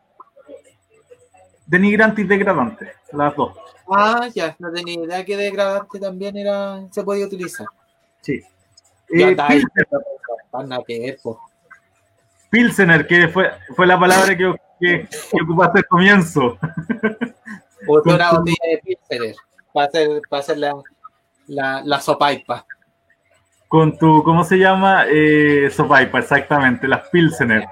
Denigrante 1.67 2.23
y 2.23 2.25
degradante, 2.25 2.93
las 3.13 3.35
dos. 3.37 3.57
Ah, 3.89 4.29
ya, 4.35 4.57
no 4.59 4.73
tenía 4.73 5.05
idea 5.05 5.25
que 5.25 5.37
degradante 5.37 5.99
también 5.99 6.37
era, 6.37 6.81
se 6.91 7.03
podía 7.03 7.27
utilizar. 7.27 7.67
Sí. 8.21 8.43
Yo 9.09 9.29
Eh, 9.29 9.37
ahí, 9.39 9.63
Pilsener, 12.51 13.07
que 13.07 13.29
fue, 13.29 13.51
fue 13.75 13.87
la 13.87 13.99
palabra 13.99 14.37
que, 14.37 14.55
que, 14.81 15.09
que 15.09 15.43
ocupaste 15.43 15.79
al 15.79 15.87
comienzo. 15.87 16.59
Una 17.87 18.33
botella 18.33 18.57
de 18.71 18.81
Pilsener 18.85 19.37
para 19.73 19.87
hacer, 19.87 20.23
para 20.29 20.41
hacer 20.41 20.59
la, 20.59 20.75
la, 21.47 21.83
la 21.85 22.01
sopaipa. 22.01 22.67
Con 23.69 23.97
tu, 23.97 24.23
¿cómo 24.25 24.43
se 24.45 24.57
llama? 24.57 25.05
Eh, 25.09 25.71
sopaipa, 25.71 26.19
exactamente, 26.19 26.89
las 26.89 27.09
Pilsener. 27.09 27.65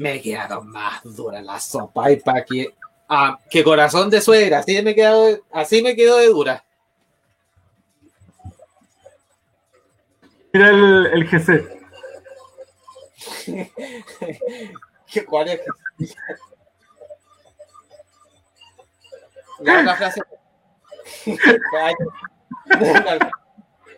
Me 0.00 0.18
quedaron 0.22 0.66
más 0.70 1.02
duras 1.04 1.44
las 1.44 1.62
sopaipa 1.68 2.42
que, 2.42 2.74
ah, 3.06 3.38
que 3.50 3.62
corazón 3.62 4.08
de 4.08 4.22
suegra. 4.22 4.60
Así 4.60 4.80
me 4.80 4.94
quedó, 4.94 5.38
así 5.52 5.82
me 5.82 5.94
quedó 5.94 6.16
de 6.16 6.26
dura. 6.28 6.64
Mira 10.54 10.70
el, 10.70 11.06
el 11.12 11.28
GC. 11.28 11.80
¿Qué, 15.12 15.24
¿Cuál 15.26 15.48
es? 15.48 15.60
La 19.58 19.80
otra 19.82 19.96
frase. 19.96 20.22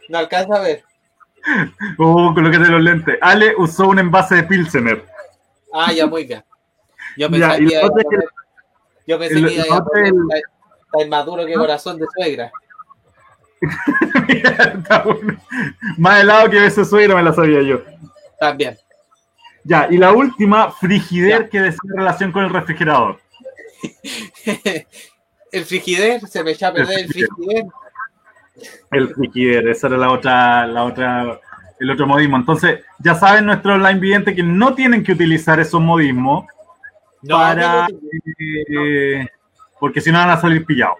No 0.08 0.18
alcanza 0.18 0.56
a 0.56 0.60
ver. 0.62 0.84
Uh, 1.98 2.32
colócate 2.34 2.66
los 2.70 2.82
lentes. 2.82 3.18
Ale 3.20 3.54
usó 3.56 3.88
un 3.88 3.98
envase 3.98 4.36
de 4.36 4.42
Pilsener. 4.44 5.11
Ah, 5.72 5.92
ya, 5.92 6.06
muy 6.06 6.24
bien. 6.24 6.44
Yo 7.16 7.28
Ya, 7.28 7.58
y 7.58 7.66
que, 7.66 7.74
iba 7.74 7.88
yo 9.06 9.18
pensé 9.18 9.34
que 9.34 9.54
iba 9.54 9.76
a 9.76 9.84
tan- 9.84 11.08
maduro 11.08 11.44
que 11.46 11.54
corazón 11.54 11.98
de 11.98 12.06
suegra. 12.14 12.52
Está 14.28 15.02
bueno. 15.02 15.38
Más 15.98 16.20
helado 16.20 16.50
que 16.50 16.60
beso 16.60 16.84
suegra 16.84 17.14
me 17.16 17.22
la 17.22 17.32
sabía 17.32 17.62
yo. 17.62 17.82
También. 18.38 18.76
Ya, 19.64 19.86
y 19.90 19.96
la 19.96 20.12
última, 20.12 20.70
frigider, 20.72 21.48
que 21.48 21.60
decía 21.60 21.78
relación 21.94 22.32
con 22.32 22.44
el 22.44 22.50
refrigerador. 22.50 23.20
el 25.52 25.64
frigider, 25.64 26.20
se 26.26 26.42
me 26.42 26.52
echó 26.52 26.66
a 26.66 26.72
perder 26.72 27.00
el 27.00 27.08
frigider. 27.08 27.64
El 28.90 29.14
frigider, 29.14 29.68
esa 29.68 29.86
era 29.86 29.96
la 29.96 30.10
otra, 30.10 30.66
la 30.66 30.84
otra, 30.84 31.40
el 31.82 31.90
otro 31.90 32.06
modismo. 32.06 32.36
Entonces, 32.36 32.80
ya 32.98 33.14
saben 33.14 33.46
nuestros 33.46 33.74
online 33.74 33.98
videntes 33.98 34.36
que 34.36 34.42
no 34.42 34.74
tienen 34.74 35.02
que 35.02 35.12
utilizar 35.12 35.59
esos 35.59 35.80
modismos 35.80 36.46
No, 37.22 37.36
para, 37.36 37.88
no, 37.88 37.98
eh, 38.38 39.26
porque 39.80 40.00
si 40.00 40.12
no 40.12 40.18
van 40.18 40.30
a 40.30 40.40
salir 40.40 40.64
pillados. 40.64 40.98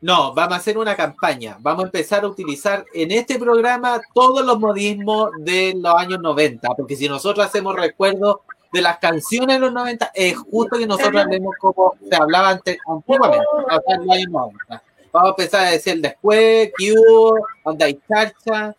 No, 0.00 0.32
vamos 0.32 0.54
a 0.54 0.56
hacer 0.56 0.78
una 0.78 0.96
campaña. 0.96 1.58
Vamos 1.60 1.84
a 1.84 1.86
empezar 1.88 2.24
a 2.24 2.28
utilizar 2.28 2.86
en 2.94 3.10
este 3.10 3.38
programa 3.38 4.00
todos 4.14 4.44
los 4.44 4.58
modismos 4.58 5.30
de 5.40 5.74
los 5.76 5.94
años 5.94 6.18
90, 6.20 6.66
porque 6.74 6.96
si 6.96 7.06
nosotros 7.06 7.44
hacemos 7.44 7.76
recuerdo 7.76 8.40
de 8.72 8.80
las 8.80 8.96
canciones 8.98 9.56
de 9.56 9.60
los 9.60 9.72
90, 9.74 10.12
es 10.14 10.38
justo 10.38 10.78
que 10.78 10.86
nosotros 10.86 11.22
hablemos 11.22 11.54
como 11.60 11.94
se 12.08 12.16
hablaba 12.16 12.50
antes, 12.50 12.78
antiguamente, 12.88 13.44
o 13.54 13.68
sea, 13.68 13.96
en 13.96 14.06
los 14.06 14.16
años 14.16 14.28
90. 14.30 14.82
Vamos 15.12 15.28
a 15.28 15.30
empezar 15.30 15.66
a 15.66 15.70
decir 15.70 16.00
después, 16.00 16.70
que 16.78 16.92
hubo, 16.92 17.34
andáis 17.66 17.98
charcha, 18.08 18.74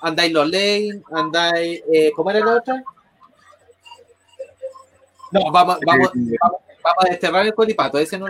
andáis 0.00 0.32
lolane, 0.32 1.02
andáis, 1.12 1.82
eh, 1.92 2.12
¿cómo 2.14 2.30
era 2.30 2.40
la 2.40 2.56
otra? 2.56 2.82
No, 5.30 5.50
vamos, 5.52 5.78
vamos, 5.84 6.10
vamos, 6.14 6.60
vamos 6.82 7.04
a 7.04 7.08
desterrar 7.10 7.46
el 7.46 7.54
colipato, 7.54 7.98
ese 7.98 8.18
no. 8.18 8.26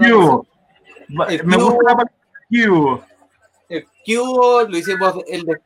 El 1.28 1.44
Me 1.44 1.56
gusta 1.56 1.78
la 1.84 1.92
palabra 1.94 2.12
¿qué 2.50 2.68
hubo? 2.68 3.02
el 3.68 3.86
hubo, 4.18 4.62
lo 4.62 4.76
hicimos 4.76 5.14
el 5.28 5.44
de, 5.44 5.60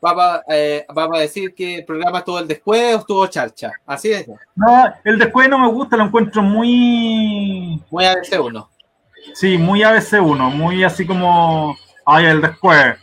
vamos, 0.00 0.40
eh, 0.48 0.84
vamos 0.92 1.18
a 1.18 1.22
decir 1.22 1.54
que 1.54 1.76
el 1.76 1.84
programa 1.84 2.18
estuvo 2.18 2.38
el 2.38 2.48
después 2.48 2.94
o 2.94 2.98
estuvo 2.98 3.26
charcha. 3.26 3.72
Así 3.86 4.12
es. 4.12 4.28
No, 4.54 4.92
el 5.04 5.18
después 5.18 5.48
no 5.48 5.58
me 5.58 5.68
gusta, 5.68 5.96
lo 5.96 6.04
encuentro 6.04 6.42
muy. 6.42 7.82
Muy 7.90 8.04
ABC1. 8.04 8.68
Sí, 9.32 9.56
muy 9.56 9.80
ABC1, 9.80 10.50
muy 10.50 10.84
así 10.84 11.06
como. 11.06 11.76
Ay, 12.04 12.26
el 12.26 12.42
después. 12.42 12.96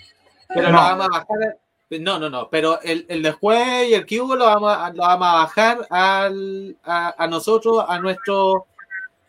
Pero 0.48 0.68
No. 0.70 0.74
lo 0.74 0.78
vamos 0.78 1.06
a 1.06 1.10
bajar. 1.10 1.58
No, 2.00 2.18
no, 2.20 2.30
no. 2.30 2.48
Pero 2.50 2.80
el, 2.82 3.06
el 3.10 3.22
después 3.22 3.90
y 3.90 3.94
el 3.94 4.06
hubo 4.22 4.36
lo 4.36 4.46
vamos 4.46 4.76
a, 4.78 4.90
lo 4.92 5.04
vamos 5.04 5.28
a 5.28 5.34
bajar 5.34 5.88
al, 5.90 6.76
a, 6.86 7.16
a 7.18 7.28
nosotros, 7.28 7.84
a 7.88 8.00
nuestro 8.00 8.66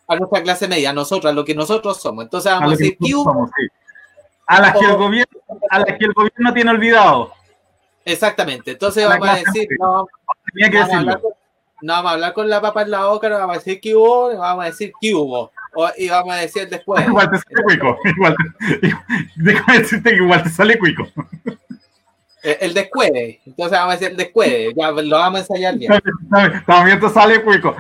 a 0.09 0.17
nuestra 0.17 0.43
clase 0.43 0.69
media, 0.69 0.91
a 0.91 0.93
nosotros, 0.93 1.31
a 1.31 1.35
lo 1.35 1.45
que 1.45 1.55
nosotros 1.55 2.01
somos. 2.01 2.25
Entonces 2.25 2.53
A 2.53 2.57
vamos 2.61 2.75
a 2.75 2.77
que 2.77 2.83
decir 2.85 2.97
somos, 3.25 3.51
sí. 3.57 3.67
A 4.47 4.61
las 4.61 4.73
que 4.79 4.85
el 4.85 4.91
O- 4.93 4.99
gobierno, 4.99 5.41
a 5.71 5.79
las 5.79 5.99
que 5.99 6.05
el 6.05 6.13
gobierno 6.13 6.53
tiene 6.53 6.71
olvidado. 6.71 7.33
Exactamente. 8.05 8.73
Entonces 8.73 9.09
vamos 9.09 9.29
a 9.29 9.37
decir, 9.37 9.69
no, 9.81 10.07
Tenía 10.53 10.71
que 10.71 10.79
no 10.79 10.81
vamos 10.83 10.95
a 10.95 10.99
hablar 10.99 11.21
con- 11.21 11.33
no 11.83 11.93
vamos 11.95 12.11
a 12.11 12.15
hablar 12.15 12.33
con 12.33 12.49
la 12.51 12.61
papa 12.61 12.83
en 12.83 12.91
la 12.93 13.07
boca, 13.07 13.29
no 13.29 13.39
vamos 13.39 13.57
a 13.57 13.59
decir 13.59 13.81
que 13.81 13.97
hubo, 13.97 14.37
vamos 14.37 14.65
a 14.65 14.67
decir 14.69 14.93
que 15.01 15.15
hubo. 15.15 15.51
O- 15.75 15.91
y 15.97 16.09
vamos 16.11 16.33
a 16.35 16.37
decir 16.37 16.69
después. 16.69 17.07
Igual 17.07 17.31
te 17.31 17.39
sale 17.39 17.63
cuico. 17.65 17.99
Igual 18.05 18.37
déjame 19.37 19.79
decirte 19.79 20.11
que 20.11 20.17
igual 20.17 20.43
te 20.43 20.51
sale 20.51 20.79
cuico. 20.79 21.09
El, 22.43 22.57
el 22.61 22.75
descueve. 22.75 23.41
Entonces 23.47 23.79
vamos 23.79 23.95
a 23.95 23.99
decir 23.99 24.17
el. 24.17 24.75
Ya 24.77 24.91
lo 24.91 25.17
vamos 25.17 25.39
a 25.39 25.41
ensayar 25.41 25.77
bien. 25.77 25.93
También 26.67 27.01
te 27.01 27.09
sale 27.09 27.43
cuico. 27.43 27.77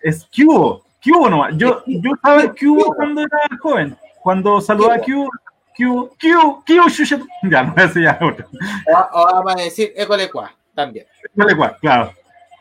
Es 0.00 0.26
Cubo. 0.34 0.84
Cubo 1.02 1.28
nomás. 1.28 1.52
Yo, 1.56 1.82
yo 1.86 2.14
estaba 2.14 2.42
en 2.42 2.54
Cubo 2.54 2.94
cuando 2.94 3.22
era 3.22 3.38
joven. 3.60 3.96
Cuando 4.22 4.60
saludaba 4.60 4.96
a 4.96 5.00
Cubo, 5.00 5.30
Q, 5.76 6.10
Q, 6.20 6.64
Q. 6.66 7.18
Ya, 7.50 7.62
no, 7.62 7.74
ese 7.76 8.02
ya 8.02 8.18
otro. 8.20 8.46
O, 8.86 9.20
o 9.20 9.24
vamos 9.26 9.54
a 9.56 9.62
decir 9.62 9.92
Ecolecua 9.96 10.52
también. 10.74 11.06
Dale, 11.34 11.56
cual, 11.56 11.76
claro. 11.80 12.12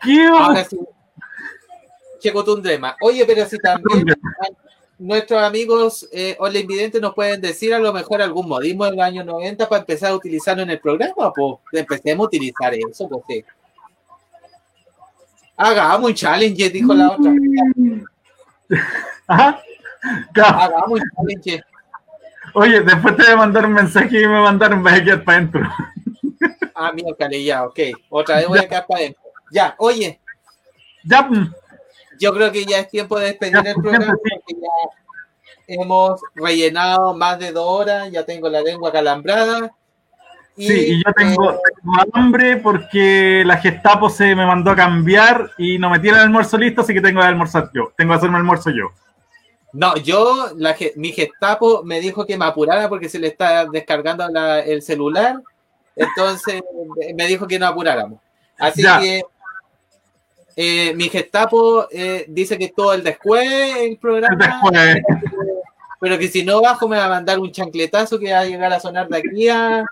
Q. 0.02 0.38
Ahora 0.38 0.64
sí. 0.64 0.80
Checotundrema. 2.20 2.96
Oye, 3.02 3.26
pero 3.26 3.46
si 3.46 3.58
también 3.58 4.06
nuestros 5.02 5.42
amigos 5.42 6.08
eh, 6.12 6.36
online 6.40 6.68
videntes 6.68 7.02
nos 7.02 7.16
pueden 7.16 7.42
decir 7.42 7.74
a 7.74 7.80
lo 7.80 7.92
mejor 7.92 8.22
algún 8.22 8.48
modismo 8.48 8.86
del 8.86 9.02
año 9.02 9.24
90 9.24 9.68
para 9.68 9.80
empezar 9.80 10.12
a 10.12 10.16
utilizarlo 10.16 10.62
en 10.62 10.70
el 10.70 10.80
programa, 10.80 11.34
pues 11.34 11.58
empecemos 11.74 12.26
a 12.26 12.28
utilizar 12.28 12.74
eso, 12.76 13.10
pues 13.10 13.24
sí. 13.28 13.44
Hagamos 15.58 16.10
un 16.12 16.16
challenge, 16.16 16.70
dijo 16.70 16.94
la 16.94 17.12
otra. 17.12 17.34
Ajá. 19.28 19.62
Claro. 20.34 20.60
Hagamos 20.60 21.00
un 21.00 21.12
challenge. 21.16 21.64
Oye, 22.54 22.82
después 22.82 23.16
te 23.16 23.24
voy 23.24 23.32
a 23.32 23.38
mandar 23.38 23.66
un 23.66 23.74
mensaje 23.74 24.22
y 24.22 24.28
me 24.28 24.40
mandaron 24.40 24.88
a 24.88 25.04
quedar 25.04 25.24
para 25.24 25.38
adentro. 25.40 25.62
Ah, 26.76 26.92
miércoles, 26.92 27.44
ya, 27.44 27.66
ok. 27.66 27.80
Otra 28.10 28.38
vez 28.38 28.48
voy 28.48 28.60
a 28.60 28.68
quedar 28.68 28.86
para 28.88 29.00
adentro. 29.00 29.22
Ya, 29.52 29.76
oye, 29.80 30.20
Ya, 31.04 31.24
mm, 31.24 31.54
yo 32.22 32.34
creo 32.34 32.52
que 32.52 32.64
ya 32.66 32.80
es 32.80 32.88
tiempo 32.90 33.20
de 33.20 33.26
despedir 33.28 33.58
el 33.66 33.76
programa 33.76 34.14
porque 34.14 34.54
ya 34.62 35.76
hemos 35.76 36.22
rellenado 36.36 37.14
más 37.16 37.40
de 37.40 37.52
dos 37.52 37.66
horas, 37.68 38.12
ya 38.12 38.24
tengo 38.26 38.48
la 38.50 38.62
lengua 38.62 38.92
calambrada. 38.92 39.72
Y, 40.56 40.68
sí, 40.68 40.74
y 40.94 40.98
yo 41.04 41.12
tengo, 41.16 41.54
eh, 41.54 41.58
tengo 41.82 41.96
hambre 42.14 42.58
porque 42.58 43.44
la 43.46 43.58
Gestapo 43.58 44.10
se 44.10 44.36
me 44.36 44.46
mandó 44.46 44.72
a 44.72 44.76
cambiar 44.76 45.50
y 45.58 45.80
no 45.80 45.90
me 45.90 46.00
tiene 46.00 46.18
el 46.18 46.24
almuerzo 46.26 46.58
listo, 46.58 46.82
así 46.82 46.94
que 46.94 47.02
tengo 47.02 47.22
que 47.22 47.26
almorzar 47.28 47.70
yo. 47.74 47.92
Tengo 47.98 48.12
que 48.14 48.18
hacerme 48.18 48.36
el 48.38 48.42
almuerzo 48.42 48.70
yo. 48.70 48.92
no, 49.74 49.96
yo, 49.96 50.50
la, 50.58 50.76
mi 50.98 51.14
gestapo 51.14 51.82
me 51.84 52.02
dijo 52.02 52.26
que 52.26 52.38
me 52.38 52.44
apurara 52.46 52.90
porque 52.90 53.08
se 53.08 53.18
le 53.20 53.28
está 53.28 53.66
descargando 53.66 54.28
la- 54.28 54.60
el 54.60 54.82
celular, 54.82 55.38
entonces 55.96 56.62
me 57.16 57.26
dijo 57.28 57.48
que 57.48 57.58
no 57.58 57.68
apuráramos. 57.68 58.20
Así 58.60 58.84
Ya. 58.84 59.00
que 59.00 59.24
eh, 60.64 60.94
mi 60.96 61.10
gestapo 61.10 61.88
eh, 61.92 62.26
dice 62.28 62.56
que 62.58 62.70
todo 62.70 62.94
el 62.94 63.04
después 63.04 63.50
el 63.80 63.98
programa, 63.98 64.36
Después. 64.38 64.98
pero 66.00 66.20
que 66.20 66.28
si 66.28 66.44
no 66.44 66.62
bajo 66.62 66.88
me 66.88 66.98
va 66.98 67.06
a 67.06 67.10
mandar 67.10 67.40
un 67.40 67.52
chancletazo 67.52 68.20
que 68.20 68.32
va 68.32 68.40
a 68.42 68.46
llegar 68.46 68.72
a 68.72 68.80
sonar 68.80 69.08
de 69.08 69.18
aquí 69.18 69.50
a... 69.50 69.84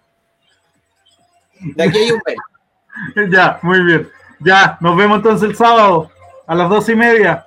De 1.59 1.83
aquí 1.83 1.97
hay 1.97 2.11
un 2.11 2.21
mes. 2.25 2.35
Ya, 3.31 3.59
muy 3.63 3.81
bien. 3.83 4.09
Ya, 4.41 4.77
nos 4.81 4.95
vemos 4.97 5.17
entonces 5.17 5.49
el 5.49 5.55
sábado 5.55 6.11
a 6.45 6.53
las 6.53 6.69
dos 6.69 6.87
y 6.89 6.95
media. 6.95 7.45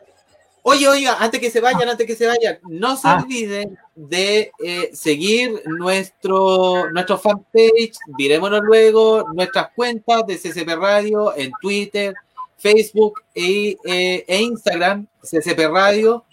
Oye, 0.62 0.88
oiga, 0.88 1.16
antes 1.20 1.40
que 1.40 1.50
se 1.50 1.60
vayan, 1.60 1.88
antes 1.88 2.06
que 2.06 2.16
se 2.16 2.26
vayan, 2.26 2.58
no 2.68 2.96
se 2.96 3.06
Ah. 3.08 3.20
olviden 3.22 3.76
de 3.94 4.50
eh, 4.64 4.90
seguir 4.94 5.62
nuestro, 5.66 6.90
nuestro 6.90 7.18
fanpage, 7.18 7.92
dirémonos 8.16 8.62
luego, 8.62 9.26
nuestras 9.34 9.68
cuentas 9.76 10.26
de 10.26 10.36
CCP 10.38 10.68
Radio 10.76 11.36
en 11.36 11.50
Twitter, 11.60 12.14
Facebook 12.62 13.22
e, 13.34 13.76
eh, 13.84 14.24
e 14.26 14.40
Instagram, 14.40 15.06
CCP 15.22 15.66
Radio, 15.68 16.24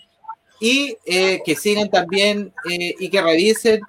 y 0.61 0.95
eh, 1.06 1.41
que 1.43 1.56
sigan 1.56 1.89
también 1.89 2.53
eh, 2.69 2.93
y 2.99 3.10
que 3.10 3.22
revisen 3.22 3.81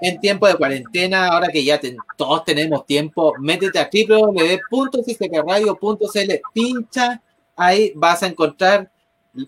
en 0.00 0.20
tiempo 0.20 0.48
de 0.48 0.56
cuarentena, 0.56 1.28
ahora 1.28 1.46
que 1.48 1.64
ya 1.64 1.78
ten- 1.78 1.96
todos 2.16 2.44
tenemos 2.44 2.84
tiempo, 2.86 3.34
métete 3.38 3.78
a 3.78 3.88
www.ccpradio.cl, 5.02 6.32
pincha, 6.52 7.22
ahí 7.56 7.92
vas 7.94 8.22
a 8.22 8.26
encontrar 8.26 8.90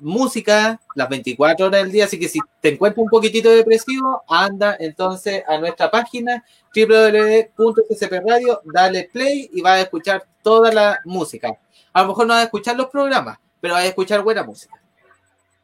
música 0.00 0.80
las 0.94 1.08
24 1.08 1.66
horas 1.66 1.82
del 1.82 1.92
día, 1.92 2.04
así 2.06 2.18
que 2.18 2.28
si 2.28 2.38
te 2.60 2.70
encuentras 2.70 3.02
un 3.02 3.10
poquitito 3.10 3.50
depresivo, 3.50 4.22
anda 4.28 4.76
entonces 4.78 5.42
a 5.46 5.58
nuestra 5.58 5.90
página 5.90 6.42
www.ccpradio, 6.74 8.62
dale 8.64 9.10
play 9.12 9.50
y 9.52 9.60
vas 9.60 9.78
a 9.78 9.82
escuchar 9.82 10.24
toda 10.42 10.72
la 10.72 10.98
música. 11.04 11.58
A 11.94 12.02
lo 12.02 12.08
mejor 12.08 12.26
no 12.26 12.34
vas 12.34 12.42
a 12.42 12.44
escuchar 12.44 12.76
los 12.76 12.86
programas, 12.88 13.38
pero 13.60 13.74
vas 13.74 13.84
a 13.84 13.86
escuchar 13.86 14.20
buena 14.22 14.42
música. 14.42 14.74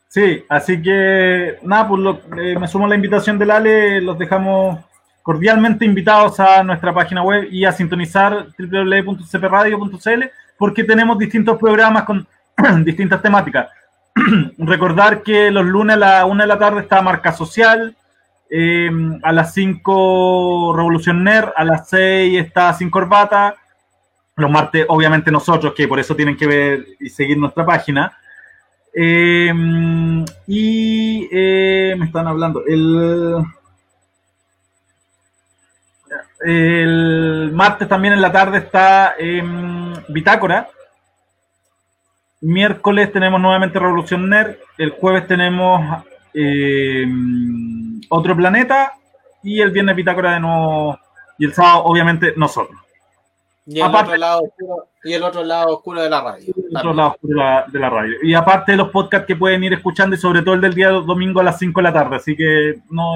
Sí, 0.09 0.44
así 0.48 0.81
que 0.82 1.59
nada, 1.62 1.86
pues 1.89 2.01
lo- 2.01 2.20
eh, 2.40 2.59
me 2.59 2.66
sumo 2.66 2.86
a 2.86 2.89
la 2.89 2.94
invitación 2.97 3.39
del 3.39 3.51
Ale, 3.51 4.01
los 4.01 4.19
dejamos 4.19 4.78
cordialmente 5.23 5.85
invitados 5.85 6.40
a 6.40 6.62
nuestra 6.65 6.93
página 6.94 7.23
web 7.23 7.47
y 7.51 7.65
a 7.65 7.73
sintonizar 7.73 8.47
www.cpradio.cl 8.59 10.24
porque 10.59 10.85
tenemos 10.85 11.19
distintos 11.19 11.59
programas 11.59 12.05
con 12.05 12.27
distintas 12.85 13.23
temáticas. 13.23 13.69
Recordar 14.59 15.23
que 15.23 15.51
los 15.51 15.65
lunes 15.65 15.94
a 15.97 15.98
la 15.98 16.24
una 16.27 16.44
de 16.44 16.48
la 16.48 16.59
tarde 16.59 16.81
está 16.81 17.02
Marca 17.02 17.32
Social, 17.32 17.94
eh, 18.51 18.90
a 19.23 19.32
las 19.32 19.55
5 19.55 20.74
Revolución 20.77 21.23
Nerd, 21.23 21.51
a 21.57 21.65
las 21.65 21.89
6 21.89 22.40
está 22.44 22.73
Sin 22.74 22.90
Corbata, 22.90 23.55
los 24.36 24.51
martes 24.51 24.86
obviamente 24.89 25.31
nosotros, 25.31 25.74
que 25.74 25.89
por 25.89 26.01
eso 26.01 26.16
tienen 26.16 26.36
que 26.36 26.47
ver 26.47 26.86
y 26.98 27.09
seguir 27.09 27.39
nuestra 27.39 27.65
página. 27.65 28.16
Eh, 28.93 29.52
y 30.47 31.28
eh, 31.31 31.94
me 31.98 32.07
están 32.07 32.27
hablando. 32.27 32.65
El, 32.66 33.44
el 36.40 37.51
martes 37.52 37.89
también 37.89 38.15
en 38.15 38.23
la 38.23 38.32
tarde 38.32 38.59
está 38.59 39.15
em, 39.19 39.93
Bitácora. 40.09 40.69
Miércoles 42.40 43.12
tenemos 43.12 43.40
nuevamente 43.40 43.78
Revolución 43.78 44.28
Nerd. 44.28 44.57
El 44.78 44.90
jueves 44.90 45.27
tenemos 45.27 46.05
em, 46.35 48.01
Otro 48.09 48.36
Planeta. 48.36 48.94
Y 49.43 49.61
el 49.61 49.70
viernes 49.70 49.97
Bitácora 49.97 50.35
de 50.35 50.40
nuevo. 50.40 50.98
Y 51.39 51.44
el 51.44 51.52
sábado, 51.52 51.85
obviamente, 51.85 52.35
nosotros. 52.36 52.78
Y 53.73 53.79
el, 53.79 53.87
Aparte- 53.87 54.09
otro 54.09 54.17
lado 54.19 54.41
oscuro, 54.43 54.89
y 55.05 55.13
el 55.13 55.23
otro 55.23 55.45
lado 55.45 55.75
oscuro 55.77 56.03
de 56.03 56.11
la 56.11 56.21
radio. 56.21 56.51
otro 56.51 56.65
también. 56.73 56.97
lado 56.97 57.17
de 57.23 57.35
la, 57.37 57.65
de 57.73 57.79
la 57.79 57.91
radio. 57.91 58.17
Y 58.23 58.35
aparte 58.35 58.73
de 58.73 58.79
los 58.79 58.89
podcasts 58.91 59.27
que 59.27 59.37
pueden 59.37 59.63
ir 59.63 59.73
escuchando, 59.75 60.17
y 60.17 60.19
sobre 60.19 60.43
todo 60.43 60.55
el 60.55 60.61
del 60.61 60.75
día 60.75 60.89
domingo 60.89 61.39
a 61.41 61.45
las 61.45 61.59
5 61.59 61.79
de 61.79 61.85
la 61.85 61.93
tarde. 61.93 62.17
Así 62.17 62.37
que 62.37 62.81
no. 62.91 63.15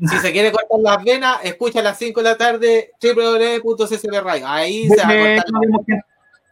Si 0.00 0.16
se 0.18 0.32
quiere 0.32 0.50
cortar 0.52 0.78
las 0.80 1.04
venas, 1.04 1.38
escucha 1.44 1.80
a 1.80 1.82
las 1.82 1.98
5 1.98 2.22
de 2.22 2.28
la 2.30 2.36
tarde 2.38 2.92
www.ccpradio. 3.02 4.46
Ahí 4.48 4.88
se 4.88 4.96
va 4.96 5.02
a 5.02 5.06
cortar 5.06 5.44
habemos 5.56 5.86
gente, 5.86 6.02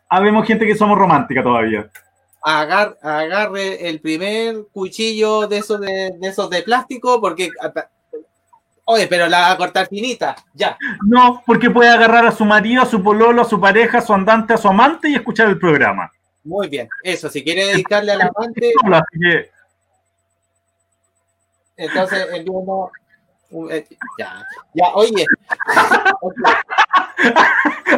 habemos 0.09 0.47
gente 0.47 0.66
que 0.66 0.74
somos 0.74 0.98
romántica 0.98 1.43
todavía. 1.43 1.89
agar- 2.43 2.98
agarre 3.03 3.89
el 3.89 4.01
primer 4.01 4.66
cuchillo 4.73 5.47
de 5.47 5.59
esos 5.59 5.81
de, 5.81 6.12
de 6.20 6.28
esos 6.28 6.51
de 6.51 6.62
plástico 6.62 7.20
porque 7.20 7.51
oye 8.86 9.06
pero 9.06 9.26
la 9.28 9.40
va 9.40 9.50
a 9.52 9.56
cortar 9.56 9.86
finita 9.88 10.34
ya 10.54 10.76
No, 11.06 11.42
porque 11.46 11.70
puede 11.70 11.90
agarrar 11.90 12.26
a 12.26 12.32
su 12.32 12.44
marido, 12.44 12.82
a 12.82 12.86
su 12.86 13.02
pololo, 13.02 13.42
a 13.42 13.44
su 13.44 13.60
pareja, 13.60 13.98
a 13.98 14.02
su 14.02 14.12
andante, 14.14 14.54
a 14.54 14.58
su 14.58 14.68
amante 14.68 15.08
y 15.10 15.14
escuchar 15.14 15.48
el 15.48 15.58
programa. 15.58 16.10
muy 16.44 16.68
bien 16.68 16.88
eso 17.02 17.28
si 17.28 17.42
quiere 17.44 17.66
dedicarle 17.66 18.12
al 18.12 18.22
amante 18.22 18.72
entonces 21.76 22.26
envíenos 22.32 22.90
un- 23.50 23.70
eh, 23.70 23.86
ya 24.18 24.42
ya 24.74 24.86
oye 24.94 25.24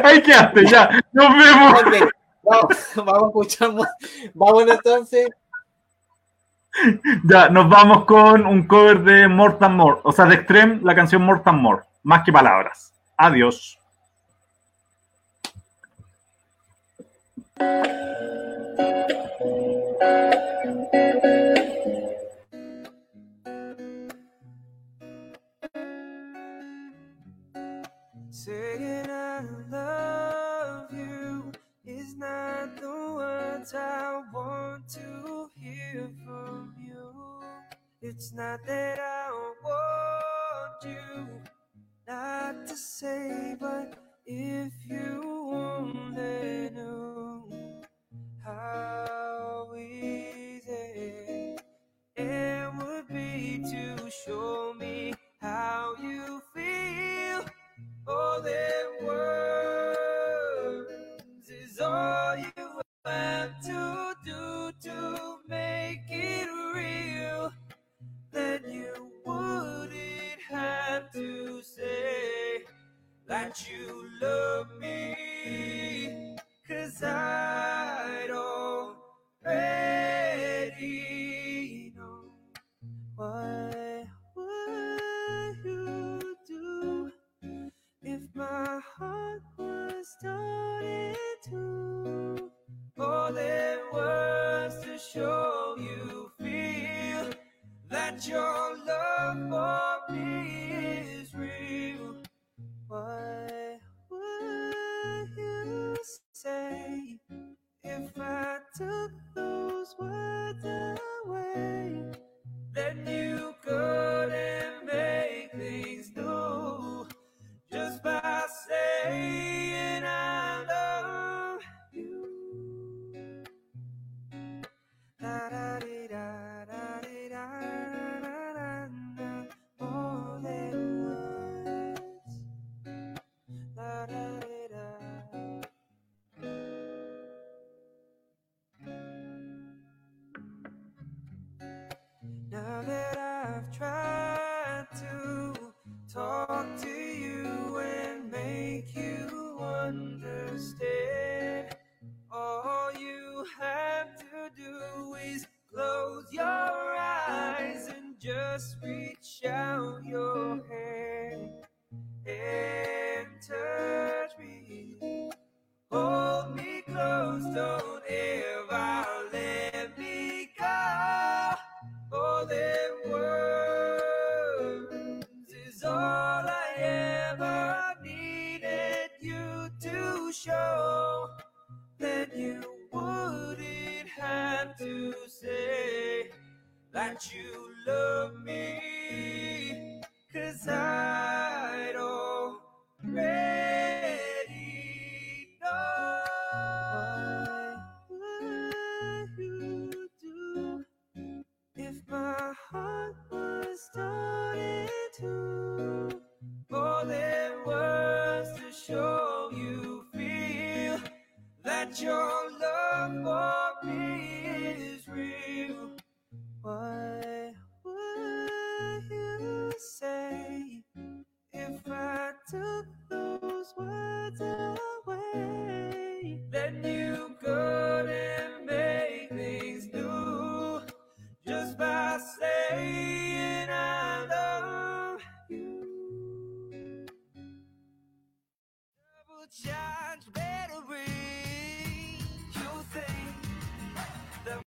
ahí 0.03 0.21
quedaste, 0.21 0.65
ya. 0.67 0.89
Nos 1.11 1.29
vemos. 1.37 1.81
ok, 1.81 2.11
vamos, 2.43 2.77
vamos 2.95 3.33
mu- 3.73 3.85
vamos 4.33 4.63
entonces 4.67 5.27
Ya, 7.23 7.49
nos 7.49 7.69
vamos 7.69 8.05
con 8.05 8.45
un 8.45 8.67
cover 8.67 9.03
de 9.03 9.27
More 9.27 9.55
Than 9.59 9.75
More. 9.75 9.99
O 10.03 10.11
sea, 10.11 10.25
de 10.25 10.35
Extreme, 10.35 10.79
la 10.83 10.95
canción 10.95 11.23
More 11.23 11.41
Than 11.43 11.61
More. 11.61 11.83
Más 12.03 12.23
que 12.23 12.31
palabras. 12.31 12.93
Adiós. 13.17 13.77
Saying 28.31 29.09
I 29.09 29.41
love 29.69 30.93
you 30.93 31.51
is 31.85 32.15
not 32.15 32.79
the 32.79 33.75
I 33.75 34.21
want 34.31 34.87
to 34.93 35.49
hear. 35.55 36.09
It's 38.01 38.31
not 38.33 38.65
that 38.65 38.97
I 38.97 39.29
want 39.61 40.85
you 40.85 41.27
not 42.07 42.65
to 42.67 42.77
say, 42.77 43.57
but 43.59 43.93
if 44.25 44.71
you 44.87 45.21
want 45.51 46.15
knew 46.15 46.58